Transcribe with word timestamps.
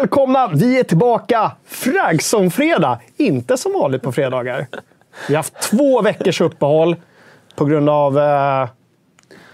Välkomna! 0.00 0.50
Vi 0.54 0.78
är 0.78 0.84
tillbaka 0.84 1.52
Fraggson-fredag. 1.64 3.00
Inte 3.16 3.56
som 3.56 3.72
vanligt 3.72 4.02
på 4.02 4.12
fredagar. 4.12 4.66
Vi 5.28 5.34
har 5.34 5.38
haft 5.38 5.60
två 5.60 6.02
veckors 6.02 6.40
uppehåll 6.40 6.96
på 7.54 7.64
grund 7.64 7.88
av 7.88 8.18
eh, 8.18 8.68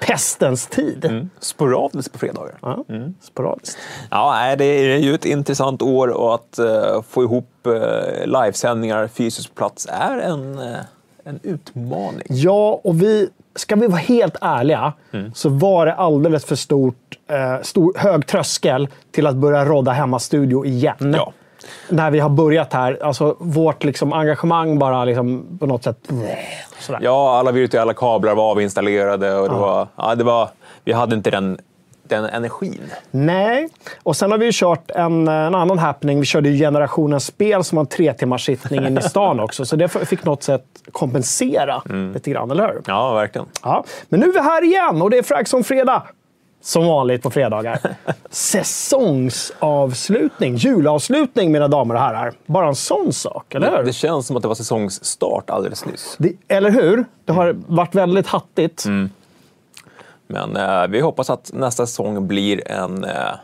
pestens 0.01 0.67
tid. 0.67 1.05
Mm. 1.05 1.31
Sporadiskt 1.41 2.13
på 2.13 2.19
fredagar. 2.19 2.59
Ja, 2.63 2.85
sporadiskt. 3.23 3.79
Ja, 4.11 4.57
det 4.59 4.65
är 4.65 4.99
ju 4.99 5.15
ett 5.15 5.25
intressant 5.25 5.83
år 5.83 6.09
och 6.09 6.35
att 6.35 6.59
eh, 6.59 7.03
få 7.09 7.23
ihop 7.23 7.51
uh, 7.67 8.27
livesändningar 8.27 9.09
fysiskt 9.09 9.49
på 9.49 9.55
plats 9.55 9.89
är 9.91 10.19
en, 10.19 10.59
eh, 10.59 10.77
en 11.25 11.41
utmaning. 11.43 12.27
Ja, 12.29 12.81
och 12.85 13.03
vi, 13.03 13.29
ska 13.57 13.77
vi 13.77 13.87
vara 13.87 14.01
helt 14.01 14.37
ärliga 14.41 14.93
så 15.35 15.49
var 15.49 15.87
det 15.87 15.95
alldeles 15.95 16.45
för 16.45 16.57
stort, 16.57 17.19
eh, 17.31 17.63
stor, 17.63 17.93
hög 17.99 18.27
tröskel 18.27 18.89
till 19.13 19.27
att 19.27 19.37
börja 19.37 19.65
rodda 19.65 19.93
hemmastudio 19.93 20.65
igen. 20.65 21.15
Ja. 21.17 21.33
När 21.89 22.11
vi 22.11 22.19
har 22.19 22.29
börjat 22.29 22.73
här. 22.73 22.99
Alltså, 23.03 23.37
vårt 23.39 23.85
liksom, 23.85 24.13
engagemang 24.13 24.79
bara 24.79 25.05
liksom, 25.05 25.59
på 25.61 25.67
något 25.67 25.85
sätt... 25.85 25.99
Sådär. 26.81 27.01
Ja, 27.03 27.39
alla 27.39 27.53
virtuella 27.53 27.95
kablar 27.95 28.35
var 28.35 28.51
avinstallerade 28.51 29.37
och 29.37 29.49
det 29.49 29.55
var, 29.55 29.89
ja, 29.97 30.15
det 30.15 30.25
var, 30.25 30.49
vi 30.85 30.93
hade 30.93 31.17
inte 31.17 31.31
den, 31.31 31.59
den 32.09 32.25
energin. 32.25 32.81
Nej, 33.11 33.69
och 34.03 34.17
sen 34.17 34.31
har 34.31 34.39
vi 34.39 34.47
ju 34.47 34.53
kört 34.55 34.91
en, 34.91 35.29
en 35.29 35.55
annan 35.55 35.79
happening. 35.79 36.21
Vi 36.21 36.27
körde 36.27 36.49
ju 36.49 36.59
Generationens 36.59 37.27
spel 37.27 37.65
som 37.65 37.77
var 37.77 37.81
en 37.81 37.87
tre 37.87 38.13
timmars 38.13 38.45
sittning 38.45 38.87
inne 38.87 39.01
i 39.01 39.03
stan 39.03 39.41
också. 39.41 39.65
Så 39.65 39.77
det 39.77 39.89
fick 39.89 40.25
något 40.25 40.43
sätt 40.43 40.65
kompensera 40.93 41.83
lite 42.15 42.31
grann, 42.31 42.51
eller 42.51 42.69
hur? 42.69 42.83
Ja, 42.87 43.15
verkligen. 43.15 43.47
Ja. 43.63 43.85
Men 44.09 44.21
nu 44.21 44.27
är 44.27 44.33
vi 44.33 44.41
här 44.41 44.65
igen 44.65 45.03
och 45.03 45.11
det 45.11 45.19
är 45.19 45.23
Fraggson 45.23 45.65
fredag. 45.65 46.03
Som 46.61 46.87
vanligt 46.87 47.23
på 47.23 47.31
fredagar. 47.31 47.79
Säsongsavslutning, 48.31 50.57
julavslutning 50.57 51.53
mina 51.53 51.69
damer 51.69 51.95
och 51.95 52.01
herrar. 52.01 52.33
Bara 52.47 52.69
en 52.69 52.75
sån 52.75 53.13
sak, 53.13 53.55
eller 53.55 53.77
hur? 53.77 53.85
Det 53.85 53.93
känns 53.93 54.27
som 54.27 54.37
att 54.37 54.43
det 54.43 54.49
var 54.49 54.55
säsongsstart 54.55 55.51
alldeles 55.51 55.87
nyss. 55.87 56.17
Det, 56.19 56.33
eller 56.49 56.71
hur? 56.71 57.05
Det 57.25 57.33
har 57.33 57.57
varit 57.67 57.95
väldigt 57.95 58.27
hattigt. 58.27 58.85
Men 60.27 60.57
eh, 60.57 60.87
vi 60.89 61.01
hoppas 61.01 61.31
att 61.31 61.51
nästa 61.53 61.87
säsong 61.87 62.27
blir 62.27 62.69
en... 62.71 63.05
Eh, 63.05 63.35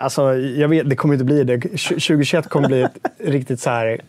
Alltså, 0.00 0.34
jag 0.34 0.68
vet, 0.68 0.90
det 0.90 0.96
kommer 0.96 1.14
inte 1.14 1.24
bli 1.24 1.44
det. 1.44 1.60
2021 1.60 2.48
kommer 2.48 2.68
bli 2.68 2.82
ett 2.82 2.98
riktigt 3.18 3.60
så 3.60 3.70
här 3.70 4.00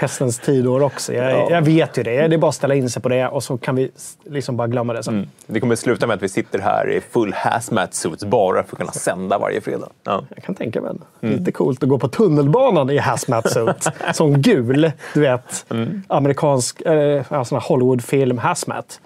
pestens 0.00 0.38
tidår 0.38 0.82
också. 0.82 1.14
Jag, 1.14 1.32
Ja. 1.32 1.46
jag 1.50 1.62
vet 1.62 1.98
ju 1.98 2.02
det. 2.02 2.28
Det 2.28 2.34
är 2.36 2.38
bara 2.38 2.48
att 2.48 2.54
ställa 2.54 2.74
in 2.74 2.90
sig 2.90 3.02
på 3.02 3.08
det 3.08 3.26
och 3.28 3.42
så 3.42 3.58
kan 3.58 3.76
vi 3.76 3.90
liksom 4.24 4.56
bara 4.56 4.68
glömma 4.68 4.92
det 4.92 5.02
sen. 5.02 5.30
det 5.46 5.60
kommer 5.60 5.76
sluta 5.76 6.06
med 6.06 6.14
att 6.14 6.22
vi 6.22 6.28
sitter 6.28 6.58
här 6.58 6.90
i 6.90 7.00
full 7.10 7.32
hazmat 7.36 7.94
suits 7.94 8.24
bara 8.24 8.62
för 8.62 8.72
att 8.72 8.78
kunna 8.78 8.92
sända 8.92 9.38
varje 9.38 9.60
fredag. 9.60 9.88
Ja. 10.04 10.22
Jag 10.34 10.44
kan 10.44 10.54
tänka 10.54 10.80
mig 10.80 10.92
det. 11.20 11.26
Lite 11.28 11.52
coolt 11.52 11.82
att 11.82 11.88
gå 11.88 11.98
på 11.98 12.08
tunnelbanan 12.08 12.90
i 12.90 12.98
hazmat 12.98 13.50
suit. 13.52 13.88
Som 14.14 14.42
gul, 14.42 14.92
du 15.14 15.20
vet. 15.20 15.66
Amerikansk 16.08 16.80
eh, 16.80 17.22
Hollywoodfilm 17.68 18.38
hazmat. 18.38 19.00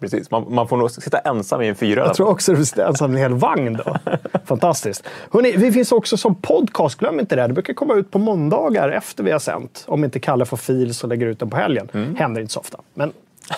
Precis. 0.00 0.30
Man, 0.30 0.46
man 0.48 0.68
får 0.68 0.76
nog 0.76 0.90
sitta 0.90 1.18
ensam 1.18 1.62
i 1.62 1.68
en 1.68 1.74
fyra. 1.74 2.00
Jag 2.06 2.14
tror 2.14 2.28
också 2.28 2.54
du 2.54 2.64
sitter 2.64 2.86
ensam 2.86 3.10
i 3.12 3.14
en 3.14 3.20
hel 3.20 3.34
vagn 3.34 3.80
då. 3.84 3.96
Fantastiskt. 4.44 5.04
Hörrni, 5.32 5.52
vi 5.56 5.72
finns 5.72 5.92
också 5.92 6.16
som 6.16 6.34
podcast, 6.34 6.98
glöm 6.98 7.20
inte 7.20 7.36
det. 7.36 7.46
Det 7.46 7.52
brukar 7.54 7.74
komma 7.74 7.94
ut 7.94 8.10
på 8.10 8.18
måndagar 8.18 8.88
efter 8.88 9.24
vi 9.24 9.30
har 9.32 9.38
sänt. 9.38 9.84
Om 9.88 10.04
inte 10.04 10.20
Kalle 10.20 10.44
får 10.44 10.56
fil 10.56 10.94
så 10.94 11.06
lägger 11.06 11.26
ut 11.26 11.38
den 11.38 11.50
på 11.50 11.56
helgen. 11.56 12.14
Händer 12.18 12.40
inte 12.40 12.52
så 12.52 12.60
ofta, 12.60 12.78
men 12.94 13.12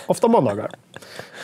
ofta 0.06 0.28
måndagar. 0.28 0.70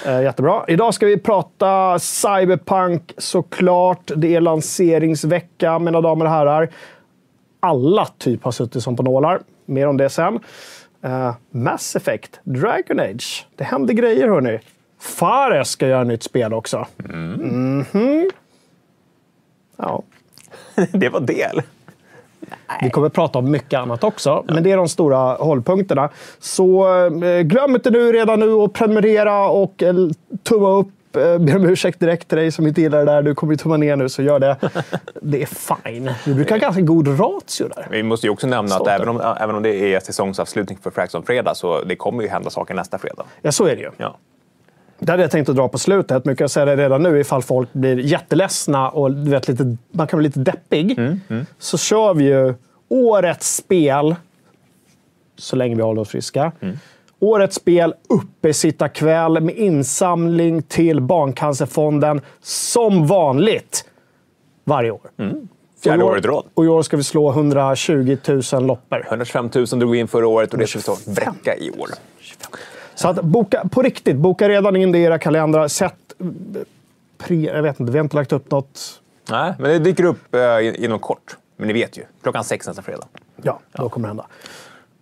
Eh, 0.07 0.23
jättebra. 0.23 0.65
Idag 0.69 0.95
ska 0.95 1.07
vi 1.07 1.19
prata 1.19 1.99
Cyberpunk 1.99 3.13
såklart. 3.19 4.11
Det 4.17 4.35
är 4.37 4.41
lanseringsvecka, 4.41 5.79
mina 5.79 6.01
damer 6.01 6.25
och 6.25 6.31
herrar. 6.31 6.69
Alla 7.61 8.07
typ 8.19 8.45
har 8.45 8.53
suttit 8.53 8.83
som 8.83 8.97
på 8.97 9.03
nålar. 9.03 9.41
Mer 9.67 9.87
om 9.87 9.97
det 9.97 10.11
sen. 10.11 10.41
Eh, 11.03 11.35
Mass 11.51 11.97
Effect, 11.97 12.41
Dragon 12.45 13.01
Age. 13.01 13.47
Det 13.57 13.65
händer 13.65 13.95
grejer 13.95 14.29
hörni. 14.29 14.59
Fares 15.01 15.71
ska 15.71 15.89
göra 15.89 16.05
nytt 16.05 16.23
spel 16.23 16.55
också. 16.55 16.87
Mhm. 16.97 18.31
Ja. 19.77 20.03
det 20.93 21.09
var 21.09 21.21
det, 21.21 21.43
eller? 21.43 21.65
Vi 22.83 22.91
kommer 22.91 23.09
prata 23.09 23.39
om 23.39 23.51
mycket 23.51 23.81
annat 23.81 24.05
också, 24.05 24.45
men 24.49 24.63
det 24.63 24.73
är 24.73 24.77
de 24.77 24.89
stora 24.89 25.35
hållpunkterna. 25.35 26.09
Så 26.39 26.97
eh, 27.25 27.41
glöm 27.41 27.75
inte 27.75 27.91
nu 27.91 28.13
redan 28.13 28.41
nu 28.41 28.53
att 28.53 28.73
prenumerera 28.73 29.49
och 29.49 29.83
eh, 29.83 29.95
tumma 30.43 30.69
upp. 30.69 30.89
Eh, 31.17 31.39
ber 31.39 31.57
om 31.57 31.67
ursäkt 31.67 32.01
direkt 32.01 32.29
till 32.29 32.39
dig 32.39 32.53
som 32.53 32.67
inte 32.67 32.81
gillar 32.81 32.99
det 32.99 33.05
där. 33.05 33.23
Du 33.23 33.35
kommer 33.35 33.53
ju 33.53 33.57
tumma 33.57 33.77
ner 33.77 33.97
nu, 33.97 34.09
så 34.09 34.23
gör 34.23 34.39
det. 34.39 34.57
Det 35.23 35.43
är 35.43 35.47
fine. 35.47 36.11
Vi 36.27 36.35
brukar 36.35 36.55
ha 36.55 36.61
ganska 36.61 36.83
god 36.83 37.09
ratio 37.21 37.69
där. 37.77 37.87
Vi 37.91 38.03
måste 38.03 38.27
ju 38.27 38.31
också 38.31 38.47
nämna 38.47 38.69
Stolt 38.75 38.89
att 38.89 38.95
även 38.95 39.09
om, 39.09 39.35
även 39.41 39.55
om 39.57 39.63
det 39.63 39.95
är 39.95 40.01
säsongsavslutning 40.01 40.79
för 40.83 40.91
Fraxon 40.91 41.23
fredag 41.23 41.55
så 41.55 41.85
det 41.85 41.97
kommer 41.97 42.23
ju 42.23 42.29
hända 42.29 42.51
saker 42.51 42.75
nästa 42.75 42.99
fredag. 42.99 43.25
Ja, 43.43 43.53
så 43.53 43.65
är 43.65 43.77
det 43.77 43.83
ju. 43.83 43.91
Ja. 43.97 44.17
Det 44.99 45.11
hade 45.13 45.23
jag 45.23 45.31
tänkt 45.31 45.49
att 45.49 45.57
dra 45.57 45.69
på 45.69 45.79
slutet, 45.79 46.25
men 46.25 46.31
jag 46.33 46.39
kan 46.39 46.49
säga 46.49 46.67
det 46.67 46.77
redan 46.77 47.03
nu 47.03 47.21
ifall 47.21 47.43
folk 47.43 47.73
blir 47.73 47.99
jätteledsna 47.99 48.91
och 48.91 49.11
du 49.13 49.31
vet, 49.31 49.49
lite, 49.49 49.77
man 49.93 50.07
kan 50.07 50.19
bli 50.19 50.29
lite 50.29 50.41
deppig. 50.41 50.99
Så 51.59 51.79
kör 51.79 52.15
vi 52.15 52.25
ju 52.25 52.55
årets 52.89 53.57
spel, 53.57 54.15
så 55.39 55.57
länge 55.57 55.75
vi 55.77 55.83
håller 55.83 56.01
oss 56.01 56.09
friska. 56.09 56.53
Årets 57.21 57.57
spel, 57.57 57.95
uppesittarkväll 58.09 59.41
med 59.41 59.55
insamling 59.57 60.63
till 60.63 61.01
Barncancerfonden, 61.01 62.21
som 62.43 63.07
vanligt, 63.07 63.85
varje 64.65 64.91
år. 64.91 65.01
Fjärde 65.83 66.03
Och 66.05 66.09
i 66.09 66.11
år- 66.11 66.13
året 66.13 66.25
i 66.25 66.29
rad. 66.29 66.45
Och 66.55 66.65
i 66.65 66.69
år 66.69 66.83
ska 66.83 66.97
vi 66.97 67.05
slå 67.05 67.31
120 67.31 68.17
000 68.53 68.67
loppor. 68.67 69.05
125 69.09 69.51
000 69.55 69.67
drog 69.67 69.91
vi 69.91 69.99
in 69.99 70.09
förra 70.09 70.27
året 70.29 70.53
och 70.53 70.59
det 70.59 70.67
ska 70.67 70.79
vi 70.79 70.83
ta 70.83 70.97
vräcka 71.07 71.57
i 71.57 71.71
år. 71.71 71.89
Så 72.99 73.09
att 73.09 73.23
boka, 73.25 73.65
på 73.71 73.83
riktigt, 73.83 74.17
boka 74.17 74.49
redan 74.49 74.77
in 74.77 74.93
det 74.93 74.99
i 74.99 75.03
era 75.03 75.19
kalendrar. 75.19 75.69
Sätt... 75.69 75.95
Pre, 77.19 77.37
jag 77.37 77.63
vet 77.63 77.81
inte, 77.81 77.93
vi 77.93 77.99
har 77.99 78.05
inte 78.05 78.17
lagt 78.17 78.33
upp 78.33 78.51
något. 78.51 79.01
Nej, 79.31 79.55
men 79.59 79.71
det 79.71 79.79
dyker 79.79 80.05
upp 80.05 80.35
eh, 80.35 80.85
inom 80.85 80.99
kort. 80.99 81.37
Men 81.57 81.67
ni 81.69 81.73
vet 81.73 81.99
ju, 81.99 82.03
klockan 82.23 82.45
sex 82.45 82.67
nästa 82.67 82.83
fredag. 82.83 83.07
Ja, 83.43 83.61
då 83.73 83.89
kommer 83.89 84.07
det 84.07 84.11
hända. 84.11 84.27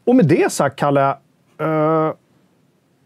Och 0.04 0.16
med 0.16 0.26
det 0.26 0.52
sagt, 0.52 0.76
Kalle. 0.76 1.10
eh, 1.58 2.12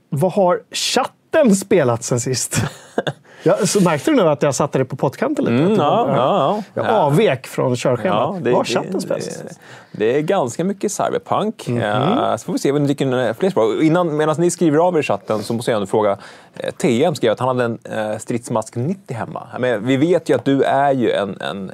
vad 0.08 0.32
har 0.32 0.62
chatten 0.70 1.56
spelat 1.56 2.02
sen 2.02 2.20
sist? 2.20 2.62
ja, 3.42 3.56
så 3.66 3.80
märkte 3.82 4.10
du 4.10 4.16
nu 4.16 4.22
att 4.22 4.42
jag 4.42 4.54
satte 4.54 4.78
det 4.78 4.84
på 4.84 4.96
pottkanten 4.96 5.44
lite? 5.44 5.56
Mm, 5.64 5.74
ja, 5.76 6.04
ja, 6.08 6.16
ja. 6.16 6.62
Jag 6.74 6.86
Ja. 6.86 6.90
avvek 6.90 7.46
från 7.46 7.76
körschemat. 7.76 8.12
Ja, 8.18 8.38
vad 8.44 8.52
har 8.54 8.64
chatten 8.64 9.00
spelat 9.00 9.22
sen 9.22 9.46
det, 9.46 9.54
det 9.92 10.16
är 10.18 10.20
ganska 10.20 10.64
mycket 10.64 10.92
cyberpunk. 10.92 11.68
Mhm. 11.68 11.80
Eh, 11.82 12.36
så 12.36 12.44
får 12.44 12.52
vi 12.52 12.58
se 12.58 12.72
om 12.72 12.80
det 12.82 12.86
dyker 12.86 13.28
in 13.28 13.34
fler 13.34 13.50
spår. 13.50 13.82
Innan, 13.82 14.16
medan 14.16 14.36
ni 14.38 14.50
skriver 14.50 14.78
av 14.78 14.96
er 14.96 15.00
i 15.00 15.02
chatten 15.02 15.42
så 15.42 15.54
måste 15.54 15.70
jag 15.70 15.76
ändå 15.76 15.86
fråga. 15.86 16.16
eh, 16.56 16.70
TM 16.70 17.14
skrev 17.14 17.32
att 17.32 17.38
han 17.40 17.48
hade 17.48 17.64
en 17.64 17.78
eh, 17.84 18.18
stridsmask 18.18 18.76
90 18.76 19.16
hemma. 19.16 19.46
Men 19.58 19.86
vi 19.86 19.96
vet 19.96 20.28
ju 20.28 20.34
att 20.34 20.44
du 20.44 20.62
är 20.62 20.92
ju 20.92 21.10
en... 21.10 21.40
en, 21.40 21.72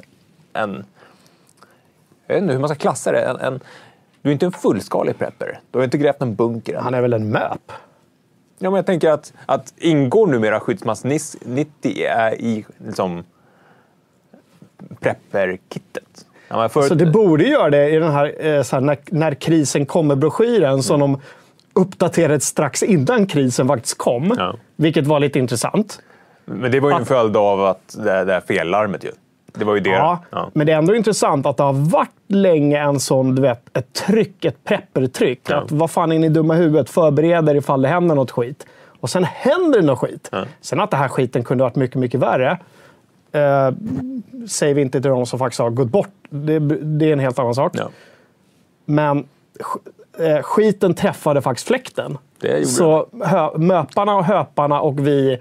en 0.53 0.85
jag 2.27 2.35
vet 2.35 2.41
inte 2.41 2.53
hur 2.53 2.59
man 2.59 2.69
ska 2.69 2.77
klassa 2.77 3.11
det. 3.11 3.21
En, 3.21 3.39
en, 3.39 3.59
du 4.21 4.29
är 4.29 4.33
inte 4.33 4.45
en 4.45 4.51
fullskalig 4.51 5.17
prepper. 5.17 5.59
Du 5.71 5.79
har 5.79 5.83
inte 5.83 5.97
grävt 5.97 6.21
en 6.21 6.35
bunker 6.35 6.73
än. 6.73 6.83
Han 6.83 6.93
är 6.93 7.01
väl 7.01 7.13
en 7.13 7.29
möp? 7.29 7.71
Ja, 8.59 8.69
men 8.69 8.75
jag 8.75 8.85
tänker 8.85 9.09
att, 9.11 9.33
att 9.45 9.73
ingår 9.77 10.27
numera 10.27 10.59
skyddsmask 10.59 11.03
90 11.03 12.03
är 12.05 12.41
i 12.41 12.65
liksom, 12.85 13.23
prepper-kittet? 14.99 16.25
Ja, 16.47 16.57
men 16.57 16.69
förut- 16.69 16.87
Så 16.87 16.95
det 16.95 17.05
borde 17.05 17.43
göra 17.43 17.69
det 17.69 17.89
i 17.89 17.99
den 17.99 18.11
här, 18.11 18.45
eh, 18.47 18.61
så 18.63 18.75
här 18.75 18.81
när, 18.81 18.97
när 19.05 19.33
krisen 19.33 19.85
kommer-broschyren 19.85 20.83
som 20.83 20.99
de 20.99 21.21
uppdaterade 21.73 22.39
strax 22.39 22.83
innan 22.83 23.25
krisen 23.25 23.67
faktiskt 23.67 23.97
kom. 23.97 24.35
Ja. 24.37 24.55
Vilket 24.75 25.07
var 25.07 25.19
lite 25.19 25.39
intressant. 25.39 26.01
Men 26.45 26.71
det 26.71 26.79
var 26.79 26.89
ju 26.89 26.95
en 26.95 27.05
följd 27.05 27.37
av 27.37 27.65
att 27.65 27.95
det, 27.97 28.25
det 28.25 28.33
här 28.33 28.41
fellarmet 28.47 29.03
ju. 29.03 29.11
Det 29.59 29.65
var 29.65 29.75
ju 29.75 29.79
det. 29.79 29.89
Ja, 29.89 30.19
Ja. 30.29 30.49
Men 30.53 30.67
det 30.67 30.73
är 30.73 30.77
ändå 30.77 30.95
intressant 30.95 31.45
att 31.45 31.57
det 31.57 31.63
har 31.63 31.89
varit 31.89 32.09
länge 32.27 32.79
en 32.79 32.99
sån, 32.99 33.35
du 33.35 33.41
vet, 33.41 33.77
ett 33.77 33.93
tryck, 33.93 34.45
ett 34.45 34.63
preppertryck. 34.63 35.41
Ja. 35.49 35.55
Att 35.55 35.71
vad 35.71 35.91
fan 35.91 36.11
är 36.11 36.19
ni 36.19 36.29
dumma 36.29 36.55
i 36.55 36.57
huvudet? 36.57 36.89
Förbered 36.89 37.49
er 37.49 37.55
ifall 37.55 37.81
det 37.81 37.87
händer 37.87 38.15
något 38.15 38.31
skit. 38.31 38.65
Och 38.99 39.09
sen 39.09 39.23
händer 39.23 39.79
det 39.79 39.85
något 39.85 39.99
skit. 39.99 40.31
Sen 40.61 40.79
att 40.79 40.91
det 40.91 40.97
här 40.97 41.07
skiten 41.07 41.43
kunde 41.43 41.63
varit 41.63 41.75
mycket, 41.75 41.95
mycket 41.95 42.19
värre. 42.19 42.57
Eh, 43.31 43.71
säger 44.47 44.73
vi 44.73 44.81
inte 44.81 45.01
till 45.01 45.11
de 45.11 45.25
som 45.25 45.39
faktiskt 45.39 45.59
har 45.59 45.69
gått 45.69 45.89
bort. 45.89 46.09
Det, 46.29 46.59
det 46.59 47.05
är 47.09 47.13
en 47.13 47.19
helt 47.19 47.39
annan 47.39 47.55
sak. 47.55 47.71
Ja. 47.75 47.89
Men 48.85 49.27
eh, 50.19 50.41
skiten 50.41 50.93
träffade 50.93 51.41
faktiskt 51.41 51.67
fläkten. 51.67 52.17
Så 52.65 53.07
hö, 53.23 53.57
möparna 53.57 54.15
och 54.15 54.23
höparna 54.25 54.81
och 54.81 55.07
vi 55.07 55.39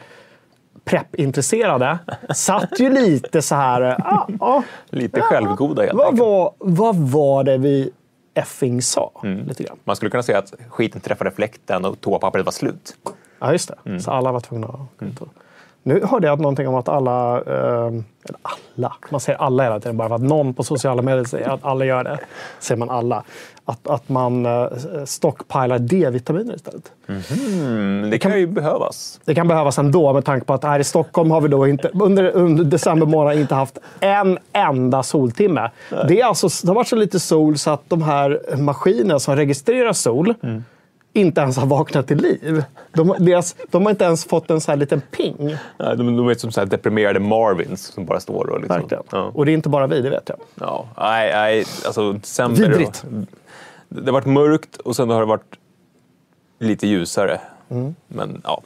preppintresserade 0.87 1.99
satt 2.35 2.81
ju 2.81 2.91
lite 2.91 3.43
så 3.43 3.55
här... 3.55 3.83
Ah, 3.83 4.29
ah, 4.41 4.63
Lite 4.91 5.21
självgoda 5.21 5.83
helt 5.83 5.95
vad, 5.95 6.19
var, 6.19 6.53
vad 6.59 6.97
var 6.97 7.45
det 7.45 7.59
vi 7.59 7.91
effing 8.35 8.83
sa? 8.83 9.11
Lite 9.47 9.63
grann. 9.63 9.79
Man 9.85 9.97
skulle 9.97 10.11
kunna 10.11 10.23
säga 10.23 10.39
att 10.39 10.55
skiten 10.69 11.01
träffade 11.01 11.31
fläkten 11.31 11.85
och 11.85 12.01
toapappret 12.01 12.45
var 12.45 12.53
slut. 12.53 12.97
Ja, 13.39 13.53
just 13.53 13.71
det. 13.85 14.01
Så 14.01 14.11
alla 14.11 14.33
var 14.33 14.41
tvungna 14.41 14.67
att 14.67 15.21
och 15.21 15.29
Nu 15.87 16.05
hörde 16.05 16.27
jag 16.27 16.41
någonting 16.41 16.69
om 16.69 16.75
att 16.75 16.89
alla, 16.89 17.41
eh, 17.41 17.93
alla, 18.43 18.93
man 19.11 19.21
säger 19.21 19.39
alla 19.39 19.63
hela 19.63 19.81
tiden 19.81 19.97
bara 19.97 20.09
för 20.09 20.15
att 20.15 20.23
någon 20.23 20.55
på 20.55 20.63
sociala 20.63 21.03
medier 21.03 21.25
säger 21.25 21.49
att 21.49 21.65
alla 21.65 21.85
gör 21.85 22.05
det. 22.05 22.19
Säger 22.59 22.79
man 22.79 22.91
alla. 22.91 23.23
Att, 23.65 23.89
att 23.89 24.09
man 24.09 24.47
eh, 24.47 24.67
stockpilar 25.05 25.79
D-vitaminer 25.79 26.55
istället. 26.55 26.93
Mm, 27.09 28.11
det 28.11 28.19
kan 28.19 28.39
ju 28.39 28.47
behövas. 28.47 29.21
Det 29.25 29.35
kan 29.35 29.49
behövas 29.49 29.79
ändå 29.79 30.13
med 30.13 30.25
tanke 30.25 30.47
på 30.47 30.55
att 30.55 30.65
här 30.65 30.81
i 30.81 30.85
Stockholm 30.85 31.31
har 31.31 31.41
vi 31.41 31.49
då 31.49 31.69
inte, 31.69 31.89
under, 31.89 32.31
under 32.37 32.65
december 32.65 33.07
månad 33.07 33.37
inte 33.37 33.55
haft 33.55 33.79
en 34.01 34.39
enda 34.53 35.03
soltimme. 35.03 35.71
Det, 36.09 36.21
är 36.21 36.25
alltså, 36.25 36.49
det 36.63 36.69
har 36.69 36.75
varit 36.75 36.89
så 36.89 36.97
lite 36.97 37.21
sol 37.21 37.59
så 37.59 37.71
att 37.71 37.83
de 37.89 38.03
här 38.03 38.57
maskinerna 38.57 39.19
som 39.19 39.37
registrerar 39.37 39.93
sol 39.93 40.35
inte 41.17 41.41
ens 41.41 41.57
har 41.57 41.67
vaknat 41.67 42.07
till 42.07 42.17
liv. 42.19 42.65
De, 42.93 43.15
deras, 43.19 43.57
de 43.71 43.83
har 43.83 43.91
inte 43.91 44.05
ens 44.05 44.25
fått 44.25 44.51
en 44.51 44.61
så 44.61 44.71
här 44.73 44.77
liten 44.77 45.01
ping. 45.01 45.37
Nej, 45.79 45.97
De, 45.97 46.17
de 46.17 46.29
är 46.29 46.35
som 46.35 46.53
så 46.53 46.65
deprimerade 46.65 47.21
Marvins 47.21 47.83
som 47.87 48.05
bara 48.07 48.21
står 48.21 48.51
och 48.51 48.61
liksom... 48.61 48.81
Verkligen. 48.81 49.03
Ja. 49.11 49.31
Och 49.35 49.47
det 49.47 49.53
är 49.53 49.55
inte 49.55 49.69
bara 49.69 49.87
vi, 49.87 50.01
det 50.01 50.11
vet 50.11 50.29
jag. 50.29 50.39
Ja, 50.55 50.87
nej, 50.99 51.31
nej, 51.35 51.65
alltså 51.87 52.13
december... 52.13 52.69
Vidrigt. 52.69 53.05
Det 53.89 54.05
har 54.07 54.13
varit 54.13 54.27
mörkt 54.27 54.77
och 54.77 54.97
sen 54.97 55.11
har 55.11 55.21
det 55.21 55.27
varit 55.27 55.55
lite 56.59 56.87
ljusare. 56.87 57.41
Mm. 57.69 57.95
Men 58.09 58.41
ja. 58.45 58.63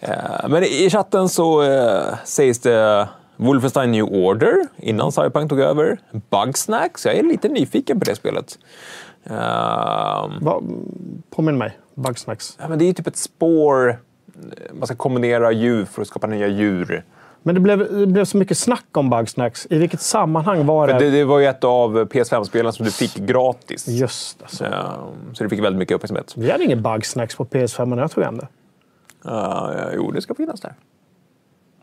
Eh, 0.00 0.48
Men 0.48 0.62
i 0.64 0.90
chatten 0.90 1.28
så 1.28 1.62
eh, 1.62 2.14
sägs 2.24 2.58
det 2.58 3.08
Wolfenstein 3.36 3.90
New 3.90 4.04
Order 4.04 4.54
innan 4.76 5.12
Cyberpunk 5.12 5.50
tog 5.50 5.60
över. 5.60 5.98
Bugsnacks, 6.30 7.06
jag 7.06 7.14
är 7.14 7.22
lite 7.22 7.48
nyfiken 7.48 8.00
på 8.00 8.04
det 8.04 8.14
spelet. 8.14 8.58
Eh, 9.24 9.34
Va, 10.40 10.62
påminn 11.30 11.58
mig. 11.58 11.78
Bugsnacks. 11.94 12.56
ja, 12.60 12.68
men 12.68 12.78
det 12.78 12.84
är 12.84 12.86
ju 12.86 12.92
typ 12.92 13.06
ett 13.06 13.16
spår. 13.16 13.98
Man 14.72 14.86
ska 14.86 14.96
kombinera 14.96 15.52
djur 15.52 15.84
för 15.84 16.02
att 16.02 16.08
skapa 16.08 16.26
nya 16.26 16.48
djur. 16.48 17.04
Men 17.42 17.54
det 17.54 17.60
blev, 17.60 17.98
det 17.98 18.06
blev 18.06 18.24
så 18.24 18.36
mycket 18.36 18.58
snack 18.58 18.84
om 18.92 19.10
Bugsnacks. 19.10 19.66
I 19.70 19.78
vilket 19.78 20.00
sammanhang 20.00 20.66
var 20.66 20.86
det? 20.88 20.98
Det, 20.98 21.10
det 21.10 21.24
var 21.24 21.38
ju 21.38 21.46
ett 21.46 21.64
av 21.64 22.04
PS5-spelen 22.04 22.72
som 22.72 22.84
du 22.84 22.90
fick 22.90 23.16
gratis. 23.16 23.88
Just 23.88 24.38
det. 24.38 24.56
Så. 24.56 24.64
Eh, 24.64 24.94
Så 25.32 25.42
det 25.44 25.50
fick 25.50 25.60
väldigt 25.64 25.78
mycket 25.78 25.94
uppmärksamhet. 25.94 26.34
Vi 26.36 26.50
hade 26.50 26.64
ingen 26.64 26.82
Bugsnacks 26.82 27.36
på 27.36 27.44
PS5 27.44 27.86
när 27.86 28.02
jag 28.02 28.10
tog 28.10 28.24
hem 28.24 28.38
det. 28.38 28.48
Uh, 29.30 29.70
jo, 29.94 30.10
det 30.10 30.20
ska 30.22 30.34
finnas 30.34 30.60
där. 30.60 30.74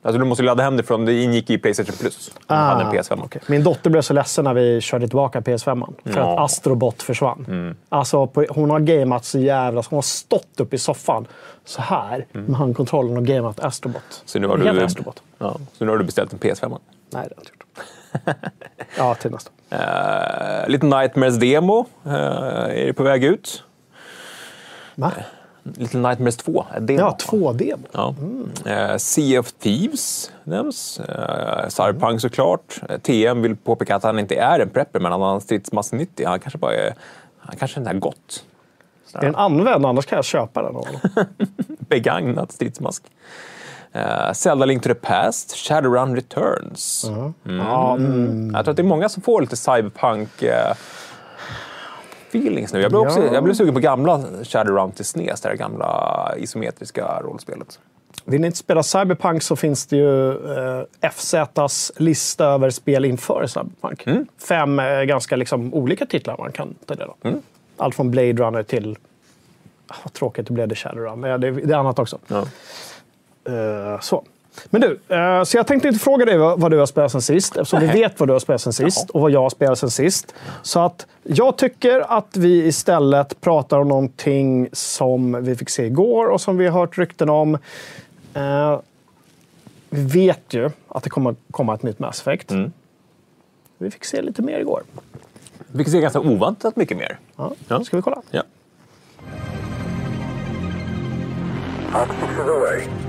Alltså, 0.01 0.19
du 0.19 0.25
måste 0.25 0.43
ladda 0.43 0.63
hem 0.63 0.77
det 0.77 0.83
från... 0.83 1.05
Det 1.05 1.23
ingick 1.23 1.49
i 1.49 1.57
Playstation 1.57 1.95
Plus. 1.99 2.31
du 2.47 2.53
hade 2.55 2.83
en 2.83 2.91
PS5. 2.91 3.13
Ah, 3.19 3.23
okej. 3.25 3.41
Min 3.47 3.63
dotter 3.63 3.89
blev 3.89 4.01
så 4.01 4.13
ledsen 4.13 4.43
när 4.45 4.53
vi 4.53 4.81
körde 4.81 5.07
tillbaka 5.07 5.39
PS5. 5.39 5.93
För 6.03 6.19
Ja. 6.19 6.33
att 6.33 6.39
Astrobot 6.39 7.01
försvann. 7.01 7.75
Alltså, 7.89 8.27
på, 8.27 8.45
hon 8.49 8.69
har 8.69 8.79
gameat 8.79 9.25
så 9.25 9.39
jävla... 9.39 9.83
Hon 9.89 9.97
har 9.97 10.01
stått 10.01 10.59
upp 10.59 10.73
i 10.73 10.77
soffan 10.77 11.27
så 11.65 11.81
här 11.81 12.25
med 12.31 12.55
handkontrollen 12.55 13.17
och 13.17 13.25
gameat 13.25 13.59
Astrobot. 13.59 14.21
Så 14.25 14.39
nu 14.39 14.47
har 14.47 14.57
du, 14.57 14.83
Astrobot. 14.83 15.23
ja, 15.37 15.55
så 15.77 15.85
nu 15.85 15.91
har 15.91 15.97
du 15.97 16.03
beställt 16.03 16.33
en 16.33 16.39
PS5. 16.39 16.69
Nej, 16.69 16.79
det 17.11 17.17
har 17.17 17.23
jag 17.23 17.39
inte 17.39 17.51
gjort. 17.51 17.65
ja, 18.97 19.15
till 19.15 19.31
nästa. 19.31 19.51
Uh, 19.73 20.69
lite 20.69 20.85
Nightmares 20.85 21.37
demo 21.39 21.85
uh, 22.05 22.13
är 22.13 22.93
på 22.93 23.03
väg 23.03 23.23
ut. 23.23 23.63
Va? 24.95 25.11
Little 25.75 25.99
Nightmares 25.99 26.37
2 26.37 26.65
är 26.71 26.79
demo. 26.79 26.99
Ja, 26.99 27.17
två 27.19 27.53
demo. 27.53 27.87
Ja. 27.91 28.15
Eh, 28.65 28.97
sea 28.97 29.39
of 29.39 29.51
Thieves 29.51 30.31
nämns. 30.43 30.99
Uh, 30.99 31.69
Cyberpunk 31.69 32.21
såklart. 32.21 32.81
Eh, 32.89 32.97
TM 32.97 33.41
vill 33.41 33.55
påpeka 33.55 33.95
att 33.95 34.03
han 34.03 34.19
inte 34.19 34.35
är 34.35 34.59
en 34.59 34.69
prepper, 34.69 34.99
men 34.99 35.11
han 35.11 35.21
har 35.21 35.33
en 35.33 35.41
stridsmask 35.41 35.91
90. 35.91 36.27
Han 36.27 36.39
kanske 36.39 36.57
bara 36.57 36.73
är... 36.73 36.93
Han 37.39 37.55
kanske 37.55 37.79
inte 37.79 37.91
är 37.91 37.95
gott. 37.95 38.43
Är 39.13 39.21
den 39.21 39.35
använd? 39.35 39.85
Annars 39.85 40.05
kan 40.05 40.15
jag 40.15 40.25
köpa 40.25 40.61
den. 40.61 40.75
av 40.75 40.85
honom. 40.85 41.01
Begagnad 41.79 42.51
stridsmask. 42.51 43.03
Uh, 43.95 44.33
Zelda 44.33 44.65
Link 44.65 44.83
to 44.83 44.89
the 44.89 44.95
Past, 44.95 45.55
Shadowrun 45.55 46.15
Returns. 46.15 47.05
Mm. 47.07 47.33
Ja, 47.57 47.95
mm. 47.95 48.51
Jag 48.55 48.65
tror 48.65 48.71
att 48.71 48.77
det 48.77 48.81
är 48.81 48.83
många 48.83 49.09
som 49.09 49.23
får 49.23 49.41
lite 49.41 49.55
cyberpunk 49.55 50.43
eh, 50.43 50.73
feelings 52.29 52.73
nu. 52.73 52.81
Jag 52.81 52.91
blev, 52.91 53.01
också, 53.01 53.19
Ja. 53.19 53.33
jag 53.33 53.43
blev 53.43 53.53
sugen 53.53 53.73
på 53.73 53.79
gamla 53.79 54.23
Shadowrun 54.43 54.91
till 54.91 55.05
SNES, 55.05 55.41
det 55.41 55.49
här 55.49 55.55
gamla 55.55 56.33
isometriska 56.37 57.21
rollspelet. 57.23 57.79
Vill 58.25 58.41
ni 58.41 58.47
inte 58.47 58.59
spela 58.59 58.83
Cyberpunk 58.83 59.43
så 59.43 59.55
finns 59.55 59.87
det 59.87 59.97
ju 59.97 60.29
eh, 60.57 60.83
FZs 61.11 61.91
lista 61.97 62.45
över 62.45 62.69
spel 62.69 63.05
inför 63.05 63.47
Cyberpunk. 63.47 64.07
Mm. 64.07 64.25
Fem 64.47 64.79
eh, 64.79 65.01
ganska 65.03 65.35
liksom, 65.35 65.73
olika 65.73 66.05
titlar 66.05 66.37
man 66.37 66.51
kan 66.51 66.75
ta 66.85 66.95
del 66.95 67.09
av. 67.09 67.15
Mm. 67.23 67.41
Allt 67.77 67.95
från 67.95 68.11
Blade 68.11 68.33
Runner 68.33 68.63
till... 68.63 68.97
Ah, 69.87 69.95
vad 70.03 70.13
tråkigt 70.13 70.47
det 70.47 70.53
blev 70.53 70.67
det 70.67 70.75
Shadowrun, 70.75 71.19
men 71.19 71.41
det, 71.41 71.51
det 71.51 71.73
är 71.73 71.77
annat 71.77 71.99
också. 71.99 72.19
Ja. 72.27 72.37
Eh, 73.53 73.99
så. 73.99 74.23
Men 74.65 74.81
du, 74.81 74.99
eh, 75.15 75.43
så 75.43 75.57
jag 75.57 75.67
tänkte 75.67 75.87
inte 75.87 75.99
fråga 75.99 76.25
dig 76.25 76.37
vad, 76.37 76.71
du 76.71 76.77
har 76.77 76.85
spelat 76.85 77.11
sen 77.11 77.21
sist, 77.21 77.57
eftersom 77.57 77.79
vi 77.79 77.87
Nej. 77.87 77.95
vet 77.95 78.19
vad 78.19 78.29
du 78.29 78.33
har 78.33 78.39
spelat 78.39 78.61
sen 78.61 78.73
sist 78.73 79.09
och 79.09 79.21
vad 79.21 79.31
jag 79.31 79.41
har 79.41 79.49
spelat 79.49 79.79
sen 79.79 79.91
sist. 79.91 80.35
Så 80.61 80.79
att 80.79 81.07
jag 81.23 81.57
tycker 81.57 82.17
att 82.17 82.37
vi 82.37 82.65
istället 82.65 83.41
pratar 83.41 83.79
om 83.79 83.87
någonting 83.87 84.69
som 84.71 85.43
vi 85.43 85.55
fick 85.55 85.69
se 85.69 85.85
igår 85.85 86.27
och 86.27 86.41
som 86.41 86.57
vi 86.57 86.67
har 86.67 86.79
hört 86.79 86.97
rykten 86.97 87.29
om. 87.29 87.57
Eh, 88.33 88.79
vi 89.89 90.01
vet 90.01 90.53
ju 90.53 90.69
att 90.87 91.03
det 91.03 91.09
kommer 91.09 91.35
komma 91.51 91.73
ett 91.73 91.83
nytt 91.83 91.99
Mass 91.99 92.21
Effect. 92.21 92.51
Mm. 92.51 92.71
Vi 93.77 93.91
fick 93.91 94.05
se 94.05 94.21
lite 94.21 94.41
mer 94.41 94.59
igår. 94.59 94.83
Vi 95.71 95.83
kan 95.83 95.91
se 95.91 96.01
ganska 96.01 96.19
oväntat 96.19 96.75
mycket 96.75 96.97
mer. 96.97 97.19
Ja. 97.35 97.51
Ja. 97.67 97.83
Ska 97.83 97.97
vi 97.97 98.03
kolla? 98.03 98.21
Ja. 98.31 98.43
Is 101.89 102.39
away. 102.39 103.08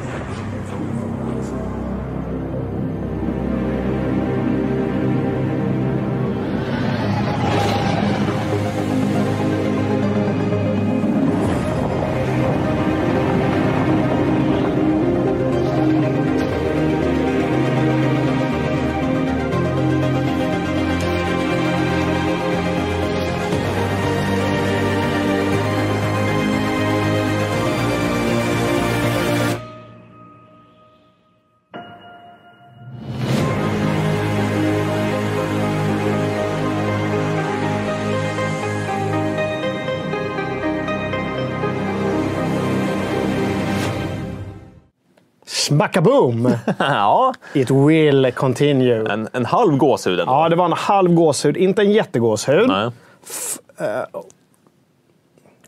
Smackaboom! 45.71 46.53
ja, 46.79 47.33
It 47.53 47.71
will 47.71 48.31
continue. 48.31 49.11
en, 49.13 49.27
en 49.33 49.45
halv 49.45 49.77
gåshud 49.77 50.19
ändå. 50.19 50.33
Ja, 50.33 50.49
det 50.49 50.55
var 50.55 50.65
en 50.65 50.73
halv 50.73 51.13
gåshud, 51.13 51.57
inte 51.57 51.81
en 51.81 51.91
jättegåshud. 51.91 52.67
Nej. 52.67 52.91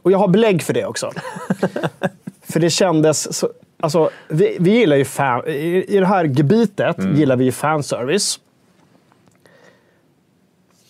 Och 0.01 0.12
jag 0.12 0.17
har 0.17 0.27
belägg 0.27 0.63
för 0.63 0.74
det 0.74 0.86
också. 0.86 1.12
för 2.43 2.60
det 2.60 2.69
kändes... 2.69 3.38
Så, 3.38 3.50
alltså, 3.79 4.10
vi, 4.27 4.57
vi 4.60 4.72
gillar 4.72 4.95
ju 4.95 5.05
fan, 5.05 5.48
i, 5.48 5.86
I 5.88 6.00
det 6.00 6.05
här 6.05 6.25
gebitet 6.25 6.98
gillar 7.15 7.36
vi 7.36 7.45
ju 7.45 7.51
fanservice. 7.51 8.39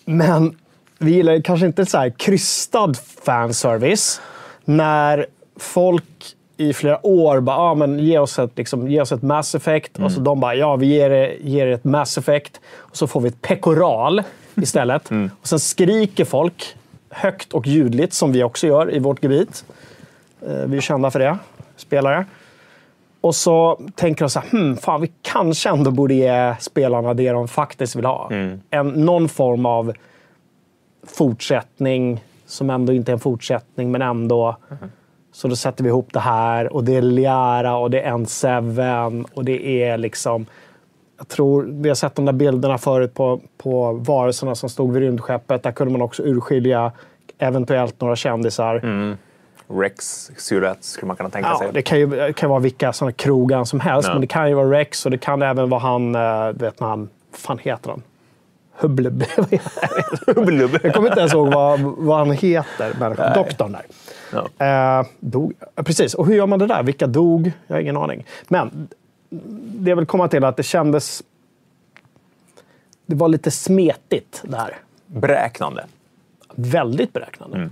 Men 0.04 0.58
vi 0.98 1.12
gillar 1.12 1.40
kanske 1.40 1.66
inte 1.66 1.86
så 1.86 1.98
här 1.98 2.10
krystad 2.10 2.92
fanservice. 3.24 4.20
När 4.64 5.26
folk 5.56 6.33
i 6.56 6.72
flera 6.72 7.06
år 7.06 7.40
bara, 7.40 7.56
ah, 7.56 7.74
men 7.74 7.98
ge, 7.98 8.18
oss 8.18 8.38
ett, 8.38 8.58
liksom, 8.58 8.88
ge 8.88 9.00
oss 9.00 9.12
ett 9.12 9.22
Mass 9.22 9.54
Effect. 9.54 9.98
Och 9.98 10.12
så 10.12 10.20
de 10.20 10.40
bara, 10.40 10.54
ja 10.54 10.76
vi 10.76 10.86
ger 10.86 11.10
er, 11.10 11.36
ger 11.40 11.66
er 11.66 11.72
ett 11.72 11.84
Mass 11.84 12.18
Effect. 12.18 12.60
Och 12.76 12.96
så 12.96 13.06
får 13.06 13.20
vi 13.20 13.28
ett 13.28 13.42
pekoral 13.42 14.22
istället. 14.54 15.10
Och 15.40 15.46
sen 15.48 15.58
skriker 15.60 16.24
folk 16.24 16.76
högt 17.10 17.52
och 17.52 17.66
ljudligt, 17.66 18.12
som 18.12 18.32
vi 18.32 18.42
också 18.42 18.66
gör 18.66 18.94
i 18.94 18.98
vårt 18.98 19.22
gebit. 19.22 19.64
Eh, 20.46 20.66
Vi 20.66 20.76
är 20.76 20.80
kända 20.80 21.10
för 21.10 21.18
det, 21.18 21.38
spelare. 21.76 22.26
Och 23.20 23.34
så 23.34 23.80
tänker 23.94 24.24
de 24.24 24.30
så 24.30 24.40
här, 24.40 24.50
hmm, 24.50 24.76
fan, 24.76 25.00
vi 25.00 25.12
kanske 25.22 25.68
ändå 25.70 25.90
borde 25.90 26.14
ge 26.14 26.54
spelarna 26.60 27.14
det 27.14 27.30
de 27.30 27.48
faktiskt 27.48 27.96
vill 27.96 28.04
ha. 28.04 28.28
En, 28.70 28.88
någon 28.88 29.28
form 29.28 29.66
av 29.66 29.92
fortsättning 31.06 32.24
som 32.46 32.70
ändå 32.70 32.92
inte 32.92 33.10
är 33.10 33.12
en 33.12 33.20
fortsättning, 33.20 33.90
men 33.90 34.02
ändå. 34.02 34.56
Så 35.34 35.48
då 35.48 35.56
sätter 35.56 35.84
vi 35.84 35.88
ihop 35.90 36.08
det 36.12 36.20
här 36.20 36.72
och 36.72 36.84
det 36.84 36.96
är 36.96 37.02
Liara 37.02 37.76
och 37.76 37.90
det 37.90 38.00
är 38.00 38.12
N7 38.12 39.26
och 39.34 39.44
det 39.44 39.82
är 39.82 39.98
liksom... 39.98 40.46
Jag 41.18 41.28
tror, 41.28 41.66
vi 41.70 41.88
har 41.88 41.94
sett 41.96 42.14
de 42.14 42.24
där 42.24 42.32
bilderna 42.32 42.78
förut 42.78 43.14
på, 43.14 43.40
på 43.58 43.92
varelserna 43.92 44.54
som 44.54 44.68
stod 44.68 44.92
vid 44.92 45.02
rymdskeppet. 45.02 45.62
Där 45.62 45.72
kunde 45.72 45.92
man 45.92 46.02
också 46.02 46.22
urskilja 46.22 46.92
eventuellt 47.38 48.00
några 48.00 48.16
kändisar. 48.16 48.80
Rex 49.80 50.30
Surat 50.36 50.84
skulle 50.84 51.06
man 51.06 51.16
kunna 51.16 51.30
tänka 51.30 51.48
Ja, 51.48 51.58
sig. 51.58 51.68
det 51.72 51.82
kan 51.82 51.98
ju 52.00 52.32
kan 52.32 52.50
vara 52.50 52.60
vilka 52.60 52.92
såna 52.92 53.12
krogar 53.12 53.64
som 53.64 53.80
helst, 53.80 54.08
Ja. 54.08 54.14
men 54.14 54.20
det 54.20 54.26
kan 54.26 54.48
ju 54.48 54.54
vara 54.54 54.70
Rex 54.70 55.04
och 55.04 55.10
det 55.10 55.18
kan 55.18 55.42
även 55.42 55.68
vara 55.68 55.80
han, 55.80 56.14
eh, 56.14 56.48
vet 56.52 56.80
vad 56.80 57.08
fan 57.32 57.58
heter 57.58 57.90
han? 57.90 58.02
Hubbleb. 58.76 59.24
Jag 60.82 60.94
kommer 60.94 61.08
inte 61.08 61.20
ens 61.20 61.32
ihåg 61.32 61.52
vad, 61.52 61.80
vad 61.80 62.18
han 62.18 62.30
heter, 62.30 62.94
människan. 63.00 63.32
doktorn 63.34 63.72
där. 63.72 63.86
Ja. 64.58 65.00
Eh, 65.00 65.06
dog. 65.20 65.52
Precis, 65.74 66.14
och 66.14 66.26
hur 66.26 66.34
gör 66.34 66.46
man 66.46 66.58
det 66.58 66.66
där? 66.66 66.82
Vilka 66.82 67.06
dog? 67.06 67.52
Jag 67.66 67.76
har 67.76 67.80
ingen 67.80 67.96
aning. 67.96 68.26
Men 68.48 68.88
det 69.64 69.90
jag 69.90 69.96
vill 69.96 70.06
komma 70.06 70.28
till 70.28 70.44
är 70.44 70.48
att 70.48 70.56
det 70.56 70.62
kändes... 70.62 71.22
Det 73.06 73.14
var 73.14 73.28
lite 73.28 73.50
smetigt 73.50 74.42
det 74.44 74.56
här. 74.56 74.76
Beräknande. 75.06 75.84
Väldigt 76.54 77.12
beräknande. 77.12 77.70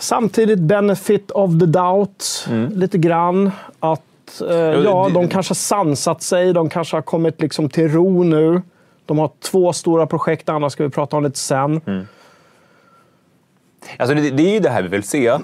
Samtidigt 0.00 0.58
benefit 0.58 1.30
of 1.30 1.50
the 1.60 1.66
doubt, 1.66 2.48
lite 2.70 2.98
grann. 2.98 3.50
Att 3.80 4.02
eh, 4.40 4.56
ja, 4.56 5.10
de 5.14 5.28
kanske 5.28 5.54
sansat 5.54 6.22
sig, 6.22 6.52
de 6.52 6.68
kanske 6.68 6.96
har 6.96 7.02
kommit 7.02 7.40
liksom 7.40 7.68
till 7.68 7.88
ro 7.88 8.22
nu. 8.22 8.62
De 9.06 9.18
har 9.18 9.30
två 9.50 9.72
stora 9.72 10.06
projekt, 10.06 10.48
annars 10.48 10.72
ska 10.72 10.84
vi 10.84 10.90
prata 10.90 11.16
om 11.16 11.24
lite 11.24 11.38
sen. 11.38 11.80
Alltså 13.96 14.14
det, 14.14 14.30
det 14.30 14.42
är 14.42 14.52
ju 14.52 14.60
det 14.60 14.70
här 14.70 14.82
vi 14.82 14.88
vill 14.88 15.02
se. 15.02 15.38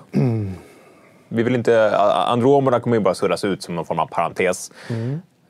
Vi 1.29 1.43
vill 1.43 1.55
inte, 1.55 1.99
Andromeda 2.27 2.81
kommer 2.81 2.97
ju 2.97 3.03
bara 3.03 3.15
surras 3.15 3.45
ut 3.45 3.63
som 3.63 3.75
någon 3.75 3.85
form 3.85 3.99
av 3.99 4.07
parentes. 4.07 4.73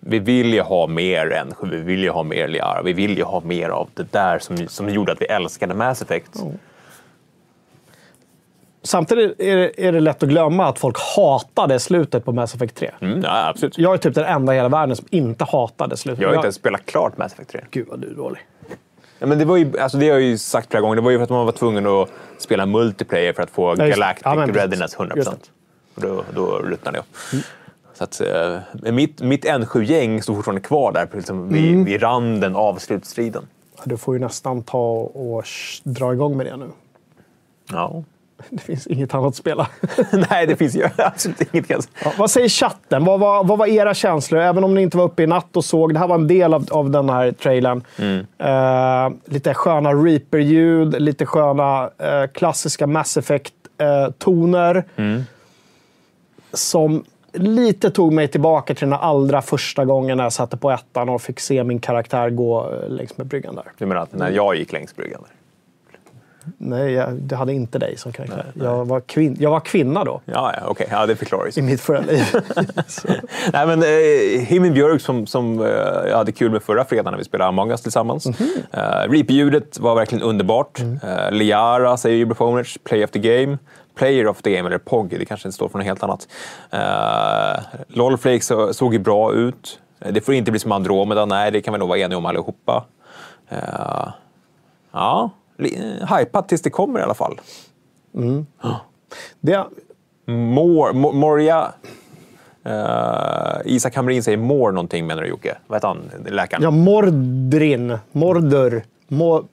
Vi 0.01 0.19
vill 0.19 0.55
ju 0.55 0.61
ha 0.61 0.87
mer 0.87 1.33
än 1.33 1.71
vi 1.71 1.77
vill 1.77 2.03
ju 2.03 2.11
ha 2.11 2.23
mer 2.23 2.49
Liara. 2.49 2.83
Vi 2.83 2.93
vill 2.93 3.19
ju 3.19 3.25
ha 3.25 3.41
mer 3.41 3.69
av 3.69 3.89
det 3.95 4.13
där 4.13 4.39
som, 4.39 4.69
som 4.69 4.89
gjorde 4.89 5.13
att 5.13 5.21
vi 5.21 5.27
älskade 5.27 5.75
Mass 5.75 6.03
Effect. 6.03 6.43
Samtidigt 8.83 9.41
är 9.41 9.57
det, 9.57 9.87
är 9.87 9.93
det 9.93 10.01
lätt 10.01 10.23
att 10.23 10.29
glömma 10.29 10.67
att 10.67 10.79
folk 10.79 10.97
hatade 11.17 11.79
slutet 11.79 12.25
på 12.25 12.33
Mass 12.33 12.55
Effect 12.55 12.75
3. 12.77 12.91
Mm, 13.01 13.21
ja, 13.23 13.49
absolut. 13.49 13.79
Jag 13.79 13.95
är 13.95 13.99
typ 13.99 14.15
den 14.15 14.25
enda 14.25 14.53
i 14.53 14.57
hela 14.57 14.69
världen 14.69 14.97
som 14.97 15.07
inte 15.11 15.45
hatade 15.45 15.97
slutet. 15.97 16.23
Jag 16.23 16.29
har 16.29 16.35
inte 16.35 16.47
ens 16.47 16.57
spelat 16.57 16.87
klart 16.87 17.19
Mass 17.19 17.33
Effect 17.33 17.51
3. 17.51 17.61
Gud 17.71 17.87
vad 17.89 18.01
du 18.01 18.11
är 18.11 18.15
dålig. 18.15 18.41
Ja, 19.19 19.27
men 19.27 19.39
det, 19.39 19.45
var 19.45 19.57
ju, 19.57 19.79
alltså 19.79 19.99
det 19.99 20.07
har 20.09 20.13
jag 20.13 20.23
ju 20.23 20.39
sagt 20.39 20.71
flera 20.71 20.81
gånger. 20.81 20.97
Det 20.97 21.03
var 21.03 21.11
ju 21.11 21.17
för 21.19 21.25
att 21.25 21.31
man 21.31 21.45
var 21.47 21.53
tvungen 21.53 21.87
att 21.87 22.09
spela 22.39 22.67
multiplayer 22.67 23.33
för 23.33 23.43
att 23.43 23.51
få 23.51 23.75
Ja. 23.79 23.87
Galactic 23.87 24.23
Ja, 24.25 24.35
men. 24.35 24.55
Readiness 24.55 24.97
100%. 24.97 25.17
Just 25.17 25.31
det. 25.31 25.37
Och 25.95 26.03
då, 26.03 26.25
då 26.35 26.59
ruttnade 26.59 26.99
jag. 26.99 27.05
Så 27.95 28.05
att, 28.05 28.21
eh, 28.21 28.93
mitt, 28.93 29.21
mitt 29.23 29.45
N7-gäng 29.45 30.23
stod 30.23 30.37
fortfarande 30.37 30.61
kvar 30.61 30.93
där 30.93 31.09
liksom, 31.13 31.49
vid, 31.49 31.69
Mm. 31.71 31.85
vid 31.85 32.03
randen 32.03 32.57
av 32.57 32.77
slutstriden. 32.77 33.47
Du 33.85 33.97
får 33.97 34.15
ju 34.15 34.21
nästan 34.21 34.63
ta 34.63 34.91
och 35.01 35.45
dra 35.83 36.13
igång 36.13 36.37
med 36.37 36.47
det 36.47 36.57
nu. 36.57 36.67
Ja. 37.73 38.03
Det 38.51 38.59
finns 38.59 38.87
inget 38.87 39.15
annat 39.15 39.29
att 39.29 39.37
spela. 39.37 39.69
Nej, 40.31 40.47
det 40.47 40.57
finns 40.57 40.77
ju 40.77 40.89
absolut 40.97 41.55
inget. 41.55 41.89
Ja, 42.05 42.13
vad 42.19 42.31
säger 42.31 42.49
chatten? 42.49 43.05
Vad 43.05 43.21
var, 43.21 43.45
vad 43.45 43.59
var 43.59 43.67
era 43.67 43.95
känslor? 43.95 44.41
Även 44.41 44.65
om 44.65 44.75
ni 44.75 44.83
inte 44.83 44.97
var 44.97 45.05
uppe 45.05 45.23
i 45.23 45.27
natt 45.27 45.57
och 45.57 45.65
såg. 45.65 45.95
Det 45.95 45.99
här 45.99 46.09
var 46.09 46.15
en 46.15 46.27
del 46.29 46.55
av, 46.55 46.67
av 46.71 46.91
den 46.91 47.11
här 47.11 47.33
trailern. 47.33 47.85
Eh, 48.39 49.33
lite 49.33 49.55
sköna 49.55 49.93
Reaper-ljud, 49.93 51.03
lite 51.03 51.27
sköna 51.27 51.91
eh, 51.99 52.27
klassiska 52.35 52.87
Mass 52.87 53.17
Effect-toner. 53.17 54.85
Som 56.53 57.05
lite 57.33 57.91
tog 57.91 58.13
mig 58.13 58.29
tillbaka 58.29 58.75
till 58.75 58.91
den 58.91 58.99
allra 58.99 59.43
första 59.43 59.85
gången 59.85 60.17
när 60.17 60.25
jag 60.25 60.33
satte 60.33 60.57
på 60.57 60.71
ettan 60.71 61.09
och 61.09 61.23
fick 61.23 61.41
se 61.41 61.65
min 61.65 61.81
karaktär 61.81 62.31
gå 62.31 62.73
eh, 62.73 62.89
längs 62.89 63.19
med 63.19 63.27
bryggan 63.27 63.55
där. 63.55 63.65
Du 63.79 63.87
menar 63.87 64.03
att 64.03 64.13
när 64.13 64.31
jag 64.31 64.57
gick 64.57 64.73
längs 64.73 64.97
bryggan? 64.97 65.21
Där. 65.23 65.38
Nej, 66.59 66.93
jag, 66.93 67.13
det 67.15 67.37
hade 67.37 67.53
inte 67.53 67.79
dig 67.79 67.97
som 67.97 68.13
karaktär. 68.13 68.47
Jag, 68.55 68.85
var 68.85 69.01
kvin- 69.01 69.37
jag 69.41 69.51
var 69.51 69.61
kvinna 69.61 70.05
då, 70.05 70.21
Ja, 70.25 70.53
ja 70.61 70.67
okej. 70.69 70.87
Ja, 70.91 71.07
det 71.07 71.17
förklarar 71.17 71.47
ju. 71.47 71.63
i 71.63 71.65
mitt 71.65 71.81
förra 71.81 72.01
liv. 72.01 72.23
Nej, 73.53 73.67
men 73.67 73.83
eh, 73.83 74.41
Himin 74.47 74.73
Björk 74.75 75.01
som, 75.01 75.27
som 75.27 75.61
eh, 75.61 75.67
jag 76.09 76.17
hade 76.17 76.33
kul 76.33 76.51
med 76.51 76.63
förra 76.63 76.85
fredagen 76.85 77.13
när 77.13 77.19
vi 77.19 77.25
spelade 77.25 77.49
Among 77.49 77.71
Us 77.71 77.83
tillsammans. 77.83 78.27
Mhm. 78.27 78.49
Eh, 78.73 78.81
Reaper-ljudet 79.11 79.79
var 79.79 79.95
verkligen 79.95 80.25
underbart. 80.25 80.79
Mm. 80.81 80.99
Eh, 81.03 81.31
Liara 81.33 81.97
säger 81.97 82.23
Uberphoners, 82.23 82.79
Play 82.85 83.05
of 83.05 83.11
the 83.11 83.19
Game. 83.19 83.59
Player 83.95 84.27
of 84.27 84.43
the 84.43 84.51
Game, 84.57 84.69
eller 84.69 84.79
POG, 84.79 85.09
det 85.19 85.25
kanske 85.25 85.49
inte 85.49 85.55
står 85.55 85.69
för 85.69 85.79
något 85.79 85.87
helt 85.87 86.03
annat. 86.03 86.29
Uh, 86.75 87.81
Lolflake 87.89 88.41
så, 88.41 88.75
såg 88.75 88.93
ju 88.93 88.99
bra 88.99 89.33
ut. 89.33 89.79
Eh, 90.01 90.13
Det 90.13 90.21
får 90.21 90.35
inte 90.35 90.51
bli 90.51 90.61
som 90.61 90.73
Andromeda, 90.73 91.25
nej, 91.25 91.51
det 91.51 91.61
kan 91.61 91.73
vi 91.75 91.79
nog 91.79 91.89
vara 91.89 91.99
eniga 91.99 92.19
om 92.19 92.27
allihopa. 92.27 92.85
Uh, 93.53 94.09
ja, 94.93 95.23
eh, 95.25 95.31
hypat 96.19 96.49
tills 96.49 96.63
det 96.63 96.71
kommer 96.71 97.01
i 97.01 97.03
alla 97.03 97.15
fall. 97.15 97.41
det, 99.41 99.65
More, 100.27 100.93
Mo- 100.93 101.13
Moria... 101.13 101.73
Uh, 102.67 103.61
Isak 103.65 103.97
Hamrin 103.97 104.23
säger 104.23 104.39
more 104.39 104.73
någonting 104.73 105.07
menar 105.07 105.23
du 105.23 105.29
Jocke? 105.29 105.57
Vad 105.67 105.77
heter 105.77 105.89
han, 105.89 106.11
läkaren? 106.29 106.63
Ja, 106.63 106.71
Mordrin. 106.71 107.99
Mordur. 108.13 108.85
Mo... 109.09 109.45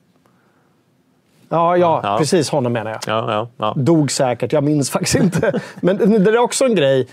Ja, 1.49 1.77
ja, 1.77 1.99
Ja. 2.03 2.17
precis 2.17 2.49
honom 2.49 2.73
menar 2.73 2.91
jag. 2.91 2.99
Ja, 3.07 3.47
ja. 3.57 3.73
Dog 3.77 4.11
säkert, 4.11 4.53
jag 4.53 4.63
minns 4.63 4.89
faktiskt 4.91 5.15
inte. 5.15 5.61
Men 5.81 6.23
det 6.23 6.31
är 6.31 6.37
också 6.37 6.65
en 6.65 6.75
grej. 6.75 7.07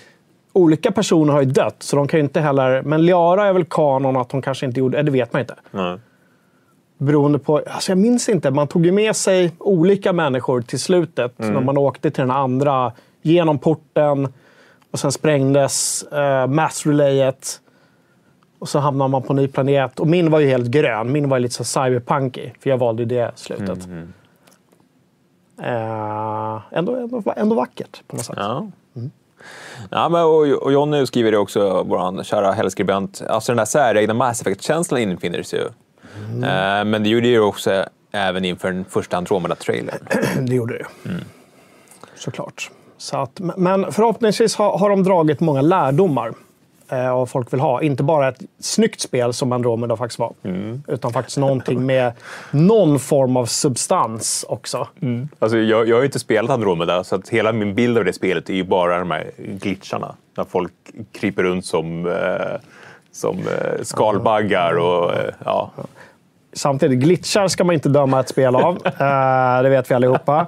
Olika 0.53 0.93
personer 0.93 1.33
har 1.33 1.41
ju 1.41 1.47
dött, 1.51 1.77
så 1.79 1.97
de 1.97 2.09
kan 2.09 2.21
ju 2.21 2.25
inte 2.25 2.41
heller... 2.41 2.83
Men 2.83 3.07
Liara 3.07 3.47
är 3.47 3.53
väl 3.53 3.65
kanon 3.65 4.17
att 4.17 4.33
hon 4.33 4.43
kanske 4.43 4.67
inte 4.67 4.81
gjorde... 4.81 4.99
eh, 4.99 5.05
Det 5.05 5.11
vet 5.11 5.33
man 5.33 5.41
inte. 5.41 5.55
Nej. 5.71 5.99
Beroende 7.03 7.39
på... 7.39 7.63
Alltså 7.67 7.91
jag 7.91 7.99
minns 7.99 8.29
inte. 8.29 8.51
Man 8.51 8.69
tog 8.69 8.87
ju 8.87 8.93
med 8.93 9.17
sig 9.17 9.53
olika 9.59 10.13
människor 10.13 10.61
till 10.63 10.81
slutet. 10.81 11.39
När 11.39 11.61
man 11.61 11.79
åkte 11.79 12.11
till 12.11 12.21
den 12.21 12.31
andra, 12.31 12.93
genom 13.23 13.59
porten. 13.59 14.33
Och 14.91 14.99
sen 14.99 15.13
sprängdes 15.13 16.05
uh, 16.13 16.47
mass-relayet. 16.47 17.61
Och 18.59 18.69
så 18.69 18.79
hamnade 18.79 19.11
man 19.11 19.23
på 19.23 19.33
en 19.33 19.37
ny 19.37 19.49
planet. 19.49 20.01
Och 20.01 20.07
min 20.07 20.31
var 20.31 20.41
ju 20.41 20.47
helt 20.47 20.67
grön. 20.67 21.13
Min 21.13 21.29
var 21.29 21.39
lite 21.39 21.55
så 21.55 21.65
cyberpunky. 21.65 22.51
För 22.61 22.71
jag 22.71 22.79
valde 22.79 23.03
ju 23.03 23.09
det 23.09 23.33
slutet. 23.35 23.89
Eh, 25.63 26.61
ändå, 26.71 26.97
ändå, 26.97 27.23
ändå 27.37 27.57
vackert 27.57 28.03
på 28.07 28.17
något 28.17 28.25
sätt. 28.25 28.37
Ja. 28.39 28.67
Ja, 29.91 30.09
men 30.09 30.23
och, 30.23 30.63
och 30.63 30.73
Jonny 30.73 31.07
skriver 31.07 31.33
det 31.33 31.39
också, 31.39 31.83
vår 31.83 32.23
kära 32.23 32.53
helgskribent. 32.53 33.23
Alltså 33.29 33.53
den 33.53 33.57
där 33.57 33.65
säregna 33.65 34.15
Mass 34.15 34.41
Effect-känslan 34.41 35.01
infinner 35.01 35.43
sig 35.43 35.59
ju. 35.59 35.69
Eh, 36.35 36.85
men 36.85 37.03
det 37.03 37.09
gjorde 37.09 37.29
ju 37.29 37.41
också 37.41 37.85
även 38.13 38.45
inför 38.45 38.73
den 38.73 38.85
första 38.85 39.17
Andromeda-trailern. 39.17 39.99
Det 40.47 40.55
gjorde 40.55 40.73
det 40.73 40.79
ju. 40.79 41.19
Såklart. 42.15 42.71
Så 42.99 43.17
att, 43.17 43.41
men 43.57 43.93
förhoppningsvis 43.93 44.57
har, 44.57 44.79
har 44.79 44.91
de 44.91 45.03
dragit 45.03 45.41
många 45.41 45.63
lärdomar 45.63 46.33
eh, 46.89 47.15
vad 47.15 47.31
folk 47.31 47.53
vill 47.53 47.61
ha. 47.61 47.83
Inte 47.83 48.03
bara 48.03 48.29
ett 48.29 48.41
snyggt 48.61 49.01
spel 49.01 49.33
som 49.33 49.53
Andromeda 49.53 49.97
faktiskt 49.97 50.19
var. 50.19 50.33
Utan 50.87 51.13
faktiskt 51.13 51.39
någonting 51.39 51.87
med 51.87 52.13
någon 52.51 52.99
form 52.99 53.37
av 53.37 53.47
substans 53.47 54.45
också. 54.49 54.89
Alltså, 55.39 55.59
jag, 55.59 55.89
jag 55.89 55.97
har 55.97 56.01
ju 56.01 56.07
inte 56.07 56.19
spelat 56.19 56.51
Andromeda, 56.51 57.05
så 57.05 57.15
att 57.15 57.29
hela 57.29 57.53
min 57.53 57.75
bild 57.75 57.99
av 57.99 58.05
det 58.05 58.13
spelet 58.13 58.51
är 58.51 58.55
ju 58.55 58.65
bara 58.65 58.99
de 58.99 59.11
här 59.11 59.31
glitcharna. 59.37 60.15
När 60.37 60.45
folk 60.45 60.73
kryper 61.13 61.43
runt 61.43 61.67
som, 61.67 62.07
eh, 62.07 62.61
som 63.13 63.39
eh, 63.39 63.83
skalbaggar 63.83 64.79
och 64.79 65.15
eh, 65.15 65.35
ja. 65.45 65.71
Samtidigt, 66.53 66.99
glitchar 66.99 67.49
ska 67.49 67.65
man 67.65 67.75
inte 67.75 67.89
döma 67.89 68.21
ett 68.21 68.29
spel 68.29 68.57
av. 68.57 68.79
Eh, 68.87 69.63
det 69.63 69.69
vet 69.69 69.91
vi 69.91 69.95
allihopa. 69.95 70.47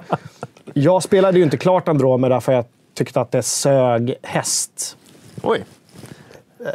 Jag 0.73 1.03
spelade 1.03 1.37
ju 1.37 1.43
inte 1.43 1.57
klart 1.57 1.87
Andromeda 1.87 2.41
för 2.41 2.51
jag 2.53 2.65
tyckte 2.93 3.21
att 3.21 3.31
det 3.31 3.43
sög 3.43 4.15
häst. 4.23 4.97
Oj. 5.43 5.63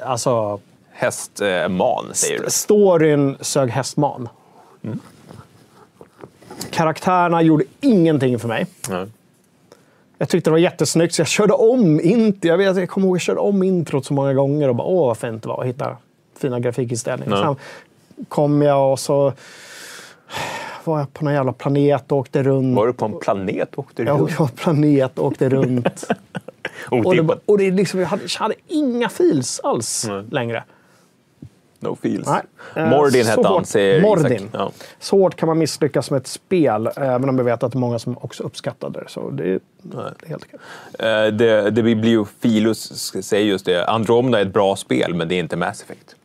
Alltså, 0.02 0.60
Hästman, 0.92 2.04
säger 2.12 2.42
du. 2.42 2.50
storyn 2.50 3.36
sög 3.40 3.70
hästman. 3.70 4.28
Karaktärerna 6.70 7.42
gjorde 7.42 7.64
ingenting 7.80 8.38
för 8.38 8.48
mig. 8.48 8.66
Ja. 8.90 9.06
Jag 10.18 10.28
tyckte 10.28 10.50
det 10.50 10.52
var 10.52 10.58
jättesnyggt, 10.58 11.14
så 11.14 11.20
jag 11.20 11.28
körde 11.28 11.52
om 11.52 12.00
intro. 12.00 12.48
Jag, 12.48 12.58
vet, 12.58 12.76
jag 12.76 12.88
kommer 12.88 13.06
ihåg 13.06 13.16
att 13.16 13.20
jag 13.20 13.22
körde 13.22 13.40
om 13.40 13.62
introt 13.62 14.06
så 14.06 14.14
många 14.14 14.34
gånger 14.34 14.68
och 14.68 14.74
bara 14.76 14.86
åh 14.88 15.06
vad 15.06 15.18
fint 15.18 15.42
det 15.42 15.48
var 15.48 15.60
att 15.60 15.66
hitta 15.66 15.96
fina 16.38 16.60
grafikinställningar. 16.60 17.36
Ja. 17.36 17.42
Sen 17.42 17.56
kom 18.28 18.62
jag 18.62 18.92
och 18.92 18.98
så 19.00 19.32
var 20.84 20.98
jag 20.98 21.12
på 21.12 21.24
någon 21.24 21.34
jävla 21.34 21.52
planet 21.52 22.12
och 22.12 22.18
åkte 22.18 22.42
runt. 22.42 22.76
Var 22.76 22.86
du 22.86 22.92
på 22.92 23.04
en 23.04 23.18
planet 23.18 23.68
och 23.74 23.78
åkte 23.78 24.02
Jag 24.02 24.20
runt? 24.20 24.38
var 24.40 24.46
på 24.46 24.52
planet 24.56 25.18
och 25.18 25.26
åkte 25.26 25.48
runt. 25.48 26.04
och 26.90 27.14
det, 27.16 27.38
och 27.46 27.58
det 27.58 27.70
liksom, 27.70 28.00
jag, 28.00 28.06
hade, 28.06 28.22
jag 28.22 28.40
hade 28.40 28.54
inga 28.68 29.08
feels 29.08 29.60
alls 29.60 30.08
längre. 30.30 30.64
No 31.82 31.96
feels. 32.02 32.26
Nej. 32.26 32.42
Eh, 32.76 32.90
Mordin 32.90 33.26
hette 33.26 33.48
han, 33.48 33.64
säger 33.64 34.02
Mordin. 34.02 34.32
Isak. 34.32 34.48
Ja. 34.52 34.70
Så 34.98 35.16
hårt 35.16 35.36
kan 35.36 35.46
man 35.46 35.58
misslyckas 35.58 36.10
med 36.10 36.18
ett 36.20 36.26
spel, 36.26 36.88
även 36.96 37.28
om 37.28 37.38
jag 37.38 37.44
vet 37.44 37.62
att 37.62 37.72
det 37.72 37.76
är 37.76 37.80
många 37.80 37.98
som 37.98 38.18
också 38.18 38.42
uppskattar 38.42 38.90
det. 38.90 39.04
Så 39.08 39.30
det, 39.30 39.42
är- 39.50 39.60
det 39.82 39.96
är 39.98 40.28
helt 40.28 40.44
okej. 40.44 41.08
Eh, 41.08 41.32
det, 41.32 41.70
det 41.70 41.82
blir 41.82 42.26
Filus 42.40 43.12
säger 43.24 43.44
just 43.46 43.64
det. 43.66 43.86
Andromeda 43.86 44.38
är 44.38 44.42
ett 44.42 44.52
bra 44.52 44.76
spel, 44.76 45.14
men 45.14 45.28
det 45.28 45.34
är 45.34 45.40
inte 45.40 45.56
Mass 45.56 45.82
Effect. 45.82 46.16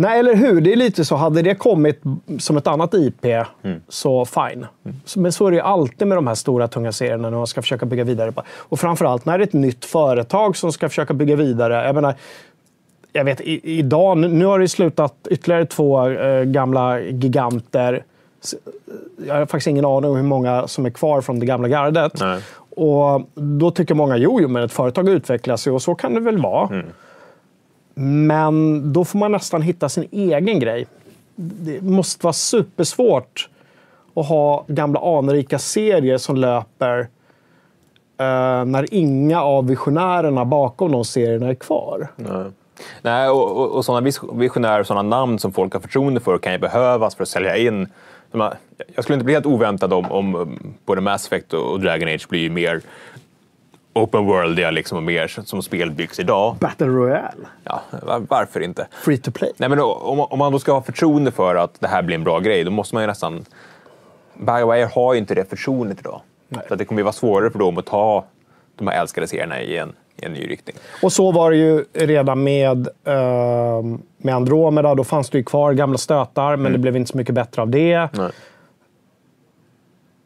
Nej, 0.00 0.18
eller 0.18 0.34
hur? 0.34 0.60
Det 0.60 0.72
är 0.72 0.76
lite 0.76 1.04
så. 1.04 1.16
Hade 1.16 1.42
det 1.42 1.54
kommit 1.54 2.02
som 2.38 2.56
ett 2.56 2.66
annat 2.66 2.94
IP, 2.94 3.24
Mm. 3.24 3.80
så 3.88 4.24
fine. 4.24 4.66
Så- 5.04 5.20
Men 5.20 5.32
så 5.32 5.46
är 5.46 5.50
det 5.50 5.56
ju 5.56 5.62
alltid 5.62 6.08
med 6.08 6.16
de 6.18 6.26
här 6.26 6.34
stora, 6.34 6.68
tunga 6.68 6.92
serierna 6.92 7.30
när 7.30 7.36
man 7.38 7.46
ska 7.46 7.62
försöka 7.62 7.86
bygga 7.86 8.04
vidare. 8.04 8.32
på. 8.32 8.42
Och 8.56 8.80
framförallt 8.80 9.24
när 9.24 9.38
det 9.38 9.44
är 9.44 9.46
ett 9.46 9.52
nytt 9.52 9.84
företag 9.84 10.56
som 10.56 10.72
ska 10.72 10.88
försöka 10.88 11.14
bygga 11.14 11.36
vidare. 11.36 11.74
Jag 11.86 11.94
menar, 11.94 12.14
jag 13.12 13.24
vet, 13.24 13.40
i, 13.40 13.78
idag, 13.78 14.16
nu- 14.18 14.44
har 14.44 14.58
det 14.58 14.68
slutat 14.68 15.14
ytterligare 15.30 15.66
två 15.66 16.08
eh, 16.08 16.42
gamla 16.44 17.00
giganter. 17.00 18.04
S- 18.42 18.54
Jag 19.26 19.34
har 19.34 19.46
faktiskt 19.46 19.66
ingen 19.66 19.84
aning 19.84 20.10
om 20.10 20.16
hur 20.16 20.22
många 20.22 20.66
som 20.68 20.86
är 20.86 20.90
kvar 20.90 21.20
från 21.20 21.38
det 21.40 21.46
gamla 21.46 21.68
gardet. 21.68 22.20
Nej. 22.20 22.40
Och 22.76 23.22
då 23.34 23.70
tycker 23.70 23.94
många, 23.94 24.16
jo, 24.16 24.40
jo, 24.40 24.48
men 24.48 24.62
ett 24.62 24.72
företag 24.72 25.08
utvecklas 25.08 25.66
ju 25.66 25.70
och 25.70 25.82
så 25.82 25.94
kan 25.94 26.14
det 26.14 26.20
väl 26.20 26.38
vara. 26.38 26.82
Men 28.02 28.92
då 28.92 29.04
får 29.04 29.18
man 29.18 29.32
nästan 29.32 29.62
hitta 29.62 29.88
sin 29.88 30.08
egen 30.10 30.60
grej. 30.60 30.86
Det 31.36 31.80
måste 31.80 32.26
vara 32.26 32.32
supersvårt 32.32 33.48
att 34.14 34.26
ha 34.26 34.64
gamla 34.68 35.18
anrika 35.18 35.58
serier 35.58 36.18
som 36.18 36.36
löper 36.36 36.98
eh, 38.18 38.64
när 38.64 38.94
inga 38.94 39.42
av 39.42 39.66
visionärerna 39.66 40.44
bakom 40.44 40.92
de 40.92 41.04
serierna 41.04 41.48
är 41.48 41.54
kvar. 41.54 42.08
Nej. 42.16 42.44
Nej, 43.02 43.28
och, 43.28 43.56
och, 43.56 43.70
och 43.70 43.84
sådana 43.84 44.10
visionärer 44.32 44.80
och 44.80 44.86
sådana 44.86 45.16
namn 45.16 45.38
som 45.38 45.52
folk 45.52 45.72
har 45.72 45.80
förtroende 45.80 46.20
för 46.20 46.38
kan 46.38 46.52
ju 46.52 46.58
behövas 46.58 47.14
för 47.14 47.22
att 47.22 47.28
sälja 47.28 47.56
in. 47.56 47.88
Jag 48.94 49.04
skulle 49.04 49.14
inte 49.14 49.24
bli 49.24 49.34
helt 49.34 49.46
oväntad 49.46 49.92
om, 49.92 50.12
om 50.12 50.58
både 50.84 51.00
Mass 51.00 51.26
Effect 51.26 51.52
och 51.52 51.80
Dragon 51.80 52.08
Age 52.08 52.28
blir 52.28 52.50
mer 52.50 52.80
open 54.02 54.26
worldiga 54.26 54.70
liksom, 54.70 54.98
och 54.98 55.02
mer 55.04 55.26
som 55.44 55.62
spel 55.62 55.90
byggs 55.90 56.18
idag. 56.20 56.56
Battle 56.60 56.86
Royale. 56.86 57.46
Ja, 57.64 57.80
var, 58.02 58.22
varför 58.28 58.60
inte? 58.60 58.86
Free 59.04 59.18
to 59.18 59.30
play. 59.30 59.52
Nej, 59.56 59.68
men 59.68 59.80
om, 59.80 60.20
om 60.20 60.38
man 60.38 60.52
då 60.52 60.58
ska 60.58 60.72
ha 60.72 60.82
förtroende 60.82 61.30
för 61.30 61.54
att 61.54 61.80
det 61.80 61.88
här 61.88 62.02
blir 62.02 62.16
en 62.16 62.24
bra 62.24 62.38
grej, 62.40 62.64
då 62.64 62.70
måste 62.70 62.94
man 62.94 63.02
ju 63.02 63.06
nästan... 63.06 63.44
Bioware 64.34 64.88
har 64.94 65.14
ju 65.14 65.18
inte 65.20 65.34
det 65.34 65.50
förtroendet 65.50 65.98
idag. 66.00 66.20
Nej. 66.48 66.62
Så 66.68 66.74
att 66.74 66.78
det 66.78 66.84
kommer 66.84 67.00
ju 67.00 67.04
vara 67.04 67.12
svårare 67.12 67.50
för 67.50 67.58
dem 67.58 67.78
att 67.78 67.86
ta 67.86 68.24
de 68.76 68.86
här 68.88 69.00
älskade 69.00 69.26
serierna 69.26 69.60
i 69.60 69.76
en, 69.76 69.92
i 70.16 70.24
en 70.24 70.32
ny 70.32 70.50
riktning. 70.50 70.76
Och 71.02 71.12
så 71.12 71.32
var 71.32 71.50
det 71.50 71.56
ju 71.56 71.84
redan 71.92 72.42
med, 72.42 72.88
eh, 73.04 73.82
med 74.16 74.34
Andromeda. 74.34 74.94
Då 74.94 75.04
fanns 75.04 75.30
det 75.30 75.38
ju 75.38 75.44
kvar 75.44 75.72
gamla 75.72 75.98
stötar, 75.98 76.56
men 76.56 76.72
det 76.72 76.78
blev 76.78 76.96
inte 76.96 77.10
så 77.10 77.16
mycket 77.16 77.34
bättre 77.34 77.62
av 77.62 77.68
det. 77.68 78.08
Nej. 78.12 78.30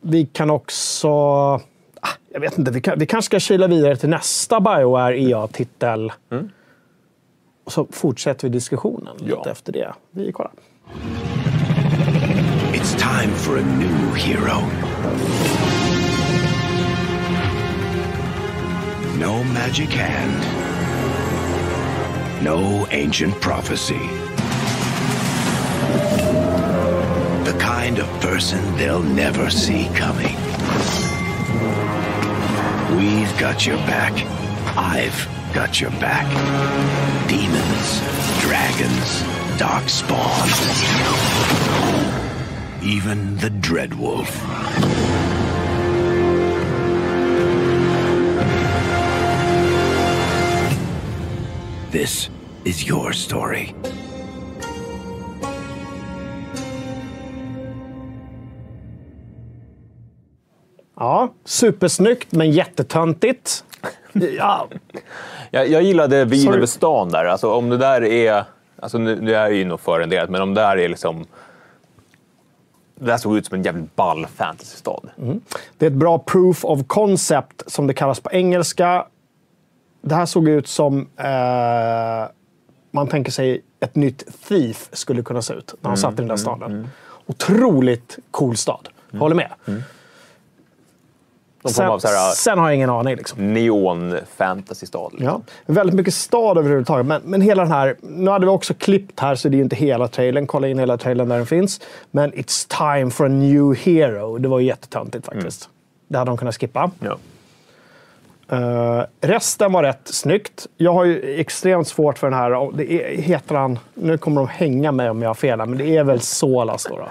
Vi 0.00 0.26
kan 0.26 0.50
också... 0.50 1.10
Jag 2.34 2.40
vet 2.40 2.58
inte, 2.58 2.70
vi, 2.70 2.80
kan, 2.80 2.98
vi 2.98 3.06
kanske 3.06 3.26
ska 3.26 3.40
kila 3.40 3.66
vidare 3.66 3.96
till 3.96 4.08
nästa 4.08 4.60
Bioware 4.60 5.18
EA-titel. 5.20 6.12
Och 7.64 7.72
så 7.72 7.86
fortsätter 7.90 8.48
vi 8.48 8.52
diskussionen 8.52 9.16
lite 9.16 9.32
Ja. 9.44 9.50
efter 9.50 9.72
det. 9.72 9.94
Vi 10.10 10.32
kollar. 10.32 10.52
It's 12.72 12.96
time 12.98 13.34
for 13.34 13.58
a 13.58 13.62
new 13.78 14.14
hero. 14.16 14.60
No 19.20 19.44
magic 19.44 19.94
hand. 19.94 20.42
No 22.44 22.86
ancient 22.90 23.40
prophecy. 23.40 24.00
The 27.44 27.52
kind 27.58 27.98
of 27.98 28.20
person 28.20 28.58
they'll 28.78 29.14
never 29.14 29.48
see 29.50 29.84
coming. 29.96 30.36
We've 32.92 33.38
got 33.38 33.66
your 33.66 33.78
back. 33.78 34.12
I've 34.76 35.28
got 35.54 35.80
your 35.80 35.90
back. 35.92 36.28
Demons, 37.28 38.00
dragons, 38.40 39.22
dark 39.58 39.88
spawn. 39.88 40.48
Even 42.82 43.36
the 43.38 43.48
Dreadwolf. 43.50 44.30
This 51.90 52.28
is 52.64 52.84
your 52.84 53.12
story. 53.12 53.74
Ja, 60.96 61.32
supersnyggt 61.44 62.32
men 62.32 62.50
jättetöntigt. 62.50 63.64
Ja, 64.12 64.68
Jag, 65.50 65.68
jag 65.68 65.82
gillade 65.82 66.24
vin 66.24 66.42
Sorry. 66.42 66.56
över 66.56 66.66
stan 66.66 67.08
där. 67.08 67.24
Alltså, 67.24 67.52
om 67.52 67.68
det 67.70 67.76
där 67.76 68.04
är... 68.04 68.44
Alltså, 68.80 68.98
nu, 68.98 69.20
nu 69.20 69.34
är 69.34 69.50
ju 69.50 69.64
nog 69.64 69.80
förenderat, 69.80 70.30
men 70.30 70.42
om 70.42 70.54
det 70.54 70.60
där 70.60 70.76
är 70.78 70.88
liksom... 70.88 71.26
Det 72.96 73.04
där 73.06 73.16
såg 73.16 73.36
ut 73.36 73.46
som 73.46 73.54
en 73.54 73.62
jävligt 73.62 73.96
ball 73.96 74.26
fantasystad. 74.26 75.00
Det 75.78 75.86
är 75.86 75.90
ett 75.90 75.96
bra 75.96 76.18
proof 76.18 76.64
of 76.64 76.80
concept, 76.86 77.62
som 77.66 77.86
det 77.86 77.94
kallas 77.94 78.20
på 78.20 78.30
engelska. 78.32 79.06
Det 80.00 80.14
här 80.14 80.26
såg 80.26 80.48
ut 80.48 80.68
som 80.68 81.08
eh, 81.16 82.28
man 82.90 83.08
tänker 83.08 83.32
sig 83.32 83.62
ett 83.80 83.94
nytt 83.94 84.24
Thief 84.48 84.88
skulle 84.92 85.22
kunna 85.22 85.42
se 85.42 85.54
ut 85.54 85.74
när 85.80 85.88
han 85.90 85.96
satt 85.96 86.12
i 86.12 86.16
den 86.16 86.28
där 86.28 86.36
staden. 86.36 86.88
Otroligt 87.26 88.18
cool 88.30 88.56
stad. 88.56 88.88
Håller 89.18 89.36
med. 89.36 89.52
Form 89.64 89.82
Sen, 91.68 91.84
här, 91.84 92.34
sen 92.34 92.58
har 92.58 92.68
jag 92.68 92.74
ingen 92.74 92.90
aning. 92.90 93.16
Liksom. 93.16 93.54
neon 93.54 94.18
fantasystad. 94.36 95.08
Liksom. 95.12 95.26
Ja. 95.26 95.40
Väldigt 95.66 95.96
mycket 95.96 96.14
stad 96.14 96.58
överhuvudtaget. 96.58 97.06
Men, 97.06 97.22
men 97.24 97.40
hela 97.40 97.62
den 97.62 97.72
här... 97.72 97.96
Nu 98.00 98.30
hade 98.30 98.46
vi 98.46 98.52
också 98.52 98.74
klippt 98.74 99.20
här, 99.20 99.34
så 99.34 99.48
det 99.48 99.54
är 99.54 99.56
ju 99.56 99.62
inte 99.64 99.76
hela 99.76 100.08
trailern. 100.08 100.46
Kolla 100.46 100.68
in 100.68 100.78
hela 100.78 100.96
trailern 100.96 101.28
där 101.28 101.36
den 101.36 101.46
finns. 101.46 101.80
Men 102.10 102.32
It's 102.32 102.96
time 102.96 103.10
for 103.10 103.24
a 103.24 103.28
new 103.28 103.74
hero. 103.74 104.38
Det 104.38 104.48
var 104.48 104.58
ju 104.58 104.66
jättetöntigt 104.66 105.26
faktiskt. 105.26 105.68
Det 106.08 106.18
hade 106.18 106.30
de 106.30 106.36
kunnat 106.36 106.54
skippa. 106.54 106.90
Ja. 107.00 107.18
Eh, 108.48 109.04
resten 109.20 109.72
var 109.72 109.82
rätt 109.82 110.00
snyggt. 110.04 110.66
Jag 110.76 110.92
har 110.92 111.04
ju 111.04 111.40
extremt 111.40 111.88
svårt 111.88 112.18
för 112.18 112.30
den 112.30 112.38
här. 112.38 112.72
Det 112.76 112.92
är, 112.92 113.22
heter 113.22 113.54
han... 113.54 113.78
Nu 113.94 114.18
kommer 114.18 114.40
de 114.40 114.48
hänga 114.48 114.92
mig 114.92 115.10
om 115.10 115.22
jag 115.22 115.28
har 115.28 115.34
fel, 115.34 115.58
men 115.58 115.78
det 115.78 115.96
är 115.96 116.04
väl 116.04 116.20
Solas 116.20 116.84
då. 116.84 116.96
då. 116.96 117.08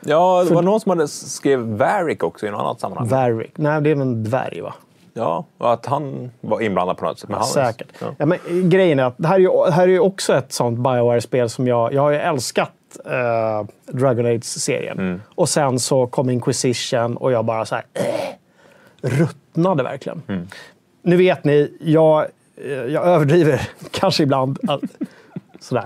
Ja, 0.00 0.44
det 0.48 0.54
var 0.54 0.62
någon 0.62 0.80
som 0.80 0.90
hade 0.90 1.08
skrev 1.08 1.60
Varric 1.60 2.20
också 2.20 2.46
i 2.46 2.50
något 2.50 2.60
annat 2.60 2.80
sammanhang. 2.80 3.08
Varric. 3.08 3.50
Nej, 3.54 3.80
det 3.80 3.90
är 3.90 3.94
väl 3.94 4.02
en 4.02 4.24
dvärg 4.24 4.60
va? 4.60 4.74
ja, 5.12 5.44
och 5.58 5.72
att 5.72 5.86
han 5.86 6.30
var 6.40 6.60
inblandad 6.60 6.96
på 6.96 7.04
något 7.04 7.18
sätt. 7.18 7.30
Men 7.30 7.44
Säkert. 7.44 7.88
Ja. 8.00 8.14
Ja, 8.18 8.26
men 8.26 8.38
grejen 8.70 8.98
är 8.98 9.04
att 9.04 9.14
det 9.16 9.28
här 9.28 9.34
är 9.34 9.40
ju, 9.40 9.70
här 9.70 9.82
är 9.82 9.92
ju 9.92 10.00
också 10.00 10.34
ett 10.34 10.52
sånt 10.52 10.78
Bioware-spel 10.78 11.48
som 11.48 11.66
jag... 11.66 11.92
Jag 11.92 12.02
har 12.02 12.10
ju 12.10 12.16
älskat 12.16 12.72
eh, 13.04 13.66
Dragon 13.86 14.26
Age-serien. 14.26 14.98
Mm. 14.98 15.22
Och 15.34 15.48
sen 15.48 15.78
så 15.78 16.06
kom 16.06 16.30
Inquisition 16.30 17.16
och 17.16 17.32
jag 17.32 17.44
bara 17.44 17.64
så 17.64 17.74
här... 17.74 17.84
Äh, 17.94 18.02
ruttnade 19.00 19.82
verkligen. 19.82 20.22
Mm. 20.28 20.48
Nu 21.02 21.16
vet 21.16 21.44
ni, 21.44 21.76
jag, 21.80 22.26
eh, 22.56 22.72
jag 22.72 23.06
överdriver 23.06 23.68
kanske 23.90 24.22
ibland. 24.22 24.58
Att, 24.68 24.80
sådär. 25.60 25.84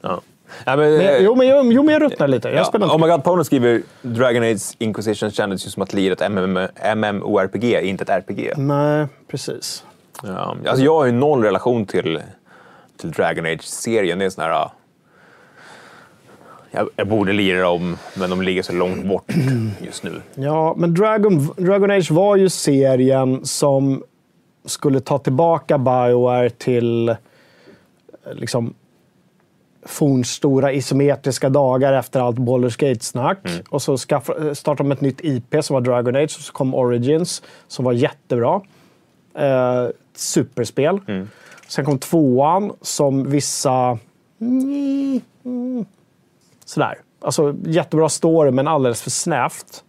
Ja. 0.00 0.20
Ja, 0.64 0.76
men, 0.76 0.92
Men, 0.92 1.00
eh, 1.00 1.18
jo, 1.18 1.34
men, 1.34 1.48
jo, 1.48 1.82
men 1.82 1.92
jag 1.92 2.02
ruttnar 2.02 2.28
lite. 2.28 2.48
Jag 2.48 2.66
Ja, 2.72 2.78
oh 2.78 2.98
my 3.00 3.06
God, 3.06 3.24
Pono 3.24 3.44
skriver 3.44 3.82
Dragon 4.02 4.42
Age 4.42 4.76
Inquisition 4.78 5.30
kändes 5.30 5.66
ju 5.66 5.70
som 5.70 5.82
att 5.82 5.92
lira 5.92 6.12
ett 6.12 6.20
MM, 6.20 6.68
MMORPG, 6.96 7.80
inte 7.82 8.04
ett 8.04 8.10
RPG. 8.10 8.52
Nej, 8.56 9.06
precis. 9.28 9.84
Ja. 10.22 10.56
Alltså, 10.66 10.84
jag 10.84 10.94
har 10.94 11.06
ju 11.06 11.12
noll 11.12 11.42
relation 11.44 11.86
till, 11.86 12.22
till 12.96 13.10
Dragon 13.10 13.46
Age-serien. 13.46 14.18
Det 14.18 14.24
är 14.24 14.30
sån 14.30 14.44
här... 14.44 14.68
Jag, 16.70 16.88
jag 16.96 17.06
borde 17.06 17.32
lira 17.32 17.62
dem, 17.62 17.96
men 18.14 18.30
de 18.30 18.42
ligger 18.42 18.62
så 18.62 18.72
långt 18.72 19.04
bort 19.04 19.32
just 19.80 20.02
nu. 20.02 20.22
Ja, 20.34 20.74
men 20.76 20.94
Dragon, 20.94 21.48
Dragon 21.56 21.90
Age 21.90 22.10
var 22.10 22.36
ju 22.36 22.48
serien 22.48 23.44
som 23.44 24.02
skulle 24.64 25.00
ta 25.00 25.18
tillbaka 25.18 25.78
Bioware 25.78 26.50
till 26.50 27.08
eh, 27.08 27.16
liksom 28.32 28.74
fornstora 29.86 30.72
isometriska 30.72 31.48
dagar 31.48 31.92
efter 31.92 32.20
allt 32.20 32.36
Baldur's 32.36 32.80
Gate-snack. 32.80 33.38
Och 33.70 33.82
så 33.82 33.96
skaffa- 33.96 34.46
eh, 34.48 34.52
startade 34.52 34.88
de 34.88 34.92
ett 34.92 35.00
nytt 35.00 35.20
IP 35.24 35.62
som 35.62 35.74
var 35.74 35.80
Dragon 35.80 36.16
Age 36.16 36.22
och 36.24 36.30
så 36.44 36.52
kom 36.52 36.74
Origins 36.74 37.42
som 37.68 37.84
var 37.84 37.92
jättebra. 37.92 38.60
Eh, 39.34 39.86
superspel. 40.16 40.98
Sen 41.68 41.84
kom 41.84 41.98
tvåan 41.98 42.72
som 42.80 43.30
vissa... 43.30 43.98
Mm, 44.40 45.84
sådär. 46.64 46.94
Alltså 47.20 47.54
jättebra 47.64 48.08
story 48.08 48.50
men 48.50 48.68
alldeles 48.68 49.02
för 49.02 49.10
snävt. 49.10 49.84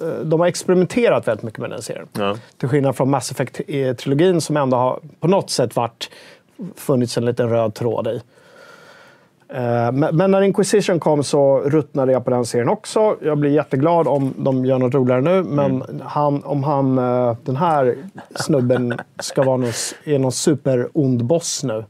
Eh, 0.00 0.06
De 0.08 0.40
har 0.40 0.46
experimenterat 0.46 1.28
väldigt 1.28 1.42
mycket 1.44 1.60
med 1.60 1.70
den 1.70 1.82
serien. 1.82 2.08
Ja. 2.12 2.36
Till 2.58 2.68
skillnad 2.68 2.96
från 2.96 3.10
Mass 3.10 3.32
Effect-trilogin 3.32 4.40
som 4.40 4.56
ändå 4.56 4.76
har 4.76 5.00
på 5.20 5.28
något 5.28 5.50
sätt 5.50 5.76
varit 5.76 6.10
funnits 6.76 7.16
en 7.18 7.24
liten 7.24 7.48
röd 7.50 7.74
tråd 7.74 8.06
i. 8.08 8.20
Eh, 9.48 9.92
Men, 9.92 10.30
när 10.30 10.42
Inquisition 10.42 11.00
kom 11.00 11.24
så 11.24 11.60
ruttnade 11.60 12.12
jag 12.12 12.24
på 12.24 12.30
den 12.30 12.46
serien 12.46 12.68
också. 12.68 13.16
Jag 13.22 13.38
blir 13.38 13.50
jätteglad 13.50 14.08
om 14.08 14.34
de 14.36 14.64
gör 14.64 14.78
något 14.78 14.94
roligare 14.94 15.20
nu, 15.20 15.42
men 15.42 16.00
han, 16.04 16.44
om 16.44 16.64
han, 16.64 16.98
eh, 16.98 17.36
den 17.44 17.56
här 17.56 17.96
snubben 18.34 18.98
ska 19.18 19.42
vara 19.42 19.56
någon, 19.56 19.72
är 20.04 20.18
någon 20.18 20.32
superond 20.32 21.24
boss 21.24 21.64
nu. 21.64 21.84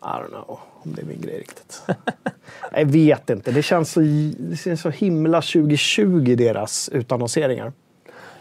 I 0.00 0.04
don't 0.04 0.28
know 0.28 0.58
om 0.88 0.94
det 0.94 1.02
är 1.02 1.06
min 1.06 1.20
grej 1.20 1.38
riktigt. 1.38 1.82
jag 2.72 2.84
vet 2.84 3.30
inte. 3.30 3.50
Det 3.50 3.62
känns 3.62 3.92
så, 3.92 4.00
det 4.38 4.56
känns 4.56 4.80
så 4.80 4.90
himla 4.90 5.40
2020 5.40 6.34
deras 6.38 6.88
utannonseringar. 6.88 7.72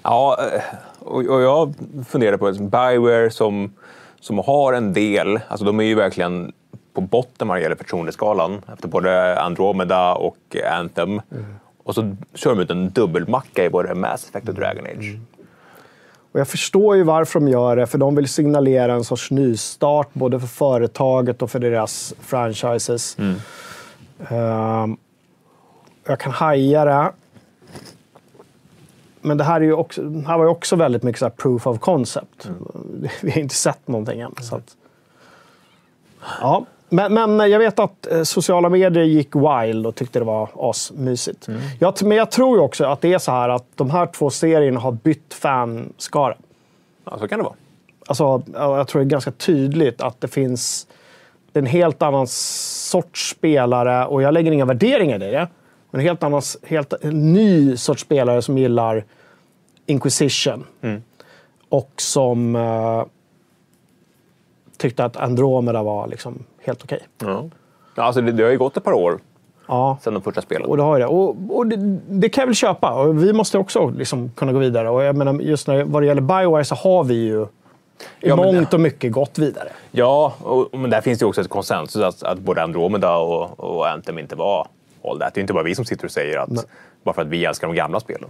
Ja, 0.01 0.38
eh, 0.53 0.62
och, 1.07 1.41
jag 1.41 1.73
funderar 2.07 2.38
på 2.38 2.51
det. 2.51 2.60
Bioware 2.60 3.29
som, 3.29 3.73
som 4.19 4.38
har 4.38 4.73
en 4.73 4.93
del, 4.93 5.39
alltså 5.47 5.65
de 5.65 5.79
är 5.79 5.83
ju 5.83 5.95
verkligen 5.95 6.53
på 6.97 7.01
botten 7.01 7.47
vad 7.47 7.57
det 7.57 7.62
gäller 7.62 7.75
förtroendeskalan 7.75 8.62
efter 8.73 8.88
både 8.88 9.41
Andromeda 9.41 10.13
och 10.13 10.55
Anthem. 10.71 11.21
Och 11.83 11.95
så 11.95 12.15
kör 12.33 12.49
de 12.49 12.60
ut 12.60 12.69
en 12.69 12.89
dubbelmacka 12.89 13.65
i 13.65 13.69
både 13.69 13.95
Mass 13.95 14.29
Effect 14.29 14.49
och 14.49 14.55
Dragon 14.55 14.86
Age. 14.86 15.19
Och 16.31 16.39
jag 16.39 16.47
förstår 16.47 16.95
ju 16.95 17.03
varför 17.03 17.39
de 17.39 17.47
gör 17.47 17.75
det, 17.75 17.88
för 17.88 17.97
de 17.97 18.15
vill 18.15 18.27
signalera 18.27 18.93
en 18.93 19.03
sorts 19.03 19.31
nystart 19.31 20.10
både 20.13 20.39
för 20.39 20.47
företaget 20.47 21.41
och 21.41 21.51
för 21.51 21.60
deras 21.60 22.13
franchises. 22.19 23.17
Ehm, 24.29 24.97
jag 26.03 26.19
kan 26.19 26.31
haja 26.31 26.86
det. 26.86 27.12
Men 29.21 29.38
det 29.38 29.43
här, 29.43 29.62
är 29.62 29.65
ju 29.65 29.73
också, 29.73 30.01
här 30.01 30.38
var 30.38 30.45
ju 30.45 30.49
också 30.49 30.75
väldigt 30.75 31.03
mycket 31.03 31.19
så 31.19 31.25
här 31.25 31.29
proof 31.29 31.67
of 31.67 31.79
concept. 31.79 32.49
Vi 33.21 33.31
har 33.31 33.39
inte 33.39 33.55
sett 33.55 33.88
någonting 33.88 34.21
än. 34.21 34.36
Så 34.41 34.55
att, 34.55 34.75
ja. 36.41 36.65
Men, 36.89 37.13
men 37.13 37.52
jag 37.52 37.60
vet 37.60 37.80
att 37.80 38.12
eh, 38.12 38.23
sociala 38.23 38.69
medier 38.69 39.04
gick 39.04 39.36
wild 39.36 39.88
och 39.88 39.95
tyckte 39.95 40.19
det 40.19 40.26
var 40.26 40.50
asmysigt. 40.56 41.47
Jag, 41.80 41.95
t- 41.95 42.06
men 42.06 42.17
jag 42.17 42.32
tror 42.32 42.60
också 42.60 42.86
att 42.86 43.02
det 43.02 43.13
är 43.13 43.17
så 43.19 43.32
här 43.32 43.50
att 43.50 43.65
de 43.76 43.89
här 43.89 44.06
två 44.06 44.30
serierna 44.30 44.80
har 44.80 44.91
bytt 44.91 45.34
fanskara. 45.34 46.36
Ja, 47.06 47.17
så 47.19 47.28
kan 47.28 47.39
det 47.39 47.43
vara. 47.43 47.56
Alltså, 48.08 48.43
ja, 48.54 48.78
jag 48.78 48.88
tror 48.88 49.02
det 49.02 49.06
är 49.06 49.10
ganska 49.10 49.32
tydligt 49.32 50.02
att 50.02 50.21
det 50.21 50.28
finns 50.28 50.88
en 51.54 51.65
helt 51.65 52.02
annan 52.02 52.28
sorts 52.28 53.30
spelare, 53.30 54.06
och 54.06 54.21
jag 54.21 54.34
lägger 54.34 54.52
inga 54.52 54.65
värderingar 54.65 55.23
i 55.23 55.32
det, 55.32 55.47
men 55.91 56.00
en 56.02 56.08
helt 56.08 56.23
annan, 56.23 56.41
helt 56.63 56.93
en 56.93 57.34
ny 57.34 57.78
sorts 57.78 58.02
spelare 58.02 58.41
som 58.41 58.58
gillar 58.58 59.06
Inquisition. 59.86 60.65
Och 61.69 61.91
som 61.97 62.56
eh, 62.56 63.04
tyckte 64.78 65.06
att 65.06 65.17
Andromeda 65.17 65.84
var 65.84 66.08
liksom 66.08 66.43
helt 66.67 66.84
okej. 66.84 66.99
Ja. 67.17 67.45
Ja, 67.95 68.03
alltså 68.03 68.21
det, 68.21 68.32
det 68.32 68.43
har 68.43 68.51
ju 68.51 68.58
gått 68.58 68.77
ett 68.77 68.84
par 68.84 68.93
år 68.93 69.19
Ja. 69.67 69.97
sedan 70.01 70.13
de 70.13 70.21
första 70.23 70.41
spelen. 70.41 70.67
Och 70.67 70.77
det 70.77 70.84
har 70.84 70.99
det. 70.99 71.06
Och, 71.06 71.36
och 71.49 71.67
det, 71.67 71.75
det 72.10 72.30
kan 72.30 72.41
jag 72.41 72.47
väl 72.47 72.56
köpa. 72.56 72.93
Och 72.93 73.23
vi 73.23 73.34
måste 73.34 73.58
också 73.58 73.89
liksom 73.89 74.32
kunna 74.36 74.53
gå 74.53 74.60
vidare. 74.60 74.89
Och 74.89 75.03
jag 75.03 75.15
menar, 75.15 75.34
just 75.34 75.67
när, 75.67 75.84
vad 75.84 76.01
det 76.01 76.06
gäller 76.06 76.21
Bioware 76.21 76.63
så 76.63 76.75
har 76.75 77.03
vi 77.03 77.13
ju 77.15 77.41
i 77.41 77.47
Ja, 78.19 78.36
mångt 78.36 78.73
och 78.73 78.80
mycket 78.80 79.12
gått 79.12 79.38
vidare. 79.39 79.69
Ja, 79.91 80.34
och, 80.39 80.80
men 80.80 80.89
där 80.89 81.01
finns 81.01 81.19
det 81.19 81.23
ju 81.23 81.27
också 81.30 81.41
ett 81.41 81.49
konsensus 81.49 82.01
att, 82.03 82.23
att 82.23 82.39
både 82.39 82.63
Andromeda 82.63 83.17
och, 83.17 83.60
och 83.60 83.89
Anthem 83.89 84.19
inte 84.19 84.36
var 84.36 84.67
all 85.03 85.19
that. 85.19 85.34
Det 85.34 85.39
är 85.39 85.41
inte 85.41 85.53
bara 85.53 85.63
vi 85.63 85.75
som 85.75 85.86
sitter 85.86 86.06
och 86.06 86.12
säger 86.12 86.38
att 86.39 86.49
bara 87.03 87.13
för 87.15 87.21
att 87.21 87.27
vi 87.27 87.45
älskar 87.45 87.67
de 87.67 87.75
gamla 87.75 87.99
spelen. 87.99 88.30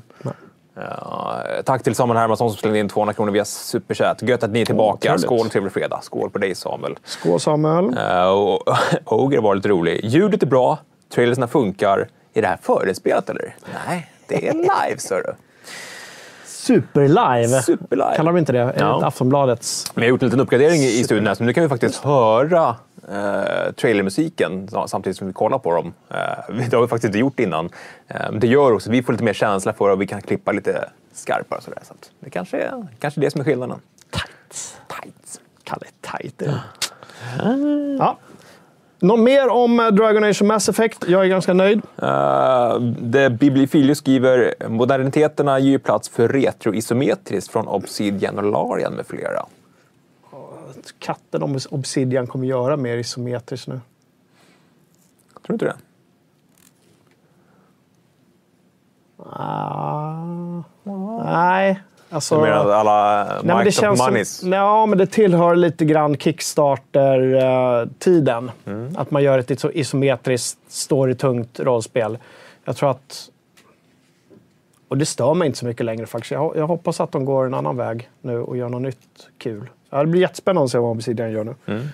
Ja, 0.80 1.44
tack 1.66 1.84
till 1.84 1.96
Samuel 1.96 2.18
Hermansson 2.18 2.50
som 2.50 2.58
slängde 2.58 2.80
in 2.80 2.90
200 2.90 3.14
kronor 3.14 3.32
via 3.32 3.46
Superchat. 3.46 4.22
Gött 4.22 4.44
att 4.44 4.52
ni 4.52 4.62
är 4.62 4.66
tillbaka. 4.66 5.00
trevligt. 5.00 5.26
Skål, 5.26 5.50
trevlig 5.50 5.74
fredag. 5.74 6.00
Skål 6.02 6.30
på 6.30 6.38
dig 6.38 6.56
Samuel. 6.56 6.96
Skål 7.04 7.40
Samuel. 7.40 7.86
Uh, 7.86 8.28
och 8.28 8.64
Oger 9.06 9.42
var 9.42 9.56
lite 9.56 9.70
rolig. 9.70 10.06
Ljudet 10.06 10.44
är 10.44 10.48
bra, 10.48 10.80
trailersna 11.14 11.48
funkar. 11.48 12.08
Är 12.34 12.42
det 12.42 12.48
här 12.48 12.58
förespelat 12.62 13.30
eller? 13.30 13.56
Nej, 13.88 14.12
det 14.28 14.48
är 14.48 14.54
live, 14.54 14.96
du. 15.10 15.34
Superlive. 16.46 17.62
Superlive. 17.62 18.16
Kallar 18.16 18.32
de 18.32 18.38
inte 18.38 18.52
det? 18.52 18.60
Enligt 18.62 19.04
Aftonbladets. 19.04 19.92
Vi 19.96 20.02
har 20.02 20.10
gjort 20.10 20.22
en 20.22 20.28
liten 20.28 20.40
uppgradering 20.40 20.82
i 20.82 21.00
i 21.00 21.04
studion 21.04 21.28
här, 21.28 21.34
så 21.34 21.44
nu 21.44 21.54
kan 21.54 21.64
vi 21.64 21.70
faktiskt 21.70 22.04
höra 22.04 22.76
eh, 23.12 23.72
trailermusiken 23.74 24.68
sa- 24.68 24.88
samtidigt 24.88 25.18
som 25.18 25.28
vi 25.28 25.34
kollar 25.34 25.58
på 25.60 25.72
dem. 25.72 25.94
Eh, 26.10 26.56
det 26.70 26.74
har 26.76 26.82
vi 26.82 26.88
faktiskt 26.88 27.06
inte 27.06 27.20
gjort 27.20 27.40
innan. 27.40 27.70
Eh, 28.08 28.32
det 28.32 28.48
gör 28.48 28.72
också 28.74 28.90
att 28.90 28.94
vi 28.96 29.04
får 29.04 29.14
lite 29.14 29.24
mer 29.26 29.34
känsla 29.34 29.74
för 29.74 29.90
och 29.90 30.02
vi 30.02 30.08
kan 30.08 30.22
klippa 30.22 30.52
lite 30.52 30.90
skarpare. 31.14 31.58
och 31.58 31.64
Sådär, 31.64 31.80
så 31.84 31.94
att 31.94 32.12
det 32.20 32.30
kanske 32.30 32.58
är 32.58 32.88
kanske 33.00 33.20
är 33.20 33.22
det 33.22 33.32
som 33.32 33.42
är 33.42 33.46
skillnaden. 33.46 33.80
Tight. 34.12 34.78
Tight. 35.02 35.42
Kalle 35.64 35.86
Tight. 36.02 36.42
är 36.42 36.46
det. 36.46 36.62
Ja. 38.00 38.18
Något 39.00 39.20
mer 39.20 39.48
om 39.50 39.80
eh, 39.80 39.88
Dragon 39.88 40.24
Age 40.24 40.42
och 40.42 40.48
Mass 40.48 40.70
Effect? 40.70 41.06
Jag 41.08 41.24
är 41.24 41.28
ganska 41.28 41.54
nöjd. 41.54 41.82
Uh, 42.04 42.80
det 43.02 43.30
Bibliofilius 43.30 43.98
skriver 43.98 44.54
moderniteterna 44.70 45.60
ger 45.60 45.78
plats 45.78 46.10
för 46.10 46.28
retroisometriskt 46.28 47.52
från 47.52 47.68
Obsidian 47.68 48.38
och 48.38 48.44
Larian 48.44 48.94
med 48.94 49.08
flera. 49.08 49.46
Katten 51.00 51.44
om 51.44 51.60
Obsidian 51.70 52.28
kommer 52.28 52.48
göra 52.48 52.78
mer 52.78 52.98
isometriskt 52.98 53.68
nu. 53.68 53.80
Tror 55.34 55.42
du 55.48 55.54
inte 55.54 55.66
det? 55.66 55.76
Ah, 59.24 60.64
nej. 61.24 61.82
Alltså, 62.10 62.36
Du 62.36 62.42
menar 62.42 62.70
alla 62.72 63.24
nej, 63.44 63.56
men 63.56 63.66
det 63.66 63.72
känns 63.72 64.00
Moneys? 64.00 64.38
som, 64.38 64.52
ja, 64.52 64.86
men 64.86 64.98
det 64.98 65.08
tillhör 65.08 65.56
lite 65.56 65.86
grann 65.86 66.18
Kickstarter-tiden. 66.18 68.52
Mm. 68.66 68.96
Att 68.98 69.12
man 69.12 69.24
gör 69.24 69.40
ett 69.40 69.50
iso- 69.50 69.72
isometriskt, 69.74 70.60
storytungt 70.68 71.60
rollspel. 71.60 72.18
Jag 72.66 72.76
tror 72.76 72.92
att... 72.92 73.30
Och 74.88 74.98
det 74.98 75.06
stör 75.06 75.34
mig 75.34 75.46
inte 75.46 75.58
så 75.60 75.66
mycket 75.66 75.86
längre 75.86 76.06
faktiskt. 76.06 76.32
Jag, 76.32 76.58
jag 76.58 76.68
hoppas 76.68 77.00
att 77.00 77.12
de 77.12 77.26
går 77.26 77.46
en 77.46 77.54
annan 77.54 77.78
väg 77.78 78.10
nu 78.22 78.40
och 78.42 78.58
gör 78.58 78.70
något 78.70 78.82
nytt 78.82 79.28
kul. 79.38 79.70
Ja, 79.90 80.00
det 80.00 80.08
blir 80.08 80.22
jättespännande 80.22 80.66
att 80.66 80.72
se 80.72 80.78
vad 80.78 80.92
Obsidian 80.92 81.32
gör 81.32 81.44
nu. 81.44 81.56
Mm. 81.66 81.88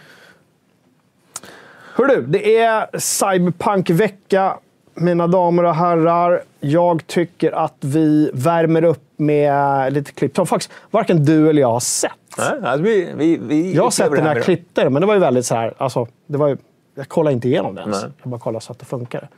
Hör 1.96 2.06
du, 2.06 2.22
det 2.22 2.58
är 2.58 3.00
Cyberpunk-vecka, 3.00 4.58
mina 4.94 5.28
damer 5.28 5.64
och 5.64 5.76
herrar. 5.76 6.44
Jag 6.60 7.08
tycker 7.08 7.52
att 7.52 7.78
vi 7.80 8.32
värmer 8.34 8.84
upp 8.84 9.04
med 9.18 9.94
lite 9.94 10.12
klipp 10.12 10.36
som 10.36 10.48
faktiskt 10.48 10.72
varken 10.92 11.26
du 11.26 11.50
eller 11.50 11.62
jag 11.62 11.72
har 11.72 11.80
sett. 11.80 12.12
Nej, 12.38 12.48
alltså 12.64 12.84
vi, 12.84 13.14
vi, 13.16 13.38
vi 13.38 13.74
Jag 13.74 13.84
har 13.84 13.92
sett 13.92 14.12
den 14.12 14.26
här 14.26 14.42
klippter, 14.42 14.90
men 14.90 15.02
det 15.02 15.06
var 15.06 15.14
ju 15.14 15.20
väldigt 15.20 15.46
så 15.46 15.56
här, 15.56 15.74
alltså, 15.78 16.08
det 16.28 16.38
var 16.38 16.48
ju, 16.48 16.58
jag 16.96 17.08
kollade 17.08 17.34
inte 17.34 17.48
igenom 17.48 17.76
den 17.76 17.84
ens. 17.90 18.02
Jag 18.22 18.32
bara 18.32 18.40
kollade 18.40 18.66
så 18.66 18.72
att 18.72 18.80
det 18.80 18.86
funkar. 18.86 19.30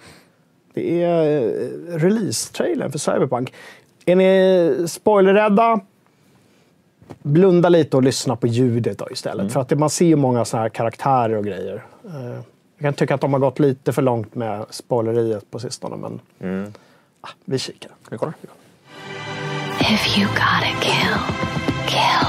Det 0.73 1.03
är 1.03 1.43
eh, 1.43 1.97
release-trailern 1.97 2.91
för 2.91 2.99
Cyberpunk. 2.99 3.53
Är 4.05 4.15
ni 4.15 4.85
spoilerrädda? 4.87 5.79
Blunda 7.23 7.69
lite 7.69 7.97
och 7.97 8.03
lyssna 8.03 8.35
på 8.35 8.47
ljudet 8.47 8.97
då 8.99 9.07
istället. 9.11 9.39
Mm. 9.41 9.49
För 9.49 9.59
att 9.59 9.69
det, 9.69 9.75
man 9.75 9.89
ser 9.89 10.05
ju 10.05 10.15
många 10.15 10.45
såna 10.45 10.61
här 10.63 10.69
karaktärer 10.69 11.35
och 11.35 11.45
grejer. 11.45 11.83
Eh, 12.05 12.11
Jag 12.77 12.81
kan 12.81 12.93
tycka 12.93 13.15
att 13.15 13.21
de 13.21 13.33
har 13.33 13.39
gått 13.39 13.59
lite 13.59 13.93
för 13.93 14.01
långt 14.01 14.35
med 14.35 14.65
spoileriet 14.69 15.51
på 15.51 15.59
sistone, 15.59 15.95
men 15.95 16.19
Mm. 16.41 16.73
ah, 17.21 17.29
vi 17.45 17.59
kikar. 17.59 17.91
Vi 18.09 18.17
kolla? 18.17 18.33
If 19.79 20.17
you 20.17 20.27
gotta 20.27 20.71
kill, 20.81 21.15
kill. 21.87 22.27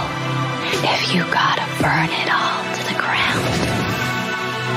If 0.84 1.14
you 1.14 1.24
gotta 1.24 1.66
burn 1.80 2.04
it 2.04 2.28
all 2.30 2.64
to 2.76 2.82
the 2.88 2.94
ground, 2.94 3.46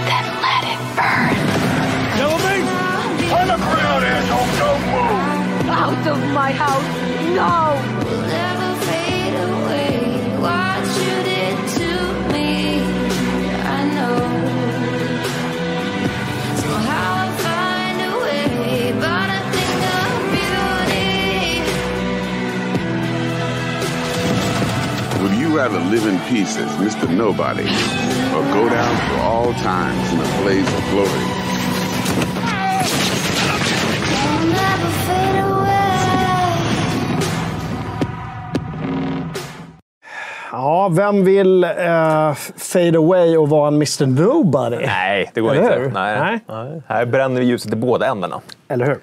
then 0.08 0.26
let 0.46 0.64
it 0.74 0.80
burn. 0.96 2.40
Out 5.70 6.08
of 6.08 6.20
my 6.34 6.52
house! 6.52 6.86
No! 7.36 8.69
You 25.50 25.58
rather 25.58 25.80
live 25.80 26.06
in 26.06 26.20
peace 26.30 26.58
as 26.58 26.70
Mr. 26.78 27.10
Nobody 27.10 27.64
or 27.64 28.44
go 28.54 28.70
down 28.70 28.96
for 29.10 29.18
all 29.22 29.54
times 29.54 30.14
in 30.14 30.20
a 30.20 30.42
blaze 30.44 30.68
of 30.78 30.84
glory? 30.92 32.30
Ja, 40.52 40.90
vem 40.92 41.24
vill 41.26 41.64
eh, 41.64 42.34
fade 42.58 42.98
away 42.98 43.38
och 43.38 43.50
vara 43.50 43.68
en 43.68 43.74
Mr 43.76 44.06
Nobody? 44.06 44.86
Nej, 44.86 45.32
det 45.34 45.42
går 45.42 45.52
Eller 45.52 45.64
inte. 45.64 45.76
hur? 45.76 45.92
Nej. 45.92 46.20
Nej. 46.20 46.40
Nej. 46.48 46.82
Här 46.88 47.06
bränner 47.06 47.42
vi 47.42 47.48
ljuset 47.48 47.74
i 47.74 47.76
båda 47.76 48.08
ändarna. 48.08 48.42
Eller 48.68 48.86
hur? 48.86 49.00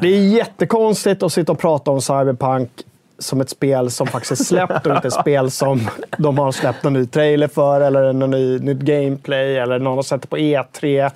Det 0.00 0.08
är 0.08 0.20
jättekonstigt 0.20 1.22
att 1.22 1.32
sitta 1.32 1.52
och 1.52 1.58
prata 1.58 1.90
om 1.90 2.00
Cyberpunk 2.00 2.70
som 3.18 3.40
ett 3.40 3.50
spel 3.50 3.90
som 3.90 4.06
faktiskt 4.06 4.40
är 4.40 4.44
släppt 4.44 4.86
och 4.86 4.96
inte 4.96 5.08
ett 5.08 5.14
spel 5.20 5.50
som 5.50 5.88
de 6.18 6.38
har 6.38 6.52
släppt 6.52 6.84
en 6.84 6.92
ny 6.92 7.06
trailer 7.06 7.48
för 7.48 7.80
eller 7.80 8.12
någon 8.12 8.30
ny, 8.30 8.58
nytt 8.58 8.78
gameplay 8.78 9.56
eller 9.56 9.78
någon 9.78 9.96
har 9.96 10.02
sett 10.02 10.22
det 10.22 10.28
på 10.28 10.36
E3. 10.36 11.10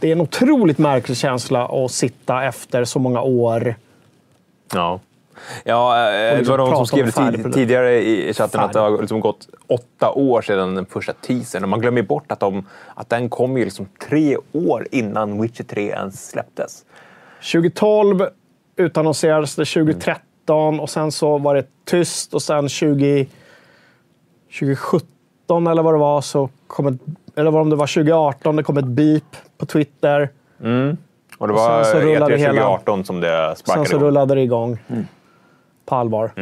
Det 0.00 0.08
är 0.08 0.12
en 0.12 0.20
otroligt 0.20 0.78
märklig 0.78 1.16
känsla 1.16 1.84
att 1.84 1.90
sitta 1.90 2.44
efter 2.44 2.84
så 2.84 2.98
många 2.98 3.20
år. 3.20 3.74
Ja. 4.72 5.00
Ja, 5.64 6.06
eh, 6.06 6.12
det 6.12 6.36
liksom 6.36 6.52
var 6.52 6.58
någon 6.58 6.70
som 6.70 6.80
om 6.80 6.86
skrev 6.86 7.06
det 7.06 7.42
tid, 7.42 7.54
tidigare 7.54 8.02
i 8.02 8.34
chatten 8.34 8.60
att 8.60 8.72
det 8.72 8.78
har 8.78 9.00
liksom 9.00 9.20
gått 9.20 9.48
åtta 9.66 10.10
år 10.10 10.42
sedan 10.42 10.74
den 10.74 10.86
första 10.86 11.12
teasern. 11.12 11.62
Och 11.62 11.68
man 11.68 11.80
glömmer 11.80 12.02
bort 12.02 12.32
att, 12.32 12.40
de, 12.40 12.66
att 12.94 13.08
den 13.08 13.28
kom 13.28 13.56
ju 13.56 13.64
liksom 13.64 13.88
tre 14.08 14.36
år 14.52 14.88
innan 14.90 15.42
Witcher 15.42 15.64
3 15.64 15.88
ens 15.88 16.28
släpptes. 16.28 16.84
2012 17.52 18.26
utannonserades 18.76 19.56
det 19.56 19.64
2013 19.64 20.23
och 20.50 20.90
sen 20.90 21.12
så 21.12 21.38
var 21.38 21.54
det 21.54 21.66
tyst 21.84 22.34
och 22.34 22.42
sen 22.42 22.68
20, 22.68 23.26
2017 24.58 25.66
eller 25.66 25.82
vad 25.82 25.94
det 25.94 25.98
var 25.98 26.20
så 26.20 26.48
kom 26.66 26.86
ett, 26.86 27.00
eller 27.36 27.56
om 27.56 27.70
det 27.70 27.76
var 27.76 27.86
2018, 27.86 28.56
det 28.56 28.62
kom 28.62 28.76
ett 28.78 28.84
beep 28.84 29.36
på 29.58 29.66
Twitter. 29.66 30.28
Och 31.38 31.48
det 31.48 31.54
Och 31.54 31.58
var 31.58 31.84
sen 31.84 31.92
så 31.92 31.98
rullade 32.06 32.34
E3 32.34 32.38
hela- 32.38 32.52
2018 32.52 33.04
som 33.04 33.20
det 33.20 33.46
Sen 33.48 33.56
sparkade 33.56 33.86
så 33.88 33.96
igång. 33.96 34.06
rullade 34.08 34.34
det 34.34 34.40
igång. 34.42 34.78
På 35.86 35.94
allvar. 35.94 36.32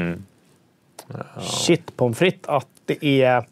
Shit 1.41 1.97
pommes 1.97 2.19
frites 2.19 2.49
att 2.49 2.67
det 2.87 3.05
är... 3.23 3.47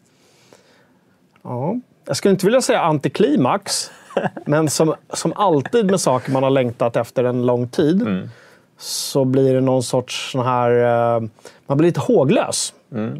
Ja, 1.43 1.75
jag 2.05 2.17
skulle 2.17 2.31
inte 2.31 2.45
vilja 2.45 2.61
säga 2.61 2.81
antiklimax, 2.81 3.91
men 4.45 4.69
som, 4.69 4.93
som 5.13 5.33
alltid 5.35 5.85
med 5.91 5.99
saker 6.01 6.31
man 6.31 6.43
har 6.43 6.49
längtat 6.49 6.95
efter 6.95 7.23
en 7.23 7.45
lång 7.45 7.67
tid 7.67 8.29
så 8.81 9.25
blir 9.25 9.53
det 9.53 9.61
någon 9.61 9.83
sorts 9.83 10.31
sån 10.31 10.45
här... 10.45 10.71
eh, 11.15 11.21
man 11.67 11.77
blir 11.77 11.87
lite 11.87 11.99
håglös. 11.99 12.73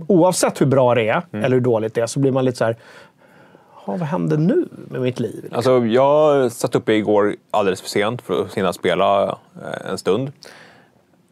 Oavsett 0.07 0.61
hur 0.61 0.65
bra 0.65 0.95
det 0.95 1.07
är 1.09 1.21
eller 1.31 1.49
hur 1.49 1.59
dåligt 1.61 1.93
det 1.93 2.01
är 2.01 2.07
så 2.07 2.19
blir 2.19 2.31
man 2.31 2.45
lite 2.45 2.57
så 2.57 2.65
här... 2.65 2.75
"Ja, 3.87 3.91
vad 3.91 4.01
händer 4.01 4.37
nu 4.37 4.67
med 4.89 5.01
mitt 5.01 5.19
liv? 5.19 5.49
Alltså, 5.51 5.85
jag 5.85 6.51
satt 6.51 6.75
uppe 6.75 6.93
igår 6.93 7.35
alldeles 7.51 7.81
för 7.81 7.89
sent 7.89 8.21
för 8.21 8.41
att 8.41 8.53
hinna 8.53 8.73
spela 8.73 9.23
eh, 9.25 9.89
en 9.91 9.97
stund. 9.97 10.31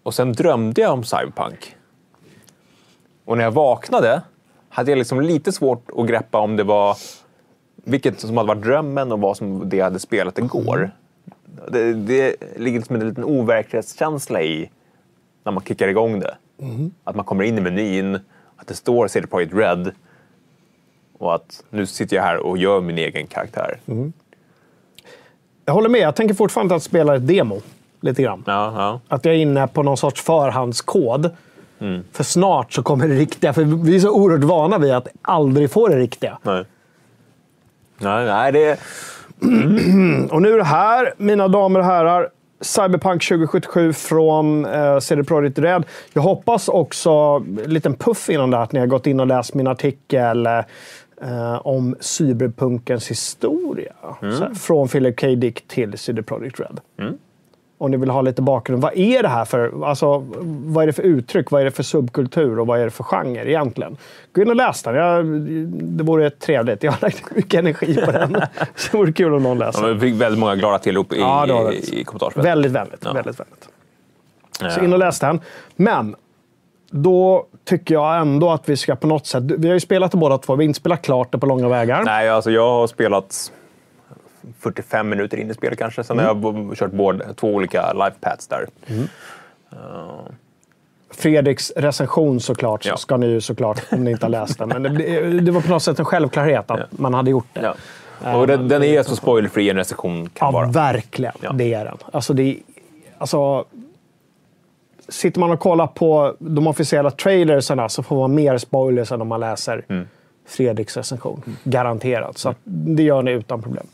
Och 0.03 0.13
sen 0.13 0.33
drömde 0.33 0.81
jag 0.81 0.93
om 0.93 1.03
Cyberpunk. 1.03 1.75
Och 3.25 3.37
när 3.37 3.43
jag 3.43 3.51
vaknade 3.51 4.21
hade 4.69 4.91
jag 4.91 4.97
liksom 4.97 5.21
lite 5.21 5.51
svårt 5.51 5.89
att 5.97 6.07
greppa 6.07 6.37
om 6.39 6.55
det 6.55 6.63
var 6.63 6.97
vilket 7.75 8.19
som 8.19 8.37
hade 8.37 8.47
varit 8.47 8.63
drömmen 8.63 9.11
och 9.11 9.19
vad 9.19 9.37
som 9.37 9.69
det 9.69 9.79
hade 9.79 9.99
spelat 9.99 10.37
igår. 10.39 10.91
Det, 11.71 11.93
det 11.93 12.35
ligger 12.55 12.79
liksom 12.79 12.95
en 12.95 13.09
liten 13.09 13.23
overklighetskänsla 13.23 14.41
i 14.41 14.69
när 15.43 15.51
man 15.51 15.63
kickar 15.63 15.87
igång 15.87 16.19
det. 16.19 16.37
Att 17.03 17.15
man 17.15 17.25
kommer 17.25 17.43
in 17.43 17.57
i 17.57 17.61
menyn, 17.61 18.19
att 18.55 18.67
det 18.67 18.73
står 18.73 19.07
CD 19.07 19.27
Projekt 19.27 19.53
Red 19.53 19.91
och 21.17 21.35
att 21.35 21.63
nu 21.69 21.85
sitter 21.85 22.15
jag 22.15 22.23
här 22.23 22.37
och 22.37 22.57
gör 22.57 22.81
min 22.81 22.97
egen 22.97 23.27
karaktär. 23.27 23.79
Jag 25.65 25.73
håller 25.73 25.89
med. 25.89 26.01
Jag 26.01 26.15
tänker 26.15 26.35
fortfarande 26.35 26.75
att 26.75 26.83
spela 26.83 27.15
ett 27.15 27.27
demo. 27.27 27.61
Lite 28.01 28.23
grann. 28.23 28.43
Ja, 28.47 28.73
ja. 28.75 29.01
Att 29.15 29.25
jag 29.25 29.35
är 29.35 29.39
inne 29.39 29.67
på 29.67 29.83
någon 29.83 29.97
sorts 29.97 30.21
förhandskod. 30.21 31.29
Mm. 31.79 32.03
För 32.11 32.23
snart 32.23 32.73
så 32.73 32.83
kommer 32.83 33.07
det 33.07 33.15
riktiga. 33.15 33.53
För 33.53 33.63
vi 33.63 33.95
är 33.95 33.99
så 33.99 34.11
oerhört 34.11 34.43
vana 34.43 34.77
vid 34.77 34.93
att 34.93 35.07
aldrig 35.21 35.71
få 35.71 35.87
det 35.87 35.97
riktiga. 35.97 36.37
Nej. 36.43 36.65
Nej, 37.97 38.25
nej, 38.25 38.51
det... 38.51 38.79
Och 40.31 40.41
nu 40.41 40.53
är 40.53 40.57
det 40.57 40.63
här, 40.63 41.13
mina 41.17 41.47
damer 41.47 41.79
och 41.79 41.85
herrar. 41.85 42.29
Cyberpunk 42.61 43.27
2077 43.27 43.93
från 43.93 44.65
eh, 44.65 44.99
CD 44.99 45.23
Projekt 45.23 45.59
Red. 45.59 45.83
Jag 46.13 46.21
hoppas 46.21 46.67
också, 46.67 47.09
en 47.65 47.73
liten 47.73 47.93
puff 47.93 48.29
innan 48.29 48.51
det 48.51 48.57
här, 48.57 48.63
att 48.63 48.71
ni 48.71 48.79
har 48.79 48.87
gått 48.87 49.07
in 49.07 49.19
och 49.19 49.27
läst 49.27 49.53
min 49.53 49.67
artikel 49.67 50.45
eh, 50.45 50.63
om 51.67 51.95
cyberpunkens 51.99 53.11
historia. 53.11 53.93
Mm. 54.21 54.41
Här, 54.41 54.53
från 54.53 54.87
Philip 54.87 55.19
K. 55.19 55.27
Dick 55.27 55.67
till 55.67 55.97
CD 55.97 56.23
Projekt 56.23 56.59
Red. 56.59 56.79
Om 57.81 57.91
ni 57.91 57.97
vill 57.97 58.09
ha 58.09 58.21
lite 58.21 58.41
bakgrund. 58.41 58.81
Vad 58.81 58.97
är 58.97 59.23
det 59.23 59.29
här 59.29 59.45
för, 59.45 59.85
alltså, 59.85 60.25
vad 60.63 60.83
är 60.83 60.87
det 60.87 60.93
för 60.93 61.03
uttryck? 61.03 61.51
Vad 61.51 61.61
är 61.61 61.65
det 61.65 61.71
för 61.71 61.83
subkultur 61.83 62.59
och 62.59 62.67
vad 62.67 62.79
är 62.79 62.83
det 62.85 62.91
för 62.91 63.03
genre 63.03 63.49
egentligen? 63.49 63.97
Gå 64.33 64.41
in 64.41 64.49
och 64.49 64.55
läs 64.55 64.83
den. 64.83 64.95
Jag, 64.95 65.25
det 65.97 66.03
vore 66.03 66.29
trevligt. 66.29 66.83
Jag 66.83 66.91
har 66.91 66.99
lagt 67.01 67.35
mycket 67.35 67.59
energi 67.59 67.95
på 68.05 68.11
den. 68.11 68.41
Så 68.75 68.91
det 68.91 68.97
vore 68.97 69.13
kul 69.13 69.33
om 69.33 69.43
någon 69.43 69.57
läser. 69.57 69.87
Ja, 69.87 69.93
vi 69.93 69.99
fick 69.99 70.21
väldigt 70.21 70.39
många 70.39 70.55
glada 70.55 70.79
tillrop 70.79 71.13
i, 71.13 71.19
Ja, 71.19 71.71
i, 71.71 71.99
i 71.99 72.03
kommentarsfältet. 72.03 72.51
Väldigt 72.51 72.71
vänligt. 72.71 73.01
Ja. 73.03 73.13
väldigt 73.13 73.39
vänligt. 73.39 73.69
Så 74.75 74.83
in 74.83 74.93
och 74.93 74.99
läs 74.99 75.19
den. 75.19 75.39
Men 75.75 76.15
då 76.91 77.45
tycker 77.65 77.95
jag 77.95 78.21
ändå 78.21 78.51
att 78.51 78.69
vi 78.69 78.77
ska 78.77 78.95
på 78.95 79.07
något 79.07 79.27
sätt... 79.27 79.43
Vi 79.43 79.67
har 79.67 79.73
ju 79.73 79.79
spelat 79.79 80.11
det 80.11 80.17
båda 80.17 80.37
två. 80.37 80.55
Vi 80.55 80.63
har 80.63 80.67
inte 80.67 80.79
spelat 80.79 81.01
klart 81.01 81.31
det 81.31 81.37
på 81.37 81.45
långa 81.45 81.69
vägar. 81.69 82.03
Nej, 82.03 82.29
alltså 82.29 82.51
jag 82.51 82.69
har 82.69 82.87
spelat 82.87 83.51
45 84.59 85.09
minuter 85.09 85.37
in 85.37 85.51
i 85.51 85.53
spelet 85.53 85.79
kanske. 85.79 86.03
Sen 86.03 86.19
har 86.19 86.25
jag 86.25 86.77
kört 86.77 86.91
både, 86.91 87.33
två 87.33 87.47
olika 87.55 87.93
life 87.93 88.15
paths 88.21 88.47
där. 88.47 88.65
Fredriks 91.11 91.71
recension 91.75 92.39
såklart, 92.39 92.83
så 92.83 92.89
Ja. 92.89 92.97
ska 92.97 93.17
ni 93.17 93.27
ju 93.27 93.41
såklart, 93.41 93.81
om 93.91 94.03
ni 94.03 94.11
inte 94.11 94.25
har 94.25 94.29
läst 94.31 94.57
den. 94.59 94.69
Men 94.69 94.83
det, 94.83 95.39
det 95.39 95.51
var 95.51 95.61
på 95.61 95.69
något 95.69 95.83
sätt 95.83 95.99
en 95.99 96.05
självklarhet 96.05 96.71
att 96.71 96.79
Ja. 96.79 96.85
man 96.91 97.13
hade 97.13 97.31
gjort 97.31 97.47
det. 97.53 97.73
Ja. 98.23 98.35
Och 98.37 98.47
den, 98.47 98.67
den 98.67 98.83
är 98.83 99.03
så 99.03 99.15
spoilerfri 99.15 99.69
en 99.69 99.75
recension 99.77 100.29
kan 100.29 100.45
Ja, 100.47 100.51
vara. 100.51 100.67
verkligen. 100.67 101.33
Ja. 101.41 101.51
Det 101.51 101.73
är 101.73 101.85
den. 101.85 101.97
Alltså, 102.13 102.33
det 102.33 102.57
alltså, 103.17 103.65
sitter 105.09 105.39
man 105.39 105.51
och 105.51 105.59
kollar 105.59 105.87
på 105.87 106.35
de 106.39 106.67
officiella 106.67 107.11
trailersarna 107.11 107.89
så 107.89 108.03
får 108.03 108.15
man 108.19 108.35
mer 108.35 108.57
spoilers 108.57 109.11
än 109.11 109.21
om 109.21 109.27
man 109.27 109.39
läser 109.39 109.85
Mm. 109.89 110.07
Fredriks 110.47 110.97
recension. 110.97 111.43
Garanterat. 111.63 112.37
Så 112.37 112.55
det 112.63 113.03
gör 113.03 113.21
ni 113.21 113.31
utan 113.31 113.61
problem. 113.61 113.87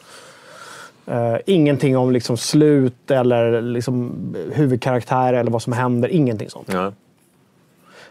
Eh, 1.07 1.35
ingenting 1.45 1.97
om 1.97 2.11
liksom 2.11 2.37
slut 2.37 3.11
eller 3.11 3.61
liksom 3.61 4.11
huvudkaraktär 4.51 5.33
eller 5.33 5.51
vad 5.51 5.61
som 5.61 5.73
händer. 5.73 6.09
Ingenting 6.09 6.49
sånt. 6.49 6.73
Ja. 6.73 6.91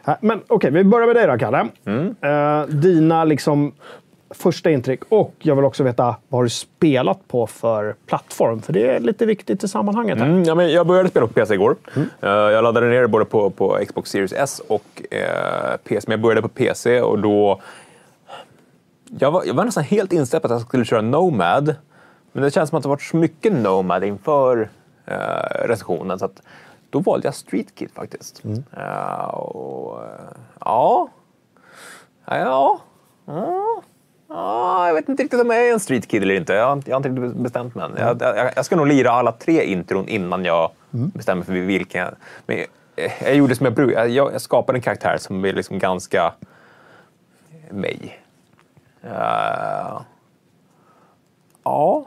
Äh, 0.07 0.15
Men 0.21 0.43
okej, 0.47 0.71
vi 0.71 0.85
börjar 0.85 1.07
med 1.07 1.17
dig 1.17 1.27
då, 1.27 1.39
Kalle. 1.39 1.69
Mm. 1.85 2.15
Eh, 2.21 2.67
dina 2.67 3.25
liksom, 3.25 3.73
första 4.31 4.71
intryck 4.71 5.01
och 5.09 5.35
jag 5.39 5.57
vill 5.57 5.65
också 5.65 5.83
veta 5.83 6.05
vad 6.29 6.39
har 6.39 6.43
du 6.45 6.51
spelat 6.51 7.29
på 7.29 7.47
för 7.47 7.95
plattform? 8.07 8.63
För 8.63 8.73
det 8.73 8.91
är 8.91 9.01
lite 9.01 9.27
viktigt 9.27 9.65
i 9.65 9.69
sammanhanget. 9.69 10.19
Här. 10.19 10.27
Mm, 10.27 10.43
ja, 10.43 10.55
men 10.55 10.73
jag 10.73 10.87
började 10.87 11.09
spela 11.09 11.27
på 11.27 11.33
PC 11.33 11.55
igår. 11.55 11.77
Eh, 11.97 12.31
jag 12.31 12.63
laddade 12.63 12.89
ner 12.89 13.03
det 13.03 13.09
både 13.09 13.25
på, 13.25 13.51
på 13.51 13.79
Xbox 13.87 14.11
Series 14.11 14.33
S 14.33 14.63
och 14.69 15.03
PC. 15.85 16.05
Men 16.07 16.13
jag 16.13 16.21
började 16.21 16.43
på 16.43 16.49
PC 16.49 17.01
och 17.01 17.19
då... 17.19 17.61
Jag 19.19 19.31
var, 19.31 19.43
jag 19.45 19.55
var 19.55 19.65
nästan 19.65 19.85
helt 19.85 20.13
inställd 20.13 20.43
på 20.43 20.47
att 20.47 20.53
jag 20.53 20.61
skulle 20.61 20.85
köra 20.85 21.01
Nomad. 21.01 21.75
Men 22.35 22.43
det 22.43 22.51
känns 22.51 22.71
som 22.71 22.77
att 22.77 22.83
det 22.83 22.89
varit 22.89 23.03
så 23.03 23.17
mycket 23.17 23.53
Nomad 23.53 24.05
inför 24.05 24.69
eh, 25.07 25.17
recensionen. 25.67 26.19
Så 26.19 26.25
att 26.25 26.43
då 26.91 26.99
valde 27.01 27.27
jag 27.27 27.35
Street 27.35 27.75
Kid 27.75 27.91
faktiskt. 27.95 28.43
Eh, 28.77 29.25
och, 29.25 30.03
eh, 30.05 30.09
ja... 30.61 31.09
Ja... 32.27 32.81
ja. 33.27 33.83
Ja, 34.29 34.87
jag 34.87 34.95
vet 34.95 35.09
inte 35.09 35.23
riktigt 35.23 35.41
om 35.41 35.51
jag 35.51 35.69
är 35.69 35.73
en 35.73 35.81
street 35.81 36.07
kid 36.09 36.23
eller 36.23 36.35
inte. 36.35 36.53
Jag 36.55 36.67
har 36.67 36.83
jag 36.87 36.95
har 37.01 37.09
inte 37.09 37.23
riktigt 37.23 37.43
bestämt 37.43 37.75
mig 37.75 37.85
än. 37.85 37.93
Jag, 37.99 38.23
jag, 38.37 38.51
jag 38.57 38.65
ska 38.65 38.77
nog 38.77 38.87
lira 38.87 39.11
alla 39.11 39.33
tre 39.33 39.65
intron 39.65 40.09
innan 40.09 40.45
jag 40.45 40.71
bestämmer 40.91 41.43
för 41.45 41.53
vilken. 41.53 42.01
jag- 42.01 42.15
Men 42.47 42.57
jag, 42.97 43.13
jag 43.23 43.35
gjorde 43.35 43.55
som 43.57 43.65
jag 43.67 43.75
brukar. 43.75 44.05
Jag, 44.07 44.41
skapade 44.41 44.79
en 44.79 44.83
karaktär 44.83 45.17
som 45.19 45.45
är 45.45 45.53
liksom 45.53 45.79
ganska 45.79 46.33
mig. 47.71 48.21
Eh, 49.03 50.01
ja. 51.65 52.05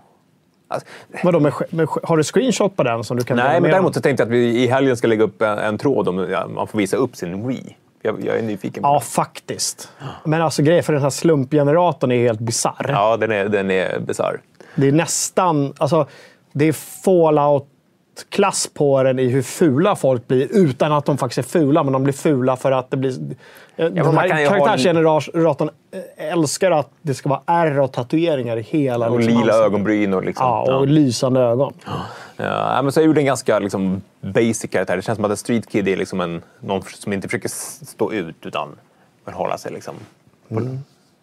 Alltså, 0.68 0.88
Vadå, 1.24 1.40
med, 1.40 1.54
med, 1.70 1.88
har 2.04 2.18
du 2.18 2.24
screenshot 2.24 2.76
på 2.76 2.84
den 2.84 3.04
som 3.04 3.18
du 3.18 3.24
kan 3.24 3.38
nej, 3.38 3.62
men 3.62 3.72
däremot 3.72 3.94
så 3.94 4.02
tänkte 4.02 4.22
jag 4.22 4.28
att 4.28 4.34
vi 4.34 4.64
i 4.64 4.68
helgen 4.68 4.98
ska 4.98 5.08
lägga 5.08 5.24
upp 5.24 5.42
en, 5.42 5.58
en 5.58 5.78
tråd 5.78 6.08
om 6.08 6.28
ja, 6.30 6.48
man 6.48 6.68
får 6.68 6.78
visa 6.78 6.98
upp 6.98 7.16
sin 7.16 7.48
Wii. 7.48 7.76
Jag, 8.02 8.26
jag 8.26 8.38
är 8.38 8.42
nyfiken 8.42 8.84
på 8.84 8.90
Ja, 8.90 8.94
det. 9.00 9.06
faktiskt. 9.06 9.92
Men 10.26 10.42
alltså 10.42 10.62
grejen 10.64 10.84
för 10.84 10.94
den 10.94 11.02
här 11.02 11.10
slumpgeneratorn 11.10 12.12
är 12.12 12.18
helt 12.24 12.40
bisarr. 12.40 12.86
Ja, 12.90 13.18
den 13.18 13.32
är, 13.32 13.46
den 13.46 13.72
är 13.72 14.00
bisarr. 14.00 14.42
Det 14.76 14.88
är 14.88 14.92
nästan... 14.92 15.74
Alltså, 15.78 16.08
det 16.54 16.66
är 16.66 16.74
fallout-klass 17.04 18.70
på 18.74 19.04
den 19.04 19.20
i 19.20 19.28
hur 19.28 19.42
fula 19.42 19.96
folk 19.96 20.28
blir 20.28 20.48
utan 20.52 20.92
att 20.92 21.06
de 21.06 21.18
faktiskt 21.18 21.38
är 21.38 21.60
fula. 21.60 21.84
Men 21.84 21.94
de 21.94 22.04
blir 22.04 22.14
fula 22.14 22.56
för 22.56 22.72
att 22.72 22.92
det 22.92 22.98
blir... 22.98 23.16
den 23.78 24.06
man 24.06 24.18
här 24.18 24.28
kan 24.30 24.42
ju 24.42 24.48
ha- 24.48 24.58
karaktärsgeneratorn 24.66 25.70
älskar 26.18 26.72
att 26.72 26.90
det 27.02 27.14
ska 27.14 27.30
vara 27.30 27.42
ärr 27.46 27.80
och 27.80 27.92
tatueringar 27.92 28.58
i 28.58 28.62
hela 28.62 29.10
Och 29.10 29.20
liksom, 29.20 29.34
lila 29.34 29.40
ansiktet. 29.54 29.66
ögonbryn 29.66 30.14
och 30.14 30.24
liksom... 30.24 30.46
Ja, 30.46 30.76
och 30.78 30.88
lysande 30.88 31.40
ögon. 31.40 31.74
Ja, 32.38 32.80
men 32.84 32.92
så 32.92 33.00
jag 33.00 33.06
gjorde 33.08 33.22
en 33.22 33.26
ganska 33.26 33.60
liksom, 33.60 34.02
basic 34.22 34.72
karaktär. 34.72 34.96
Det 34.96 35.02
känns 35.02 35.16
som 35.16 35.26
att 35.26 35.32
en 35.32 35.38
street 35.38 35.70
kid 35.70 35.88
är 35.88 35.96
liksom 35.98 36.22
en, 36.22 36.42
någon 36.60 36.82
som 36.82 37.14
inte 37.14 37.28
försöker 37.28 37.50
stå 37.86 38.12
ut 38.14 38.46
utan 38.46 38.76
vill 39.26 39.36
hålla 39.36 39.58
sig 39.58 39.72
liksom, 39.72 39.96
på, 40.50 40.78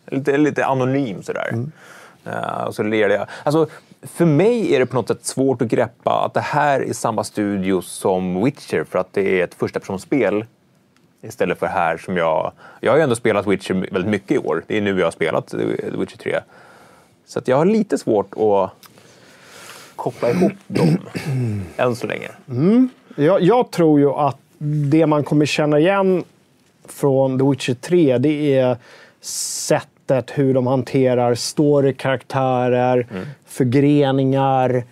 lite, 0.07 0.37
lite 0.37 0.67
anonym 0.67 1.23
sådär. 1.23 1.55
Ja, 2.25 2.67
och 2.67 2.75
så 2.75 2.83
lerade 2.83 3.15
jag. 3.15 3.27
Alltså, 3.43 3.67
för 4.03 4.25
mig 4.27 4.75
är 4.75 4.79
det 4.79 4.87
på 4.87 4.95
något 4.97 5.09
sätt 5.09 5.25
svårt 5.25 5.63
att 5.63 5.69
greppa 5.69 6.25
att 6.27 6.35
det 6.35 6.41
här 6.41 6.81
är 6.81 6.93
samma 6.93 7.25
studio 7.25 7.81
som 7.83 8.45
Witcher 8.45 8.85
för 8.85 8.99
att 8.99 9.13
det 9.13 9.41
är 9.41 9.45
ett 9.45 9.55
första 9.55 9.81
personspel 9.81 10.45
Istället 11.29 11.59
för 11.59 11.67
här 11.67 11.97
som 11.97 12.17
jag... 12.17 12.53
Jag 12.81 12.93
har 12.93 12.97
ju 12.97 13.03
ändå 13.03 13.15
spelat 13.15 13.47
Witcher 13.47 13.75
väldigt 13.75 14.11
mycket 14.11 14.31
i 14.31 14.39
år. 14.39 14.65
Det 14.67 14.77
är 14.77 14.81
nu 14.81 14.99
jag 14.99 15.07
har 15.07 15.11
spelat 15.11 15.47
The 15.49 15.91
Witcher 15.99 16.17
3. 16.19 16.41
Så 17.27 17.39
att 17.39 17.49
jag 17.49 17.57
har 17.57 17.65
lite 17.67 17.99
svårt 17.99 18.35
att 18.37 18.71
koppla 19.97 20.31
ihop 20.31 20.53
dem 20.67 20.99
än 21.77 21.97
så 21.97 22.07
länge. 22.07 22.31
Jag, 23.17 23.43
jag 23.43 23.71
tror 23.71 24.01
ju 24.01 24.11
att 24.11 24.39
det 24.91 25.07
man 25.07 25.25
kommer 25.25 25.47
känna 25.47 25.79
igen 25.79 26.25
från 26.89 27.39
The 27.39 27.45
Witcher 27.45 27.75
3, 27.75 28.19
det 28.19 28.59
är 28.59 28.77
sättet 29.21 30.31
hur 30.35 30.55
de 30.55 30.67
hanterar 30.67 31.35
story-karaktärer, 31.35 33.07
förgreningar, 33.47 34.85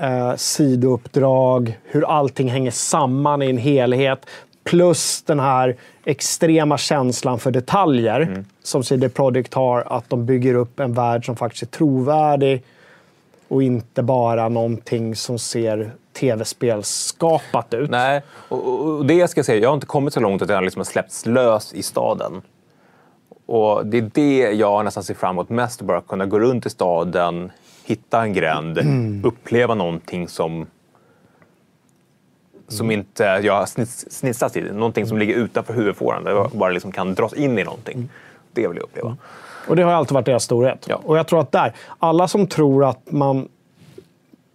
eh, 0.00 0.34
sidouppdrag, 0.36 1.78
hur 1.84 2.04
allting 2.04 2.48
hänger 2.48 2.70
samman 2.70 3.42
i 3.42 3.50
en 3.50 3.58
helhet. 3.58 4.26
Plus 4.68 5.22
den 5.22 5.40
här 5.40 5.76
extrema 6.04 6.78
känslan 6.78 7.38
för 7.38 7.50
detaljer 7.50 8.44
som 8.62 8.84
CD 8.84 9.08
Projekt 9.08 9.54
har, 9.54 9.84
att 9.86 10.10
de 10.10 10.26
bygger 10.26 10.54
upp 10.54 10.80
en 10.80 10.92
värld 10.92 11.26
som 11.26 11.36
faktiskt 11.36 11.62
är 11.62 11.66
trovärdig 11.66 12.62
och 13.48 13.62
inte 13.62 14.02
bara 14.02 14.48
någonting 14.48 15.16
som 15.16 15.38
ser 15.38 15.92
tv-spelsskapat 16.12 17.74
ut. 17.74 17.90
Nej, 17.90 18.22
och, 18.48 18.68
och 18.68 19.06
det 19.06 19.28
ska 19.28 19.38
jag 19.38 19.46
säga, 19.46 19.62
jag 19.62 19.68
har 19.68 19.74
inte 19.74 19.86
kommit 19.86 20.14
så 20.14 20.20
långt 20.20 20.42
att 20.42 20.48
jag 20.48 20.64
liksom 20.64 20.80
har 20.80 20.84
släppts 20.84 21.26
lös 21.26 21.74
i 21.74 21.82
staden. 21.82 22.42
Och 23.46 23.86
det 23.86 23.98
är 23.98 24.10
det 24.14 24.38
jag 24.52 24.84
nästan 24.84 25.04
ser 25.04 25.14
fram 25.14 25.30
emot 25.30 25.48
mest, 25.48 25.82
bara 25.82 26.00
kunna 26.00 26.26
gå 26.26 26.38
runt 26.38 26.66
i 26.66 26.70
staden, 26.70 27.52
hitta 27.84 28.22
en 28.22 28.32
gränd, 28.32 28.78
uppleva 29.26 29.74
någonting 29.74 30.28
som 30.28 30.66
som 32.68 32.90
inte 32.90 33.22
jag 33.24 33.52
har 33.54 33.66
snits- 33.66 34.10
snitsat 34.10 34.56
i. 34.56 34.60
Någonting 34.60 35.06
som 35.06 35.18
ligger 35.18 35.34
utanför 35.34 35.74
huvudfåran. 35.74 36.24
Där 36.24 36.30
jag 36.30 36.50
bara 36.50 36.70
liksom 36.70 36.92
kan 36.92 37.14
dras 37.14 37.32
in 37.32 37.58
i 37.58 37.64
någonting. 37.64 38.08
Det 38.52 38.68
vill 38.68 38.76
jag 38.76 38.84
uppleva. 38.84 39.16
Och 39.68 39.76
det 39.76 39.82
har 39.82 39.92
alltid 39.92 40.12
varit 40.14 40.26
deras 40.26 40.44
storhet. 40.44 40.86
Ja. 40.88 41.00
Och 41.04 41.18
jag 41.18 41.26
tror 41.26 41.40
att 41.40 41.52
där, 41.52 41.74
alla 41.98 42.28
som 42.28 42.46
tror 42.46 42.84
att 42.84 43.10
man 43.12 43.48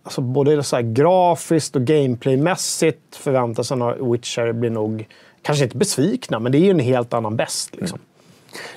alltså 0.03 0.21
både 0.21 0.63
så 0.63 0.75
här 0.75 0.83
grafiskt 0.83 1.75
och 1.75 1.81
gameplaymässigt 1.81 3.15
förväntar 3.15 3.63
sig 3.63 3.77
några 3.77 3.95
Witcher 4.11 4.51
blir 4.51 4.69
nog, 4.69 5.07
kanske 5.41 5.63
inte 5.63 5.77
besvikna, 5.77 6.39
men 6.39 6.51
det 6.51 6.57
är 6.57 6.59
ju 6.59 6.69
en 6.71 6.79
helt 6.79 7.13
annan 7.13 7.35
bäst. 7.35 7.75
Liksom. 7.75 7.99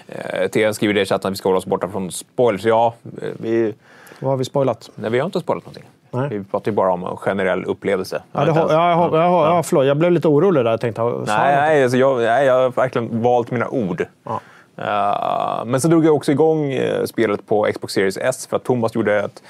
Eh, 0.08 0.48
TN 0.48 0.74
skriver 0.74 0.94
det 0.94 1.00
i 1.00 1.04
chatten 1.06 1.28
att 1.28 1.32
vi 1.32 1.36
ska 1.36 1.48
hålla 1.48 1.58
oss 1.58 1.66
borta 1.66 1.88
från 1.88 2.12
spoilers. 2.12 2.64
Ja, 2.64 2.94
eh, 3.22 3.28
vi, 3.38 3.74
Vad 4.20 4.30
har 4.30 4.36
vi 4.36 4.44
spoilat? 4.44 4.90
nej, 4.94 5.10
vi 5.10 5.18
har 5.18 5.26
inte 5.26 5.40
spoilat 5.40 5.64
någonting. 5.64 5.84
Nej. 6.10 6.28
Vi 6.28 6.44
pratar 6.44 6.70
ju 6.70 6.76
bara 6.76 6.92
om 6.92 7.04
en 7.04 7.16
generell 7.16 7.64
upplevelse. 7.64 8.22
Ja, 8.32 8.44
det 8.44 8.52
har, 8.52 8.72
ja, 8.72 8.90
jag, 8.90 8.96
har, 8.96 9.18
jag, 9.18 9.28
har, 9.28 9.46
ja, 9.46 9.62
förlåt, 9.62 9.86
jag 9.86 9.96
blev 9.96 10.12
lite 10.12 10.28
orolig 10.28 10.64
där. 10.64 10.70
Jag 10.70 10.80
tänkte, 10.80 11.02
Nej, 11.02 11.24
nej, 11.26 11.82
alltså 11.82 11.98
jag, 11.98 12.18
nej, 12.18 12.46
jag 12.46 12.54
har 12.54 12.70
verkligen 12.70 13.22
valt 13.22 13.50
mina 13.50 13.68
ord. 13.68 14.06
Ja. 14.24 14.40
Eh, 14.76 15.64
men 15.64 15.80
så 15.80 15.88
drog 15.88 16.04
jag 16.04 16.14
också 16.14 16.32
igång 16.32 16.72
eh, 16.72 17.04
spelet 17.04 17.46
på 17.46 17.68
Xbox 17.72 17.92
Series 17.92 18.16
S 18.16 18.46
för 18.46 18.56
att 18.56 18.64
Thomas 18.64 18.94
gjorde 18.94 19.20
ett 19.20 19.42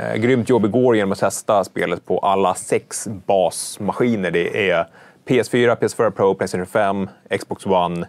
uh, 0.00 0.16
grymt 0.16 0.48
jobb 0.48 0.64
igår 0.64 0.96
genom 0.96 1.12
att 1.12 1.18
testa 1.18 1.64
spelet 1.64 2.06
på 2.06 2.18
alla 2.18 2.54
sex 2.54 3.08
basmaskiner. 3.26 4.30
Det 4.30 4.70
är 4.70 4.86
PS4, 5.26 5.76
PS4 5.76 6.10
Pro, 6.10 6.34
Playstation 6.34 6.66
5, 6.66 7.08
Xbox 7.38 7.66
One, 7.66 8.06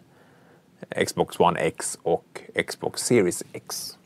Xbox 1.06 1.40
One 1.40 1.60
X 1.60 2.00
och 2.04 2.42
Xbox 2.68 3.02
Series 3.02 3.44
X. 3.54 3.98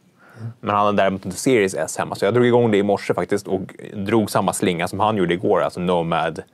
Men 0.59 0.75
han 0.75 0.85
hade 0.85 0.97
däremot 0.97 1.25
inte 1.25 1.37
Series 1.37 1.73
S 1.73 1.97
hemma, 1.97 2.15
så 2.15 2.25
jag 2.25 2.33
drog 2.33 2.45
igång 2.45 2.71
det 2.71 2.77
i 2.77 2.83
morse 2.83 3.13
faktiskt 3.13 3.47
och 3.47 3.61
drog 3.93 4.31
samma 4.31 4.53
slinga 4.53 4.87
som 4.87 4.99
han 4.99 5.17
gjorde 5.17 5.33
igår, 5.33 5.61
alltså 5.61 5.79
Nomad-vägen. 5.79 6.47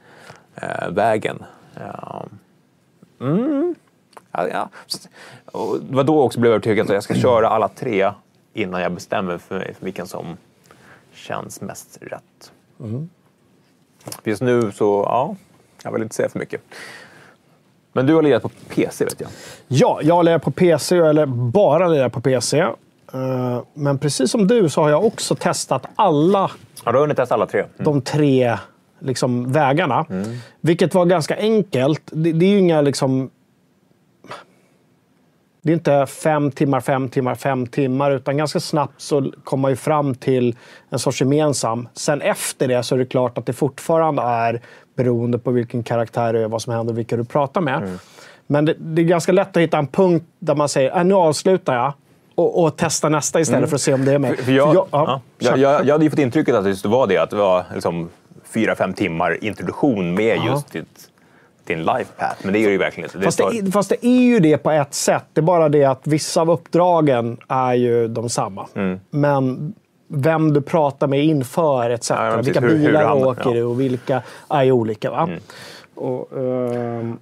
Ja, 4.32 4.48
ja. 4.52 4.70
Och 5.46 5.78
det 5.82 5.96
var 5.96 6.04
då 6.04 6.22
också 6.22 6.40
blev 6.40 6.50
jag 6.52 6.56
övertygad 6.56 6.88
att 6.88 6.94
jag 6.94 7.04
ska 7.04 7.14
köra 7.22 7.50
alla 7.50 7.68
tre 7.68 8.12
innan 8.54 8.82
jag 8.82 8.92
bestämmer 8.92 9.38
för 9.38 9.58
mig 9.58 9.74
för 9.74 9.86
vilken 9.86 10.08
som 10.08 10.38
känns 11.14 11.62
mest 11.62 11.98
rätt. 12.02 12.52
Just 14.24 14.42
nu 14.42 14.72
så, 14.72 15.04
ja, 15.08 15.36
jag 15.84 15.92
vill 15.92 16.04
inte 16.04 16.16
säga 16.16 16.30
för 16.30 16.40
mycket. 16.40 16.62
Men 17.94 18.06
du 18.06 18.16
har 18.16 18.22
lirat 18.22 18.44
på 18.44 18.50
PC 18.70 19.06
vet 19.06 19.22
jag. 19.22 19.30
Ja, 19.68 20.00
jag 20.04 20.26
lirar 20.26 20.40
på 20.40 20.52
PC, 20.52 20.98
eller 20.98 21.26
bara 21.26 21.88
lirar 21.88 22.10
på 22.10 22.22
PC. 22.22 22.66
Eh, 23.16 23.64
Men 23.74 23.98
precis 23.98 24.32
som 24.32 24.48
du 24.48 24.70
så 24.70 24.82
har 24.82 24.90
jag 24.90 25.06
också 25.06 25.36
testat 25.36 25.86
alla 25.96 26.52
Ja, 26.86 26.92
du 26.92 26.98
har 26.98 27.02
hunnit 27.02 27.18
testa 27.18 27.36
alla 27.36 27.46
tre. 27.46 27.60
Mm. 27.60 27.72
de 27.78 28.02
tre 28.02 28.58
liksom, 29.00 29.52
vägarna. 29.52 30.06
Vilket 30.62 30.94
var 30.94 31.06
ganska 31.06 31.38
enkelt. 31.38 32.02
Det, 32.06 32.32
det 32.32 32.46
är 32.46 32.50
ju 32.50 32.60
inga 32.60 32.82
liksom... 32.82 33.30
Det 35.62 35.72
är 35.72 35.74
inte 35.74 36.06
fem 36.06 36.52
timmar, 36.52 36.80
fem 36.82 37.10
timmar, 37.10 37.36
fem 37.36 37.68
timmar, 37.68 38.12
utan 38.12 38.38
ganska 38.38 38.60
snabbt 38.60 39.02
så 39.02 39.32
kommer 39.44 39.62
man 39.62 39.72
ju 39.72 39.76
fram 39.76 40.16
till 40.16 40.56
en 40.90 41.00
sorts 41.00 41.22
gemensam. 41.22 41.88
Sen 41.94 42.22
efter 42.22 42.68
det 42.68 42.84
så 42.84 42.96
är 42.96 43.00
det 43.00 43.06
klart 43.06 43.38
att 43.38 43.46
det 43.46 43.54
fortfarande 43.54 44.22
är 44.22 44.62
beroende 44.96 45.38
på 45.38 45.52
vilken 45.52 45.84
karaktär 45.84 46.34
du 46.34 46.44
är, 46.44 46.48
vad 46.48 46.62
som 46.62 46.74
händer 46.74 46.94
och 46.94 46.98
vilka 46.98 47.18
du 47.18 47.24
pratar 47.24 47.62
med. 47.62 48.00
Men 48.48 48.66
det, 48.66 48.76
det 48.78 49.02
är 49.02 49.06
ganska 49.06 49.32
lätt 49.32 49.58
att 49.58 49.64
hitta 49.64 49.78
en 49.78 49.88
punkt 49.88 50.26
där 50.40 50.56
man 50.56 50.70
säger 50.70 50.98
äh, 50.98 51.04
nu 51.04 51.14
avslutar 51.14 51.76
jag 51.76 51.94
och, 52.36 52.64
och 52.64 52.74
testar 52.78 53.10
nästa 53.10 53.40
istället 53.40 53.70
för 53.70 53.76
att 53.76 53.82
se 53.82 53.94
om 53.94 54.06
det 54.06 54.14
är 54.14 54.20
med. 54.20 54.38
För 54.40 54.52
jag, 54.52 54.68
För 54.68 54.74
jag- 54.76 54.88
ja, 54.92 55.22
jag, 55.40 55.58
jag, 55.58 55.86
jag 55.86 55.94
hade 55.94 56.04
ju 56.04 56.10
fått 56.10 56.20
intrycket 56.20 56.56
att 56.56 56.64
det 56.84 56.86
var 56.86 57.08
det, 57.08 57.18
att 57.18 57.30
det 57.30 57.36
var 57.36 57.64
liksom 57.74 58.10
fyra, 58.54 58.76
fem 58.76 58.94
timmar 58.94 59.44
introduktion 59.44 60.14
med 60.14 60.38
just 60.46 60.72
ditt, 60.72 61.10
din 61.64 61.80
life 61.80 62.12
path. 62.18 62.36
Men 62.44 62.54
det 62.54 62.60
är 62.60 62.70
ju 62.70 62.78
verkligen 62.78 63.10
inte. 63.10 63.26
Fast 63.26 63.38
det, 63.38 63.44
är- 63.44 63.72
fast 63.72 63.90
det 63.90 64.06
är 64.06 64.22
ju 64.22 64.40
det 64.40 64.58
på 64.58 64.72
ett 64.72 64.94
sätt. 64.94 65.24
Det 65.34 65.40
är 65.40 65.44
bara 65.44 65.70
det 65.70 65.84
att 65.86 66.08
vissa 66.08 66.42
av 66.42 66.50
uppdragen 66.52 67.38
är 67.48 67.74
ju 67.74 68.08
de 68.08 68.30
samma. 68.30 68.68
Mm. 68.76 69.00
Men 69.10 69.74
vem 70.08 70.54
du 70.54 70.62
pratar 70.62 71.08
med 71.08 71.24
inför 71.26 71.90
etc. 71.90 72.10
Ja, 72.10 72.38
vilka 72.42 72.60
Hur- 72.62 72.70
hur 72.70 72.78
bilar 72.88 73.04
han- 73.04 73.18
åker 73.18 73.42
ja. 73.42 73.50
Mm. 73.52 73.58
du 73.58 73.64
och 73.64 73.80
vilka 73.82 74.22
är 74.50 74.64
ju 74.64 74.72
olika. 74.72 75.12
Va? 75.12 75.30
Och, 75.96 76.38
ehm, 76.38 77.18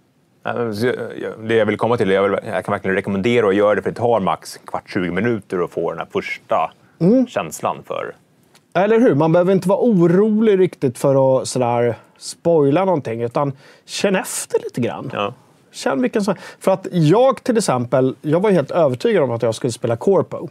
Det 1.47 1.55
jag 1.55 1.65
vill 1.65 1.77
komma 1.77 1.97
till, 1.97 2.09
jag, 2.09 2.23
vill, 2.23 2.39
jag 2.45 2.65
kan 2.65 2.71
verkligen 2.71 2.95
rekommendera 2.95 3.47
att 3.47 3.55
göra 3.55 3.75
det 3.75 3.81
för 3.81 3.89
det 3.89 3.95
tar 3.97 4.19
max 4.19 4.57
kvart, 4.65 4.89
20 4.89 5.11
minuter 5.11 5.63
att 5.63 5.71
få 5.71 5.89
den 5.89 5.99
här 5.99 6.07
första 6.11 6.71
Mm. 6.99 7.27
känslan 7.27 7.77
för... 7.85 8.15
eller 8.73 8.99
hur? 8.99 9.15
Man 9.15 9.31
behöver 9.31 9.53
inte 9.53 9.69
vara 9.69 9.79
orolig 9.79 10.59
riktigt 10.59 10.97
för 10.97 11.41
att 11.41 11.47
sådär, 11.47 11.95
spoila 12.17 12.85
någonting. 12.85 13.21
Utan 13.23 13.51
känn 13.85 14.15
efter 14.15 14.59
lite 14.63 14.81
grann. 14.81 15.09
Ja. 15.13 15.33
Känn 15.71 16.01
vilken 16.01 16.21
som... 16.23 16.35
För 16.59 16.71
att 16.71 16.87
jag 16.91 17.43
till 17.43 17.57
exempel, 17.57 18.15
jag 18.21 18.39
var 18.39 18.51
helt 18.51 18.71
övertygad 18.71 19.23
om 19.23 19.31
att 19.31 19.41
jag 19.41 19.55
skulle 19.55 19.73
spela 19.73 19.95
Corpo. 19.95 20.47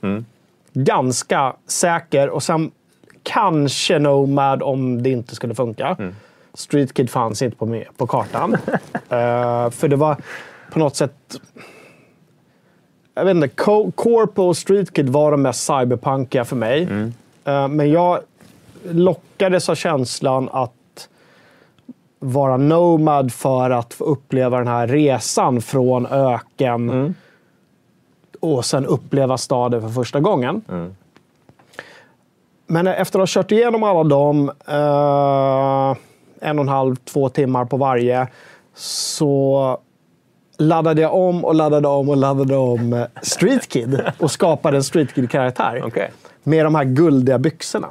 Ganska 0.72 1.56
säker 1.66 2.28
och 2.30 2.42
sen 2.42 2.70
kanske 3.22 3.98
Nomad 3.98 4.62
om 4.62 5.02
det 5.02 5.10
inte 5.10 5.34
skulle 5.34 5.54
funka. 5.54 5.96
Street 6.54 6.92
Kid 6.94 7.10
fanns 7.10 7.42
inte 7.42 7.56
på, 7.56 7.82
på 7.96 8.06
kartan. 8.06 8.56
Eh, 9.08 9.70
för 9.70 9.88
det 9.88 9.96
var 9.96 10.16
på 10.72 10.78
något 10.78 10.96
sätt... 10.96 11.14
Jag 13.14 13.24
vet 13.24 13.34
inte, 13.36 13.48
Co- 13.48 13.90
Corpo 13.94 14.42
och 14.42 14.56
Street 14.56 14.92
Kid 14.92 15.08
var 15.08 15.30
de 15.30 15.42
mest 15.42 15.66
cyberpunkiga 15.66 16.44
för 16.44 16.56
mig. 16.56 16.82
Eh, 17.44 17.68
men 17.68 17.90
jag 17.90 18.18
lockades 18.90 19.68
av 19.68 19.74
känslan 19.74 20.48
att 20.52 21.08
vara 22.18 22.56
nomad 22.56 23.32
för 23.32 23.70
att 23.70 23.94
få 23.94 24.04
uppleva 24.04 24.58
den 24.58 24.66
här 24.68 24.86
resan 24.86 25.60
från 25.62 26.06
öken 26.06 27.14
och 28.40 28.64
sen 28.64 28.86
uppleva 28.86 29.38
staden 29.38 29.80
för 29.80 29.88
första 29.88 30.20
gången. 30.20 30.62
Men 32.66 32.86
efter 32.86 33.18
att 33.18 33.20
ha 33.22 33.26
kört 33.42 33.52
igenom 33.52 33.82
alla 33.82 34.04
dem, 34.04 34.48
eh, 34.68 35.96
en 36.42 36.58
och 36.58 36.62
en 36.62 36.68
halv, 36.68 36.96
två 36.96 37.28
timmar 37.28 37.64
på 37.64 37.76
varje, 37.76 38.28
så 38.74 39.78
laddade 40.58 41.02
jag 41.02 41.14
om 41.14 41.44
och 41.44 41.54
laddade 41.54 41.88
om 41.88 42.08
och 42.08 42.16
laddade 42.16 42.56
om 42.56 42.92
eh, 42.92 43.04
Street 43.22 43.68
Kid 43.68 44.02
och 44.18 44.30
skapade 44.30 44.76
en 44.76 44.84
Street 44.84 45.14
Kid-karaktär. 45.14 45.82
Okej. 45.84 46.10
Med 46.42 46.66
de 46.66 46.74
här 46.74 46.84
guldiga 46.84 47.38
byxorna. 47.38 47.90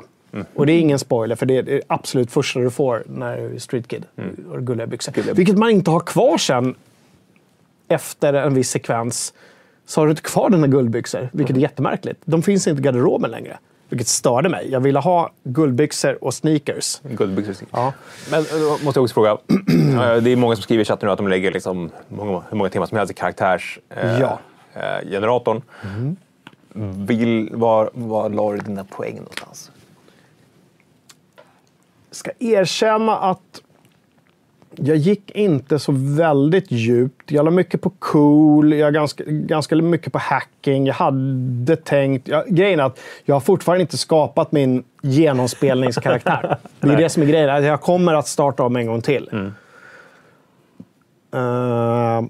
Och 0.56 0.66
det 0.66 0.74
är 0.74 0.80
ingen 0.80 0.99
spoiler, 0.99 1.36
för 1.36 1.45
det 1.45 1.58
är 1.58 1.64
det 1.64 1.82
absolut 1.88 2.32
första 2.32 2.60
du 2.60 2.70
får 2.70 3.04
när 3.08 3.38
du 3.38 3.56
är 3.56 3.60
Street 3.60 3.88
Kid. 3.88 4.06
Och 4.52 4.62
guldiga 4.62 4.88
byxor. 4.88 5.34
Vilket 5.34 5.58
man 5.58 5.70
inte 5.70 5.91
har 5.91 5.99
kvar 5.99 6.38
sen 6.38 6.76
efter 7.88 8.34
en 8.34 8.54
viss 8.54 8.70
sekvens. 8.70 9.34
Så 9.86 10.02
har 10.02 10.06
du 10.06 10.12
inte 10.12 10.22
kvar 10.22 10.49
dina 10.49 10.68
guldbyxor, 10.68 11.30
vilket 11.34 11.56
är 11.58 11.62
jättemärkligt. 11.62 12.22
De 12.26 12.41
finns 12.41 12.68
inte 12.68 12.82
i 12.82 12.84
garderoben 12.84 13.32
längre. 13.32 13.58
Vilket 13.92 14.08
störde 14.08 14.50
mig. 14.50 14.72
Jag 14.72 14.80
ville 14.80 15.00
ha 15.00 15.32
guldbyxor 15.44 16.24
och 16.24 16.34
sneakers. 16.34 17.02
Guldbyxor. 17.04 17.68
Ja. 17.72 17.94
Men 18.32 18.44
då 18.52 18.78
måste 18.84 18.98
jag 18.98 19.04
också 19.04 19.14
fråga, 19.14 19.32
eh, 19.38 20.24
det 20.24 20.32
är 20.32 20.36
många 20.36 20.56
som 20.56 20.64
skriver 20.64 20.82
i 20.82 20.86
chatten 20.86 21.08
nu 21.08 21.14
att 21.14 21.18
de 21.18 21.28
lägger 21.28 21.52
liksom 21.52 21.89
många, 22.08 22.44
hur 22.50 22.58
många 22.58 22.70
timmar 22.70 22.86
som 22.86 22.98
helst 22.98 23.12
i 23.12 23.14
karaktärsgeneratorn. 23.14 24.39
Ja. 24.74 25.02
Eh, 25.02 25.10
generatorn. 25.10 25.62
Vill, 27.08 27.50
var, 27.54 27.89
var 27.94 28.30
la 28.30 28.52
du 28.52 28.58
dina 28.58 28.84
poäng 28.84 29.16
någonstans? 29.16 29.72
ska 32.12 32.32
erkänna 32.39 33.18
att 33.18 33.62
jag 34.76 34.98
gick 34.98 35.32
inte 35.32 35.80
så 35.80 35.92
väldigt 35.96 36.72
djupt. 36.72 37.32
Jag 37.32 37.46
la 37.46 37.52
mycket 37.52 37.82
på 37.82 37.90
cool, 37.90 38.74
jag 38.74 38.94
ganska, 38.94 39.24
ganska 39.28 39.76
mycket 39.76 40.14
på 40.14 40.20
hacking. 40.20 40.86
Jag 40.86 40.94
hade 40.94 41.76
tänkt... 41.76 42.28
Jag, 42.28 42.48
grejen 42.48 42.80
är 42.80 42.84
att 42.84 43.00
jag 43.26 43.36
har 43.36 43.40
fortfarande 43.40 43.82
inte 43.82 43.98
skapat 43.98 44.52
min 44.52 44.84
genomspelningskaraktär. 45.02 46.58
det 46.80 46.94
är 46.94 46.98
det 46.98 47.10
som 47.10 47.24
är 47.24 47.28
grejen. 47.28 47.64
Jag 47.64 47.82
kommer 47.82 48.14
att 48.14 48.28
starta 48.28 48.64
om 48.64 48.76
en 48.76 48.88
gång 48.88 49.02
till. 49.02 49.30
Eh, 51.34 52.22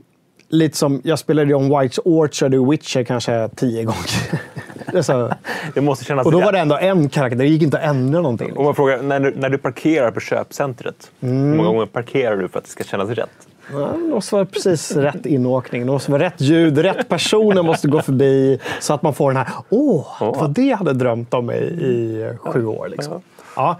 lite 0.49 0.77
som, 0.77 1.01
jag 1.03 1.19
spelade 1.19 1.53
om 1.53 1.71
White's 1.71 1.99
Orchard 2.05 2.55
och 2.55 2.73
Witcher 2.73 3.03
kanske 3.03 3.49
tio 3.55 3.83
gånger. 3.83 4.41
det 4.91 4.97
är 4.97 5.01
så, 5.01 5.33
Det 5.73 5.81
måste 5.81 6.05
kännas 6.05 6.25
och 6.25 6.31
då 6.31 6.39
var 6.39 6.51
det 6.51 6.59
ändå 6.59 6.77
en 6.77 7.09
karaktär. 7.09 7.37
Det 7.37 7.45
gick 7.47 7.61
inte 7.61 7.77
att 7.77 7.83
ändra 7.83 8.21
någonting. 8.21 8.57
Om 8.57 8.65
man 8.65 8.75
frågar, 8.75 9.01
när, 9.01 9.19
du- 9.19 9.33
när 9.35 9.49
du 9.49 9.57
parkerar 9.57 10.11
på 10.11 10.19
köpcentret, 10.19 11.11
Mm. 11.21 11.49
hur 11.49 11.55
många 11.57 11.69
gånger 11.69 11.85
parkerar 11.85 12.37
du 12.37 12.47
för 12.47 12.59
att 12.59 12.65
det 12.65 12.71
ska 12.71 12.83
kännas 12.83 13.09
rätt? 13.09 13.29
Ja, 13.71 13.77
Det 13.77 13.97
måste 13.97 14.35
vara 14.35 14.45
precis 14.45 14.91
rätt 14.95 15.25
inåkning. 15.25 15.85
Det 15.85 15.91
måste 15.91 16.11
vara 16.11 16.23
rätt 16.23 16.41
ljud. 16.41 16.77
Rätt 16.77 17.09
personer 17.09 17.63
måste 17.63 17.87
gå 17.87 18.01
förbi. 18.01 18.59
Så 18.79 18.93
att 18.93 19.01
man 19.01 19.13
får 19.13 19.31
den 19.33 19.37
här, 19.37 19.47
åh, 19.69 20.07
det 20.19 20.25
var 20.25 20.47
det 20.47 20.61
jag 20.61 20.77
hade 20.77 20.93
drömt 20.93 21.33
om 21.33 21.51
i, 21.51 21.53
i 21.55 22.33
sju 22.39 22.65
år. 22.65 22.87
Liksom. 22.87 23.21
Ja. 23.55 23.79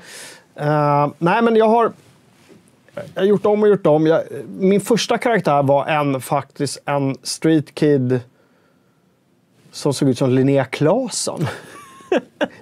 Eh, 0.55 1.07
nej, 1.17 1.41
men 1.41 1.55
jag 1.55 1.67
har, 1.67 1.91
jag 3.13 3.21
har 3.21 3.27
gjort 3.27 3.45
om 3.45 3.63
och 3.63 3.69
gjort 3.69 3.87
om. 3.87 4.07
Jag, 4.07 4.21
min 4.59 4.81
första 4.81 5.17
karaktär 5.17 5.63
var 5.63 5.85
en, 5.85 6.21
faktiskt 6.21 6.81
en 6.85 7.15
street 7.23 7.75
kid 7.75 8.19
som 9.71 9.93
såg 9.93 10.09
ut 10.09 10.17
som 10.17 10.29
Linnea 10.29 10.65
Claesson. 10.65 11.47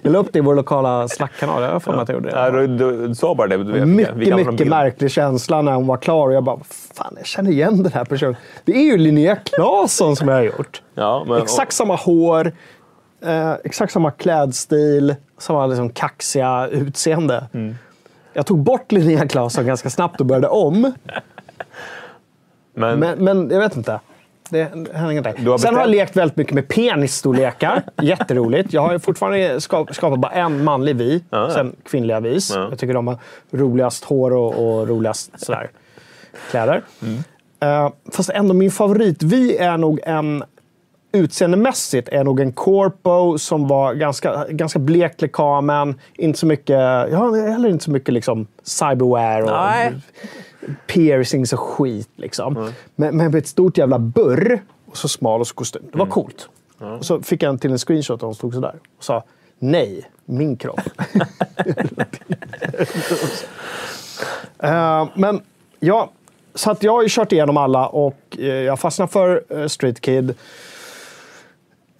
Jag 0.02 0.12
la 0.12 0.18
upp 0.18 0.32
det 0.32 0.38
i 0.38 0.42
vår 0.42 0.54
lokala 0.54 1.08
Slack-kanal. 1.08 1.62
Jag 1.62 1.82
för 1.82 1.92
mig 1.92 2.00
att 2.00 2.08
jag 2.08 2.14
gjorde 2.14 2.30
det. 2.30 2.36
Ja, 2.36 2.50
du, 2.50 2.66
du, 2.66 3.14
sa 3.14 3.34
bara 3.34 3.46
det. 3.46 3.56
Du 3.56 3.72
vet, 3.72 3.88
Mycket, 3.88 4.16
vi 4.16 4.34
mycket 4.34 4.66
märklig 4.66 5.10
känsla 5.10 5.62
när 5.62 5.72
hon 5.72 5.86
var 5.86 5.96
klar. 5.96 6.28
Och 6.28 6.34
jag 6.34 6.44
bara, 6.44 6.58
fan, 6.94 7.14
jag 7.16 7.26
känner 7.26 7.50
igen 7.50 7.82
den 7.82 7.92
här 7.92 8.04
personen. 8.04 8.36
Det 8.64 8.72
är 8.72 8.82
ju 8.82 8.96
Linnea 8.96 9.36
Claesson 9.36 10.16
som 10.16 10.28
jag 10.28 10.34
har 10.34 10.42
gjort. 10.42 10.82
Ja, 10.94 11.24
men, 11.26 11.42
Exakt 11.42 11.72
samma 11.72 11.96
hår, 11.96 12.52
eh, 13.24 13.52
exakt 13.64 13.92
samma 13.92 14.10
klädstil, 14.10 15.14
samma 15.38 15.66
liksom 15.66 15.90
kaxiga 15.90 16.68
utseende. 16.68 17.46
Mm. 17.52 17.74
Jag 18.32 18.46
tog 18.46 18.58
bort 18.58 18.92
Linnea 18.92 19.28
Claesson 19.28 19.66
ganska 19.66 19.90
snabbt 19.90 20.20
och 20.20 20.26
började 20.26 20.48
om. 20.48 20.92
men, 22.74 22.98
Men, 22.98 23.24
men 23.24 23.50
jag 23.50 23.60
vet 23.60 23.76
inte. 23.76 24.00
Det. 24.50 24.68
Du 24.74 25.50
har 25.50 25.58
Sen 25.58 25.74
har 25.74 25.82
jag 25.82 25.88
bestämt- 25.88 25.90
lekt 25.90 26.16
väldigt 26.16 26.36
mycket 26.36 26.54
med 26.54 26.68
penisstorlekar. 26.68 27.82
Jätteroligt. 28.02 28.72
Jag 28.72 28.82
har 28.82 28.98
fortfarande 28.98 29.60
skap, 29.60 29.94
skapat 29.94 30.18
bara 30.18 30.32
en 30.32 30.64
manlig 30.64 30.96
vi, 30.96 31.24
ja. 31.30 31.50
sen 31.50 31.76
kvinnliga 31.90 32.20
vis. 32.20 32.52
Ja. 32.54 32.66
Jag 32.70 32.78
tycker 32.78 32.94
de 32.94 33.06
har 33.06 33.18
roligast 33.50 34.04
hår 34.04 34.32
och, 34.32 34.48
och 34.48 34.88
roligast 34.88 35.30
sådär, 35.36 35.70
kläder. 36.50 36.82
Mm. 37.02 37.18
Eh, 37.60 37.92
fast 38.12 38.30
ändå 38.30 38.54
min 38.54 38.70
favorit 38.70 39.22
vi 39.22 39.56
är 39.56 39.76
nog 39.76 40.00
en 40.02 40.44
utseendemässigt 41.12 42.08
är 42.08 42.24
nog 42.24 42.40
en 42.40 42.52
corpo 42.52 43.38
som 43.38 43.68
var 43.68 43.94
ganska, 43.94 44.46
ganska 44.50 44.78
blek 44.78 45.20
lekamen. 45.22 46.00
Inte 46.14 46.38
så 46.38 46.46
mycket, 46.46 46.78
ja, 47.10 47.30
heller 47.34 47.68
inte 47.68 47.84
så 47.84 47.90
mycket 47.90 48.14
liksom 48.14 48.46
cyberware 48.62 49.42
och 49.42 49.50
Nej. 49.50 49.92
Piercings 50.86 51.52
och 51.52 51.60
skit. 51.60 52.10
Liksom. 52.16 52.72
Men, 52.94 53.16
men 53.16 53.30
med 53.30 53.34
ett 53.34 53.48
stort 53.48 53.78
jävla 53.78 53.98
burr 53.98 54.62
och 54.86 54.96
så 54.96 55.08
smal 55.08 55.40
och 55.40 55.46
så 55.46 55.54
kostym. 55.54 55.82
Det 55.92 55.98
var 55.98 56.06
coolt. 56.06 56.48
Och 56.98 57.04
så 57.04 57.22
fick 57.22 57.42
jag 57.42 57.50
en 57.50 57.58
till 57.58 57.70
en 57.72 57.78
screenshot 57.78 58.22
och 58.22 58.26
hon 58.26 58.34
stod 58.34 58.54
sådär 58.54 58.74
och 58.98 59.04
sa 59.04 59.24
nej, 59.58 60.10
min 60.24 60.56
kropp. 60.56 60.80
Eh, 64.62 65.08
men 65.14 65.40
ja, 65.78 66.10
så 66.54 66.70
att 66.70 66.82
jag 66.82 66.92
har 66.92 67.02
ju 67.02 67.08
kört 67.10 67.32
igenom 67.32 67.56
alla 67.56 67.88
och 67.88 68.20
eh, 68.38 68.44
jag 68.44 68.80
fastnade 68.80 69.12
för 69.12 69.44
eh, 69.48 69.66
Street 69.66 70.00
Kid. 70.00 70.34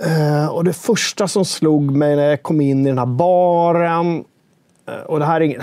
Eh, 0.04 0.46
och 0.46 0.64
det 0.64 0.72
första 0.72 1.28
som 1.28 1.44
slog 1.44 1.90
mig 1.90 2.16
när 2.16 2.30
jag 2.30 2.42
kom 2.42 2.60
in 2.60 2.86
i 2.86 2.88
den 2.88 2.98
här 2.98 3.06
baren, 3.06 4.24
och 5.06 5.18
det 5.18 5.24
här 5.24 5.40
är 5.40 5.44
ingen, 5.44 5.62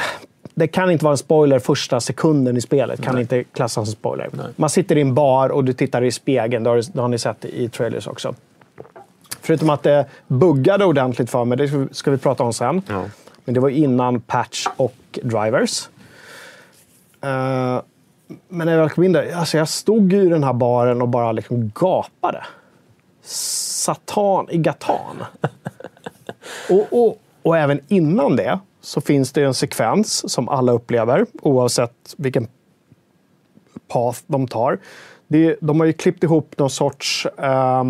det 0.58 0.68
kan 0.68 0.92
inte 0.92 1.04
vara 1.06 1.12
en 1.12 1.18
spoiler 1.18 1.60
första 1.60 2.00
sekunden 2.00 2.58
i 2.58 2.62
spelet, 2.62 3.02
kan 3.02 3.20
inte 3.20 3.44
klassas 3.44 3.74
som 3.74 3.86
spoiler. 3.86 4.30
Man 4.56 4.70
sitter 4.70 4.98
i 4.98 5.02
en 5.02 5.14
bar 5.14 5.50
och 5.50 5.64
du 5.64 5.74
tittar 5.74 6.04
i 6.04 6.12
spegeln, 6.12 6.64
det 6.64 6.70
har, 6.70 6.84
det 6.94 7.02
har 7.02 7.08
ni 7.08 7.18
sett 7.20 7.46
i 7.46 7.70
trailers 7.70 8.08
också. 8.08 8.36
Förutom 9.42 9.70
att 9.70 9.84
det 9.84 10.06
buggade 10.28 10.86
ordentligt 10.86 11.30
för 11.30 11.46
mig, 11.46 11.58
det 11.58 11.88
ska 11.92 12.12
vi- 12.12 12.18
prata 12.18 12.44
om 12.44 12.54
sen. 12.54 12.82
Men 13.46 13.54
det 13.54 13.60
var 13.60 13.70
innan 13.70 14.22
patch 14.22 14.68
och 14.78 15.20
drivers. 15.24 15.90
Eh, 17.22 17.82
men 18.50 18.66
när 18.68 18.72
jag 18.72 18.80
väl 18.80 18.90
kom 18.90 19.04
in 19.04 19.12
där, 19.12 19.36
alltså 19.36 19.58
jag 19.58 19.70
stod 19.70 20.14
i 20.14 20.30
den 20.30 20.44
här 20.44 20.54
baren 20.54 21.02
och 21.02 21.08
bara 21.08 21.32
liksom 21.32 21.72
gapade. 21.76 22.44
Satan 23.24 24.48
i 24.50 24.58
gatan. 24.58 25.24
och, 26.70 26.88
och, 27.08 27.22
och 27.44 27.58
även 27.58 27.80
innan 27.88 28.36
det 28.36 28.60
så 28.88 29.02
finns 29.02 29.32
det 29.32 29.44
en 29.44 29.54
sekvens 29.54 30.32
som 30.32 30.50
alla 30.50 30.72
upplever, 30.72 31.26
oavsett 31.42 32.16
vilken 32.18 32.48
path 33.88 34.20
de 34.28 34.48
tar. 34.48 34.80
De 35.60 35.80
har 35.80 35.86
ju 35.86 35.94
klippt 35.94 36.24
ihop 36.24 36.58
någon 36.58 36.70
sorts 36.70 37.26
eh, 37.38 37.84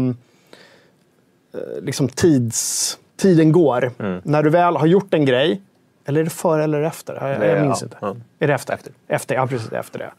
liksom 1.81 2.09
tids... 2.09 2.99
Tiden 3.17 3.51
går. 3.51 3.91
När 4.23 4.43
du 4.43 4.49
väl 4.49 4.75
har 4.75 4.87
gjort 4.87 5.13
en 5.13 5.25
grej, 5.25 5.61
eller 6.05 6.19
är 6.19 6.23
det 6.23 6.29
före 6.29 6.63
eller 6.63 6.81
efter? 6.81 7.13
Jag, 7.13 7.49
jag 7.49 7.61
minns 7.61 7.81
ja, 7.81 7.85
inte. 7.85 7.97
ja. 8.01 8.15
Är 8.39 8.47
det 8.47 8.53
efter? 8.53 8.73
Efter, 8.73 8.91
efter 9.07 9.35
ja, 9.35 9.47
precis 9.47 9.71
efter 9.71 9.99
det. 9.99 10.11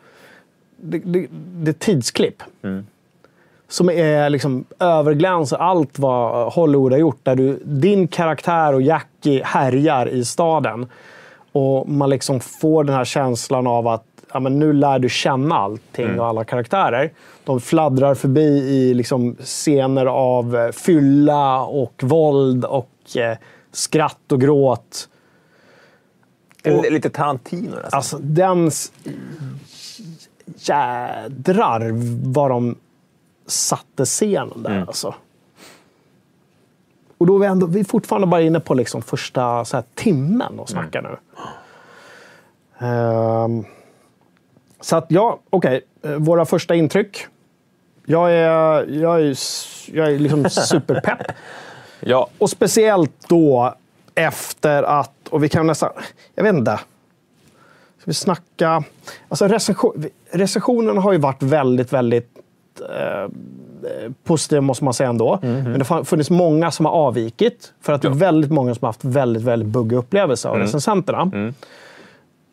Det, 0.77 0.99
det, 0.99 1.27
det 1.31 1.71
är 1.71 1.73
tidsklipp. 1.73 2.43
Som 3.69 3.91
är 3.91 4.31
liksom 4.31 4.65
överglänsar 4.79 5.59
allt 5.59 5.99
vad 5.99 6.53
Hollywood 6.53 6.93
har 6.93 6.99
gjort. 6.99 7.21
Där 7.23 7.37
du, 7.37 7.63
din 7.65 8.09
karaktär 8.09 8.73
och 8.75 8.83
Jackie 8.83 9.45
härjar 9.45 10.09
i 10.09 10.25
staden. 10.25 10.87
Och 11.53 11.89
man 11.89 12.11
liksom 12.11 12.41
får 12.41 12.85
den 12.85 12.95
här 12.95 13.05
känslan 13.05 13.67
av 13.67 13.89
att 13.89 14.05
ja, 14.33 14.41
men 14.41 14.59
nu 14.59 14.73
lär 14.73 14.99
du 14.99 15.09
känna 15.09 15.55
allting 15.59 16.21
och 16.21 16.27
alla 16.27 16.45
karaktärer. 16.45 17.13
De 17.45 17.61
fladdrar 17.61 18.15
förbi 18.15 18.49
i 18.49 18.95
liksom 18.95 19.37
scener 19.41 20.07
av 20.07 20.57
eh, 20.57 20.71
fylla 20.71 21.63
och 21.63 22.03
våld 22.03 22.65
och 22.65 23.17
eh, 23.17 23.37
skratt 23.73 24.33
och 24.33 24.41
gråt. 24.41 25.09
L- 26.65 26.85
Lite 26.91 27.11
Tarantino 27.11 27.71
nästan. 27.71 27.91
Alltså 27.93 28.19
den... 28.19 28.71
Jädrar 30.57 31.91
vad 32.33 32.51
de 32.51 32.77
satte 33.51 34.05
scenen 34.05 34.63
där 34.63 34.85
alltså. 34.89 35.15
Och 37.19 37.27
då 37.27 37.35
är 37.37 37.39
vi, 37.39 37.47
ändå, 37.47 37.67
vi 37.67 37.81
är 37.81 37.85
fortfarande 37.85 38.27
bara 38.27 38.41
inne 38.41 38.61
på 38.61 38.75
liksom 38.75 39.03
första 39.03 39.65
så 39.65 39.77
här, 39.77 39.85
timmen 39.95 40.59
och 40.59 40.69
snackar 40.69 41.03
nu. 41.03 41.17
Ehm, 42.87 43.65
så 44.81 44.97
att 44.97 45.07
ja, 45.09 45.39
okej. 45.51 45.81
Eh, 46.03 46.11
Våra 46.13 46.45
första 46.45 46.75
intryck. 46.75 47.27
Jag 48.05 48.33
är, 48.33 48.87
jag 48.89 49.21
är, 49.21 49.37
jag 49.93 50.13
är 50.13 50.19
liksom 50.19 50.51
superpepp. 50.51 51.23
Ja, 52.01 52.29
Och 52.39 52.51
speciellt 52.51 53.29
då 53.29 53.75
efter 54.15 54.83
att, 54.83 55.29
och 55.31 55.45
vi 55.45 55.49
kan 55.49 55.67
nästan, 55.67 55.91
jag 56.35 56.45
vet 56.45 56.55
inte. 56.55 56.81
Ska 57.99 58.05
vi 58.05 58.15
snacka? 58.15 58.85
Alltså 59.29 59.49
recension, 59.49 60.05
recensionen 60.31 60.99
har 60.99 61.13
ju 61.13 61.19
varit 61.19 61.43
väldigt, 61.43 61.93
väldigt 61.93 62.38
eh, 62.81 63.31
positiv 64.25 64.63
måste 64.63 64.85
man 64.85 64.95
säga 64.95 65.09
ändå. 65.11 65.39
Men 65.43 65.79
det 65.79 65.89
har 65.89 66.05
funnits 66.05 66.31
många 66.31 66.71
som 66.71 66.87
har 66.87 66.93
avvikit. 66.93 67.73
För 67.81 67.93
att 67.93 68.03
det 68.03 68.09
är 68.09 68.13
väldigt 68.13 68.51
många 68.51 68.75
som 68.75 68.85
har 68.85 68.89
haft 68.89 69.05
väldigt, 69.05 69.43
väldigt 69.43 69.69
buggiga 69.69 69.99
upplevelser 69.99 70.49
av 70.49 70.57
recensenterna. 70.57 71.53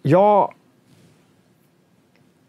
Jag 0.02 0.54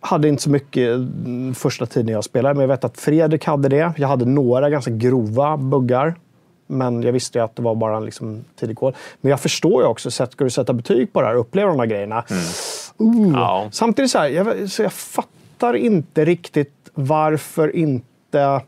hade 0.01 0.29
inte 0.29 0.43
så 0.43 0.51
mycket 0.51 0.95
mm, 0.95 1.55
första 1.55 1.87
tiden 1.87 2.09
jag 2.09 2.25
spelade, 2.25 2.55
men 2.55 2.61
jag 2.61 2.69
vet 2.69 2.85
att 2.85 3.01
Fredrik 3.01 3.45
hade 3.45 3.69
det. 3.69 3.93
Jag 3.97 4.09
hade 4.09 4.25
några 4.25 4.71
ganska 4.71 4.91
grova 4.91 5.57
buggar. 5.57 6.15
Men 6.67 7.03
jag 7.03 7.13
visste 7.13 7.39
ju 7.39 7.45
att 7.45 7.57
det 7.57 7.63
var 7.63 7.75
bara 7.75 7.97
en 7.97 8.05
liksom 8.05 8.45
tidig 8.61 8.77
kod. 8.77 8.95
Men 9.21 9.31
jag 9.31 9.41
förstår 9.41 9.83
ju 9.83 9.89
också, 9.89 10.11
ska 10.11 10.27
du 10.37 10.51
sätta 10.51 10.73
betyg 10.73 11.13
på 11.13 11.21
det 11.21 11.27
här, 11.27 11.35
uppleva 11.35 11.71
de 11.71 11.79
här 11.79 11.87
grejerna. 11.87 12.25
Uh. 13.01 13.33
Ja. 13.35 13.69
Samtidigt 13.73 14.11
så 14.11 14.19
här, 14.19 14.29
jag, 14.29 14.71
så 14.71 14.83
jag 14.83 14.93
fattar 14.93 15.75
inte 15.75 16.25
riktigt 16.25 16.73
varför 16.97 17.77
inte 17.77 18.61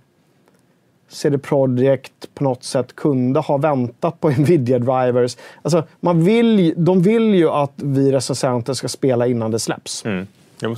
CD 1.08 1.38
Projekt 1.38 2.34
på 2.34 2.44
något 2.44 2.64
sätt 2.64 2.96
kunde 2.96 3.40
ha 3.40 3.56
väntat 3.56 4.20
på 4.20 4.28
Nvidia 4.38 4.78
Drivers. 4.78 5.36
Alltså, 5.62 5.84
man 6.00 6.24
vill, 6.24 6.74
de 6.76 7.02
vill 7.02 7.34
ju 7.34 7.48
att 7.48 7.72
vi 7.76 8.12
recensenter 8.12 8.74
ska 8.74 8.88
spela 8.88 9.26
innan 9.26 9.50
det 9.50 9.58
släpps. 9.58 10.04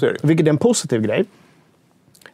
säga 0.00 0.12
det. 0.12 0.18
Vilket 0.22 0.46
är 0.46 0.50
en 0.50 0.56
positiv 0.56 1.02
grej. 1.02 1.24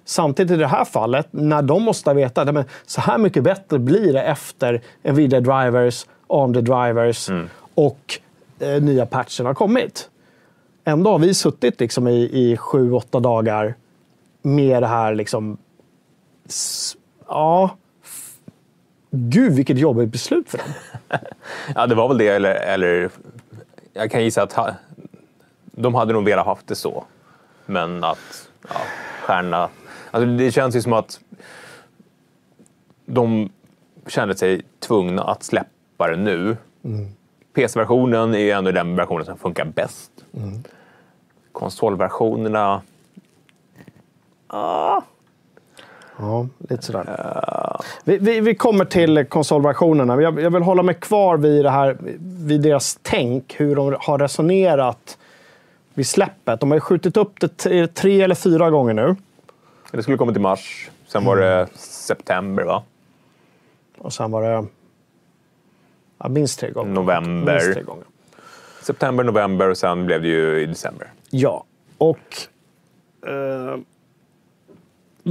Samtidigt 0.05 0.53
i 0.53 0.57
det 0.57 0.67
här 0.67 0.85
fallet, 0.85 1.29
när 1.31 1.63
de 1.63 1.83
måste 1.83 2.15
veta 2.15 2.43
att 2.43 2.67
så 2.87 3.01
här 3.01 3.19
mycket 3.19 3.43
bättre 3.43 3.79
blir 3.79 4.13
det 4.13 4.23
efter 4.23 4.83
Nvidia 5.03 5.41
Drivers, 5.41 6.07
AMD 6.27 6.57
Drivers 6.65 7.31
och 7.75 8.21
eh, 8.59 8.83
nya 8.83 9.07
patchen 9.07 9.47
har 9.47 9.55
kommit. 9.55 10.11
ändå 10.85 11.11
har 11.11 11.19
vi 11.19 11.35
suttit 11.35 11.81
liksom 11.81 12.09
i, 12.09 12.31
i 12.33 12.57
sju, 12.57 12.93
åtta 12.93 13.21
dagar 13.21 13.75
med 14.47 14.83
det 14.83 14.87
här 14.87 15.15
liksom... 15.15 15.59
Ja. 17.29 17.77
Gud, 19.11 19.53
vilket 19.53 19.79
jobbigt 19.79 20.09
beslut 20.09 20.51
för 20.51 20.59
dem. 20.59 20.67
Ja, 21.75 21.87
det 21.87 21.95
var 21.95 22.09
väl 22.09 22.19
det, 22.19 22.29
eller, 22.29 22.55
eller 22.55 23.11
jag 23.93 24.11
kan 24.11 24.25
gissa 24.25 24.43
att 24.43 24.53
ha, 24.53 24.75
de 25.65 25.95
hade 25.95 26.13
nog 26.13 26.25
velat 26.25 26.47
haft 26.47 26.67
det 26.67 26.75
så. 26.75 27.05
Men 27.67 28.05
att 28.05 28.49
ja, 28.69 28.81
stjärnorna... 29.23 29.69
Alltså 30.11 30.31
det 30.31 30.53
känns 30.53 30.77
ju 30.77 30.83
som 30.83 30.93
att 30.93 31.21
de 33.07 33.51
kände 34.07 34.37
sig 34.37 34.63
tvungna 34.79 35.23
att 35.23 35.43
släppa 35.43 36.11
det 36.11 36.17
nu. 36.17 36.57
PC-versionen 37.55 38.35
är 38.35 38.39
ju 38.39 38.51
ändå 38.51 38.73
den 38.73 38.97
versionen 38.97 39.27
som 39.27 39.39
funkar 39.39 39.65
bäst. 39.65 40.11
Konsolversionerna... 41.53 42.83
Ja, 44.49 45.03
lite 46.59 46.83
sådär. 46.83 47.81
Vi, 48.05 48.19
vi, 48.19 48.41
vi 48.41 48.55
kommer 48.55 48.85
till 48.85 49.25
konsolversionerna. 49.25 50.23
Jag, 50.23 50.41
jag 50.41 50.51
vill 50.51 50.63
hålla 50.63 50.83
mig 50.83 50.95
kvar 50.95 51.37
vid, 51.37 51.65
det 51.65 51.71
här, 51.71 51.97
vid 52.21 52.61
deras 52.61 52.99
tänk, 53.03 53.61
hur 53.61 53.77
de 53.77 53.97
har 54.01 54.19
resonerat 54.19 55.19
vid 55.95 56.07
släppet. 56.07 56.61
De 56.61 56.71
har 56.71 56.77
ju 56.77 56.81
skjutit 56.81 57.17
upp 57.17 57.41
det 57.41 57.89
tre 57.95 58.23
eller 58.23 58.35
fyra 58.35 58.71
gånger 58.71 58.95
nu. 58.95 59.17
Det 59.91 60.03
skulle 60.03 60.17
komma 60.17 60.33
till 60.33 60.41
mars. 60.41 60.91
Sen 61.07 61.25
var 61.25 61.37
det 61.37 61.69
september, 61.79 62.65
va? 62.65 62.83
Och 63.99 64.13
sen 64.13 64.31
var 64.31 64.43
det 64.43 64.67
ja, 66.19 66.29
minst 66.29 66.61
tre 66.61 66.71
gånger. 66.71 66.93
November. 66.93 67.53
Minst 67.53 67.73
tre 67.73 67.83
gånger. 67.83 68.05
September, 68.83 69.25
november 69.25 69.71
och 69.71 69.77
sen 69.77 70.07
blev 70.07 70.23
det 70.23 70.29
ju 70.29 70.61
i 70.61 70.67
december. 70.67 71.13
Ja, 71.31 71.65
och... 71.99 72.37
Eh, 73.27 73.79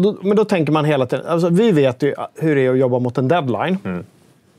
då, 0.03 0.17
men 0.21 0.37
då 0.37 0.45
tänker 0.45 0.71
man 0.73 0.85
hela 0.85 1.05
tiden... 1.05 1.25
Alltså, 1.27 1.49
vi 1.49 1.71
vet 1.71 2.03
ju 2.03 2.13
hur 2.35 2.55
det 2.55 2.65
är 2.65 2.71
att 2.71 2.77
jobba 2.77 2.99
mot 2.99 3.17
en 3.17 3.27
deadline. 3.27 3.77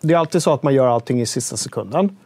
Det 0.00 0.14
är 0.14 0.18
alltid 0.18 0.42
så 0.42 0.52
att 0.52 0.62
man 0.62 0.74
gör 0.74 0.86
allting 0.86 1.20
i 1.20 1.26
sista 1.26 1.56
sekunden. 1.56 2.16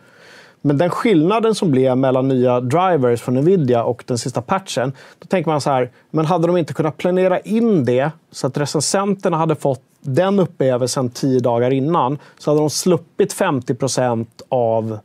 Men 0.62 0.78
den 0.78 0.90
skillnaden 0.90 1.54
som 1.54 1.70
blev 1.70 1.98
mellan 1.98 2.28
nya 2.28 2.61
drivers 2.61 3.20
från 3.20 3.34
Nvidia 3.34 3.84
och 3.84 4.04
den 4.06 4.18
sista 4.18 4.42
patchen, 4.42 4.92
då 5.18 5.26
tänker 5.26 5.50
man 5.50 5.61
så 5.61 5.70
här, 5.70 5.90
men 6.11 6.26
hade 6.26 6.46
de 6.46 6.56
inte 6.56 6.74
kunnat 6.74 6.96
planera 6.96 7.40
in 7.40 7.84
det 7.84 8.11
så 8.30 8.46
att 8.46 8.56
recensenterna 8.58 9.36
hade 9.36 9.54
fått 9.54 9.82
den 10.00 10.38
upplevelsen 10.38 11.11
tio 11.11 11.40
dagar 11.40 11.70
innan, 11.70 12.18
så 12.38 12.50
hade 12.50 12.61
de 12.61 12.70
sluppit 12.70 13.34
50% 13.34 14.26
av 14.48 14.98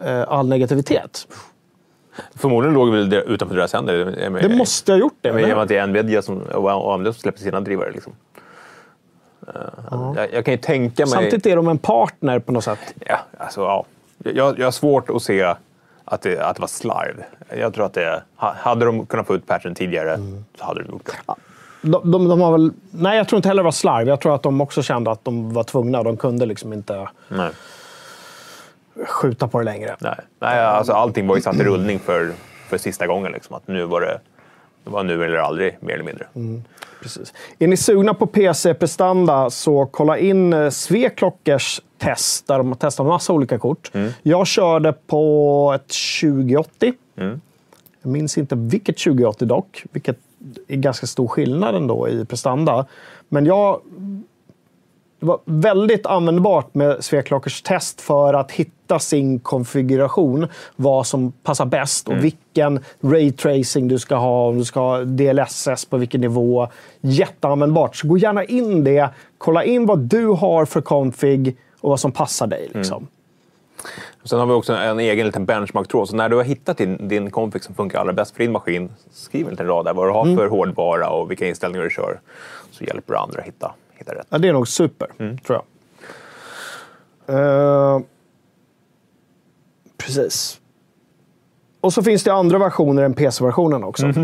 eh, 0.00 0.24
all 0.28 0.48
negativitet. 0.48 1.26
Förmodligen 2.34 2.74
låg 2.74 2.90
väl 2.90 3.10
det 3.10 3.22
utanför 3.22 3.56
deras 3.56 3.72
händer. 3.72 4.38
Det 4.42 4.48
måste 4.56 4.92
ha 4.92 4.98
gjort 4.98 5.16
det. 5.20 5.32
Men 5.32 5.40
i 5.40 5.44
och 5.44 5.48
med 5.48 5.58
att 5.58 5.68
det 5.68 5.76
är 5.76 5.86
Nvidia 5.86 6.22
som, 6.22 6.38
och 6.42 6.94
AMD 6.94 7.06
som 7.06 7.14
släpper 7.14 7.40
sina 7.40 7.60
drivare. 7.60 7.90
Liksom. 7.92 8.12
Eh, 9.46 10.12
jag, 10.16 10.32
jag 10.34 10.44
kan 10.44 10.54
ju 10.54 10.58
tänka 10.58 11.02
mig... 11.02 11.10
Samtidigt 11.12 11.46
är 11.46 11.56
de 11.56 11.68
en 11.68 11.78
partner 11.78 12.38
på 12.38 12.52
något 12.52 12.64
sätt. 12.64 12.94
Ja, 13.06 13.18
alltså, 13.38 13.60
ja. 13.60 13.84
Jag, 14.24 14.58
jag 14.58 14.66
har 14.66 14.70
svårt 14.70 15.10
att 15.10 15.22
se 15.22 15.54
att 16.04 16.22
det, 16.22 16.38
att 16.40 16.56
det 16.56 16.60
var 16.60 16.68
slarv. 16.68 17.24
Jag 17.58 17.74
tror 17.74 17.84
att 17.86 17.92
det... 17.94 18.22
ha- 18.36 18.54
Hade 18.58 18.84
de 18.84 19.06
kunnat 19.06 19.26
få 19.26 19.34
ut 19.34 19.46
patchen 19.46 19.74
tidigare 19.74 20.14
Mm. 20.14 20.44
så 20.58 20.64
hade 20.64 20.82
de 20.82 20.90
gjort 20.92 21.06
det. 21.06 21.34
De, 21.82 22.10
de, 22.10 22.28
de 22.28 22.40
har 22.40 22.52
väl, 22.52 22.72
nej, 22.90 23.16
jag 23.16 23.28
tror 23.28 23.36
inte 23.36 23.48
heller 23.48 23.62
det 23.62 23.64
var 23.64 23.72
slarv. 23.72 24.08
Jag 24.08 24.20
tror 24.20 24.34
att 24.34 24.42
de 24.42 24.60
också 24.60 24.82
kände 24.82 25.10
att 25.10 25.24
de 25.24 25.52
var 25.54 25.62
tvungna. 25.64 26.02
De 26.02 26.16
kunde 26.16 26.46
liksom 26.46 26.72
inte 26.72 27.08
Nej. 27.28 27.50
Skjuta 29.06 29.48
på 29.48 29.58
det 29.58 29.64
längre. 29.64 29.96
Nej. 30.00 30.20
Nej, 30.40 30.60
alltså, 30.60 30.92
allting 30.92 31.26
var 31.26 31.36
ju 31.36 31.42
satt 31.42 31.56
i 31.56 31.64
rullning 31.64 31.98
för, 31.98 32.32
för 32.68 32.78
sista 32.78 33.06
gången. 33.06 33.32
Liksom. 33.32 33.56
Att 33.56 33.68
nu 33.68 33.84
var 33.84 34.00
det, 34.00 34.20
det 34.84 34.90
var 34.90 35.02
nu 35.02 35.24
eller 35.24 35.36
aldrig, 35.36 35.76
mer 35.80 35.94
eller 35.94 36.04
mindre. 36.04 36.26
Precis. 37.02 37.34
Är 37.58 37.66
ni 37.68 37.76
sugna 37.76 38.14
på 38.14 38.26
PC-prestanda 38.26 39.50
så 39.50 39.86
kolla 39.86 40.18
in 40.18 40.52
eh, 40.52 40.70
Sveklockers 40.70 41.80
test 41.98 42.46
där 42.46 42.58
de 42.58 42.68
har 42.68 42.74
testat 42.74 43.04
en 43.04 43.08
massa 43.08 43.32
olika 43.32 43.58
kort. 43.58 43.90
Jag 44.22 44.46
körde 44.46 44.92
på 44.92 45.72
ett 45.76 45.94
2080. 46.20 46.94
Jag 48.02 48.12
minns 48.12 48.38
inte 48.38 48.56
vilket 48.56 48.98
2080 48.98 49.46
dock, 49.46 49.84
vilket 49.92 50.18
är 50.68 50.76
ganska 50.76 51.06
stor 51.06 51.28
skillnad 51.28 51.74
ändå 51.74 52.08
i 52.08 52.24
prestanda. 52.24 52.86
Men 53.28 53.46
jag 53.46 53.80
det 55.20 55.26
var 55.26 55.38
väldigt 55.44 56.06
användbart 56.06 56.74
med 56.74 57.04
Sveklockers 57.04 57.62
test 57.62 58.00
för 58.00 58.34
att 58.34 58.50
hitta 58.52 58.98
sin 58.98 59.38
konfiguration. 59.40 60.46
Vad 60.76 61.06
som 61.06 61.32
passar 61.32 61.66
bäst 61.66 62.08
och 62.08 62.24
vilken 62.24 62.84
raytracing 63.00 63.88
du 63.88 63.98
ska 63.98 64.16
ha. 64.16 64.48
Om 64.48 64.58
du 64.58 64.64
ska 64.64 64.80
ha 64.80 64.98
DLSS 65.04 65.84
på 65.84 65.96
vilken 65.96 66.20
nivå. 66.20 66.68
Jätteanvändbart. 67.00 67.96
Så 67.96 68.08
gå 68.08 68.18
gärna 68.18 68.44
in 68.44 68.84
det. 68.84 69.08
Kolla 69.38 69.64
in 69.64 69.86
vad 69.86 69.98
du 69.98 70.26
har 70.26 70.64
för 70.64 70.80
config 70.80 71.56
och 71.80 71.90
vad 71.90 72.00
som 72.00 72.12
passar 72.12 72.46
dig. 72.46 72.70
Liksom. 72.74 73.06
Sen 74.24 74.38
har 74.38 74.46
vi 74.46 74.52
också 74.52 74.72
en 74.72 74.98
egen 75.00 75.26
liten 75.26 75.44
benchmark-tråd. 75.44 76.08
Så 76.08 76.16
när 76.16 76.28
du 76.28 76.36
har 76.36 76.44
hittat 76.44 76.76
din, 76.78 77.08
din 77.08 77.30
config 77.30 77.64
som 77.64 77.74
funkar 77.74 78.00
allra 78.00 78.12
bäst 78.12 78.36
för 78.36 78.38
din 78.42 78.52
maskin, 78.52 78.90
skriv 79.10 79.44
en 79.44 79.50
liten 79.50 79.66
rad 79.66 79.84
där 79.84 79.94
vad 79.94 80.06
du 80.08 80.12
har 80.12 80.24
Mm. 80.24 80.36
för 80.36 80.46
hårdvara 80.46 81.10
och 81.10 81.30
vilka 81.30 81.46
inställningar 81.48 81.84
du 81.84 81.90
kör. 81.90 82.20
Så 82.70 82.84
hjälper 82.84 83.12
du 83.12 83.18
andra 83.18 83.40
att 83.40 83.46
hitta, 83.46 83.72
hitta 83.98 84.14
rätt. 84.14 84.26
Ja, 84.30 84.38
det 84.38 84.48
är 84.48 84.52
nog 84.52 84.68
super, 84.68 85.08
tror 85.46 85.58
jag. 85.58 85.64
Eh, 87.28 88.00
precis. 89.96 90.60
Och 91.80 91.92
så 91.92 92.02
finns 92.02 92.24
det 92.24 92.32
andra 92.32 92.58
versioner 92.58 93.02
än 93.02 93.14
PC-versionen 93.14 93.84
också. 93.84 94.06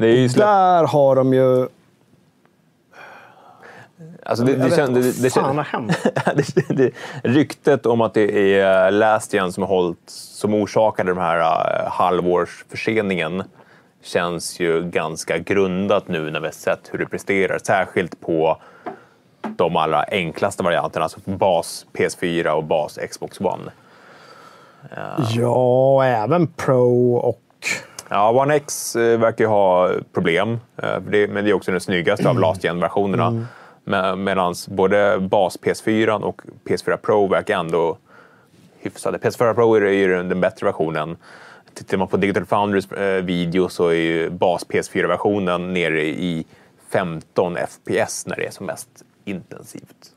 Ju 0.00 0.28
släpp... 0.28 0.46
Där 0.46 0.84
har 0.84 1.16
de 1.16 1.34
ju... 1.34 1.68
alltså 4.22 4.44
det, 4.44 4.52
det, 4.52 4.64
vet 4.64 4.74
kän, 4.74 4.96
inte 4.96 5.00
det, 5.00 5.22
det, 5.22 5.30
fan 5.30 5.64
det, 6.34 6.74
det, 6.74 6.90
ryktet 7.22 7.86
om 7.86 8.00
att 8.00 8.14
det 8.14 8.58
är 8.60 8.90
Last 8.90 9.32
Gen 9.32 9.52
som, 9.52 9.62
hållit, 9.62 9.98
som 10.06 10.54
orsakade 10.54 11.10
den 11.10 11.22
här 11.22 11.38
uh, 11.38 11.90
halvårsförseningen 11.90 13.42
känns 14.04 14.60
ju 14.60 14.82
ganska 14.82 15.38
grundat 15.38 16.08
nu 16.08 16.30
när 16.30 16.40
vi 16.40 16.46
har 16.46 16.52
sett 16.52 16.88
hur 16.92 16.98
det 16.98 17.06
presterar. 17.06 17.58
Särskilt 17.58 18.20
på 18.20 18.58
de 19.56 19.76
allra 19.76 20.02
enklaste 20.02 20.62
varianterna, 20.62 21.02
alltså 21.02 21.20
bas 21.24 21.86
PS4 21.92 22.48
och 22.48 22.64
bas 22.64 22.98
Xbox 23.10 23.40
One. 23.40 23.72
Ja, 25.30 26.04
även 26.04 26.46
Pro 26.46 27.14
och... 27.14 27.40
Ja, 28.08 28.30
One 28.30 28.54
X 28.54 28.96
eh, 28.96 29.18
verkar 29.18 29.44
ju 29.44 29.48
ha 29.48 29.90
problem, 30.12 30.60
eh, 30.76 31.00
men 31.06 31.44
det 31.44 31.50
är 31.50 31.52
också 31.52 31.70
den 31.70 31.80
snyggaste 31.80 32.28
av 32.28 32.40
last 32.40 32.64
gen-versionerna. 32.64 33.26
Mm. 33.26 34.24
Medan 34.24 34.54
både 34.68 35.18
bas 35.20 35.58
PS4 35.62 36.22
och 36.22 36.42
PS4 36.64 36.96
Pro 36.96 37.26
verkar 37.26 37.58
ändå 37.58 37.98
hyfsade. 38.78 39.18
PS4 39.18 39.54
Pro 39.54 39.74
är 39.74 39.80
ju 39.80 40.22
den 40.22 40.40
bättre 40.40 40.66
versionen. 40.66 41.16
Tittar 41.74 41.96
man 41.96 42.08
på 42.08 42.16
Digital 42.16 42.44
Foundries 42.44 42.92
eh, 42.92 43.24
video 43.24 43.68
så 43.68 43.88
är 43.88 43.94
ju 43.94 44.30
bas 44.30 44.66
PS4-versionen 44.66 45.72
nere 45.72 46.04
i 46.04 46.44
15 46.90 47.56
FPS 47.56 48.26
när 48.26 48.36
det 48.36 48.46
är 48.46 48.50
som 48.50 48.66
mest 48.66 48.88
intensivt. 49.24 50.10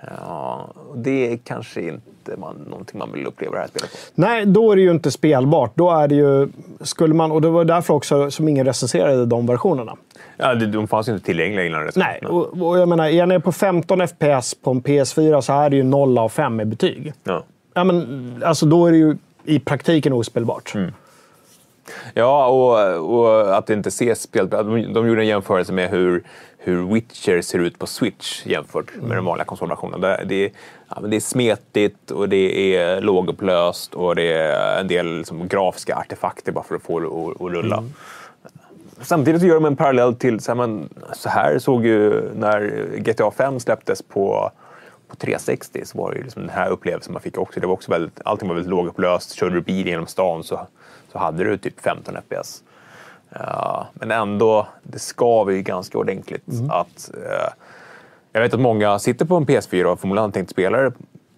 Ja, 0.00 0.68
det 0.96 1.32
är 1.32 1.36
kanske 1.36 1.82
inte 1.82 2.36
man, 2.38 2.56
någonting 2.56 2.98
man 2.98 3.12
vill 3.12 3.26
uppleva 3.26 3.54
det 3.54 3.60
här 3.60 3.68
spelet 3.68 3.90
på. 3.90 3.96
Nej, 4.14 4.46
då 4.46 4.72
är 4.72 4.76
det 4.76 4.82
ju 4.82 4.90
inte 4.90 5.10
spelbart. 5.10 5.72
Då 5.74 5.90
är 5.90 6.08
det 6.08 6.14
ju... 6.14 6.48
Skulle 6.80 7.14
man, 7.14 7.32
och 7.32 7.40
det 7.40 7.48
var 7.48 7.64
därför 7.64 7.94
också 7.94 8.30
som 8.30 8.48
ingen 8.48 8.66
recenserade 8.66 9.26
de 9.26 9.46
versionerna. 9.46 9.96
Ja, 10.36 10.54
de 10.54 10.88
fanns 10.88 11.08
ju 11.08 11.12
inte 11.12 11.24
tillgängliga 11.24 11.66
innan 11.66 11.86
det. 11.86 11.96
Nej, 11.96 12.20
och, 12.20 12.62
och 12.68 12.78
jag 12.78 12.88
menar, 12.88 13.06
är 13.08 13.26
ni 13.26 13.40
på 13.40 13.52
15 13.52 14.08
FPS 14.08 14.54
på 14.54 14.70
en 14.70 14.82
PS4 14.82 15.40
så 15.40 15.52
är 15.52 15.70
det 15.70 15.76
ju 15.76 15.82
0 15.82 16.18
av 16.18 16.28
5 16.28 16.60
i 16.60 16.64
betyg. 16.64 17.12
Ja. 17.24 17.44
Ja, 17.74 17.84
men, 17.84 18.42
alltså, 18.46 18.66
då 18.66 18.86
är 18.86 18.92
det 18.92 18.98
ju 18.98 19.16
i 19.44 19.58
praktiken 19.58 20.12
ospelbart. 20.12 20.74
Ja, 22.14 22.46
och, 22.46 23.14
och 23.20 23.56
att 23.56 23.66
det 23.66 23.74
inte 23.74 23.88
ses 23.88 24.22
spel. 24.22 24.48
De, 24.48 24.92
de 24.92 25.08
gjorde 25.08 25.20
en 25.22 25.26
jämförelse 25.26 25.72
med 25.72 25.90
hur, 25.90 26.22
hur 26.58 26.92
Witcher 26.92 27.40
ser 27.42 27.58
ut 27.58 27.78
på 27.78 27.86
Switch 27.86 28.46
jämfört 28.46 28.86
med 29.02 29.16
den 29.16 29.24
vanliga 29.24 29.44
konsolversionen. 29.44 30.00
Det, 30.00 30.24
det, 30.26 30.44
är- 30.44 30.50
ja, 30.88 31.00
det 31.00 31.16
är 31.16 31.20
smetigt 31.20 32.10
och 32.10 32.28
det 32.28 32.76
är 32.76 33.00
lågupplöst 33.00 33.94
och 33.94 34.16
det 34.16 34.32
är 34.32 34.80
en 34.80 34.88
del 34.88 35.16
liksom, 35.18 35.48
grafiska 35.48 35.96
artefakter 35.96 36.52
bara 36.52 36.64
för 36.64 36.74
att 36.74 36.82
få 36.82 37.00
det 37.00 37.06
att, 37.06 37.52
rulla. 37.52 37.84
Samtidigt 39.00 39.40
så 39.40 39.46
gör 39.46 39.54
de 39.54 39.64
en 39.64 39.76
parallell 39.76 40.14
till, 40.14 40.40
så 40.40 40.50
här, 40.50 40.56
men, 40.56 40.88
så 41.12 41.28
här 41.28 41.58
såg 41.58 41.86
ju 41.86 42.22
när 42.34 42.86
GTA 42.98 43.30
5 43.30 43.60
släpptes 43.60 44.02
på, 44.02 44.50
på 45.14 45.20
360 45.20 45.80
så 45.84 45.98
var 45.98 46.10
det 46.10 46.16
ju 46.16 46.22
liksom 46.22 46.42
den 46.42 46.50
här 46.50 46.70
upplevelsen 46.70 47.12
man 47.12 47.22
fick 47.22 47.38
också. 47.38 47.60
Det 47.60 47.66
var 47.66 47.74
också 47.74 47.90
väldigt, 47.90 48.20
allting 48.24 48.48
var 48.48 48.54
väldigt 48.54 48.70
lågupplöst. 48.70 49.34
Körde 49.34 49.54
du 49.54 49.60
bil 49.60 49.86
genom 49.86 50.06
stan 50.06 50.44
så, 50.44 50.60
så 51.12 51.18
hade 51.18 51.44
du 51.44 51.58
typ 51.58 51.80
15 51.80 52.14
FPS. 52.28 52.62
Ja, 53.30 53.86
men 53.94 54.10
ändå, 54.10 54.66
det 54.82 54.98
skaver 54.98 55.52
ju 55.52 55.62
ganska 55.62 55.98
ordentligt. 55.98 56.44
att 56.70 57.10
eh, 57.14 57.52
Jag 58.32 58.40
vet 58.40 58.54
att 58.54 58.60
många 58.60 58.98
sitter 58.98 59.24
på 59.24 59.36
en 59.36 59.46
PS4 59.46 59.84
och 59.84 60.00
förmodligen 60.00 60.32
tänkt 60.32 60.50
spela 60.50 60.78
det 60.78 60.92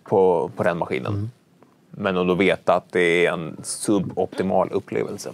på, 0.05 0.51
på 0.57 0.63
den 0.63 0.79
maskinen. 0.79 1.31
Men 1.91 2.17
ändå 2.17 2.35
veta 2.35 2.75
att 2.75 2.93
det 2.93 3.27
är 3.27 3.33
en 3.33 3.57
suboptimal 3.63 4.69
upplevelse. 4.73 5.31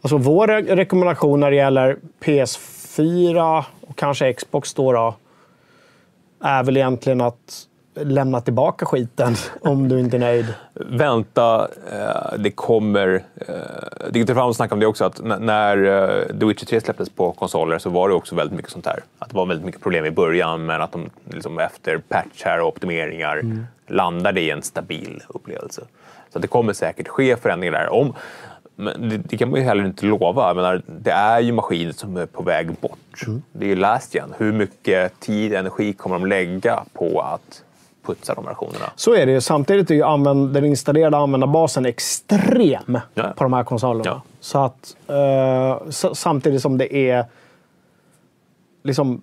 Alltså 0.00 0.16
vår 0.18 0.48
re- 0.48 0.76
rekommendation 0.76 1.40
när 1.40 1.50
det 1.50 1.56
gäller 1.56 1.96
PS4 2.20 3.64
och 3.80 3.96
kanske 3.96 4.32
Xbox 4.32 4.74
då, 4.74 4.92
då 4.92 5.14
är 6.40 6.64
väl 6.64 6.76
egentligen 6.76 7.20
att 7.20 7.66
lämna 8.00 8.40
tillbaka 8.40 8.86
skiten 8.86 9.34
om 9.60 9.88
du 9.88 10.00
inte 10.00 10.16
är 10.16 10.20
nöjd. 10.20 10.54
Vänta, 10.74 11.68
eh, 11.92 12.38
det 12.38 12.50
kommer... 12.50 13.22
Eh, 13.36 13.54
Digital 14.10 14.36
Foundry 14.36 14.54
snackade 14.54 14.74
om 14.74 14.80
det 14.80 14.86
också, 14.86 15.04
att 15.04 15.20
när 15.40 15.76
eh, 15.76 16.38
The 16.38 16.46
Witcher 16.46 16.66
3 16.66 16.80
släpptes 16.80 17.10
på 17.10 17.32
konsoler 17.32 17.78
så 17.78 17.90
var 17.90 18.08
det 18.08 18.14
också 18.14 18.34
väldigt 18.34 18.56
mycket 18.56 18.72
sånt 18.72 18.86
här. 18.86 19.00
Att 19.18 19.28
det 19.28 19.36
var 19.36 19.46
väldigt 19.46 19.66
mycket 19.66 19.82
problem 19.82 20.04
i 20.04 20.10
början, 20.10 20.66
men 20.66 20.82
att 20.82 20.92
de 20.92 21.10
liksom 21.30 21.58
efter 21.58 21.98
patchar 21.98 22.58
och 22.58 22.68
optimeringar 22.68 23.42
landade 23.86 24.40
i 24.40 24.50
en 24.50 24.62
stabil 24.62 25.22
upplevelse. 25.28 25.82
Så 26.32 26.38
att 26.38 26.42
det 26.42 26.48
kommer 26.48 26.72
säkert 26.72 27.08
ske 27.08 27.36
förändringar 27.36 27.72
där. 27.72 27.92
Om, 27.92 28.14
men 28.76 29.08
det, 29.08 29.16
det 29.16 29.36
kan 29.36 29.50
man 29.50 29.60
ju 29.60 29.66
heller 29.66 29.84
inte 29.84 30.06
lova. 30.06 30.46
Jag 30.46 30.56
menar, 30.56 30.82
det 30.86 31.10
är 31.10 31.40
ju 31.40 31.52
maskiner 31.52 31.92
som 31.92 32.16
är 32.16 32.26
på 32.26 32.42
väg 32.42 32.72
bort. 32.80 33.24
Det 33.52 33.64
är 33.64 33.68
ju 33.68 33.76
last 33.76 34.14
gen. 34.14 34.34
Hur 34.38 34.52
mycket 34.52 35.20
tid 35.20 35.52
och 35.52 35.58
energi 35.58 35.92
kommer 35.92 36.18
de 36.18 36.26
lägga 36.28 36.82
på 36.92 37.20
att 37.20 37.62
putsa 38.06 38.34
de 38.34 38.44
versionerna? 38.44 38.84
Så 38.96 39.14
är 39.14 39.26
det 39.26 39.32
ju. 39.32 39.40
Samtidigt 39.40 39.90
är 39.90 39.94
ju 39.94 40.02
använd, 40.02 40.54
den 40.54 40.64
installerade 40.64 41.16
användarbasen 41.16 41.86
extrem 41.86 42.98
Ja. 43.14 43.32
på 43.36 43.44
de 43.44 43.52
här 43.52 43.64
konsolerna. 43.64 44.04
Ja. 44.10 44.22
Så 44.40 44.58
att, 44.58 44.96
eh, 45.08 45.90
samtidigt 46.14 46.62
som 46.62 46.78
det 46.78 46.94
är 47.10 47.24
liksom 48.84 49.22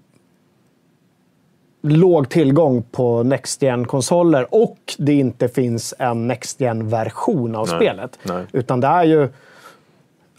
låg 1.83 2.29
tillgång 2.29 2.83
på 2.91 3.23
Next 3.23 3.61
gen-konsoler 3.61 4.47
och 4.55 4.77
det 4.97 5.13
inte 5.13 5.47
finns 5.47 5.93
en 5.99 6.27
Next 6.27 6.61
gen-version 6.61 7.55
av 7.55 7.67
Nej. 7.67 7.75
spelet. 7.77 8.19
Nej. 8.23 8.45
Utan 8.51 8.79
det 8.79 8.87
är 8.87 9.03
ju 9.03 9.29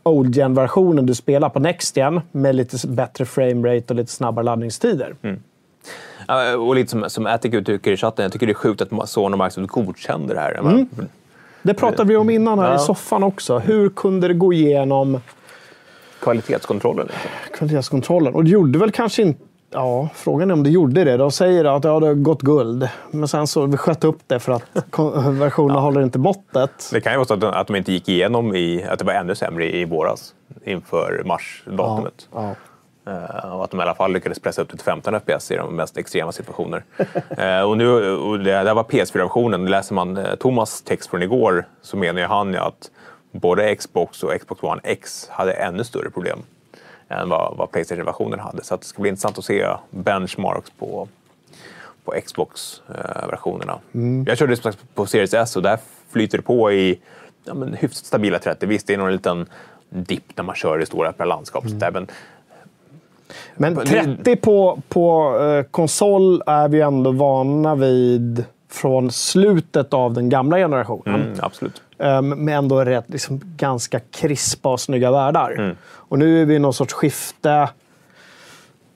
Old 0.02 0.36
gen-versionen 0.36 1.06
du 1.06 1.14
spelar 1.14 1.48
på 1.48 1.58
Next 1.60 1.96
gen 1.96 2.20
med 2.32 2.54
lite 2.54 2.88
bättre 2.88 3.24
framerate 3.24 3.84
och 3.88 3.94
lite 3.94 4.12
snabbare 4.12 4.44
laddningstider. 4.44 5.14
Ja, 6.28 6.56
och 6.56 6.74
lite 6.74 6.90
som, 6.90 7.10
som 7.10 7.26
Attic 7.26 7.54
uttrycker 7.54 7.92
i 7.92 7.96
chatten, 7.96 8.22
jag 8.22 8.32
tycker 8.32 8.46
det 8.46 8.52
är 8.52 8.54
sjukt 8.54 8.82
att 8.82 9.08
Sony 9.08 9.32
och 9.34 9.38
Microsoft 9.38 9.72
godkände 9.72 10.34
det 10.34 10.40
här. 10.40 10.54
Jag 10.54 10.64
menar, 10.64 10.86
Det 11.62 11.74
pratade 11.74 12.08
vi 12.08 12.16
om 12.16 12.30
innan 12.30 12.58
här 12.58 12.68
Ja. 12.70 12.76
i 12.76 12.78
soffan 12.78 13.22
också. 13.22 13.58
Hur 13.58 13.88
kunde 13.88 14.28
det 14.28 14.34
gå 14.34 14.52
igenom 14.52 15.20
Kvalitetskontrollen. 16.20 17.06
Liksom. 17.06 17.30
kvalitetskontrollen? 17.54 18.34
Och 18.34 18.44
det 18.44 18.50
gjorde 18.50 18.78
väl 18.78 18.90
kanske 18.90 19.22
inte... 19.22 19.43
Ja, 19.74 20.08
frågan 20.14 20.50
är 20.50 20.54
om 20.54 20.62
det 20.62 20.70
gjorde 20.70 21.04
det. 21.04 21.16
De 21.16 21.30
säger 21.30 21.64
att 21.64 21.84
ja, 21.84 22.00
det 22.00 22.06
har 22.06 22.14
gått 22.14 22.42
guld. 22.42 22.88
Men 23.10 23.28
sen 23.28 23.46
så 23.46 23.66
vi 23.66 23.76
sköt 23.76 24.04
upp 24.04 24.18
det 24.26 24.40
för 24.40 24.52
att 24.52 24.62
versionen 25.38 25.76
håller 25.76 26.02
inte 26.02 26.18
måttet. 26.18 26.90
Det 26.92 27.00
kan 27.00 27.12
ju 27.12 27.18
vara 27.18 27.26
så 27.26 27.34
att 27.34 27.40
de, 27.40 27.46
att 27.46 27.66
de 27.66 27.76
inte 27.76 27.92
gick 27.92 28.08
igenom, 28.08 28.54
i, 28.54 28.84
att 28.84 28.98
det 28.98 29.04
var 29.04 29.12
ännu 29.12 29.34
sämre 29.34 29.76
i 29.76 29.84
våras 29.84 30.34
inför 30.64 31.22
marsdatumet. 31.24 32.28
Ja. 32.34 32.54
Eh, 33.06 33.54
och 33.54 33.64
att 33.64 33.70
de 33.70 33.80
i 33.80 33.82
alla 33.82 33.94
fall 33.94 34.12
lyckades 34.12 34.40
pressa 34.40 34.62
upp 34.62 34.68
till 34.68 34.78
15 34.78 35.20
FPS 35.20 35.50
i 35.50 35.56
de 35.56 35.76
mest 35.76 35.96
extrema 35.96 36.32
situationer. 36.32 36.84
Eh, 37.38 37.60
och 37.60 37.78
nu, 37.78 38.10
och 38.16 38.38
det, 38.38 38.44
det 38.44 38.68
här 38.68 38.74
var 38.74 38.82
PS4-versionen. 38.82 39.66
Läser 39.66 39.94
man 39.94 40.16
eh, 40.16 40.34
Thomas 40.34 40.82
text 40.82 41.10
från 41.10 41.22
igår 41.22 41.66
så 41.82 41.96
menar 41.96 42.20
ju 42.20 42.26
han 42.26 42.52
ju 42.52 42.58
att 42.58 42.90
både 43.32 43.74
Xbox 43.74 44.22
och 44.22 44.40
Xbox 44.40 44.62
One 44.62 44.80
X 44.84 45.28
hade 45.30 45.52
ännu 45.52 45.84
större 45.84 46.10
problem 46.10 46.42
än 47.14 47.28
vad, 47.28 47.56
vad 47.56 47.70
Playstation-versionen 47.70 48.40
hade. 48.40 48.64
Så 48.64 48.74
att 48.74 48.80
det 48.80 48.86
ska 48.86 49.02
bli 49.02 49.08
intressant 49.08 49.38
att 49.38 49.44
se 49.44 49.66
benchmarks 49.90 50.70
på, 50.70 51.08
på 52.04 52.14
Xbox-versionerna. 52.26 53.78
Jag 54.26 54.38
körde 54.38 54.56
som 54.56 54.72
sagt 54.72 54.94
på 54.94 55.06
Series 55.06 55.34
S 55.34 55.56
och 55.56 55.62
där 55.62 55.78
flyter 56.10 56.38
det 56.38 56.44
på 56.44 56.72
i 56.72 57.00
ja, 57.44 57.54
men, 57.54 57.74
hyfsat 57.74 58.06
stabila 58.06 58.38
30. 58.38 58.66
Visst, 58.66 58.86
det 58.86 58.94
är 58.94 58.98
någon 58.98 59.12
liten 59.12 59.46
dipp 59.88 60.36
när 60.36 60.44
man 60.44 60.54
kör 60.54 60.82
i 60.82 60.86
stora 60.86 61.08
öppna 61.08 61.24
landskap. 61.24 61.68
så 61.68 61.74
där, 61.74 61.90
Men 61.90 62.08
Men 63.54 63.74
Det- 63.74 63.84
30 63.86 64.36
på, 64.36 64.82
på 64.88 65.38
eh, 65.40 65.62
konsol 65.70 66.42
är 66.46 66.68
vi 66.68 66.80
ändå 66.80 67.10
vana 67.10 67.74
vid 67.74 68.44
från 68.74 69.10
slutet 69.10 69.94
av 69.94 70.12
den 70.12 70.28
gamla 70.28 70.56
generationen. 70.56 71.22
mm, 71.22 71.38
absolut. 71.42 71.82
Um, 71.98 72.28
med 72.28 72.58
ändå 72.58 72.84
rätt, 72.84 73.04
liksom, 73.06 73.40
ganska 73.56 74.00
krispa 74.00 74.72
och 74.72 74.80
snygga 74.80 75.10
världar. 75.10 75.50
Mm. 75.50 75.76
Och 75.84 76.18
nu 76.18 76.42
är 76.42 76.44
vi 76.44 76.54
i 76.54 76.58
någon 76.58 76.74
sorts 76.74 76.94
skifte. 76.94 77.68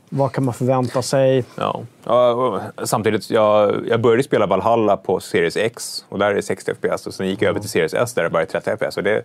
Vad 0.09 0.33
kan 0.33 0.45
man 0.45 0.55
förvänta 0.55 1.03
sig? 1.03 1.45
Ja. 1.57 1.81
Ja, 2.05 2.61
Samtidigt, 2.85 3.31
jag, 3.31 3.85
jag 3.89 4.01
började 4.01 4.23
spela 4.23 4.47
Valhalla 4.47 4.97
på 4.97 5.21
Series 5.21 5.57
X 5.57 6.05
och 6.09 6.19
där 6.19 6.31
är 6.31 6.35
det 6.35 6.43
60 6.43 6.75
FPS 6.75 7.07
och 7.07 7.15
sen 7.15 7.29
gick 7.29 7.43
jag 7.43 7.49
över 7.49 7.61
till 7.61 7.71
Series 7.71 7.95
S 7.95 8.15
där 8.15 8.23
det 8.23 8.31
bara 8.31 8.43
är 8.43 8.47
30 8.47 8.77
FPS. 8.77 8.97
Och 8.97 9.03
det, 9.03 9.23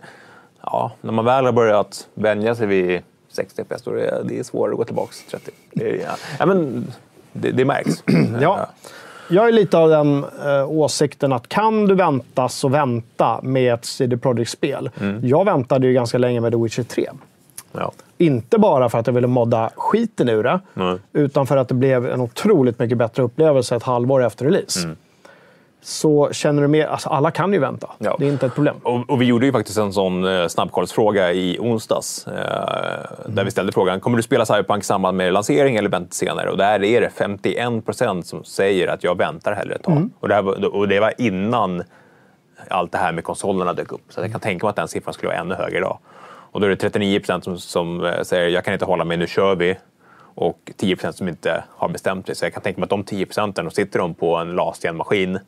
ja, 0.62 0.92
när 1.00 1.12
man 1.12 1.24
väl 1.24 1.44
har 1.44 1.52
börjat 1.52 2.08
vänja 2.14 2.54
sig 2.54 2.66
vid 2.66 3.02
60 3.32 3.64
FPS 3.64 3.82
då 3.82 3.90
är 3.90 3.94
det, 3.94 4.22
det 4.24 4.38
är 4.38 4.42
svårare 4.42 4.72
att 4.72 4.78
gå 4.78 4.84
tillbaka 4.84 5.12
till 5.12 5.30
30. 5.30 5.50
Det, 5.72 5.96
ja. 5.96 6.16
Ja, 6.38 6.46
men, 6.46 6.86
det, 7.32 7.50
det 7.50 7.64
märks. 7.64 8.04
Ja. 8.40 8.68
Jag 9.28 9.48
är 9.48 9.52
lite 9.52 9.78
av 9.78 9.88
den 9.88 10.24
eh, 10.46 10.70
åsikten 10.70 11.32
att 11.32 11.48
kan 11.48 11.86
du 11.86 11.94
vänta 11.94 12.48
så 12.48 12.68
vänta 12.68 13.40
med 13.42 13.74
ett 13.74 13.84
CD 13.84 14.16
Projekt-spel. 14.16 14.90
Mm. 15.00 15.20
Jag 15.28 15.44
väntade 15.44 15.86
ju 15.86 15.92
ganska 15.92 16.18
länge 16.18 16.40
med 16.40 16.52
The 16.52 16.58
Witcher 16.58 16.82
3. 16.82 17.08
Ja. 17.72 17.92
Inte 18.18 18.58
bara 18.58 18.88
för 18.88 18.98
att 18.98 19.06
jag 19.06 19.14
ville 19.14 19.26
modda 19.26 19.70
skiten 19.76 20.28
ur 20.28 20.42
det, 20.42 20.60
Nej. 20.74 20.96
utan 21.12 21.46
för 21.46 21.56
att 21.56 21.68
det 21.68 21.74
blev 21.74 22.06
en 22.10 22.20
otroligt 22.20 22.78
mycket 22.78 22.98
bättre 22.98 23.22
upplevelse 23.22 23.76
ett 23.76 23.82
halvår 23.82 24.24
efter 24.24 24.44
release. 24.44 24.88
Så 25.86 26.28
känner 26.32 26.62
du 26.62 26.68
mer... 26.68 26.86
Alltså 26.86 27.08
alla 27.08 27.30
kan 27.30 27.52
ju 27.52 27.58
vänta. 27.58 27.86
Mm. 27.86 27.96
Ja. 28.10 28.16
Det 28.18 28.26
är 28.26 28.28
inte 28.32 28.46
ett 28.46 28.54
problem. 28.54 28.76
Och, 28.82 29.10
och 29.10 29.20
vi 29.22 29.24
gjorde 29.24 29.46
ju 29.46 29.52
faktiskt 29.52 29.78
en 29.78 29.92
sån 29.92 30.24
eh, 30.24 30.46
snabbkollsfråga 30.46 31.32
i 31.32 31.58
onsdags. 31.60 32.26
Eh, 32.26 32.32
Där 33.26 33.44
vi 33.44 33.50
ställde 33.50 33.72
frågan, 33.72 34.00
kommer 34.00 34.16
du 34.16 34.22
spela 34.22 34.46
Cyberpunk 34.46 34.82
i 34.82 34.86
samband 34.86 35.16
med 35.16 35.32
lansering 35.32 35.76
eller 35.76 35.88
vänta 35.88 36.12
senare? 36.12 36.50
Och 36.50 36.56
där 36.56 36.84
är 36.84 37.00
det 37.00 37.10
51 37.10 37.84
procent 37.84 38.26
som 38.26 38.44
säger 38.44 38.88
att 38.88 39.04
jag 39.04 39.18
väntar 39.18 39.52
hellre 39.52 39.74
ett 39.74 39.82
tag. 39.82 40.08
Och, 40.20 40.28
det 40.28 40.34
här, 40.34 40.42
var- 40.42 40.74
och 40.74 40.88
det 40.88 41.00
var 41.00 41.12
innan 41.18 41.82
allt 42.68 42.92
det 42.92 42.98
här 42.98 43.12
med 43.12 43.24
konsolerna 43.24 43.72
dök 43.72 43.92
upp. 43.92 44.00
Så 44.08 44.20
jag 44.20 44.30
kan 44.30 44.40
tänka 44.40 44.66
mig 44.66 44.70
att 44.70 44.76
den 44.76 44.88
siffran 44.88 45.14
skulle 45.14 45.28
vara 45.28 45.38
ännu 45.40 45.54
högre 45.54 45.76
idag. 45.78 45.98
Och 46.52 46.60
då 46.60 46.66
är 46.66 46.70
det 46.70 46.76
39 46.76 47.18
procent 47.18 47.44
som, 47.44 47.58
som 47.58 48.04
eh, 48.04 48.22
säger 48.22 48.48
jag 48.48 48.64
kan 48.64 48.72
inte 48.74 48.84
hålla 48.86 49.04
mig, 49.04 49.16
nu 49.16 49.26
kör 49.26 49.54
vi. 49.54 49.76
Och 50.36 50.72
10 50.76 50.96
procent 50.96 51.16
som 51.16 51.28
inte 51.28 51.64
har 51.76 51.88
bestämt 51.88 52.26
sig. 52.26 52.34
Så 52.34 52.44
jag 52.44 52.52
kan 52.52 52.62
tänka 52.62 52.80
mig 52.80 52.84
att 52.84 52.90
de 52.90 53.04
10 53.04 53.26
procenten, 53.26 53.70
sitter 53.70 53.98
de 53.98 54.14
på 54.14 54.36
en 54.36 54.54
last 54.54 54.84
maskin 54.94 55.38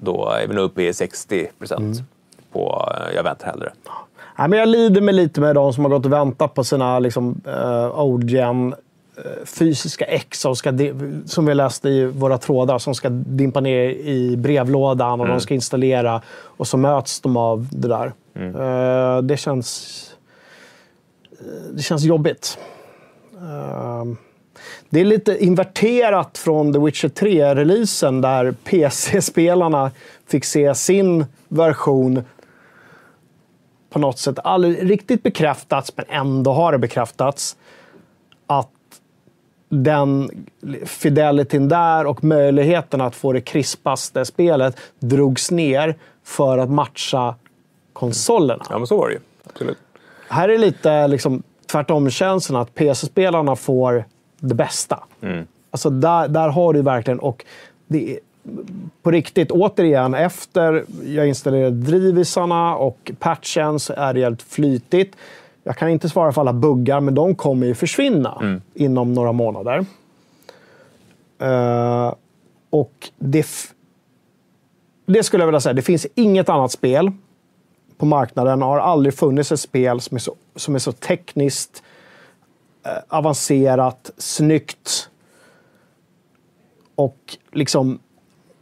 då 0.00 0.28
är 0.28 0.46
vi 0.46 0.54
nog 0.54 0.64
uppe 0.64 0.82
i 0.82 0.94
60 0.94 1.48
procent 1.58 2.02
på 2.52 2.92
eh, 2.96 3.16
jag 3.16 3.22
väntar 3.22 3.46
hellre. 3.46 3.72
Nej, 4.38 4.48
men 4.48 4.58
jag 4.58 4.68
lider 4.68 5.00
med 5.00 5.14
lite 5.14 5.40
med 5.40 5.54
de 5.54 5.72
som 5.72 5.84
har 5.84 5.90
gått 5.90 6.06
och 6.06 6.12
väntat 6.12 6.54
på 6.54 6.64
sina 6.64 6.98
liksom, 6.98 7.40
uh, 7.48 8.00
OGen 8.00 8.72
eh, 9.16 9.44
fysiska 9.46 10.04
ex 10.04 10.40
som, 10.40 10.56
ska, 10.56 10.72
som 11.26 11.46
vi 11.46 11.54
läste 11.54 11.88
i 11.88 12.04
våra 12.06 12.38
trådar 12.38 12.78
som 12.78 12.94
ska 12.94 13.08
dimpa 13.10 13.60
ner 13.60 13.88
i 13.90 14.36
brevlådan 14.36 15.20
och 15.20 15.28
de 15.28 15.40
ska 15.40 15.54
installera 15.54 16.22
och 16.30 16.66
så 16.66 16.76
möts 16.76 17.20
de 17.20 17.36
av 17.36 17.68
det 17.70 17.88
där. 17.88 18.12
Eh, 18.34 19.22
det 19.22 19.36
känns... 19.36 20.10
eh, 21.40 21.46
Det 21.72 21.82
känns 21.82 22.02
jobbigt. 22.04 22.58
Eh, 23.34 24.04
det 24.90 25.00
är 25.00 25.04
lite 25.04 25.44
inverterat 25.44 26.38
från 26.38 26.72
The 26.72 26.78
Witcher 26.78 27.08
3-releasen 27.08 28.22
där 28.22 28.54
PC-spelarna 28.64 29.90
fick 30.26 30.44
se 30.44 30.74
sin 30.74 31.24
version 31.48 32.24
på 33.90 33.98
något 33.98 34.18
sätt 34.18 34.38
aldrig 34.44 34.90
riktigt 34.90 35.22
bekräftats, 35.22 35.92
men 35.96 36.04
ändå 36.08 36.52
har 36.52 36.72
det 36.72 36.78
bekräftats 36.78 37.56
att 38.46 38.70
den 39.68 40.30
fidelityn 40.84 41.68
där 41.68 42.06
och 42.06 42.24
möjligheten 42.24 43.00
att 43.00 43.16
få 43.16 43.32
det 43.32 43.40
krispaste 43.40 44.24
spelet 44.24 44.76
drogs 44.98 45.50
ner 45.50 45.96
för 46.24 46.58
att 46.58 46.70
matcha 46.70 47.34
konsolerna. 47.92 48.64
Ja, 48.70 48.78
men 48.78 48.86
så 48.86 48.96
var 48.96 49.08
det 49.08 49.14
ju. 49.14 49.20
Absolut. 49.44 49.78
Här 50.28 50.48
är 50.48 50.58
lite 50.58 51.08
liksom, 51.08 51.42
tvärtom-känslan 51.66 52.62
att 52.62 52.74
PC-spelarna 52.74 53.56
får 53.56 54.04
det 54.46 54.54
bästa. 54.54 55.04
Alltså 55.70 55.90
där, 55.90 56.28
där 56.28 56.48
har 56.48 56.72
du 56.72 56.82
verkligen... 56.82 57.18
Och 57.18 57.44
det 57.86 58.12
är, 58.12 58.18
på 59.02 59.10
riktigt, 59.10 59.50
återigen, 59.50 60.14
efter 60.14 60.84
jag 61.04 61.28
installerade 61.28 61.76
drivisarna 61.76 62.76
och 62.76 63.10
patchen 63.18 63.80
så 63.80 63.92
är 63.92 64.14
det 64.14 64.20
helt 64.20 64.42
flytigt. 64.42 65.16
Jag 65.64 65.76
kan 65.76 65.88
inte 65.88 66.08
svara 66.08 66.32
för 66.32 66.40
alla 66.40 66.52
buggar, 66.52 67.00
men 67.00 67.14
de 67.14 67.34
kommer 67.34 67.66
ju 67.66 67.74
försvinna 67.74 68.60
inom 68.74 69.12
några 69.12 69.32
månader. 69.32 69.86
Eh, 71.38 72.14
och 72.70 73.10
det, 73.18 73.46
det 75.06 75.22
skulle 75.22 75.42
jag 75.42 75.46
vilja 75.46 75.60
säga, 75.60 75.72
det 75.72 75.82
finns 75.82 76.06
inget 76.14 76.48
annat 76.48 76.72
spel 76.72 77.12
på 77.98 78.06
marknaden 78.06 78.62
har 78.62 78.78
aldrig 78.78 79.14
funnits 79.14 79.52
ett 79.52 79.60
spel 79.60 80.00
som 80.00 80.14
är 80.14 80.18
så, 80.18 80.34
som 80.56 80.74
är 80.74 80.78
så 80.78 80.92
tekniskt 80.92 81.82
avancerat, 83.08 84.10
snyggt 84.18 85.08
och 86.94 87.36
liksom 87.52 87.98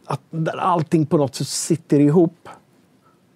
att 0.06 0.20
där 0.30 0.56
allting 0.56 1.06
på 1.06 1.16
något 1.16 1.34
sätt 1.34 1.46
sitter 1.46 2.00
ihop 2.00 2.48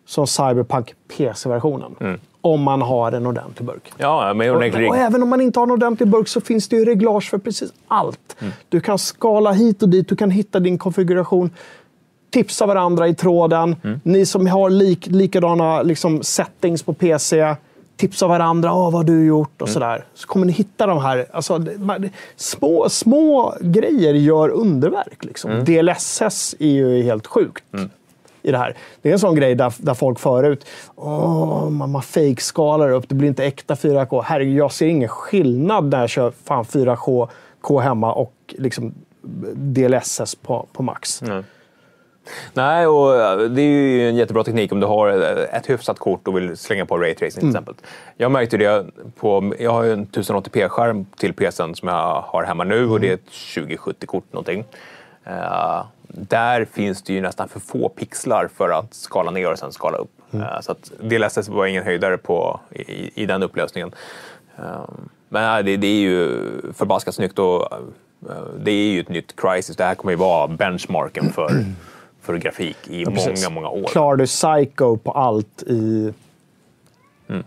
som 0.07 0.27
Cyberpunk 0.27 0.95
PC-versionen. 1.17 2.19
Om 2.41 2.63
man 2.63 2.83
har 2.83 3.13
en 3.13 3.27
ordentlig 3.27 3.67
burk. 3.67 3.93
Ja, 3.97 4.31
ordentlig 4.31 4.89
Och, 4.89 4.91
och 4.91 4.97
även 4.97 5.23
om 5.23 5.29
man 5.29 5.41
inte 5.41 5.59
har 5.59 5.67
en 5.67 5.71
ordentlig 5.71 6.09
burk 6.09 6.29
så 6.29 6.41
finns 6.41 6.69
det 6.69 6.77
ju 6.77 6.85
reglage 6.85 7.31
för 7.31 7.39
precis 7.39 7.73
allt. 7.89 8.37
Du 8.69 8.81
kan 8.81 8.99
skala 8.99 9.53
hit 9.53 9.83
och 9.83 9.89
dit, 9.89 10.09
du 10.09 10.17
kan 10.17 10.31
hitta 10.31 10.61
din 10.61 10.79
konfiguration, 10.79 11.51
tipsa 12.31 12.67
varandra 12.67 13.09
i 13.09 13.15
tråden. 13.15 13.77
Ni 14.03 14.27
som 14.27 14.47
har 14.47 14.71
lik, 14.71 15.07
likadana 15.07 15.83
liksom, 15.83 16.23
settings 16.23 16.83
på 16.83 16.93
PC, 16.93 17.55
tipsa 17.99 18.27
varandra. 18.27 18.75
Åh, 18.75 18.85
vad 18.85 18.93
har 18.93 19.05
du 19.05 19.27
gjort? 19.27 19.63
Och 19.63 19.69
sådär. 19.69 20.05
Så 20.15 20.27
kommer 20.27 20.47
ni 20.47 20.53
hitta 20.53 20.87
de 20.87 20.99
här... 20.99 21.27
Alltså, 21.33 21.65
små, 22.37 22.89
små 22.89 23.55
grejer 23.61 24.15
gör 24.15 24.49
underverk. 24.49 25.25
Liksom. 25.25 25.65
DLSS 25.65 26.55
är 26.59 26.67
ju 26.67 27.03
helt 27.03 27.27
sjukt 27.27 27.65
i 28.43 28.51
det 28.51 28.59
här. 28.59 28.77
Det 29.03 29.09
är 29.09 29.13
en 29.13 29.19
sån 29.19 29.35
grej 29.35 29.55
där, 29.55 29.75
där 29.79 29.95
folk 29.95 30.19
förut, 30.19 30.67
åh, 30.97 31.71
man, 31.71 31.91
man 31.91 32.03
fake-skalar 32.03 32.91
upp, 32.91 33.09
det 33.09 33.15
blir 33.15 33.29
inte 33.29 33.45
äkta 33.45 33.75
4K. 33.75 34.23
Herregud, 34.25 34.57
jag 34.57 34.73
ser 34.73 34.87
ingen 34.87 35.09
skillnad 35.09 35.85
när 35.85 36.01
jag 36.01 36.11
kör 36.11 36.33
fan 36.45 36.65
4K 36.65 37.29
K 37.61 37.81
hemma 37.81 38.13
och 38.13 38.35
liksom 38.49 38.95
DLSS 39.55 40.35
på, 40.35 40.67
på 40.73 40.83
max. 40.83 41.23
Nej, 42.55 42.87
och 42.87 43.17
eh, 43.17 43.39
det 43.39 43.63
är 43.63 43.67
ju 43.67 44.09
en 44.09 44.17
jättebra 44.17 44.45
teknik 44.45 44.73
om 44.73 44.81
du 44.81 44.87
har 44.87 45.09
eh, 45.09 45.57
ett 45.57 45.71
hyfsat 45.71 45.99
kort 45.99 46.29
och 46.29 46.37
vill 46.37 46.57
slänga 46.57 46.87
på 46.87 46.99
raytracing 46.99 47.41
till 47.41 47.49
exempel. 47.49 47.75
Jag 48.17 48.31
märkte 48.31 48.57
det 48.57 48.87
på, 49.21 49.55
jag 49.59 49.71
har 49.71 49.83
ju 49.83 49.93
en 49.93 50.07
1080p-skärm 50.07 51.07
till 51.17 51.35
PCn 51.35 51.75
som 51.75 51.89
jag 51.89 52.25
har 52.27 52.43
hemma 52.43 52.65
nu 52.65 52.89
och 52.89 53.01
det 53.01 53.09
är 53.09 53.15
ett 53.15 53.29
2070-kort 53.31 54.33
någonting. 54.33 54.65
Eh, 55.25 55.85
där 56.09 56.65
finns 56.65 57.03
det 57.03 57.13
ju 57.13 57.21
nästan 57.21 57.49
för 57.49 57.61
få 57.61 57.89
pixlar 57.89 58.49
för 58.57 58.71
att 58.71 58.95
skala 58.95 59.31
ner 59.31 59.53
och 59.53 59.59
sen 59.59 59.73
skala 59.73 59.99
upp. 59.99 60.11
Eh, 60.33 60.61
så 60.61 60.73
att 60.73 60.93
DLSS 61.01 61.49
var 61.49 61.67
ingen 61.67 61.85
höjdare 61.85 62.19
på, 62.19 62.61
i, 62.71 63.23
i 63.23 63.27
den 63.27 63.43
upplösningen. 63.43 63.93
Eh, 64.59 64.89
men 65.29 65.65
det, 65.65 65.77
det 65.77 65.87
är 65.87 66.01
ju 66.01 66.31
förbaskat 66.75 67.15
snyggt 67.15 67.39
och 67.39 67.69
det 68.61 68.71
är 68.71 68.93
ju 68.93 69.01
ett 69.01 69.09
nytt 69.09 69.37
Crisis. 69.37 69.77
Det 69.77 69.85
här 69.85 69.95
kommer 69.95 70.13
ju 70.13 70.19
vara 70.19 70.49
benchmarken 70.49 71.33
för, 71.33 71.51
för 72.29 72.37
grafik 72.37 72.89
i 72.89 73.05
Precis. 73.05 73.49
många, 73.49 73.55
många 73.55 73.69
år. 73.69 73.89
Klarar 73.89 74.17
du 74.17 74.27
Psycho 74.27 74.97
på 74.97 75.13
allt 75.13 75.63
i 75.63 76.13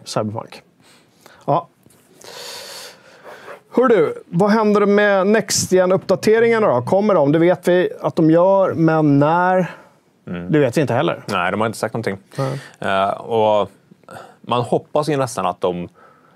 Cyberpunk? 0.04 0.62
Ja. 1.46 1.68
Hör 3.72 3.88
du, 3.88 4.24
vad 4.26 4.50
händer 4.50 4.86
med 4.86 5.28
Next 5.28 5.74
uppdateringarna 5.74 6.68
då? 6.68 6.82
Kommer 6.82 7.14
de? 7.14 7.32
Det 7.32 7.40
vet 7.40 7.68
vi 7.68 7.90
att 8.02 8.16
de 8.16 8.32
gör, 8.32 8.74
men 8.74 9.20
när? 9.20 9.72
Det 10.50 10.60
vet 10.60 10.78
vi 10.78 10.82
inte 10.82 10.94
heller. 10.94 11.24
Nej, 11.28 11.52
de 11.52 11.62
har 11.62 11.68
inte 11.68 11.80
sagt 11.80 11.94
någonting. 11.94 12.18
Eh, 12.80 13.10
och 13.10 13.72
man 14.42 14.62
hoppas 14.62 15.10
ju 15.10 15.18
nästan 15.18 15.46
att 15.46 15.62
de, 15.62 15.90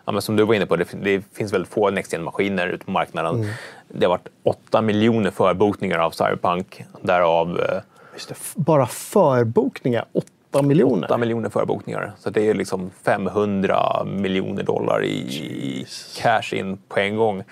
ja, 0.05 0.11
men 0.11 0.21
som 0.21 0.35
du 0.35 0.43
var 0.43 0.53
inne 0.53 0.65
på, 0.65 0.75
det, 0.75 0.87
det 1.03 1.23
finns 1.33 1.53
väldigt 1.53 1.71
få 1.71 1.89
Next 1.89 2.19
maskiner 2.19 2.67
ute 2.67 2.85
på 2.85 2.91
marknaden. 2.91 3.35
Mm. 3.35 3.47
Det 3.87 4.05
har 4.05 4.09
varit 4.09 4.27
8 4.43 4.81
miljoner 4.81 5.31
förbokningar 5.31 5.99
av 5.99 6.11
Cyberpunk, 6.11 6.85
därav 7.01 7.59
eh, 7.59 7.81
det, 8.27 8.35
bara 8.55 8.85
förbokningar, 8.85 10.05
8 10.13 10.61
miljoner. 10.61 11.07
8 11.07 11.17
miljoner 11.17 11.49
förbokningar. 11.49 12.13
Så 12.19 12.29
det 12.29 12.49
är 12.49 12.53
liksom 12.53 12.91
500 13.03 14.03
miljoner 14.05 14.63
dollar 14.63 15.03
i, 15.03 15.85
cash 16.17 16.53
in 16.53 16.77
på 16.77 16.99
en 16.99 17.15
gång. 17.15 17.43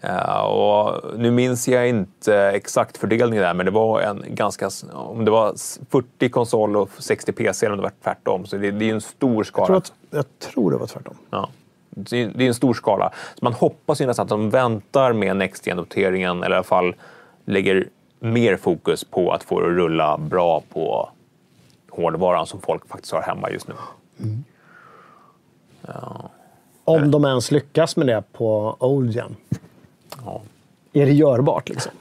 Eh, 0.00 0.40
och 0.40 1.18
nu 1.18 1.30
minns 1.30 1.68
jag 1.68 1.88
inte 1.88 2.36
exakt 2.36 2.98
fördelningen 2.98 3.42
där, 3.42 3.54
men 3.54 3.66
det 3.66 3.72
var 3.72 4.00
en 4.00 4.24
ganska... 4.28 4.70
Om 4.92 5.24
det 5.24 5.30
var 5.30 5.54
40 5.90 6.28
konsol 6.28 6.76
och 6.76 6.90
60 6.98 7.32
PC 7.32 7.66
eller 7.66 7.72
om 7.72 7.78
det 7.78 7.82
var 7.82 7.92
tvärtom. 8.02 8.46
Så 8.46 8.56
det, 8.56 8.70
det 8.70 8.90
är 8.90 8.94
en 8.94 9.00
stor 9.00 9.44
skala. 9.44 9.62
Jag 9.62 9.66
tror, 9.66 9.76
att, 9.76 9.92
jag 10.10 10.52
tror 10.52 10.70
det 10.70 10.76
var 10.76 10.86
tvärtom. 10.86 11.14
Ja. 11.30 11.48
Det 11.90 12.20
är 12.20 12.40
en 12.40 12.54
stor 12.54 12.74
skala. 12.74 13.12
Så 13.34 13.44
man 13.44 13.52
hoppas 13.52 14.00
ju 14.00 14.06
nästan 14.06 14.22
att 14.22 14.30
de 14.30 14.50
väntar 14.50 15.12
med 15.12 15.36
next 15.36 15.66
gen-noteringen 15.66 16.42
eller 16.42 16.56
i 16.56 16.58
alla 16.58 16.64
fall 16.64 16.94
lägger 17.44 17.88
mer 18.22 18.56
fokus 18.56 19.04
på 19.04 19.30
att 19.32 19.42
få 19.44 19.60
det 19.60 19.66
att 19.66 19.72
rulla 19.76 20.18
bra 20.18 20.62
på 20.72 21.10
hårdvaran 21.90 22.46
som 22.46 22.60
folk 22.60 22.88
faktiskt 22.88 23.12
har 23.12 23.22
hemma 23.22 23.50
just 23.50 23.68
nu. 23.68 23.74
Om 26.84 27.10
de 27.10 27.24
ens 27.24 27.50
lyckas 27.50 27.96
med 27.96 28.06
det 28.06 28.22
på 28.32 28.76
Old 28.78 29.10
Gen. 29.14 29.36
Ja. 30.24 30.40
Är 30.92 31.06
det 31.06 31.12
görbart 31.12 31.68
liksom? 31.68 31.92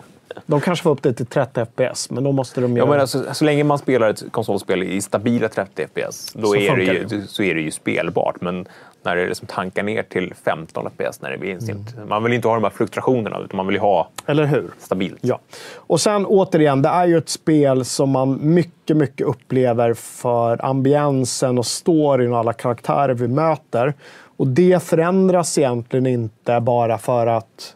De 0.46 0.62
kanske 0.62 0.84
får 0.84 0.90
upp 0.90 1.02
det 1.02 1.14
till 1.14 1.26
30 1.26 1.66
FPS, 1.66 2.10
men 2.10 2.24
då 2.24 2.32
måste 2.32 2.62
de 2.62 2.72
Ja, 2.72 2.78
göra... 2.78 2.90
men 2.90 3.00
alltså, 3.00 3.34
så 3.34 3.46
länge 3.46 3.64
man 3.64 3.78
spelar 3.78 4.10
ett 4.10 4.24
konsolspel 4.32 4.84
i 4.84 5.02
stabila 5.02 5.50
30 5.50 5.88
FPS 5.88 6.34
då 6.34 6.48
Så 6.48 6.56
är 6.56 6.76
det 6.76 6.84
ju, 6.84 7.04
det. 7.06 7.28
så 7.28 7.44
är 7.44 7.56
det 7.56 7.62
ju 7.62 7.72
spelbart. 7.72 8.42
Men 8.42 8.66
när 9.04 9.16
det 9.16 9.28
liksom 9.28 9.48
tankar 9.48 9.84
ner 9.84 10.04
till 10.04 10.34
15 10.46 10.90
FPS 10.90 11.22
när 11.22 11.32
det 11.32 11.38
blir 11.38 11.52
inställt. 11.52 12.08
Man 12.08 12.24
vill 12.24 12.34
inte 12.34 12.48
ha 12.48 12.56
de 12.56 12.64
här 12.64 12.72
fluktuationerna 12.72 13.40
utan 13.40 13.58
man 13.58 13.68
vill 13.68 13.76
ju 13.76 13.82
ha 13.82 14.10
Eller 14.26 14.46
hur? 14.46 14.70
stabilt. 14.80 15.18
Ja. 15.22 15.40
Och 15.76 16.02
sen 16.02 16.26
återigen, 16.26 16.82
det 16.82 16.90
är 16.90 17.06
ju 17.06 17.18
ett 17.18 17.30
spel 17.30 17.86
som 17.86 18.10
man 18.10 18.40
mycket, 18.42 18.98
mycket 18.98 19.28
upplever 19.28 19.94
för 19.94 20.66
ambiensen 20.66 21.58
och 21.58 21.66
storyn 21.66 22.34
och 22.34 22.40
alla 22.40 22.54
karaktärer 22.54 23.14
vi 23.14 23.28
möter. 23.28 23.94
Och 24.38 24.48
det 24.48 24.84
förändras 24.84 25.58
egentligen 25.58 26.06
inte 26.06 26.60
bara 26.60 26.98
för 26.98 27.28
att 27.28 27.76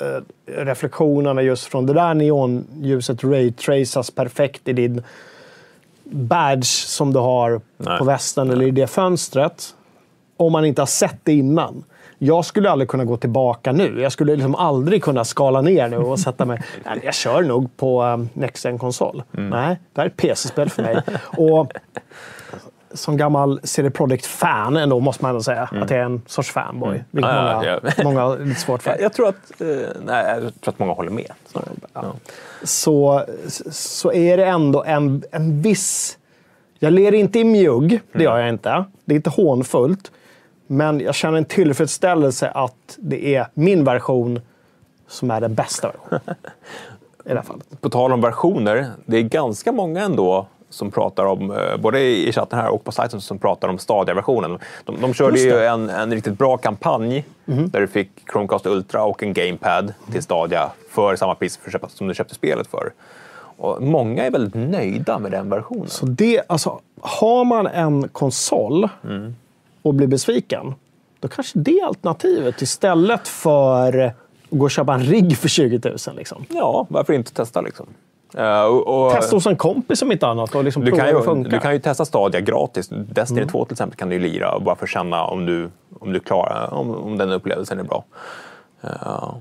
eh, 0.00 0.06
reflektionerna 0.64 1.42
just 1.42 1.64
från 1.64 1.86
det 1.86 1.92
där 1.92 2.14
neonljuset 2.14 3.24
raytracas 3.24 4.10
perfekt 4.10 4.68
i 4.68 4.72
din 4.72 5.02
badge 6.04 6.64
som 6.86 7.12
du 7.12 7.18
har 7.18 7.60
Nej. 7.76 7.98
på 7.98 8.04
västen 8.04 8.50
eller 8.50 8.66
i 8.66 8.70
det 8.70 8.86
fönstret. 8.86 9.74
Om 10.40 10.52
man 10.52 10.64
inte 10.64 10.82
har 10.82 10.86
sett 10.86 11.16
det 11.22 11.32
innan. 11.32 11.84
Jag 12.18 12.44
skulle 12.44 12.70
aldrig 12.70 12.88
kunna 12.88 13.04
gå 13.04 13.16
tillbaka 13.16 13.72
nu. 13.72 14.00
Jag 14.00 14.12
skulle 14.12 14.32
liksom 14.34 14.54
aldrig 14.54 15.02
kunna 15.02 15.24
skala 15.24 15.60
ner 15.60 15.88
nu 15.88 15.96
och 15.96 16.20
sätta 16.20 16.44
mig... 16.44 16.62
Nej, 16.84 17.00
jag 17.04 17.14
kör 17.14 17.42
nog 17.42 17.76
på 17.76 18.02
um, 18.02 18.28
Next 18.32 18.66
konsol 18.78 19.22
Nej, 19.30 19.78
det 19.92 20.00
här 20.00 20.06
är 20.06 20.10
ett 20.10 20.16
PC-spel 20.16 20.70
för 20.70 20.82
mig. 20.82 21.02
och 21.22 21.72
som 22.94 23.16
gammal 23.16 23.60
CD 23.64 23.90
Projekt-fan 23.90 24.76
ändå, 24.76 25.00
måste 25.00 25.24
man 25.24 25.28
ändå 25.28 25.42
säga. 25.42 25.62
Att 25.62 25.90
jag 25.90 26.00
är 26.00 26.04
en 26.04 26.22
sorts 26.26 26.50
fanboy. 26.50 27.04
Vilket 27.10 27.30
Ja, 27.30 27.54
många, 27.54 27.66
ja, 27.66 27.80
ja. 27.82 27.90
många 28.04 28.20
har 28.20 28.38
lite 28.38 28.60
svårt 28.60 28.82
för. 28.82 28.96
Jag, 29.00 29.12
tror 29.12 29.28
att, 29.28 29.60
eh, 29.60 29.66
nej, 30.04 30.24
jag 30.28 30.60
tror 30.60 30.72
att 30.72 30.78
många 30.78 30.92
håller 30.92 31.10
med. 31.10 31.32
Ja. 31.92 32.14
så, 32.62 33.24
så 33.72 34.12
är 34.12 34.36
det 34.36 34.44
ändå 34.44 34.84
en, 34.84 35.22
en 35.32 35.62
viss... 35.62 36.18
Jag 36.78 36.92
ler 36.92 37.14
inte 37.14 37.38
i 37.38 37.44
mjugg, 37.44 38.00
det 38.12 38.24
gör 38.24 38.38
jag 38.38 38.48
inte. 38.48 38.84
Det 39.04 39.14
är 39.14 39.16
inte 39.16 39.30
hånfullt. 39.30 40.10
Men 40.72 41.00
jag 41.00 41.14
känner 41.14 41.38
en 41.38 41.44
tillfredsställelse 41.44 42.48
att 42.48 42.98
det 42.98 43.34
är 43.34 43.46
min 43.54 43.84
version 43.84 44.40
som 45.08 45.30
är 45.30 45.40
den 45.40 45.54
bästa 45.54 45.88
versionen. 45.88 46.20
I 47.24 47.28
det 47.28 47.34
här 47.34 47.42
fallet. 47.42 47.80
På 47.80 47.88
tal 47.88 48.12
om 48.12 48.20
versioner, 48.20 48.86
det 49.06 49.16
är 49.16 49.22
ganska 49.22 49.72
många 49.72 50.02
ändå 50.02 50.46
som 50.68 50.90
pratar 50.90 51.24
om, 51.24 51.50
eh, 51.50 51.76
både 51.76 52.00
i 52.00 52.32
chatten 52.32 52.58
här 52.58 52.68
och 52.68 52.84
på 52.84 52.92
sajten, 52.92 53.20
som 53.20 53.38
pratar 53.38 53.68
om 53.68 53.78
Stadia-versionen. 53.78 54.58
De, 54.84 55.00
de 55.00 55.14
körde 55.14 55.40
ju 55.40 55.64
en, 55.64 55.90
en 55.90 56.10
riktigt 56.10 56.38
bra 56.38 56.56
kampanj 56.56 57.24
där 57.44 57.80
du 57.80 57.88
fick 57.88 58.10
Chromecast 58.32 58.66
Ultra 58.66 59.04
och 59.04 59.22
en 59.22 59.32
GamePad 59.32 59.94
till 60.12 60.22
Stadia 60.22 60.70
för 60.90 61.16
samma 61.16 61.34
pris 61.34 61.58
som 61.88 62.08
du 62.08 62.14
köpte 62.14 62.34
spelet 62.34 62.66
för. 62.66 62.92
Och 63.56 63.82
många 63.82 64.24
är 64.24 64.30
väldigt 64.30 64.70
nöjda 64.70 65.18
med 65.18 65.30
den 65.32 65.50
versionen. 65.50 65.88
Så 65.88 66.06
det, 66.06 66.42
alltså, 66.46 66.80
har 67.00 67.44
man 67.44 67.66
en 67.66 68.08
konsol 68.08 68.88
och 69.82 69.94
blir 69.94 70.06
besviken, 70.06 70.74
då 71.20 71.28
kanske 71.28 71.58
det 71.58 71.78
är 71.78 71.86
alternativet 71.86 72.62
istället 72.62 73.28
för 73.28 73.98
att 73.98 74.14
gå 74.50 74.64
och 74.64 74.70
köpa 74.70 74.94
en 74.94 75.02
rigg 75.02 75.36
för 75.36 75.48
20 75.48 75.80
000. 75.84 76.16
Liksom. 76.16 76.44
Ja, 76.48 76.86
varför 76.90 77.12
inte 77.12 77.32
testa 77.34 77.60
liksom? 77.60 77.86
Eh, 78.34 78.62
och, 78.62 79.06
och, 79.06 79.12
Testa 79.12 79.36
hos 79.36 79.46
en 79.46 79.56
kompis 79.56 80.02
om 80.02 80.12
inte 80.12 80.26
annat 80.26 80.54
och 80.54 80.64
liksom 80.64 80.84
du, 80.84 80.90
prova 80.90 81.02
kan 81.02 81.06
hur 81.06 81.14
det 81.14 81.20
ju, 81.20 81.24
funkar. 81.24 81.50
du 81.50 81.58
kan 81.58 81.72
ju 81.72 81.78
testa 81.78 82.04
Stadia 82.04 82.40
gratis. 82.40 82.88
Destiny 82.88 83.40
Mm. 83.40 83.52
2 83.52 83.64
till 83.64 83.72
exempel 83.72 83.96
kan 83.98 84.08
du 84.08 84.14
ju 84.14 84.20
lira 84.20 84.54
och 84.54 84.62
bara 84.62 84.76
för 84.76 84.84
att 84.84 84.90
känna 84.90 85.24
om 85.24 85.46
du, 85.46 85.70
om 86.00 86.12
du 86.12 86.20
klarar, 86.20 86.74
om, 86.74 86.90
om 86.90 87.18
den 87.18 87.32
upplevelsen 87.32 87.78
är 87.78 87.82
bra. 87.82 88.04
Eh, 88.82 89.34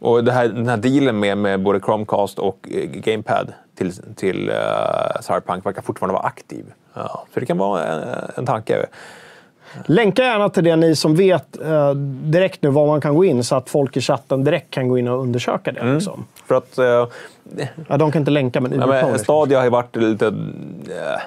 och 0.00 0.24
det 0.24 0.32
här, 0.32 0.48
den 0.48 0.68
här 0.68 0.76
dealen 0.76 1.20
med, 1.20 1.38
med 1.38 1.62
både 1.62 1.80
Chromecast 1.80 2.38
och 2.38 2.68
eh, 2.70 2.84
GamePad 2.84 3.52
till, 3.74 3.92
till 4.14 4.50
uh, 4.50 5.20
Cyberpunk 5.20 5.66
verkar 5.66 5.82
fortfarande 5.82 6.12
vara 6.12 6.26
aktiv. 6.26 6.64
Ja, 6.94 7.24
så 7.34 7.40
det 7.40 7.46
kan 7.46 7.58
vara 7.58 7.84
en, 7.84 8.30
en 8.36 8.46
tanke. 8.46 8.86
Länka 9.86 10.22
gärna 10.22 10.48
till 10.48 10.64
det 10.64 10.76
ni 10.76 10.96
som 10.96 11.14
vet 11.16 11.60
eh, 11.62 11.94
direkt 12.24 12.62
nu 12.62 12.68
var 12.68 12.86
man 12.86 13.00
kan 13.00 13.14
gå 13.14 13.24
in 13.24 13.44
så 13.44 13.56
att 13.56 13.70
folk 13.70 13.96
i 13.96 14.00
chatten 14.00 14.44
direkt 14.44 14.70
kan 14.70 14.88
gå 14.88 14.98
in 14.98 15.08
och 15.08 15.20
undersöka 15.22 15.72
det. 15.72 15.94
Liksom. 15.94 16.24
För 16.46 16.54
att 16.54 16.78
eh, 16.78 17.06
Ja, 17.88 17.96
de 17.96 18.12
kan 18.12 18.22
inte 18.22 18.30
länka, 18.30 18.60
men 18.60 18.72
Ja, 18.72 18.84
UV 19.02 19.10
men 19.10 19.18
Stadia 19.18 19.58
har 19.58 19.64
ju 19.64 19.70
varit 19.70 19.96
lite... 19.96 20.26
eh, 20.26 21.20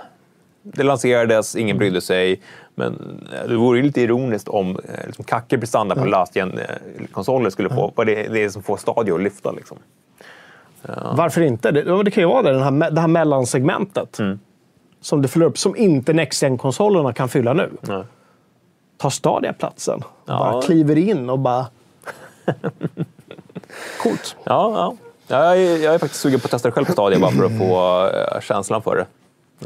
Det 0.62 0.84
lanserades, 0.84 1.56
ingen 1.56 1.78
brydde 1.78 2.02
sig. 2.02 2.42
Men 2.76 2.94
eh, 3.34 3.50
det 3.50 3.56
vore 3.56 3.78
ju 3.78 3.84
lite 3.84 4.02
ironiskt 4.02 4.48
om 4.48 4.70
eh, 4.70 5.06
liksom, 5.06 5.24
kackig 5.26 5.60
prestanda 5.60 5.96
på 5.96 6.06
last 6.06 6.36
gen 6.36 6.60
konsoler 7.12 7.50
skulle 7.50 7.70
få 7.70 7.92
vara 7.96 8.06
det, 8.06 8.28
det 8.28 8.50
som 8.50 8.64
får 8.64 8.78
Stadia 8.78 9.16
att 9.16 9.22
lyfta. 9.22 9.52
Liksom. 9.52 9.78
Varför 11.16 11.42
inte? 11.42 11.72
Det, 11.72 11.84
ja, 11.88 12.04
det 12.04 12.12
kan 12.12 12.24
ju 12.24 12.28
vara 12.28 12.42
det, 12.42 12.52
den 12.54 12.82
här, 12.82 12.92
det 12.92 13.02
här 13.02 13.08
mellansegmentet. 13.08 14.20
Mm. 14.20 14.40
Som 15.02 15.22
det 15.22 15.28
fyller 15.28 15.46
upp, 15.46 15.58
som 15.58 15.76
inte 15.76 16.14
Next 16.14 16.44
konsolerna 16.60 17.14
kan 17.14 17.30
fylla 17.30 17.54
nu. 17.54 17.70
Nej. 17.82 18.04
Tar 18.98 19.10
Stadia 19.10 19.54
platsen. 19.54 20.04
Och 20.04 20.10
Ja. 20.26 20.40
Bara 20.40 20.62
kliver 20.62 20.98
in 20.98 21.30
och 21.30 21.40
bara... 21.40 21.68
Coolt. 24.04 24.36
Ja, 24.44 24.72
ja. 24.76 24.96
ja 25.28 25.56
jag, 25.56 25.58
är, 25.58 25.84
jag 25.84 25.94
är 25.94 26.00
faktiskt 26.00 26.22
sugen 26.22 26.40
på 26.40 26.46
att 26.46 26.52
testa 26.52 26.68
det 26.68 26.72
själv 26.72 26.86
på 26.86 26.92
Stadia 26.92 27.20
bara 27.20 27.32
för 27.32 27.46
att 27.46 27.58
få 27.58 28.08
eh, 28.08 28.42
känslan 28.42 28.82
för 28.82 28.96
det. 28.96 29.06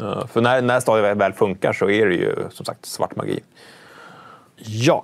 Eh, 0.04 0.28
för 0.28 0.42
när, 0.42 0.62
när 0.62 0.80
Stadia 0.80 1.14
väl 1.14 1.34
funkar 1.34 1.74
så 1.74 1.90
är 1.90 2.06
det 2.06 2.16
ju 2.16 2.36
som 2.52 2.66
sagt 2.66 2.86
svart 2.86 3.16
magi. 3.16 3.40
Ja. 4.58 5.04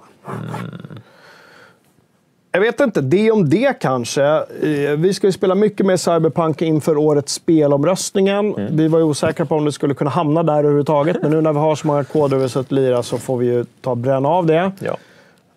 Jag 2.56 2.62
vet 2.62 2.80
inte, 2.80 3.02
det 3.02 3.32
om 3.32 3.50
det 3.50 3.80
kanske. 3.80 4.24
Eh, 4.24 4.98
Vi 4.98 5.14
ska 5.14 5.28
ju 5.28 5.32
spela 5.32 5.56
mycket 5.56 5.86
med 5.86 6.00
Cyberpunk 6.00 6.62
inför 6.62 6.98
årets 6.98 7.34
spelomröstningen. 7.34 8.54
Mm. 8.56 8.78
Vi 8.78 8.88
var 8.88 9.00
ju 9.00 9.06
osäkra 9.06 9.46
på 9.46 9.56
om 9.56 9.66
det 9.66 9.72
skulle 9.72 9.94
kunna 9.94 10.10
hamna 10.10 10.44
där 10.44 10.58
överhuvudtaget. 10.60 11.18
Men 11.22 11.32
nu 11.32 11.42
när 11.42 11.54
vi 11.54 11.60
har 11.60 11.76
så 11.76 11.88
många 11.88 12.04
koder 12.04 12.60
att 12.60 12.72
lira 12.72 13.04
så 13.04 13.18
får 13.18 13.38
vi 13.38 13.46
ju 13.46 13.66
ta 13.82 13.92
och 13.92 13.98
bränna 13.98 14.30
av 14.30 14.46
det. 14.46 14.72
Ja. 14.80 14.98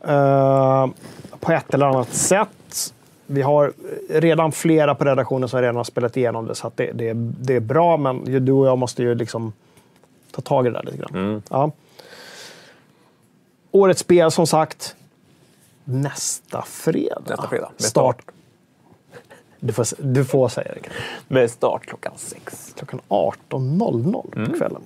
Eh, 0.09 0.91
på 1.41 1.53
ett 1.53 1.75
eller 1.75 1.87
annat 1.87 2.13
sätt. 2.15 2.93
Vi 3.27 3.43
har 3.43 3.73
redan 4.11 4.53
flera 4.53 4.95
på 4.95 5.05
redaktionen 5.05 5.49
som 5.49 5.61
redan 5.61 5.77
har 5.77 5.85
spelat 5.85 6.17
igenom 6.17 6.47
det, 6.47 6.55
så 6.55 6.71
det, 6.75 6.93
det, 6.93 7.13
det 7.15 7.55
är 7.57 7.61
bra. 7.61 7.97
Men 7.97 8.45
du 8.45 8.53
och 8.53 8.67
jag 8.67 8.79
måste 8.79 9.03
ju 9.03 9.15
liksom 9.15 9.53
ta 10.31 10.41
tag 10.41 10.67
i 10.67 10.71
det 10.71 10.75
där 10.75 10.83
lite 10.83 10.97
grann. 10.97 11.43
Ja. 11.51 11.71
Årets 13.71 14.01
spel, 14.01 14.31
som 14.31 14.47
sagt, 14.47 14.97
nästa 15.87 16.63
fredag. 16.67 17.23
Nästa 17.29 17.49
fredag. 17.49 17.69
Med 17.77 17.83
Start. 17.83 18.23
Du 19.61 19.73
får, 19.73 19.87
du 19.99 20.25
får 20.25 20.49
säga 20.49 20.73
det. 20.83 20.89
Med 21.35 21.51
start 21.51 21.87
klockan 21.87 22.13
sex. 22.17 22.75
Klockan 22.79 23.01
18.00 23.09 24.37
Mm. 24.37 24.51
på 24.51 24.57
kvällen. 24.59 24.83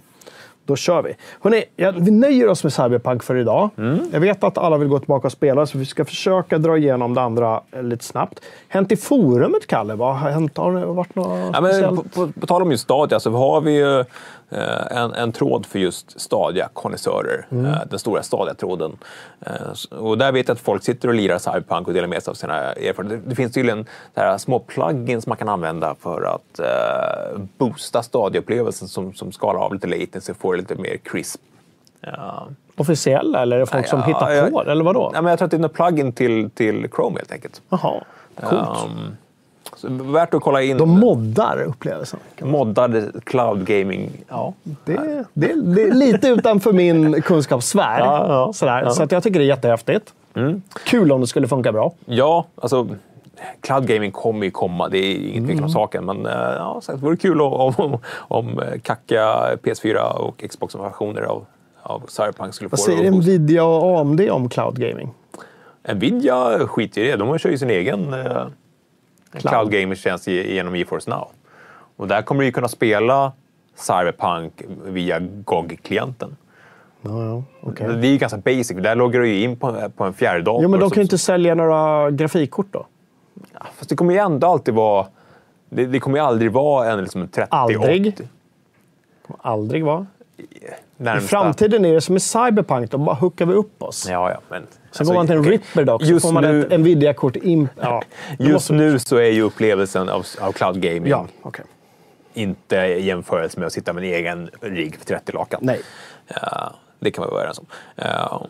Då 0.65 0.77
kör 0.77 1.03
vi. 1.03 1.17
Hörrni, 1.41 1.65
ja, 1.77 1.91
vi 1.91 2.11
nöjer 2.11 2.49
oss 2.49 2.65
med 2.65 2.73
Cyberpunk 2.73 3.23
för 3.23 3.37
idag. 3.37 3.71
Mm. 3.79 3.99
Jag 4.13 4.21
vet 4.21 4.45
att 4.45 4.59
alla 4.59 4.77
vill 4.77 4.89
gå 4.89 4.99
tillbaka 4.99 5.27
och 5.29 5.33
spela, 5.33 5.67
så 5.67 5.79
vi 5.79 5.87
ska 5.87 6.05
försöka 6.05 6.59
dra 6.59 6.77
igenom 6.79 7.15
det 7.15 7.21
andra 7.21 7.61
eh, 7.73 7.83
lite 7.83 8.05
snabbt. 8.05 8.41
Hänt 8.69 8.93
i 8.93 8.97
forumet, 8.97 9.67
Kalle? 9.67 9.95
Vad 9.95 10.17
har 10.17 10.31
hänt? 10.31 10.57
Har 10.57 10.73
det 10.73 10.87
varit 10.87 11.15
något 11.15 11.51
Ja, 11.55 11.61
men 11.61 11.71
speciellt? 11.73 12.15
på, 12.15 12.27
på, 12.27 12.41
på 12.41 12.47
tal 12.47 12.63
om 12.63 12.71
just 12.71 12.83
Stadia 12.85 13.21
så 13.21 13.31
har 13.31 13.61
vi 13.61 13.73
ju 13.77 14.05
en, 14.91 15.13
en 15.15 15.33
tråd 15.33 15.67
för 15.67 15.79
just 15.79 16.21
Stadia-konnässörer. 16.21 17.47
Eh, 17.51 17.75
den 17.91 17.99
stora 17.99 18.23
Stadia-tråden. 18.23 18.99
Eh, 19.41 19.99
och 19.99 20.19
där 20.19 20.33
vet 20.33 20.49
jag 20.49 20.55
att 20.55 20.61
folk 20.61 20.83
sitter 20.83 21.09
och 21.09 21.15
lirar 21.15 21.39
Cyberpunk 21.39 21.89
och 21.89 21.95
delar 21.95 22.09
med 22.09 22.23
sig 22.23 22.31
av 22.31 22.35
sina 22.35 22.55
erfarenheter. 22.73 23.23
Det, 23.27 23.35
finns 23.35 23.53
tydligen 23.53 23.87
här 24.17 24.39
små 24.39 24.59
plugins 24.59 25.27
man 25.27 25.37
kan 25.37 25.49
använda 25.49 25.95
för 26.01 26.23
att 26.23 26.59
eh, 26.59 27.41
boosta 27.59 28.03
Stadia-upplevelsen 28.03 28.89
som, 28.89 29.15
som 29.15 29.33
skalar 29.33 29.61
av 29.61 29.75
lite 29.75 29.87
latency 29.87 30.33
och 30.33 30.39
får 30.39 30.57
lite 30.57 30.75
mer 30.75 30.97
crisp. 30.97 31.41
Ja. 32.01 32.49
Officiella, 32.77 33.43
eller 33.43 33.57
är 33.57 33.61
det 33.61 33.67
folk 33.67 33.87
som 33.89 33.99
Ja, 34.01 34.07
hittar 34.07 34.31
jag- 34.31 34.53
på 34.53 34.63
det? 34.63 34.73
Eller 34.73 34.85
vadå? 34.85 35.11
Ja, 35.15 35.23
men 35.23 35.31
jag 35.31 35.39
tror 35.39 35.47
att 35.47 35.51
det 35.51 35.57
är 35.57 35.65
en 35.65 35.71
plugin 35.71 36.13
till, 36.13 36.51
till 36.51 36.89
Chrome 36.97 37.19
helt 37.19 37.33
enkelt. 37.33 37.63
Jaha, 37.69 38.05
coolt. 38.41 38.85
Um, 38.85 39.17
så 39.81 39.89
värt 39.89 40.35
att 40.35 40.43
kolla 40.43 40.63
in. 40.63 40.79
De 40.79 40.89
moddar 41.01 41.63
upplevelsen. 41.63 42.21
moddad 42.41 43.25
cloud 43.25 43.65
gaming. 43.65 44.11
Ja, 44.29 44.55
det, 44.63 45.25
det, 45.35 45.75
det 45.75 45.83
är 45.83 45.95
lite 45.95 46.29
utanför 46.29 46.73
min 46.73 47.23
kunskapssfär. 47.23 47.99
Ja, 47.99 48.27
ja, 48.29 48.53
Sådär. 48.53 48.83
ja. 48.85 48.91
Så 48.91 49.03
att 49.03 49.13
jag 49.13 49.23
tycker 49.23 49.39
det 49.39 49.45
är 49.45 49.49
jättehäftigt. 49.49 50.13
Kul 50.85 51.13
om 51.13 51.21
det 51.21 51.27
skulle 51.27 51.49
funka 51.49 51.73
bra. 51.73 51.93
Ja, 52.05 52.47
alltså 52.55 52.89
cloud 53.61 53.87
gaming 53.87 54.13
kommer 54.13 54.45
ju 54.45 54.51
komma. 54.51 54.89
Det 54.89 54.99
är 54.99 55.17
inget 55.17 55.47
tvekan 55.47 55.65
om 55.65 55.71
saken. 55.71 56.05
Men 56.05 56.27
eh, 56.27 56.33
ja, 56.33 56.81
det 56.87 56.95
vore 56.97 57.17
kul 57.17 57.41
om, 57.41 57.75
om, 57.77 57.99
om 58.19 58.59
eh, 58.59 58.81
kacka 58.83 59.25
PS4 59.63 60.13
och 60.13 60.45
Xbox-versioner 60.51 61.23
av, 61.23 61.45
av 61.83 62.03
Cyberpunk 62.09 62.55
skulle 62.55 62.71
få 62.71 62.77
Vad 62.77 62.81
säger 62.81 63.03
det 63.03 63.09
att 63.09 63.15
boosta. 63.15 63.31
Nvidia 63.31 63.65
och 63.65 64.01
AMD 64.01 64.21
om 64.31 64.49
cloud 64.49 64.81
gaming? 64.81 65.11
Nvidia 65.95 66.59
skiter 66.67 67.01
i 67.01 67.11
det. 67.11 67.17
De 67.17 67.39
kör 67.39 67.51
ju 67.51 67.59
sin 67.59 67.71
egen 67.71 68.13
eh, 68.15 68.47
Cloud. 69.33 69.43
cloud 69.43 69.71
gaming-tjänst 69.73 70.27
ge- 70.27 70.55
genom 70.55 70.77
GeForce 70.77 71.11
Now. 71.11 71.29
Och 71.97 72.09
där 72.09 72.23
kommer 72.23 72.41
du 72.41 72.47
ju 72.47 72.53
kunna 72.53 72.69
spela 72.69 73.33
Cyberpunk 73.75 74.63
via 74.85 75.19
GOG-klienten. 75.21 76.37
Ja, 77.03 77.25
ja, 77.25 77.43
okej. 77.63 77.87
Det 77.89 78.07
är 78.07 78.11
ju 78.11 78.19
ganska 78.19 78.39
basic. 78.39 78.71
Där 78.77 78.95
loggar 78.95 79.21
du 79.21 79.29
ju 79.29 79.43
in 79.43 79.57
på, 79.57 79.91
på 79.97 80.05
en 80.05 80.13
fjärrdator. 80.15 80.63
Jo, 80.63 80.69
men 80.69 80.81
de 80.81 80.91
kan 80.91 80.97
ju 80.97 81.03
inte 81.03 81.19
sälja 81.19 81.55
några 81.55 82.11
grafikkort 82.11 82.67
då. 82.71 82.87
Fast 83.77 83.89
det 83.91 83.97
kommer 83.97 84.13
ju 84.15 84.21
ändå 84.21 84.47
alltid 84.47 84.75
vara... 84.75 85.07
Det, 85.69 85.87
det 85.87 86.01
kommer 86.01 86.19
ju 86.19 86.25
aldrig 86.25 86.53
vara 86.53 86.93
en, 86.93 87.01
liksom 87.01 87.21
en 87.23 87.29
30 87.29 87.49
Aldrig. 87.51 88.07
80 88.15 88.29
Kommer 89.27 89.41
aldrig 89.43 89.85
vara. 89.85 90.07
I 90.37 90.45
närmsta. 90.97 91.29
framtiden 91.29 91.85
är 91.85 91.95
det 91.95 92.01
som 92.01 92.17
i 92.17 92.21
Cyberpunk. 92.21 92.91
Då 92.91 92.99
bara 92.99 93.17
hookar 93.17 93.47
vi 93.47 93.55
upp 93.55 93.83
oss. 93.83 94.07
Ja, 94.11 94.31
ja, 94.31 94.41
men... 94.49 94.67
Sen 94.91 95.07
går 95.07 95.15
man 95.15 95.27
till 95.27 95.37
en. 95.37 95.45
Ripper 95.45 95.85
dock, 95.85 96.05
så 96.07 96.21
får 96.21 96.33
man 96.33 96.43
nu- 96.45 96.65
ett 96.67 96.81
Nvidia-kort 96.81 97.37
in... 97.37 97.69
Ja, 97.81 98.03
Just 98.39 98.71
nu 98.71 98.99
så 98.99 99.17
är 99.17 99.31
ju 99.31 99.43
upplevelsen 99.43 100.09
av, 100.09 100.27
av 100.41 100.53
cloud 100.53 100.81
gaming 100.83 101.07
Ja, 101.07 101.27
okej. 101.43 101.65
inte 102.35 102.77
jämförelse 102.77 103.59
med 103.59 103.67
att 103.67 103.73
sitta 103.73 103.93
med 103.93 104.05
en 104.05 104.11
egen 104.11 104.51
rigg 104.61 104.97
för 104.99 105.05
30 105.05 105.33
lakan. 105.33 105.61
Nej. 105.63 105.81
Ja, 106.43 106.73
det 107.01 107.11
kan 107.11 107.25
vi 107.25 107.31
vara 107.31 107.41
överens 107.41 107.59
om. 107.59 107.67
Ja, 107.97 108.47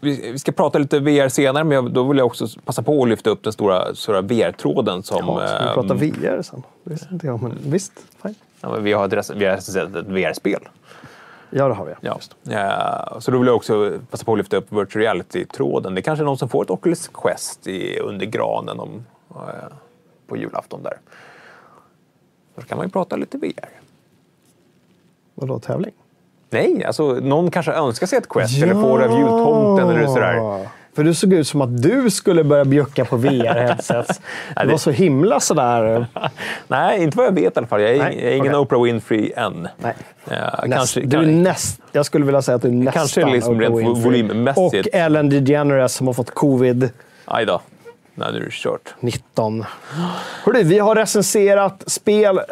vi, 0.00 0.32
vi 0.32 0.38
ska 0.38 0.52
prata 0.52 0.78
lite 0.78 1.00
VR 1.00 1.28
senare, 1.28 1.64
men 1.64 1.74
jag, 1.74 1.90
då 1.92 2.04
vill 2.04 2.18
jag 2.18 2.26
också 2.26 2.46
passa 2.64 2.82
på 2.82 3.02
att 3.02 3.08
lyfta 3.08 3.30
upp 3.30 3.42
den 3.44 3.52
stora, 3.52 3.94
stora 3.94 4.20
VR-tråden 4.20 5.02
som... 5.02 5.16
Ja, 5.26 5.46
ska 5.48 5.58
vi 5.68 5.74
prata 5.74 5.94
ehm, 5.94 5.98
VR 6.12 6.42
sen? 6.42 6.62
Det 6.84 6.90
visste 6.90 7.08
inte 7.12 7.26
jag, 7.26 7.42
men 7.42 7.58
visst. 7.66 7.92
Fine. 8.22 8.34
ja, 8.60 8.70
men 8.70 8.84
vi 8.84 8.92
har 8.92 9.34
vi 9.34 9.44
har 9.46 9.54
ett 9.54 10.06
VR-spel. 10.06 10.60
Ja, 11.50 11.68
det 11.68 11.74
har 11.74 11.84
vi. 11.84 11.92
Ja. 12.00 12.18
Ja, 12.42 13.16
så 13.20 13.30
då 13.30 13.38
vill 13.38 13.46
jag 13.46 13.56
också 13.56 13.98
passa 14.10 14.24
på 14.24 14.32
att 14.32 14.38
lyfta 14.38 14.56
upp 14.56 14.72
virtual 14.72 15.02
reality-tråden. 15.02 15.94
Det 15.94 16.00
är 16.00 16.02
kanske 16.02 16.22
är 16.22 16.26
någon 16.26 16.38
som 16.38 16.48
får 16.48 16.62
ett 16.64 16.70
Oculus 16.70 17.08
Quest 17.08 17.66
i, 17.66 17.98
under 17.98 18.26
granen 18.26 18.80
om, 18.80 19.04
eh, 19.30 19.36
på 20.26 20.36
julafton 20.36 20.82
där. 20.82 20.98
Då 22.54 22.62
kan 22.62 22.78
man 22.78 22.86
ju 22.86 22.90
prata 22.90 23.16
lite 23.16 23.38
VR. 23.38 23.68
Vadå, 25.34 25.58
tävling? 25.58 25.92
Nej, 26.50 26.84
alltså 26.84 27.12
någon 27.12 27.50
kanske 27.50 27.72
önskar 27.72 28.06
sig 28.06 28.18
ett 28.18 28.28
Quest 28.28 28.62
eller 28.62 28.74
får 28.74 28.98
det 28.98 29.08
av 29.08 29.18
jultomten 29.18 29.88
eller 29.88 30.06
sådär. 30.06 30.68
För 30.96 31.04
du 31.04 31.14
såg 31.14 31.32
ut 31.32 31.48
som 31.48 31.60
att 31.60 31.82
du 31.82 32.10
skulle 32.10 32.44
börja 32.44 32.64
bjucka 32.64 33.04
på 33.04 33.16
VR-headsets. 33.16 34.20
Du 34.56 34.62
det- 34.66 34.70
var 34.70 34.78
så 34.78 34.90
himla 34.90 35.40
sådär... 35.40 36.06
Nej, 36.68 37.02
inte 37.02 37.16
vad 37.18 37.26
jag 37.26 37.32
vet 37.32 37.56
i 37.56 37.58
alla 37.58 37.66
fall. 37.66 37.80
Jag 37.80 37.90
är, 37.90 37.98
Nej, 37.98 38.18
jag 38.22 38.32
är 38.32 38.36
ingen 38.36 38.46
okej. 38.54 38.58
Oprah 38.60 38.82
Winfrey 38.82 39.32
än. 39.36 39.68
Nej. 39.78 39.94
Ja, 40.30 40.34
Näst, 40.64 40.72
kanske, 40.76 41.00
du 41.00 41.16
är 41.16 41.26
näst, 41.26 41.80
jag 41.92 42.06
skulle 42.06 42.24
vilja 42.24 42.42
säga 42.42 42.56
att 42.56 42.62
du 42.62 42.68
är 42.68 42.72
nästan 42.72 42.92
Kanske 42.92 43.26
liksom 43.26 43.54
Oprah 43.56 43.68
rent 43.70 43.80
Winfrey. 43.80 44.04
volymmässigt. 44.04 44.86
Och 44.86 44.94
Ellen 44.94 45.28
DeGeneres 45.30 45.94
som 45.94 46.06
har 46.06 46.14
fått 46.14 46.30
covid. 46.34 46.90
aj 47.24 47.46
då. 47.46 47.60
Nej, 48.14 48.28
nu 48.32 48.38
är 48.38 48.42
det 48.44 48.50
kört. 48.50 48.94
19. 49.00 49.64
Hörru, 50.44 50.62
vi 50.62 50.78
har 50.78 50.94
recenserat 50.94 51.82
spel. 51.86 52.36
Eh, 52.38 52.44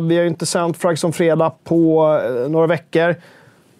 vi 0.00 0.16
har 0.16 0.22
ju 0.22 0.26
inte 0.26 0.46
sänt 0.46 0.76
Frags 0.78 1.04
om 1.04 1.12
fredag 1.12 1.52
på 1.64 2.06
eh, 2.44 2.50
några 2.50 2.66
veckor. 2.66 3.14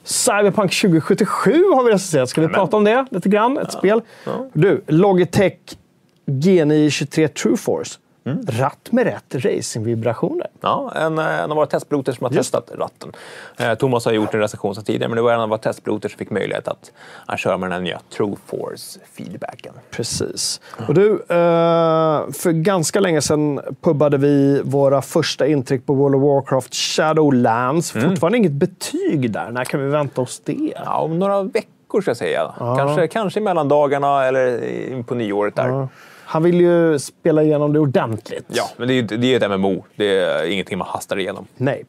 Cyberpunk 0.05 0.73
2077 0.73 1.65
har 1.75 1.85
vi 1.85 1.93
recenserat. 1.93 2.29
Ska 2.29 2.41
vi 2.41 2.45
Amen. 2.45 2.55
prata 2.55 2.77
om 2.77 2.85
det 2.85 3.07
lite 3.11 3.29
grann? 3.29 3.59
Ett 3.59 3.73
spel. 3.73 4.03
Du, 4.53 4.85
Logitech 4.87 5.59
G9 6.27 6.91
23 6.91 7.29
True 7.29 7.57
Force. 7.57 7.99
Mm. 8.25 8.47
Ratt 8.49 8.93
med 8.93 9.05
rätt 9.05 9.35
racingvibrationer. 9.35 10.47
Ja, 10.61 10.93
en, 10.95 11.19
eh, 11.19 11.41
en 11.41 11.51
av 11.51 11.57
våra 11.57 11.67
testpiloter 11.67 12.13
som 12.13 12.25
har 12.25 12.33
Just 12.33 12.53
testat 12.53 12.79
ratten. 12.79 13.13
Eh, 13.57 13.75
Thomas 13.75 14.05
har 14.05 14.13
gjort 14.13 14.35
en 14.35 14.41
recension 14.41 14.75
sedan 14.75 14.85
tidigare, 14.85 15.09
men 15.09 15.17
det 15.17 15.23
var 15.23 15.33
en 15.33 15.41
av 15.41 15.49
våra 15.49 15.59
testpiloter 15.59 16.09
som 16.09 16.19
fick 16.19 16.31
möjlighet 16.31 16.69
att, 16.69 16.93
att 17.27 17.39
köra 17.39 17.57
med 17.57 17.71
den 17.71 17.73
här 17.73 17.81
nya 17.81 18.01
True 18.17 18.37
Force-feedbacken. 18.47 19.73
Precis. 19.91 20.61
Och 20.89 20.95
du, 20.95 21.13
eh, 21.13 22.31
för 22.33 22.53
ganska 22.53 23.01
länge 23.01 23.23
sedan 23.23 23.61
pubbade 23.81 24.19
vi 24.19 24.63
våra 24.65 25.03
första 25.03 25.47
intryck 25.47 25.87
på 25.87 25.95
World 25.95 26.15
of 26.15 26.23
Warcraft 26.23 26.75
Shadowlands. 26.75 27.95
Mm. 27.95 28.09
Fortfarande 28.09 28.39
inget 28.39 28.53
betyg 28.53 29.33
där. 29.33 29.51
När 29.51 29.65
kan 29.65 29.81
vi 29.81 29.87
vänta 29.87 30.21
oss 30.21 30.41
det? 30.45 30.73
Ja, 30.85 30.99
om 30.99 31.19
några 31.19 31.43
veckor 31.43 32.01
ska 32.01 32.11
jag 32.11 32.17
säga. 32.17 32.55
Kanske, 32.59 33.09
kanske 33.09 33.41
mellan 33.41 33.69
dagarna 33.69 34.25
eller 34.25 34.65
in 34.93 35.05
på 35.05 35.15
nyåret 35.15 35.57
där. 35.57 35.89
Han 36.31 36.43
vill 36.43 36.61
ju 36.61 36.99
spela 36.99 37.43
igenom 37.43 37.73
det 37.73 37.79
ordentligt. 37.79 38.45
Ja, 38.49 38.71
men 38.77 38.89
det 38.89 38.95
är 38.95 38.95
ju 38.95 39.03
det 39.03 39.35
är 39.35 39.37
ett 39.37 39.61
MMO. 39.61 39.85
Det 39.97 40.19
är 40.19 40.45
ingenting 40.45 40.79
man 40.79 40.89
hastar 40.89 41.19
igenom. 41.19 41.47
Nej. 41.57 41.85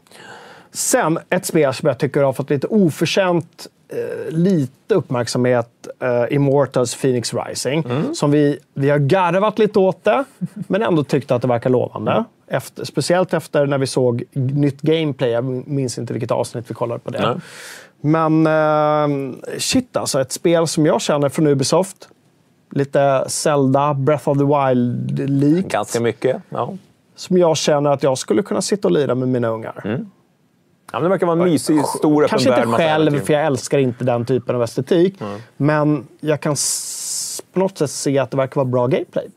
Sen 0.72 1.20
ett 1.30 1.46
spel 1.46 1.74
som 1.74 1.88
jag 1.88 1.98
tycker 1.98 2.22
har 2.22 2.34
fått 2.34 2.50
lite 2.50 2.68
oförtjänt 2.68 3.68
eh, 3.90 4.34
lite 4.34 4.96
uppmärksamhet. 4.96 5.70
Eh, 6.00 6.36
Immortals 6.36 6.96
Phoenix 6.96 7.34
Rising. 7.34 7.84
Mm. 7.90 8.16
Som 8.16 8.32
vi, 8.32 8.60
vi 8.74 8.90
har 8.90 8.98
garvat 8.98 9.60
lite 9.60 9.80
åt 9.80 10.04
det, 10.04 10.24
men 10.68 10.82
ändå 10.82 11.04
tyckte 11.04 11.36
att 11.36 11.42
det 11.42 11.48
verkar 11.48 11.70
lovande. 11.70 12.24
Efter, 12.48 12.86
speciellt 12.86 13.34
efter 13.34 13.66
när 13.66 13.78
vi 13.78 13.88
såg 13.88 14.24
nytt 14.34 14.82
gameplay. 14.82 15.30
Jag 15.30 15.44
minns 15.68 15.98
inte 15.98 16.14
vilket 16.14 16.32
avsnitt 16.32 16.66
vi 16.68 16.74
kollade 16.74 17.00
på 17.00 17.12
det. 17.12 17.28
Nej. 17.28 17.38
Men 18.02 18.48
eh, 18.48 19.36
shit 19.58 19.98
alltså, 19.98 20.22
ett 20.22 20.32
spel 20.32 20.68
som 20.68 20.86
jag 20.86 21.02
känner 21.02 21.30
från 21.30 21.48
Ubisoft. 21.48 22.10
Lite 22.72 23.24
Zelda, 23.28 23.94
Breath 23.94 24.30
of 24.30 24.38
the 24.38 24.44
Wild-likt. 24.44 25.72
Ganska 25.72 26.00
mycket. 26.00 26.42
Ja. 26.50 26.74
som 27.16 27.38
jag 27.38 27.58
känner 27.58 27.90
att 27.90 28.04
jag 28.04 28.18
skulle 28.18 28.44
kunna 28.44 28.62
sitta 28.62 28.88
och 28.88 28.92
lira 28.92 29.16
med 29.16 29.28
mina 29.28 29.48
ungar. 29.48 29.82
Ja, 29.86 29.98
men 31.00 31.04
det 31.04 31.10
verkar 31.10 31.28
vara 31.28 31.38
en 31.40 31.44
mysig, 31.44 31.86
stor 31.86 32.24
öppen 32.24 32.30
Kanske 32.30 32.50
inte 32.50 32.62
värld. 32.62 32.70
själv, 32.78 33.20
för 33.20 33.34
jag 33.34 33.46
älskar 33.46 33.78
inte 33.78 34.04
den 34.04 34.26
typen 34.26 34.56
av 34.56 34.64
estetik. 34.64 35.20
Men 35.58 36.08
jag 36.20 36.42
kan 36.42 36.56
på 37.54 37.60
något 37.60 37.78
sätt 37.78 37.92
se 37.92 38.20
att 38.20 38.32
det 38.32 38.38
verkar 38.38 38.56
vara 38.56 38.66
bra 38.66 38.88
gameplay. 38.88 39.28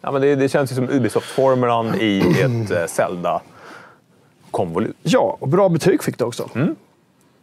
Ja, 0.00 0.12
men 0.12 0.22
det, 0.22 0.34
det 0.34 0.48
känns 0.48 0.72
ju 0.72 0.74
som 0.74 0.90
Ubisoft-formulan 0.90 1.94
i 2.00 2.20
ett 2.40 2.70
eh, 2.70 2.86
Zelda-konvolut. 2.86 4.96
Ja, 5.02 5.36
och 5.40 5.48
bra 5.48 5.68
betyg 5.68 6.02
fick 6.02 6.18
det 6.18 6.24
också. 6.24 6.50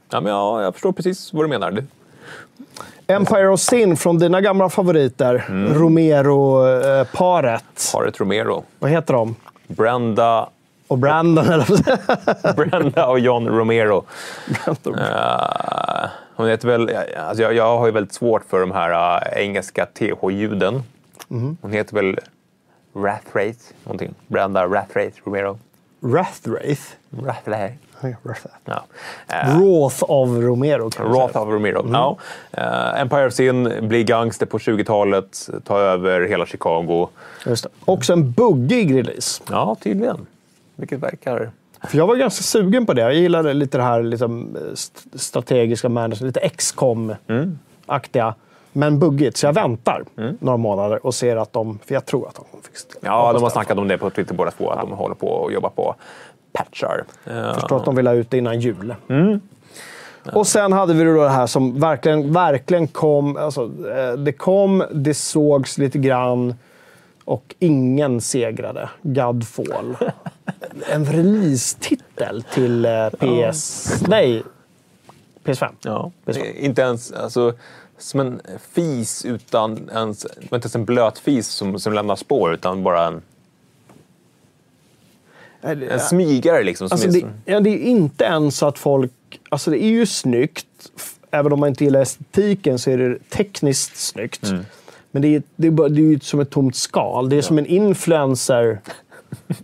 Ja, 0.10 0.22
men 0.22 0.32
ja, 0.32 0.64
jag 0.64 0.74
förstår 0.74 0.92
precis 0.92 1.34
vad 1.34 1.44
du 1.44 1.48
menar. 1.50 1.84
Empire 3.08 3.48
of 3.48 3.60
Sin 3.60 3.98
från 3.98 4.18
dina 4.20 4.42
gamla 4.42 4.70
favoriter. 4.70 5.46
Romero-paret. 5.76 7.64
Paret 7.94 8.20
Romero. 8.20 8.64
Vad 8.80 8.92
heter 8.92 9.14
de? 9.14 9.36
Brenda, 9.68 10.50
Och 10.88 10.98
Brandon, 10.98 11.46
eller? 11.48 12.54
Brenda 12.70 13.08
och 13.08 13.20
John 13.20 13.48
Romero. 13.48 14.06
Eh, 14.68 16.10
hon 16.36 16.48
heter 16.48 16.68
väl, 16.68 16.92
alltså 17.18 17.44
jag, 17.44 17.54
jag 17.54 17.78
har 17.78 17.86
ju 17.86 17.92
väldigt 17.92 18.14
svårt 18.14 18.44
för 18.50 18.60
de 18.60 18.72
här 18.72 18.92
eh, 18.92 19.44
engelska 19.44 19.86
TH-ljuden. 19.86 20.84
Hon 21.62 21.72
heter 21.72 21.96
väl 21.96 22.20
Rathraith, 22.96 23.60
någonting. 23.84 24.14
Brenda 24.28 24.66
Rathraith 24.68 25.18
Romero. 25.26 25.60
Rathraith. 26.04 26.82
Rathraith. 27.24 27.76
Ja. 28.66 28.84
Eh, 29.28 29.58
Wrath 29.60 30.04
of 30.08 30.30
Romero. 30.30 30.90
Wrath 30.90 31.34
säga. 31.34 31.44
of 31.46 31.50
Romero. 31.50 31.86
Ja. 31.92 32.18
Eh, 32.52 33.02
Empire 33.02 33.28
of 33.28 33.34
Sin 33.34 33.88
blir 33.88 34.04
gangster 34.04 34.46
på 34.46 34.58
20-talet, 34.58 35.50
tar 35.64 35.80
över 35.80 36.22
hela 36.22 36.46
Chicago. 36.46 37.08
Just 37.46 37.64
det. 37.64 37.70
Också 37.86 38.14
en 38.14 38.32
buggig 38.32 38.98
release. 38.98 39.44
Ja, 39.52 39.76
tydligen. 39.82 40.26
Vilket 40.76 41.00
verkar... 41.00 41.52
För 41.88 41.98
jag 41.98 42.08
var 42.08 42.16
ganska 42.16 42.44
sugen 42.44 42.86
på 42.86 42.94
det. 42.94 43.02
Jag 43.02 43.14
gillade 43.14 43.54
lite 43.54 43.78
det 43.78 43.84
här 43.84 44.04
liksom, 44.04 44.58
st- 44.74 45.20
strategiska 45.20 45.90
management, 45.90 46.22
lite 46.22 46.50
XCOM-aktiga. 46.50 48.36
Men 48.76 49.00
buggigt, 49.00 49.38
så 49.38 49.46
jag 49.46 49.54
väntar 49.54 50.04
några 50.40 50.58
månader 50.58 51.06
och 51.06 51.16
ser 51.16 51.36
att 51.38 51.54
de... 51.54 51.80
För 51.86 51.94
jag 51.94 52.06
tror 52.06 52.28
att 52.28 52.36
de 52.36 52.46
kommer 52.52 52.64
fixa. 52.64 52.88
Ja, 53.02 53.34
de 53.34 53.44
har 53.44 53.50
snackat 53.50 53.78
om 53.78 53.88
det 53.88 53.98
på 53.98 54.10
Twitter 54.10 54.34
båda 54.36 54.52
två, 54.52 54.70
att 54.70 54.80
de 54.82 54.92
håller 54.92 55.16
på 55.16 55.28
och 55.28 55.52
jobbar 55.54 55.70
på 55.70 55.96
patchar. 56.54 57.04
Jag 57.24 57.56
förstår 57.56 57.78
att 57.78 57.86
de 57.86 57.96
vill 57.96 58.08
ha 58.08 58.14
ut 58.14 58.32
det 58.32 58.38
innan 58.38 58.60
jul. 58.60 58.96
Och 60.34 60.48
sen 60.48 60.74
hade 60.74 60.94
vi 60.94 61.04
då 61.04 61.24
det 61.24 61.30
här 61.30 61.48
som 61.48 61.80
verkligen, 61.80 62.34
verkligen 62.34 62.88
kom. 62.88 63.38
Alltså, 63.38 63.72
eh, 63.98 64.14
det 64.14 64.32
kom, 64.32 64.84
det 64.92 65.14
sågs 65.14 65.78
lite 65.78 65.98
grann 65.98 66.56
och 67.26 67.56
ingen 67.60 68.22
segrade. 68.22 68.90
Godfall. 69.02 69.98
en 70.92 71.06
release-titel 71.06 72.44
till 72.54 72.86
eh, 72.86 73.10
PS... 73.10 73.94
Nej, 74.08 74.44
PS5. 75.44 75.70
Ja, 75.82 76.12
Visst 76.26 76.40
var 76.40 76.46
inte 76.46 76.82
ens 76.82 77.12
alltså, 77.12 77.54
som 77.98 78.20
en 78.20 78.42
fis 78.72 79.26
utan 79.26 79.90
ens, 79.94 80.22
det 80.22 80.52
var 80.52 80.58
inte 80.58 80.66
ens 80.66 80.76
en 80.76 80.86
blöt 80.86 81.20
fis 81.20 81.48
som, 81.48 81.80
som 81.80 81.94
lämnar 81.94 82.16
spår 82.16 82.54
utan 82.54 82.84
bara 82.84 83.08
en, 83.08 83.22
en 85.64 86.00
smygare 86.00 86.64
liksom. 86.64 86.90
Som 86.90 86.96
Alltså 86.96 87.08
är 87.08 87.12
det, 87.12 87.52
ja, 87.52 87.60
det 87.60 87.70
är 87.70 87.78
inte 87.78 88.24
ens 88.24 88.58
så 88.58 88.68
att 88.68 88.80
folk... 88.80 89.12
Alltså 89.50 89.72
det 89.72 89.84
är 89.84 89.90
ju 89.90 90.06
snyggt. 90.06 90.68
Även 91.32 91.54
om 91.54 91.60
man 91.60 91.70
inte 91.70 91.84
gillar 91.84 92.02
estetiken 92.02 92.80
så 92.80 92.90
är 92.90 92.98
det 92.98 93.30
tekniskt 93.30 93.98
snyggt. 93.98 94.50
Mm. 94.50 94.66
Men 95.12 95.22
det 95.22 95.36
är, 95.36 95.44
det, 95.56 95.68
är 95.68 95.72
bara, 95.72 95.90
det 95.90 96.02
är 96.02 96.06
ju 96.06 96.20
som 96.20 96.40
ett 96.40 96.50
tomt 96.50 96.76
skal. 96.76 97.30
Det 97.30 97.36
är 97.36 97.42
som 97.42 97.58
en 97.58 97.66
influencer 97.66 98.80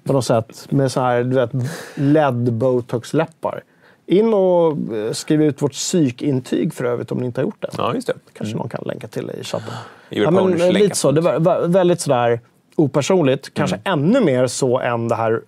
på 0.04 0.14
något 0.14 0.26
sätt. 0.26 0.68
Med 0.70 0.92
så 0.92 1.02
här, 1.02 1.24
du 1.24 1.36
vet, 1.36 1.52
LED 1.96 2.54
botox-läppar. 2.54 3.64
In 4.06 4.34
och 4.34 4.96
eh, 4.96 5.12
skriv 5.12 5.42
ut 5.42 5.62
vårt 5.62 5.72
psykintyg 5.72 6.74
för 6.74 6.86
övrigt 6.86 7.12
om 7.12 7.18
ni 7.18 7.26
inte 7.26 7.42
har 7.42 7.46
gjort 7.46 7.62
det. 7.62 7.70
Ja, 7.78 7.94
just 7.96 8.08
det. 8.08 8.14
Kanske 8.34 8.58
någon 8.58 8.70
kan 8.70 8.84
länka 8.86 9.08
till 9.08 9.32
i 9.40 9.44
chatten. 9.44 9.74
Ja, 10.10 10.32
men, 10.32 10.62
eh, 10.62 10.72
lite 10.72 10.96
så. 10.96 11.12
Det 11.12 11.22
var 11.22 11.68
väldigt 11.68 12.02
sådär 12.02 12.40
opersonligt. 12.76 13.54
Kanske 13.54 13.80
ännu 13.84 14.22
mer 14.22 14.48
så 14.48 14.80
än 14.80 15.08
det 15.08 15.16
här 15.16 15.42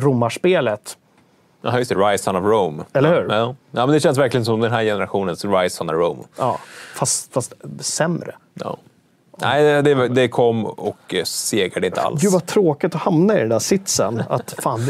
romarspelet. 0.00 0.98
Ja, 1.62 1.78
just 1.78 1.88
det. 1.90 1.94
Rise 1.94 2.24
Son 2.24 2.36
of 2.36 2.44
Rome. 2.44 2.82
Eller 2.92 3.08
hur? 3.14 3.28
Ja. 3.34 3.54
ja, 3.70 3.86
men 3.86 3.88
det 3.94 4.00
känns 4.00 4.18
verkligen 4.18 4.44
som 4.44 4.60
den 4.60 4.72
här 4.72 4.82
generationens 4.84 5.44
Rise 5.44 5.76
Son 5.76 5.88
of 5.90 5.94
Rome. 5.94 6.22
Ja, 6.38 6.58
fast, 6.94 7.32
fast 7.32 7.54
sämre. 7.80 8.34
Ja. 8.54 8.76
Nej, 9.38 9.82
det, 9.82 10.08
det 10.08 10.28
kom 10.28 10.64
och 10.66 11.14
eh, 11.14 11.24
segrade 11.24 11.86
inte 11.86 12.00
alls. 12.02 12.22
Gud 12.22 12.32
vad 12.32 12.46
tråkigt 12.46 12.94
att 12.94 13.00
hamna 13.00 13.36
i 13.36 13.40
den 13.40 13.48
där 13.48 13.58
sitsen. 13.58 14.22
Att 14.28 14.54
fan, 14.62 14.80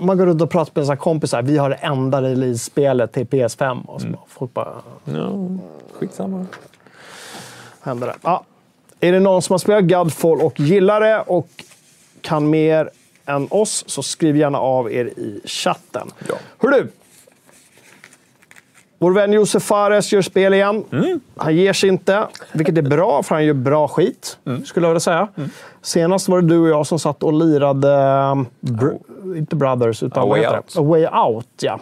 man 0.00 0.18
går 0.18 0.26
runt 0.26 0.42
och 0.42 0.50
pratar 0.50 0.72
med 0.74 0.84
sina 0.84 0.96
kompisar. 0.96 1.42
Vi 1.42 1.58
har 1.58 1.70
det 1.70 1.76
enda 1.76 2.22
release-spelet 2.22 3.12
till 3.12 3.26
PS5. 3.26 3.84
Och 3.86 4.00
så 4.00 4.06
bara, 4.08 4.18
folk 4.28 4.54
bara, 4.54 4.72
Ja, 5.04 5.30
skitsamma. 5.98 6.46
händer 7.80 8.06
det? 8.06 8.14
Ja. 8.22 8.44
Är 9.00 9.12
det 9.12 9.20
någon 9.20 9.42
som 9.42 9.52
har 9.52 9.58
spelat 9.58 9.88
Godfall 9.88 10.40
och 10.40 10.60
gillar 10.60 11.00
det 11.00 11.20
och 11.20 11.48
kan 12.20 12.50
mer 12.50 12.90
än 13.26 13.48
oss 13.50 13.84
så 13.86 14.02
skriv 14.02 14.36
gärna 14.36 14.58
av 14.58 14.92
er 14.92 15.04
i 15.04 15.40
chatten. 15.44 16.10
Ja. 16.28 16.34
Hör 16.58 16.70
du! 16.70 16.88
Vår 18.98 19.12
vän 19.12 19.32
Josef 19.32 19.62
Fares 19.62 20.12
gör 20.12 20.22
spel 20.22 20.54
igen. 20.54 20.84
Han 21.36 21.56
ger 21.56 21.72
sig 21.72 21.88
inte, 21.88 22.26
vilket 22.52 22.78
är 22.78 22.82
bra 22.82 23.22
för 23.22 23.34
han 23.34 23.44
gör 23.44 23.54
bra 23.54 23.88
skit, 23.88 24.38
skulle 24.64 24.86
jag 24.86 24.90
vilja 24.90 25.00
säga. 25.00 25.28
Senast 25.82 26.28
var 26.28 26.40
det 26.40 26.48
du 26.48 26.58
och 26.58 26.68
jag 26.68 26.86
som 26.86 26.98
satt 26.98 27.22
och 27.22 27.32
lirade, 27.32 27.88
um, 28.32 28.46
br- 28.60 29.36
inte 29.36 29.56
Brothers, 29.56 30.02
utan 30.02 30.22
A 30.22 30.26
Way 30.26 30.46
Out. 30.46 30.76
A 30.76 30.82
Way 30.82 31.06
Out. 31.06 31.46
Ja. 31.60 31.80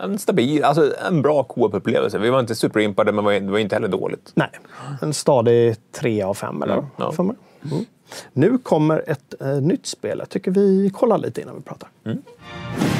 En 0.00 0.18
stabil, 0.18 0.64
alltså 0.64 0.92
en 1.08 1.22
bra 1.22 1.42
co-op-upplevelse. 1.42 2.18
Vi 2.18 2.30
var 2.30 2.40
inte 2.40 2.54
superimpade, 2.54 3.12
men 3.12 3.46
det 3.46 3.52
var 3.52 3.58
inte 3.58 3.74
heller 3.74 3.88
dåligt. 3.88 4.32
Nej, 4.34 4.50
en 5.02 5.14
stadig 5.14 5.76
tre 5.92 6.22
av 6.22 6.34
fem 6.34 6.62
eller 6.62 6.74
Mm, 6.74 6.86
ja. 6.96 7.22
mig. 7.22 7.36
Mm. 7.72 7.84
Nu 8.32 8.58
kommer 8.58 9.04
ett 9.06 9.34
eh, 9.40 9.60
nytt 9.60 9.86
spel. 9.86 10.18
Jag 10.18 10.30
tycker 10.30 10.50
vi 10.50 10.90
kollar 10.94 11.18
lite 11.18 11.40
innan 11.40 11.56
vi 11.56 11.62
pratar. 11.62 11.88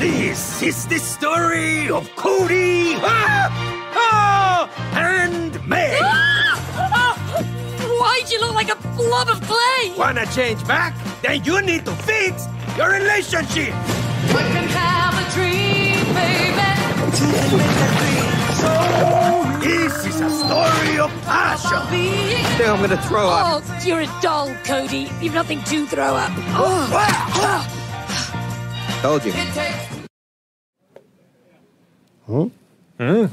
This 0.00 0.62
is 0.62 0.86
the 0.86 0.98
story 0.98 1.90
of 1.90 2.09
Cody 2.16 2.96
ah! 3.02 3.50
Ah! 3.94 4.68
and 4.96 5.66
May. 5.66 5.98
Why'd 8.00 8.30
you 8.30 8.40
look 8.40 8.54
like 8.54 8.70
a 8.72 8.76
blob 8.96 9.28
of 9.28 9.40
clay? 9.48 9.92
Wanna 9.98 10.26
change 10.26 10.66
back? 10.66 10.94
Then 11.22 11.42
you 11.44 11.61
need 11.62 11.84
to 11.84 11.92
fix 11.92 12.46
your 12.76 12.90
relationship. 12.90 13.74
We 14.28 14.42
can 14.52 14.68
have 14.68 15.14
a 15.14 15.24
dream, 15.34 16.14
baby. 16.14 16.66
This 19.66 20.06
is 20.06 20.20
a 20.20 20.30
story 20.30 21.00
of 21.00 21.10
passion. 21.24 21.82
Being 21.90 22.70
I'm 22.70 22.80
gonna 22.80 23.02
throw 23.08 23.26
Oh, 23.26 23.60
you're 23.84 24.02
a 24.02 24.10
doll, 24.22 24.48
Cody. 24.64 25.08
You've 25.20 25.34
nothing 25.34 25.60
to 25.64 25.86
throw 25.86 26.14
up. 26.14 26.30
Oh. 26.54 26.86
Told 29.02 29.24
you. 29.24 29.32
It 29.32 29.54
takes 29.54 29.96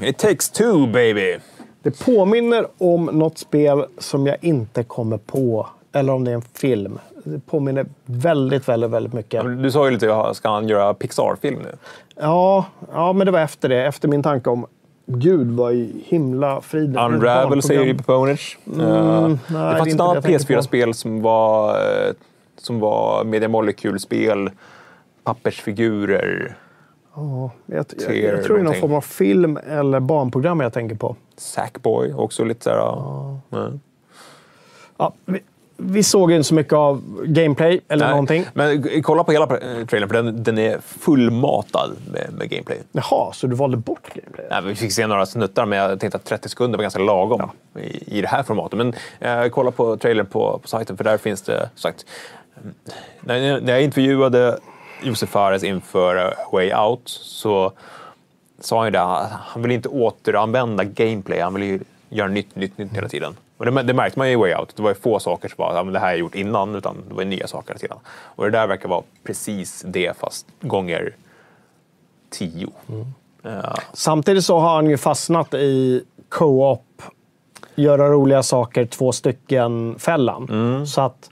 It 0.02 0.18
takes 0.18 0.48
two, 0.48 0.86
baby! 0.86 1.38
Det 1.82 1.98
påminner 1.98 2.66
om 2.78 3.04
något 3.04 3.38
spel 3.38 3.84
som 3.98 4.26
jag 4.26 4.36
inte 4.40 4.84
kommer 4.84 5.18
på. 5.18 5.66
Eller 5.92 6.12
om 6.12 6.24
det 6.24 6.30
är 6.30 6.34
en 6.34 6.42
film. 6.42 6.98
Det 7.24 7.46
påminner 7.46 7.86
väldigt, 8.04 8.68
väldigt, 8.68 8.90
väldigt 8.90 9.12
mycket. 9.12 9.62
Du 9.62 9.70
sa 9.70 9.84
ju 9.86 9.90
lite, 9.90 10.30
ska 10.34 10.48
han 10.48 10.68
göra 10.68 10.94
Pixar-film 10.94 11.62
nu? 11.62 11.76
Ja, 12.16 12.66
ja, 12.92 13.12
men 13.12 13.26
det 13.26 13.30
var 13.30 13.40
efter 13.40 13.68
det. 13.68 13.86
Efter 13.86 14.08
min 14.08 14.22
tanke 14.22 14.50
om 14.50 14.66
Gud 15.06 15.50
vad 15.50 15.74
i 15.74 16.02
himla 16.06 16.60
friden. 16.60 17.14
Unravel 17.14 17.62
säger 17.62 17.84
ju 17.84 17.94
på 17.94 18.02
Ponage. 18.02 18.58
nej, 18.64 18.76
det 18.76 18.84
det 19.48 19.76
fanns 19.76 19.88
inte 19.88 19.94
ett 19.94 20.00
annat 20.00 20.24
det 20.24 20.32
jag 20.32 20.40
tänker 20.40 20.54
på. 20.54 20.60
PS4-spel 20.60 20.94
som 20.94 21.22
var, 21.22 21.70
eh, 21.70 22.12
som 22.56 22.80
var 22.80 23.24
Media 23.24 23.48
Molecule-spel. 23.48 24.50
Pappersfigurer. 25.24 26.56
Jag, 27.14 27.50
jag, 27.66 27.86
jag, 27.98 28.16
jag 28.16 28.44
tror 28.44 28.56
det 28.56 28.62
är 28.62 28.64
någon 28.64 28.74
form 28.74 28.94
av 28.94 29.00
film 29.00 29.58
eller 29.68 30.00
barnprogram 30.00 30.60
jag 30.60 30.72
tänker 30.72 30.96
på. 30.96 31.16
Sackboy, 31.36 32.12
också 32.12 32.44
lite 32.44 32.64
såhär... 32.64 32.76
Ja. 32.76 33.40
Ja, 34.96 35.12
vi, 35.24 35.40
vi 35.76 36.02
såg 36.02 36.32
inte 36.32 36.44
så 36.44 36.54
mycket 36.54 36.72
av 36.72 37.02
gameplay 37.24 37.80
eller 37.88 38.04
Nej, 38.04 38.10
någonting. 38.10 38.46
Men 38.54 39.02
kolla 39.02 39.24
på 39.24 39.32
hela 39.32 39.46
trailern, 39.46 40.08
för 40.08 40.22
den, 40.22 40.42
den 40.42 40.58
är 40.58 40.78
fullmatad 40.80 41.96
med, 42.12 42.32
med 42.32 42.50
gameplay. 42.50 42.78
Jaha, 42.92 43.32
så 43.32 43.46
du 43.46 43.56
valde 43.56 43.76
bort 43.76 44.14
gameplay? 44.14 44.46
Nej, 44.50 44.62
vi 44.62 44.74
fick 44.74 44.92
se 44.92 45.06
några 45.06 45.26
snuttar, 45.26 45.66
men 45.66 45.78
jag 45.78 46.00
tänkte 46.00 46.16
att 46.16 46.24
30 46.24 46.48
sekunder 46.48 46.78
var 46.78 46.82
ganska 46.82 47.00
lagom 47.02 47.50
i, 47.78 48.18
i 48.18 48.20
det 48.20 48.28
här 48.28 48.42
formatet. 48.42 48.78
Men 48.78 48.94
eh, 49.20 49.48
kolla 49.48 49.70
på 49.70 49.96
trailern 49.96 50.26
på, 50.26 50.58
på 50.62 50.68
sajten, 50.68 50.96
för 50.96 51.04
där 51.04 51.18
finns 51.18 51.42
det 51.42 51.68
sagt... 51.74 52.06
När, 53.20 53.60
när 53.60 53.72
jag 53.72 53.82
intervjuade 53.82 54.58
Josef 55.02 55.28
Fares 55.28 55.64
inför 55.64 56.34
Way 56.52 56.74
Out 56.74 57.02
så 57.04 57.72
sa 58.60 58.78
han 58.78 58.86
ju 58.86 58.90
det, 58.90 58.98
han 58.98 59.62
vill 59.62 59.70
inte 59.70 59.88
återanvända 59.88 60.84
gameplay, 60.84 61.40
han 61.40 61.54
vill 61.54 61.62
ju 61.62 61.80
göra 62.08 62.28
nytt, 62.28 62.56
nytt, 62.56 62.78
nytt 62.78 62.92
hela 62.92 63.08
tiden. 63.08 63.36
Och 63.56 63.64
det, 63.64 63.82
det 63.82 63.94
märkte 63.94 64.18
man 64.18 64.28
ju 64.28 64.32
i 64.32 64.36
Way 64.36 64.54
Out. 64.54 64.76
Det 64.76 64.82
var 64.82 64.90
ju 64.90 64.94
få 64.94 65.18
saker 65.18 65.48
som 65.48 65.56
var 65.58 65.74
ja, 65.74 65.84
men 65.84 65.92
det 65.92 65.98
här 65.98 66.08
jag 66.08 66.18
gjort 66.18 66.34
innan, 66.34 66.74
utan 66.74 66.96
det 67.08 67.14
var 67.14 67.24
nya 67.24 67.46
saker 67.46 67.74
tiden. 67.74 67.96
Och 68.06 68.44
det 68.44 68.50
där 68.50 68.66
verkar 68.66 68.88
vara 68.88 69.02
precis 69.24 69.84
det, 69.86 70.16
fast 70.16 70.46
gånger 70.60 71.16
tio. 72.30 72.68
Ja. 73.42 73.76
Samtidigt 73.92 74.44
så 74.44 74.58
har 74.58 74.74
han 74.74 74.90
ju 74.90 74.96
fastnat 74.96 75.54
i 75.54 76.04
co-op, 76.28 77.02
göra 77.74 78.08
roliga 78.08 78.42
saker, 78.42 78.86
två 78.86 79.12
stycken-fällan. 79.12 80.48
Mm. 80.50 80.86
Så 80.86 81.00
att... 81.00 81.30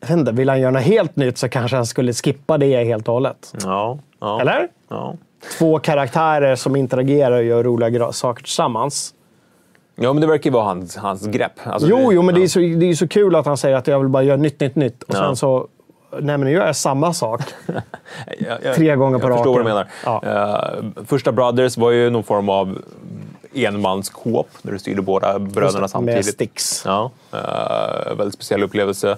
Jag 0.00 0.08
vet 0.08 0.18
inte, 0.18 0.32
vill 0.32 0.48
han 0.48 0.60
göra 0.60 0.70
något 0.70 0.82
helt 0.82 1.16
nytt 1.16 1.38
så 1.38 1.48
kanske 1.48 1.76
han 1.76 1.86
skulle 1.86 2.12
skippa 2.12 2.58
det 2.58 2.84
helt 2.84 3.08
och 3.08 3.14
hållet. 3.14 3.54
Ja, 3.64 3.98
ja, 4.20 4.40
Eller? 4.40 4.68
Ja. 4.88 5.14
Två 5.58 5.78
karaktärer 5.78 6.56
som 6.56 6.76
interagerar 6.76 7.36
och 7.36 7.44
gör 7.44 7.62
roliga 7.62 8.12
saker 8.12 8.42
tillsammans. 8.42 9.14
Ja, 10.00 10.12
men 10.12 10.20
det 10.20 10.26
verkar 10.26 10.50
ju 10.50 10.54
vara 10.54 10.64
hans, 10.64 10.96
hans 10.96 11.26
grepp. 11.26 11.52
Alltså, 11.64 11.88
Jo, 11.88 12.12
jo, 12.12 12.22
men 12.22 12.34
det 12.34 12.40
är, 12.40 12.42
ja. 12.42 12.48
så, 12.48 12.58
det 12.58 12.86
är 12.90 12.94
så 12.94 13.08
kul 13.08 13.36
att 13.36 13.46
han 13.46 13.56
säger 13.56 13.76
att 13.76 13.86
jag 13.86 13.98
vill 13.98 14.08
bara 14.08 14.22
göra 14.22 14.36
nytt, 14.36 14.60
nytt, 14.60 14.76
nytt. 14.76 15.02
Och 15.02 15.14
Ja. 15.14 15.18
sen 15.18 15.36
så... 15.36 15.68
Nej, 16.12 16.20
men 16.38 16.40
nu 16.40 16.50
gör 16.50 16.66
jag 16.66 16.76
samma 16.76 17.12
sak. 17.12 17.40
Jag- 18.38 18.58
jag- 18.62 18.74
tre 18.74 18.96
gånger 18.96 19.18
på 19.18 19.28
Jag 19.28 19.36
förstår 19.36 19.62
vad 19.62 19.66
du 19.66 19.70
raken. 19.70 20.22
menar. 20.24 20.84
Eh, 20.96 21.04
första 21.06 21.32
Brothers 21.32 21.76
var 21.76 21.90
ju 21.90 22.10
någon 22.10 22.22
form 22.24 22.48
av 22.48 22.78
enmanskåp 23.54 24.48
där 24.62 24.72
du 24.72 24.78
styrde 24.78 25.02
båda 25.02 25.38
bröderna 25.38 25.80
Med 25.80 25.90
samtidigt. 25.90 26.26
sticks. 26.26 26.82
Ja, 26.86 27.10
eh, 27.32 28.14
väldigt 28.16 28.34
speciell 28.34 28.62
upplevelse. 28.62 29.16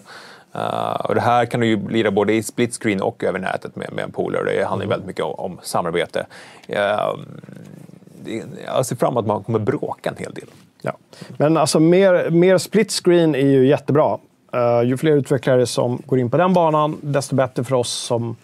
Eh, 0.54 0.94
och 1.04 1.14
det 1.14 1.20
här 1.20 1.44
kan 1.46 1.60
du 1.60 1.66
ju 1.66 1.88
lira 1.88 2.10
både 2.10 2.32
i 2.32 2.42
split 2.42 2.74
screen 2.82 3.00
och 3.02 3.24
över 3.24 3.38
nätet 3.38 3.76
med, 3.76 3.92
med 3.92 4.04
en 4.04 4.12
polare. 4.12 4.44
Det 4.44 4.64
handlar 4.64 4.74
Mm. 4.84 4.88
väldigt 4.88 5.06
mycket 5.06 5.24
om, 5.24 5.34
om 5.34 5.58
samarbete. 5.62 6.26
Det, 6.66 8.42
jag 8.66 8.86
ser 8.86 8.96
fram 8.96 9.12
emot 9.12 9.20
att 9.22 9.26
man 9.28 9.42
kommer 9.44 9.58
bråka 9.58 10.10
en 10.10 10.16
hel 10.18 10.34
del. 10.34 10.48
Ja. 10.82 10.92
Men 11.38 11.56
alltså 11.56 11.80
mer, 11.80 12.30
mer 12.30 12.58
split 12.58 12.92
screen 12.92 13.34
är 13.34 13.38
ju 13.46 13.66
jättebra. 13.66 14.18
Eh, 14.52 14.82
ju 14.88 14.96
fler 14.96 15.12
utvecklare 15.12 15.66
som 15.66 16.02
går 16.06 16.18
in 16.18 16.30
på 16.30 16.36
den 16.36 16.52
banan, 16.52 16.98
desto 17.02 17.34
bättre 17.34 17.64
för 17.64 17.74
oss 17.76 17.90
som 17.92 18.36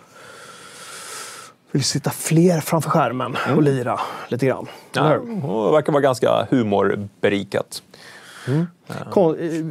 vill 1.70 1.84
sitta 1.84 2.10
fler 2.10 2.60
framför 2.60 2.90
skärmen 2.90 3.36
och 3.56 3.62
lira 3.62 4.00
lite 4.28 4.46
grann. 4.46 4.66
Ja, 4.92 5.02
det 5.02 5.72
verkar 5.72 5.92
vara 5.92 6.02
ganska 6.02 6.46
humorberikat. 6.50 7.82
Kon- 9.10 9.38
eh, 9.38 9.66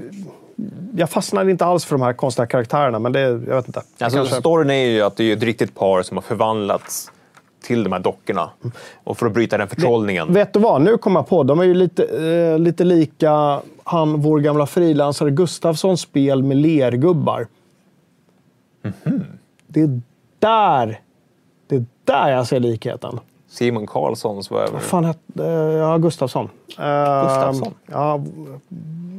jag 0.95 1.09
fastnade 1.09 1.51
inte 1.51 1.65
alls 1.65 1.85
för 1.85 1.95
de 1.95 2.01
här 2.01 2.13
konstiga 2.13 2.45
karaktärerna, 2.47 2.99
men 2.99 3.11
det, 3.11 3.19
jag 3.19 3.31
vet 3.37 3.67
inte. 3.67 3.81
Alltså, 3.99 4.17
kanske- 4.19 4.35
Storyn 4.35 4.69
är 4.69 4.85
ju 4.85 5.01
att 5.01 5.17
det 5.17 5.23
är 5.31 5.37
ett 5.37 5.43
riktigt 5.43 5.75
par 5.75 6.01
som 6.03 6.17
har 6.17 6.21
förvandlats 6.21 7.11
till 7.65 7.83
de 7.83 7.93
här 7.93 7.99
dockorna. 7.99 8.49
Och 9.03 9.17
för 9.17 9.25
att 9.25 9.33
bryta 9.33 9.57
den 9.57 9.67
förtrollningen. 9.67 10.33
Vet 10.33 10.53
du 10.53 10.59
vad? 10.59 10.81
Nu 10.81 10.97
kommer 10.97 11.19
jag 11.19 11.27
på. 11.27 11.43
De 11.43 11.59
är 11.59 11.63
ju 11.63 11.73
lite, 11.73 12.03
eh, 12.03 12.59
lite 12.59 12.83
lika 12.83 13.61
han, 13.83 14.21
vår 14.21 14.39
gamla 14.39 14.65
frilansare 14.65 15.31
Gustafssons 15.31 16.01
spel 16.01 16.43
med 16.43 16.57
lergubbar. 16.57 17.47
Mhm. 18.83 19.25
Det 19.67 19.81
är 19.81 20.01
där 20.39 20.99
det 21.67 21.75
är 21.75 21.85
där 22.03 22.29
jag 22.29 22.47
ser 22.47 22.59
likheten. 22.59 23.19
Simon 23.55 23.87
Karlssons 23.87 24.51
var 24.51 24.67
Vad 24.73 24.81
fan 24.81 25.05
hette... 25.05 25.43
eh, 25.45 25.49
Ja, 25.51 25.97
Gustafsson. 25.97 26.49
Eh, 26.79 27.23
Gustafsson? 27.23 27.73
Ja, 27.91 28.21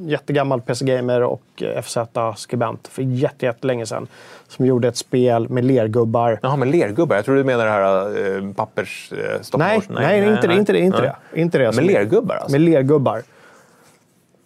jättegammal 0.07 0.61
PC-gamer 0.61 1.23
och 1.23 1.63
FZ-skribent 1.83 2.89
för 2.89 3.03
jätte- 3.03 3.47
jättelänge 3.47 3.87
sedan. 3.87 4.07
Som 4.49 4.67
gjorde 4.67 4.89
ett 4.89 4.97
spel 4.97 5.49
med 5.49 5.65
lergubbar. 5.65 6.39
Jaha, 6.43 6.57
men 6.57 6.71
lergubbar. 6.71 7.17
Jag 7.17 7.25
tror 7.25 7.37
du 7.37 7.45
menar 7.45 7.65
det 7.65 7.71
här 7.71 8.37
äh, 8.47 8.53
pappers 8.53 9.13
äh, 9.13 9.41
stop 9.43 9.59
Nej, 9.59 9.77
motion. 9.77 9.95
nej, 9.95 10.29
inte, 10.29 10.47
det, 10.47 10.55
inte 10.55 10.73
det. 10.73 10.79
Inte 10.81 11.01
Nej. 11.03 11.13
det. 11.33 11.41
Inte 11.41 11.59
det 11.59 11.65
Men 11.65 11.73
som- 11.75 11.85
lergubbar 11.85 12.35
alltså? 12.37 12.53
Med 12.53 12.61
lergubbar. 12.61 13.23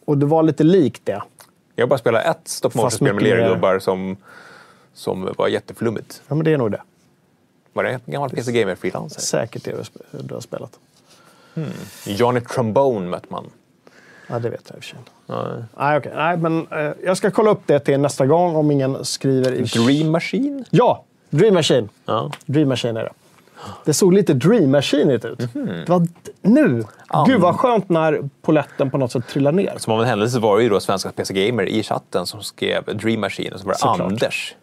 Och 0.04 0.18
det 0.18 0.26
var 0.26 0.42
lite 0.42 0.64
likt 0.64 1.00
det. 1.06 1.22
Jag 1.76 1.84
har 1.84 1.88
bara 1.88 1.98
spelat 1.98 2.24
ett 2.24 2.48
stop 2.48 2.70
motion-spel 2.74 3.14
med 3.14 3.22
lergubbar 3.22 3.78
som, 3.78 4.16
som 4.94 5.28
var 5.38 5.48
jätteflummigt. 5.48 6.22
Ja, 6.28 6.34
men 6.34 6.44
det 6.44 6.52
är 6.52 6.58
nog 6.58 6.70
det. 6.70 6.80
Var 7.72 7.84
det 7.84 7.90
en 7.90 8.00
gammal 8.06 8.30
PC 8.30 8.52
Gamer-frilansare? 8.52 9.20
Säkert 9.20 9.64
det 9.64 9.90
du 10.10 10.34
har 10.34 10.40
spelat. 10.40 10.78
Johnny 12.06 12.40
Trombone 12.40 13.08
mötte 13.08 13.26
man. 13.30 13.50
Ja, 14.26 14.38
det 14.38 14.50
vet 14.50 14.60
jag 14.68 14.76
i 14.76 14.80
och 14.80 14.84
för 14.84 14.90
sig. 14.90 14.98
Ja. 15.26 15.46
Nej, 15.78 15.98
okej. 15.98 16.12
Nej, 16.14 16.36
men 16.36 16.66
eh, 16.72 16.92
jag 17.04 17.16
ska 17.16 17.30
kolla 17.30 17.50
upp 17.50 17.60
det 17.66 17.78
till 17.80 18.00
nästa 18.00 18.26
gång 18.26 18.56
om 18.56 18.70
ingen 18.70 19.04
skriver 19.04 19.52
i... 19.52 19.62
Dream 19.62 20.10
Machine? 20.10 20.64
Ja! 20.70 21.04
Dream 21.30 21.54
Machine. 21.54 21.88
Ja. 22.04 22.30
Dream 22.46 22.68
Machine 22.68 22.96
är 22.96 23.04
det. 23.04 23.12
Det 23.84 23.94
såg 23.94 24.14
lite 24.14 24.34
Dream 24.34 24.70
Machine 24.70 25.10
ut. 25.10 25.22
Det 25.22 25.88
var 25.88 26.06
nu! 26.42 26.84
Gud 27.26 27.40
vad 27.40 27.56
skönt 27.56 27.88
när 27.88 28.28
poletten 28.42 28.90
på 28.90 28.98
något 28.98 29.12
sätt 29.12 29.28
trillar 29.28 29.52
ner. 29.52 29.74
Som 29.78 29.92
av 29.92 30.00
en 30.00 30.06
händelse 30.06 30.38
var 30.38 30.56
det 30.56 30.62
ju 30.62 30.68
då 30.68 30.80
svenska 30.80 31.12
PC 31.12 31.34
Gamer 31.34 31.66
i 31.68 31.82
chatten 31.82 32.26
som 32.26 32.42
skrev 32.42 32.96
Dream 32.96 33.20
Machine 33.20 33.52
och 33.54 33.60
så 33.60 33.66
var 33.66 33.72
det 33.72 33.78
Såklart. 33.78 34.00
Anders. 34.00 34.54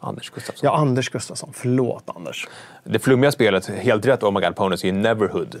Anders 0.00 0.30
Gustafsson. 0.30 0.66
Ja, 0.66 0.76
Anders 0.76 1.08
Gustafsson. 1.08 1.50
Förlåt, 1.52 2.04
Anders. 2.16 2.48
Det 2.84 2.98
flummiga 2.98 3.32
spelet, 3.32 3.66
helt 3.68 4.06
rätt, 4.06 4.22
Oh 4.22 4.32
My 4.32 4.40
God 4.40 4.56
Ponies, 4.56 4.84
är 4.84 4.88
ju 4.88 4.92
Neverhood. 4.92 5.60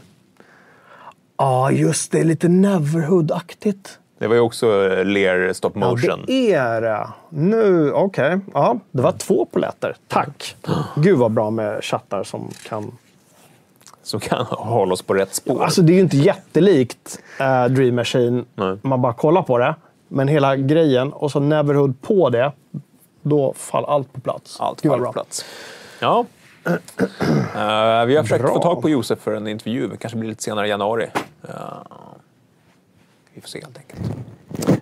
Ja, 1.36 1.70
just 1.70 2.12
det. 2.12 2.24
Lite 2.24 2.48
Neverhood-aktigt. 2.48 3.98
Det 4.18 4.26
var 4.28 4.34
ju 4.34 4.40
också 4.40 4.92
eh, 4.92 5.04
ler 5.04 5.52
stop 5.52 5.70
motion. 5.74 6.08
Ja, 6.08 6.16
det 6.26 6.52
är 6.52 6.80
det. 6.80 7.08
Nu, 7.28 7.92
okej. 7.92 8.38
Ja, 8.54 8.78
det 8.90 9.02
var 9.02 9.12
två 9.12 9.44
poletter. 9.44 9.96
Tack! 10.08 10.56
Gud 10.96 11.18
vad 11.18 11.30
bra 11.30 11.50
med 11.50 11.84
chattar 11.84 12.22
som 12.22 12.50
kan... 12.68 12.92
Som 14.02 14.20
kan 14.20 14.46
hålla 14.46 14.92
oss 14.92 15.02
på 15.02 15.14
rätt 15.14 15.34
spår. 15.34 15.64
Alltså 15.64 15.82
det 15.82 15.92
är 15.92 15.94
ju 15.94 16.00
inte 16.00 16.16
jättelikt 16.16 17.18
eh, 17.40 17.64
Dream 17.64 17.94
Machine 17.94 18.44
Nej. 18.54 18.76
man 18.82 19.02
bara 19.02 19.12
kollar 19.12 19.42
på 19.42 19.58
det. 19.58 19.74
Men 20.08 20.28
hela 20.28 20.56
grejen 20.56 21.12
och 21.12 21.30
så 21.30 21.40
Neverhood 21.40 22.02
på 22.02 22.30
det. 22.30 22.52
Då 23.22 23.52
faller 23.56 23.88
allt 23.88 24.12
på 24.12 24.20
plats. 24.20 24.60
Allt 24.60 24.80
faller 24.80 25.04
på 25.04 25.12
plats. 25.12 25.44
Ja. 26.00 26.24
Eh, 26.64 26.74
vi 28.06 28.16
har 28.16 28.22
försökt 28.22 28.42
Bra. 28.44 28.54
få 28.54 28.62
tag 28.62 28.82
på 28.82 28.88
Josef 28.90 29.18
för 29.18 29.34
en 29.34 29.48
intervju. 29.48 29.86
Det 29.88 29.96
kanske 29.96 30.18
blir 30.18 30.28
lite 30.28 30.42
senare 30.42 30.66
i 30.66 30.70
januari. 30.70 31.06
Eh, 31.48 31.54
vi 33.34 33.40
får 33.40 33.48
se 33.48 33.60
helt 33.62 33.78
enkelt. 33.78 34.00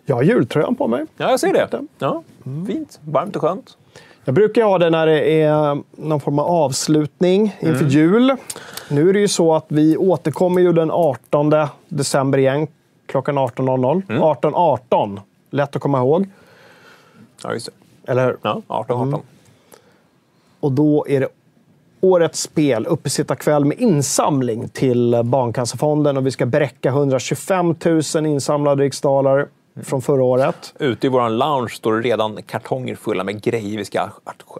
Jag 0.06 0.16
har 0.16 0.22
jultröjan 0.22 0.74
på 0.74 0.88
mig. 0.88 1.06
Ja, 1.16 1.30
jag 1.30 1.40
ser 1.40 1.52
det. 1.52 1.68
Ja, 1.98 2.22
Fint. 2.66 3.00
Varmt 3.04 3.36
och 3.36 3.42
skönt. 3.42 3.76
Jag 4.24 4.34
brukar 4.34 4.62
ha 4.62 4.78
det 4.78 4.90
när 4.90 5.06
det 5.06 5.42
är 5.42 5.82
någon 5.90 6.20
form 6.20 6.38
av 6.38 6.46
avslutning 6.46 7.56
inför 7.60 7.80
Mm. 7.80 7.88
jul. 7.88 8.36
Nu 8.90 9.08
är 9.08 9.12
det 9.12 9.20
ju 9.20 9.28
så 9.28 9.54
att 9.54 9.64
vi 9.68 9.96
återkommer 9.96 10.60
ju 10.60 10.72
den 10.72 10.90
18 10.90 11.52
december 11.88 12.38
igen. 12.38 12.66
Klockan 13.06 13.38
18.00. 13.38 14.02
Mm. 14.08 14.22
18.18. 14.22 15.20
Lätt 15.50 15.76
att 15.76 15.82
komma 15.82 15.98
ihåg. 15.98 16.26
Ja, 17.42 17.52
just 17.52 17.66
det. 17.66 17.72
Eller 18.08 18.26
hur? 18.26 18.36
Ja, 18.42 18.62
18, 18.66 19.08
18. 19.08 19.22
Och 20.60 20.72
då 20.72 21.06
är 21.08 21.20
det 21.20 21.28
årets 22.00 22.40
spel, 22.40 22.86
uppesittarkväll 22.86 23.64
med 23.64 23.78
insamling 23.78 24.68
till 24.68 25.20
Barncancerfonden. 25.24 26.16
Och 26.16 26.26
vi 26.26 26.30
ska 26.30 26.46
bräcka 26.46 26.88
125 26.88 27.74
000 28.14 28.26
insamlade 28.26 28.82
riksdaler 28.82 29.48
från 29.82 30.02
förra 30.02 30.22
året. 30.22 30.74
Ute 30.78 31.06
i 31.06 31.10
vår 31.10 31.28
lounge 31.28 31.70
står 31.70 31.92
det 31.96 32.08
redan 32.08 32.42
kartonger 32.42 32.94
fulla 32.94 33.24
med 33.24 33.42
grejer 33.42 33.78
vi 33.78 33.84
ska 33.84 34.10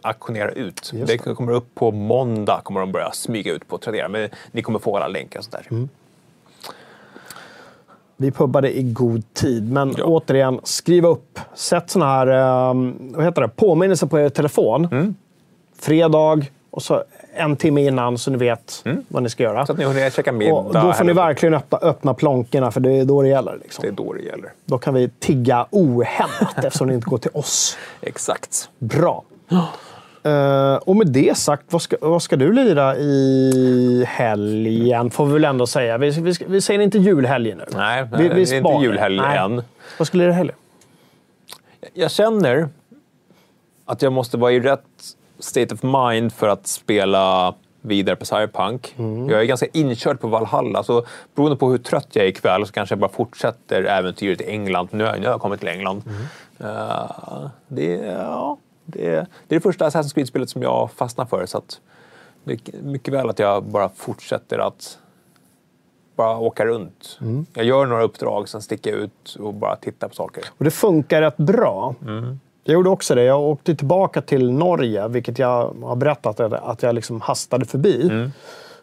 auktionera 0.03 0.51
ut. 0.51 0.91
Just 0.95 1.07
Det 1.07 1.19
kommer 1.19 1.53
upp 1.53 1.75
på 1.75 1.91
måndag, 1.91 2.61
kommer 2.65 2.81
de 2.81 2.93
börja 2.93 3.13
smyga 3.13 3.53
ut 3.53 3.69
på 3.69 3.79
Tradera. 3.79 4.09
Men 4.09 4.29
ni 4.53 4.63
kommer 4.63 4.79
få 4.79 4.97
alla 4.97 5.09
länkar 5.09 5.39
och 5.39 5.45
sånt 5.45 5.53
där. 5.53 5.67
Mm. 5.71 5.89
Vi 8.21 8.31
pubbade 8.31 8.79
i 8.79 8.83
god 8.83 9.35
tid, 9.35 9.73
men 9.73 9.95
Ja. 9.99 10.05
återigen, 10.05 10.61
skriv 10.65 11.07
upp. 11.07 11.39
Sätt 11.55 11.91
såna 11.91 12.07
här 12.07 12.27
eh, 12.27 12.75
vad 13.01 13.25
heter 13.25 13.43
det? 13.43 13.49
påminnelser 13.49 14.07
på 14.07 14.19
er 14.19 14.29
telefon. 14.29 14.85
Mm. 14.93 15.15
Fredag 15.79 16.47
och 16.71 16.83
så 16.83 17.03
en 17.35 17.57
timme 17.57 17.87
innan 17.87 18.19
så 18.19 18.31
ni 18.31 18.37
vet 18.39 18.85
vad 19.09 19.23
ni 19.23 19.29
ska 19.31 19.43
göra. 19.43 19.55
Mm. 19.55 19.67
Så 19.67 19.73
att 19.73 19.79
ni 19.79 19.85
hinner 19.85 20.11
käka 20.11 20.33
middag. 20.33 20.55
Och 20.55 20.75
då 20.75 20.93
får 20.93 21.05
ni 21.05 21.13
verkligen 21.13 21.55
öppna, 21.55 21.79
öppna 21.79 22.15
plånkorna, 22.15 22.71
för 22.71 22.81
det 22.81 22.93
är 22.93 23.05
då 23.05 23.23
det 23.23 23.29
gäller. 23.29 23.59
Liksom. 23.63 23.83
Det 23.83 23.89
är 23.89 23.93
då 23.93 24.13
det 24.13 24.23
gäller. 24.23 24.53
Då 24.65 24.79
kan 24.79 24.95
vi 24.95 25.11
tigga 25.19 25.67
ohämmat 25.71 26.55
eftersom 26.65 26.89
det 26.89 26.95
inte 26.95 27.11
går 27.11 27.19
till 27.19 27.31
oss. 27.35 27.77
Exakt. 28.01 28.71
Bra. 28.79 29.23
Eh, 30.29 30.77
och 30.77 30.97
med 30.97 31.07
det 31.07 31.37
sagt, 31.37 31.63
vad 31.71 31.83
ska, 31.83 31.97
vad 32.01 32.23
ska 32.23 32.37
du 32.37 32.53
lira 32.53 32.97
i 32.97 34.05
helgen? 34.09 35.11
Får 35.11 35.27
vi 35.27 35.33
väl 35.33 35.45
ändå 35.45 35.67
säga. 35.67 35.99
Vi, 35.99 36.11
vi, 36.11 36.33
vi 36.47 36.61
säger 36.61 36.81
inte 36.81 36.99
julhelg 36.99 37.55
nu. 37.55 37.65
Nej, 37.73 38.09
vi, 38.13 38.29
vi 38.29 38.45
det 38.45 38.53
är 38.53 38.57
inte 38.57 38.85
julhelg 38.85 39.19
än. 39.19 39.63
Vad 39.99 40.07
ska 40.07 40.19
du 40.19 40.25
lira 40.25 40.33
i 40.33 40.35
helgen? 40.35 40.57
Jag 41.95 42.11
känner 42.11 42.69
att 43.85 44.03
jag 44.03 44.13
måste 44.13 44.37
vara 44.37 44.53
i 44.53 44.61
rätt 44.61 44.85
state 45.39 45.75
of 45.75 45.83
mind 45.83 46.33
för 46.33 46.49
att 46.49 46.67
spela 46.67 47.55
vidare 47.81 48.17
på 48.17 48.25
Cyberpunk. 48.25 48.95
Mm. 48.99 49.29
Jag 49.29 49.41
är 49.41 49.45
ganska 49.45 49.67
inkörd 49.73 50.21
på 50.21 50.29
Valhalla, 50.29 50.83
så 50.83 51.07
beroende 51.35 51.57
på 51.57 51.71
hur 51.71 51.79
trött 51.79 52.09
jag 52.13 52.25
är 52.25 52.29
ikväll 52.29 52.67
så 52.67 52.73
kanske 52.73 52.93
jag 52.93 53.01
bara 53.01 53.11
fortsätter 53.11 53.85
äventyret 53.85 54.41
i 54.41 54.45
England. 54.45 54.89
Nu 54.91 55.05
har 55.05 55.17
jag, 55.17 55.25
jag 55.25 55.41
kommit 55.41 55.61
till 55.61 55.69
England. 55.69 56.03
Mm. 56.07 56.77
Eh, 56.77 57.51
det, 57.69 57.95
ja, 57.97 58.59
det, 58.93 59.07
är- 59.07 59.27
det 59.49 59.61
första 59.61 59.89
Assassin's 59.89 60.15
Creed-spelet 60.15 60.51
som 60.51 60.63
jag 60.63 60.91
fastnar 60.91 61.25
för. 61.27 61.47
Så 61.47 61.63
det 62.45 62.53
är 62.53 62.83
mycket 62.83 63.15
väl 63.15 63.31
att 63.31 63.39
jag 63.39 63.63
bara 63.65 63.89
fortsätter 63.89 64.59
att 64.59 64.99
bara 66.17 66.39
åka 66.39 66.67
runt. 66.67 67.19
Mm. 67.21 67.47
Jag 67.55 67.65
gör 67.65 67.87
några 67.87 68.03
uppdrag, 68.03 68.49
sen 68.49 68.63
sticker 68.63 68.91
jag 68.91 69.01
ut 69.01 69.37
och 69.41 69.55
bara 69.55 69.77
tittar 69.77 70.09
på 70.09 70.15
saker. 70.15 70.45
Och 70.59 70.65
det 70.65 70.71
funkar 70.71 71.21
rätt 71.23 71.37
bra. 71.37 71.95
Jag 72.65 72.75
gjorde 72.75 72.91
också 72.91 73.15
det. 73.15 73.23
Jag 73.25 73.41
åkte 73.41 73.75
tillbaka 73.75 74.23
till 74.23 74.53
Norge, 74.53 75.09
vilket 75.09 75.39
jag 75.39 75.75
har 75.83 75.97
berättat 75.97 76.41
att- 76.41 76.83
jag 76.83 76.95
liksom 76.95 77.21
hastade 77.21 77.65
förbi. 77.65 78.11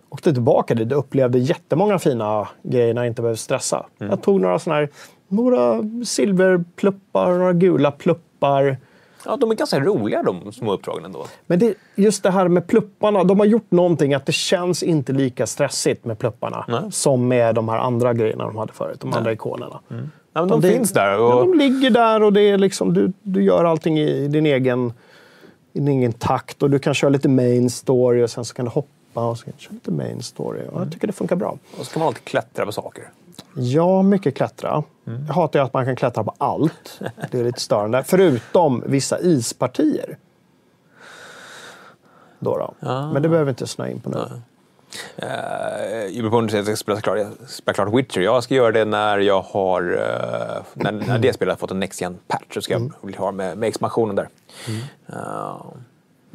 Åkte 0.09 0.33
tillbaka 0.33 0.75
dit 0.75 0.91
och 0.91 0.99
upplevde 0.99 1.39
jättemånga 1.39 1.99
fina 1.99 2.47
grejer 2.63 2.93
när 2.93 3.01
jag 3.01 3.07
inte 3.11 3.21
behövde 3.21 3.37
stressa. 3.37 3.85
Jag 3.97 4.23
tog 4.23 4.41
några 4.41 4.59
såna 4.59 4.75
här, 4.75 4.89
några 5.27 5.81
silverpluppar, 6.05 7.33
några 7.37 7.53
gula 7.53 7.91
pluppar. 7.91 8.77
Ja, 9.25 9.37
de 9.37 9.51
är 9.51 9.55
ganska 9.55 9.79
roliga 9.79 10.23
de 10.23 10.51
små 10.51 10.73
uppdragen 10.73 11.05
ändå. 11.05 11.25
Men 11.47 11.59
det, 11.59 11.73
just 11.95 12.23
det 12.23 12.31
här 12.31 12.47
med 12.47 12.67
plupparna, 12.67 13.23
de 13.23 13.39
har 13.39 13.45
gjort 13.45 13.71
någonting 13.71 14.13
att 14.13 14.25
det 14.25 14.31
känns 14.31 14.83
inte 14.83 15.13
lika 15.13 15.47
stressigt 15.47 16.05
med 16.05 16.19
plupparna 16.19 16.65
Nej. 16.67 16.81
som 16.91 17.27
med 17.27 17.55
de 17.55 17.69
här 17.69 17.77
andra 17.77 18.13
grejerna 18.13 18.43
de 18.45 18.55
hade 18.55 18.73
förut, 18.73 18.99
de 18.99 19.13
andra 19.13 19.31
ikonerna. 19.31 19.79
Ja, 19.87 19.95
men 20.41 20.47
de 20.47 20.61
det- 20.61 20.71
finns 20.71 20.91
där. 20.91 21.09
Ja, 21.11 21.17
Och... 21.35 21.47
de 21.47 21.57
ligger 21.57 21.89
där 21.89 22.23
och 22.23 22.33
det 22.33 22.41
är 22.41 22.57
liksom, 22.57 22.93
du, 22.93 23.11
du 23.23 23.43
gör 23.43 23.65
allting 23.65 23.99
i 23.99 24.27
din 24.27 24.45
egen, 24.45 24.93
i 25.73 25.79
din 25.79 25.87
egen 25.87 26.13
takt. 26.13 26.63
Och 26.63 26.69
du 26.69 26.79
kan 26.79 26.93
köra 26.93 27.09
lite 27.09 27.29
main 27.29 27.69
story 27.69 28.23
och 28.23 28.29
sen 28.29 28.45
så 28.45 28.53
kan 28.53 28.65
du 28.65 28.71
hoppa 28.71 29.29
och 29.29 29.37
så 29.37 29.45
kan 29.45 29.53
du 29.57 29.63
köra 29.63 29.73
lite 29.73 29.91
main 29.91 30.21
story. 30.21 30.59
Och 30.71 30.81
jag 30.81 30.91
tycker 30.91 31.07
det 31.07 31.13
funkar 31.13 31.35
bra. 31.35 31.57
och 31.79 31.85
så 31.85 31.91
kan 31.93 31.99
man 31.99 32.07
alltid 32.07 32.23
klättra 32.25 32.65
på 32.65 32.71
saker. 32.71 33.03
Ja, 33.55 34.01
mycket 34.01 34.35
klättra. 34.35 34.83
Jag 35.03 35.33
hatar 35.33 35.59
att 35.59 35.73
man 35.73 35.85
kan 35.85 35.95
klättra 35.95 36.23
på 36.23 36.33
allt. 36.37 37.01
Det 37.31 37.39
är 37.39 37.43
lite 37.43 37.59
störande. 37.59 38.03
Förutom 38.03 38.83
vissa 38.85 39.19
ispartier. 39.19 40.17
Då 42.39 42.57
då. 42.57 42.73
Men 43.13 43.21
det 43.21 43.29
behöver 43.29 43.43
vi 43.45 43.49
inte 43.49 43.67
snöa 43.67 43.89
in 43.89 43.99
på 43.99 44.09
nu. 44.09 44.17
Uh, 45.23 46.07
Jubilepunkt 46.11 46.51
säger 46.51 46.63
att 46.63 46.69
jag 46.69 46.77
spela 46.77 47.01
klart, 47.01 47.17
spela 47.47 47.73
klart 47.73 47.93
Witcher. 47.93 48.21
Jag 48.21 48.43
ska 48.43 48.55
göra 48.55 48.71
det 48.71 48.85
när 48.85 49.17
jag 49.17 49.41
har... 49.41 49.81
eh, 49.81 50.63
när, 50.73 50.91
när 50.91 51.17
det 51.21 51.33
spelet 51.33 51.53
har 51.53 51.57
fått 51.57 51.71
en 51.71 51.79
Next 51.79 52.01
gen 52.01 52.17
patch 52.27 52.53
så 52.53 52.61
ska 52.61 52.73
jag 52.73 52.91
bli 53.01 53.13
klar 53.13 53.31
med, 53.31 53.57
med 53.57 53.67
expansionen 53.67 54.15
där. 54.15 54.29
Eh, 55.07 55.65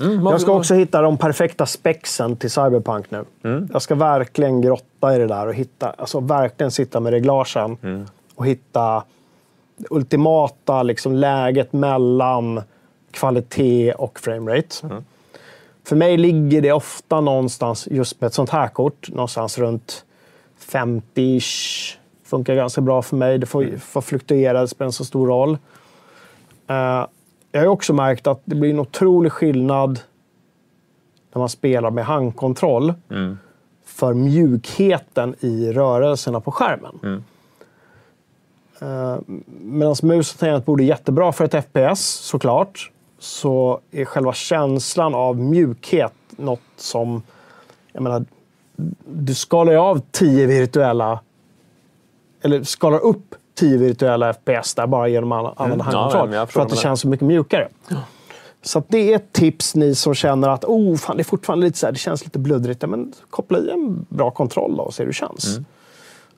mm, 0.01 0.27
Jag 0.27 0.41
ska 0.41 0.53
också 0.53 0.75
hitta 0.75 1.03
de 1.03 1.19
perfekta 1.19 1.67
spexen 1.67 2.37
till 2.37 2.51
Cyberpunk 2.51 3.07
nu. 3.11 3.25
Jag 3.73 3.83
ska 3.83 3.95
verkligen 3.95 4.61
grotta 4.61 5.15
i 5.15 5.19
det 5.19 5.27
där 5.27 5.47
och 5.47 5.55
hitta, 5.55 5.91
alltså 5.91 6.21
verkligen 6.21 6.71
sitta 6.71 7.01
med 7.01 7.13
reglagen 7.13 8.07
och 8.35 8.47
hitta 8.47 9.05
det 9.77 9.87
ultimata 9.91 10.83
liksom, 10.83 11.15
läget 11.15 11.73
mellan 11.73 12.63
kvalitet 13.11 13.93
och 13.93 14.21
framerate. 14.21 15.03
För 15.85 15.97
mig 15.97 16.17
ligger 16.17 16.63
det 16.63 16.73
ofta 16.73 17.21
någonstans, 17.21 17.89
just 17.91 18.21
med 18.21 18.29
ett 18.29 18.35
sånt 18.35 18.51
här 18.51 18.69
kort, 18.69 19.09
någonstans 19.11 19.59
runt 19.59 20.05
50-ish. 20.73 21.97
Funkar 22.25 22.55
ganska 22.55 22.81
bra 22.81 23.03
för 23.03 23.17
mig. 23.17 23.39
Det 23.39 23.47
får, 23.47 23.79
får 23.79 24.01
fluktuera, 24.01 24.61
det 24.61 24.69
spelar 24.69 24.87
inte 24.87 24.97
så 24.97 25.05
stor 25.05 25.27
roll. 25.27 25.59
Eh, 26.67 27.07
jag 27.53 27.61
har 27.61 27.67
också 27.67 27.93
märkt 27.93 28.27
att 28.27 28.41
det 28.45 28.55
blir 28.55 28.71
en 28.71 28.81
otrolig 28.81 29.33
skillnad 29.33 30.01
när 31.33 31.39
man 31.39 31.49
spelar 31.49 31.91
med 31.91 32.05
handkontroll 32.05 32.95
för 33.85 34.15
mjukheten 34.15 35.35
i 35.41 35.73
rörelserna 35.73 36.41
på 36.41 36.53
skärmen. 36.53 37.25
Uh, 38.83 39.17
Medan 39.63 39.97
mus 40.03 40.33
och 40.35 40.41
tangentbord 40.41 40.81
är 40.81 40.85
jättebra 40.85 41.33
för 41.33 41.45
ett 41.45 41.65
FPS, 41.65 42.01
såklart, 42.01 42.91
så 43.19 43.81
är 43.91 44.05
själva 44.05 44.33
känslan 44.33 45.15
av 45.15 45.39
mjukhet 45.39 46.13
något 46.37 46.61
som... 46.77 47.23
Jag 47.93 48.03
menar, 48.03 48.25
du 49.07 49.35
skalar 49.35 49.73
ju 49.73 49.79
av 49.79 50.01
10 50.11 50.47
virtuella... 50.47 51.21
Eller 52.43 52.63
skalar 52.63 52.99
upp 52.99 53.35
10 53.61 53.77
virtuella 53.77 54.33
FPS 54.33 54.75
där 54.75 54.87
bara 54.87 55.09
genom 55.09 55.33
att 55.33 55.61
använda 55.61 55.85
ja, 55.93 55.99
handkontroll. 55.99 56.35
jag 56.35 56.51
för 56.51 56.61
att 56.61 56.69
det 56.69 56.77
känns 56.77 57.01
så 57.01 57.09
mycket 57.09 57.27
mjukare. 57.27 57.69
Så 58.63 58.79
att 58.79 58.85
det 58.89 59.13
är 59.13 59.17
ett 59.17 59.33
tips 59.33 59.75
ni 59.75 59.95
som 59.95 60.15
känner 60.15 60.49
att 60.49 60.65
oh, 60.65 60.97
fan, 60.97 61.17
det 61.17 61.23
är 61.23 61.25
fortfarande 61.25 61.67
lite 61.67 61.79
så 61.79 61.87
här, 61.87 61.93
det 61.93 61.99
känns 61.99 62.25
lite 62.25 62.39
bluddrigt. 62.39 62.83
Ja, 62.83 62.89
Men 62.89 63.13
koppla 63.31 63.59
i 63.59 63.71
en 63.71 64.07
bra 64.09 64.31
kontroll 64.31 64.77
då 64.77 64.83
och 64.83 64.95
se 64.95 65.03
hur 65.03 65.09
det 65.09 65.15
känns. 65.15 65.47
Mm. 65.47 65.65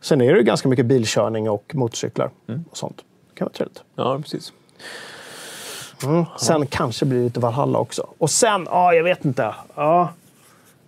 Sen 0.01 0.21
är 0.21 0.33
det 0.33 0.39
ju 0.39 0.45
ganska 0.45 0.69
mycket 0.69 0.87
bilkörning 0.87 1.51
och 1.51 1.73
motorcyklar 1.75 2.31
och 2.71 2.77
sånt. 2.77 2.97
Det 3.29 3.39
kan 3.39 3.45
vara 3.45 3.53
trevligt. 3.53 3.83
Ja, 3.97 4.19
precis. 4.23 4.53
Sen 6.39 6.67
kanske 6.67 7.05
blir 7.05 7.19
det 7.19 7.25
lite 7.25 7.41
Valhalla 7.41 7.79
också. 7.79 8.07
Och 8.19 8.31
sen, 8.31 8.67
ja, 8.71 8.95
jag 8.95 9.05
vet 9.05 9.25
inte. 9.25 9.55
Ja, 9.75 10.09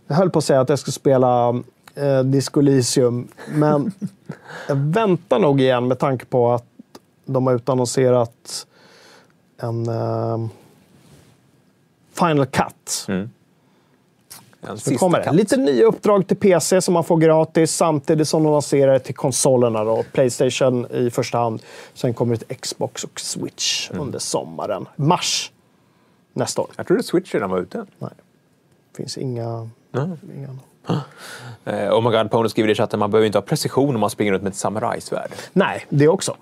jag 0.06 0.16
höll 0.16 0.30
på 0.30 0.38
att 0.38 0.44
säga 0.44 0.60
att 0.60 0.68
jag 0.68 0.78
ska 0.78 0.90
spela 0.90 1.62
eh, 1.94 2.20
Disco 2.22 2.60
Elysium, 2.60 3.28
men 3.48 3.92
jag 4.68 4.76
väntar 4.76 5.38
nog 5.38 5.60
igen 5.60 5.88
med 5.88 5.98
tanke 5.98 6.24
på 6.24 6.52
att 6.52 6.64
de 7.24 7.46
har 7.46 7.54
utannonserat 7.54 8.66
en 9.56 9.88
eh, 9.88 10.46
Final 12.12 12.46
Cut. 12.46 13.06
En 13.08 13.30
Det 14.60 14.76
sista 14.78 14.98
kommer 14.98 15.18
det. 15.18 15.24
katt. 15.24 15.34
Lite 15.34 15.56
nya 15.56 15.84
uppdrag 15.84 16.26
till 16.28 16.36
PC 16.36 16.80
som 16.80 16.94
man 16.94 17.04
får 17.04 17.16
gratis 17.16 17.76
samtidigt 17.76 18.28
som 18.28 18.42
de 18.42 18.52
lanserar 18.52 18.98
till 18.98 19.14
konsolerna. 19.14 19.84
Då. 19.84 20.02
Playstation 20.12 20.86
i 20.90 21.10
första 21.10 21.38
hand. 21.38 21.62
Sen 21.94 22.14
kommer 22.14 22.36
det 22.36 22.44
till 22.44 22.56
Xbox 22.56 23.04
och 23.04 23.20
Switch 23.20 23.90
Mm. 23.90 24.02
under 24.02 24.18
sommaren. 24.18 24.86
Mars 24.96 25.52
nästa 26.32 26.62
år. 26.62 26.68
Jag 26.76 26.86
trodde 26.86 27.02
Switch 27.02 27.34
redan 27.34 27.50
var 27.50 27.58
ute. 27.58 27.86
Nej. 27.98 28.10
Finns 28.96 29.18
inga... 29.18 29.68
inga... 30.36 30.58
Eh, 31.64 31.92
oh 31.94 32.10
my 32.10 32.16
god, 32.16 32.30
Pony 32.30 32.48
skriver 32.48 32.70
i 32.70 32.74
chatten 32.74 32.98
man 33.00 33.10
behöver 33.10 33.26
inte 33.26 33.38
ha 33.38 33.42
precision 33.42 33.94
om 33.94 34.00
man 34.00 34.10
springer 34.10 34.32
runt 34.32 34.42
med 34.42 34.50
ett 34.50 34.56
samurajsvärd. 34.56 35.30
Nej, 35.52 35.86
det 35.88 36.08
också. 36.08 36.36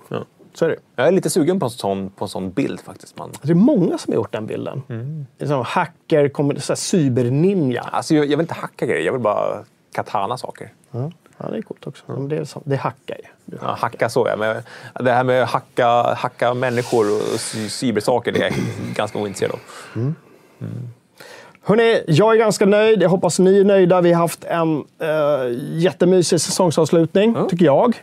Så 0.54 0.64
är 0.64 0.68
det. 0.68 0.76
Jag 0.96 1.06
är 1.06 1.12
lite 1.12 1.30
sugen 1.30 1.60
på 1.60 1.66
en 1.66 1.70
sån, 1.70 2.10
på 2.10 2.24
en 2.24 2.28
sån 2.28 2.50
bild 2.50 2.80
faktiskt. 2.80 3.18
Man. 3.18 3.30
Det 3.42 3.50
är 3.50 3.54
många 3.54 3.98
som 3.98 4.12
har 4.12 4.14
gjort 4.16 4.32
den 4.32 4.46
bilden. 4.46 4.82
Mm. 4.88 5.26
Det 5.38 5.44
är 5.44 5.48
som 5.48 5.64
hacker, 5.64 6.60
så 6.60 6.72
här 6.72 6.76
cyberninja. 6.76 7.82
Alltså, 7.92 8.14
jag, 8.14 8.24
jag 8.24 8.30
vill 8.30 8.40
inte 8.40 8.54
hacka 8.54 8.86
grejer, 8.86 9.02
jag 9.06 9.12
vill 9.12 9.20
bara 9.22 9.64
katana 9.92 10.36
saker. 10.36 10.72
Ja, 11.38 11.48
det 11.50 11.58
är 11.58 11.62
coolt 11.62 11.86
också. 11.86 12.04
Men 12.06 12.28
det, 12.28 12.36
är, 12.36 12.44
så- 12.44 12.62
det 12.64 12.76
hackar 12.76 13.16
ju. 13.16 13.56
Ja, 13.62 13.76
hacka 13.80 14.08
så 14.08 14.28
ja. 14.28 14.36
Men 14.36 14.62
det 15.04 15.12
här 15.12 15.24
med 15.24 15.42
att 15.42 15.50
hacka, 15.50 15.86
hacka 16.14 16.54
människor 16.54 17.04
och 17.12 17.20
cy- 17.38 17.68
cybersaker, 17.68 18.32
det 18.32 18.38
är 18.38 18.42
jag 18.42 18.52
ganska 18.94 19.18
ointresserad 19.18 19.52
av. 19.52 19.60
Hörrni, 21.64 22.04
jag 22.06 22.34
är 22.34 22.38
ganska 22.38 22.66
nöjd. 22.66 23.02
Jag 23.02 23.08
hoppas 23.08 23.38
ni 23.38 23.60
är 23.60 23.64
nöjda. 23.64 24.00
Vi 24.00 24.12
har 24.12 24.20
haft 24.20 24.44
en 24.44 24.76
uh, 24.76 25.58
jättemysig 25.72 26.40
säsongsavslutning, 26.40 27.36
tycker 27.48 27.64
jag. 27.64 28.02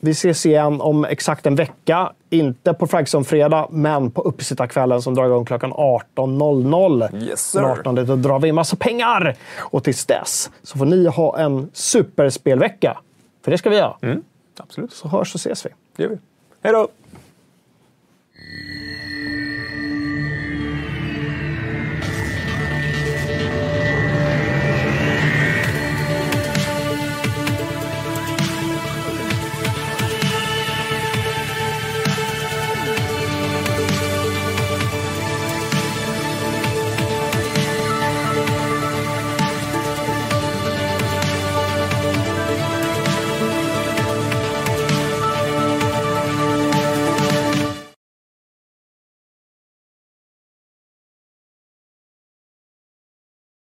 Vi 0.00 0.10
ses 0.10 0.46
igen 0.46 0.80
om 0.80 1.04
exakt 1.04 1.46
en 1.46 1.54
vecka. 1.54 2.12
Inte 2.30 2.74
på 2.74 2.86
Fragson-fredag, 2.86 3.66
men 3.70 4.10
på 4.10 4.22
uppesittarkvällen 4.22 5.02
som 5.02 5.14
drar 5.14 5.26
igång 5.26 5.44
klockan 5.44 5.72
18.00. 5.72 7.22
Yes, 7.22 7.50
sir. 7.50 7.60
Den 7.60 7.70
18 7.70 7.94
då 7.94 8.16
drar 8.16 8.38
vi 8.38 8.48
in 8.48 8.54
massa 8.54 8.76
pengar. 8.76 9.36
Och 9.58 9.84
tills 9.84 10.06
dess 10.06 10.50
så 10.62 10.78
får 10.78 10.86
ni 10.86 11.06
ha 11.06 11.38
en 11.38 11.70
superspelvecka. 11.72 12.98
För 13.44 13.50
det 13.50 13.58
ska 13.58 13.70
vi 13.70 13.76
göra. 13.76 13.96
Mm, 14.02 14.22
absolut, 14.56 14.92
Så 14.92 15.08
hörs 15.08 15.34
och 15.34 15.40
ses 15.40 15.66
vi. 15.66 15.70
det 15.96 16.02
gör 16.02 16.10
vi. 16.10 16.18
Hej 16.62 16.72
då! 16.72 16.88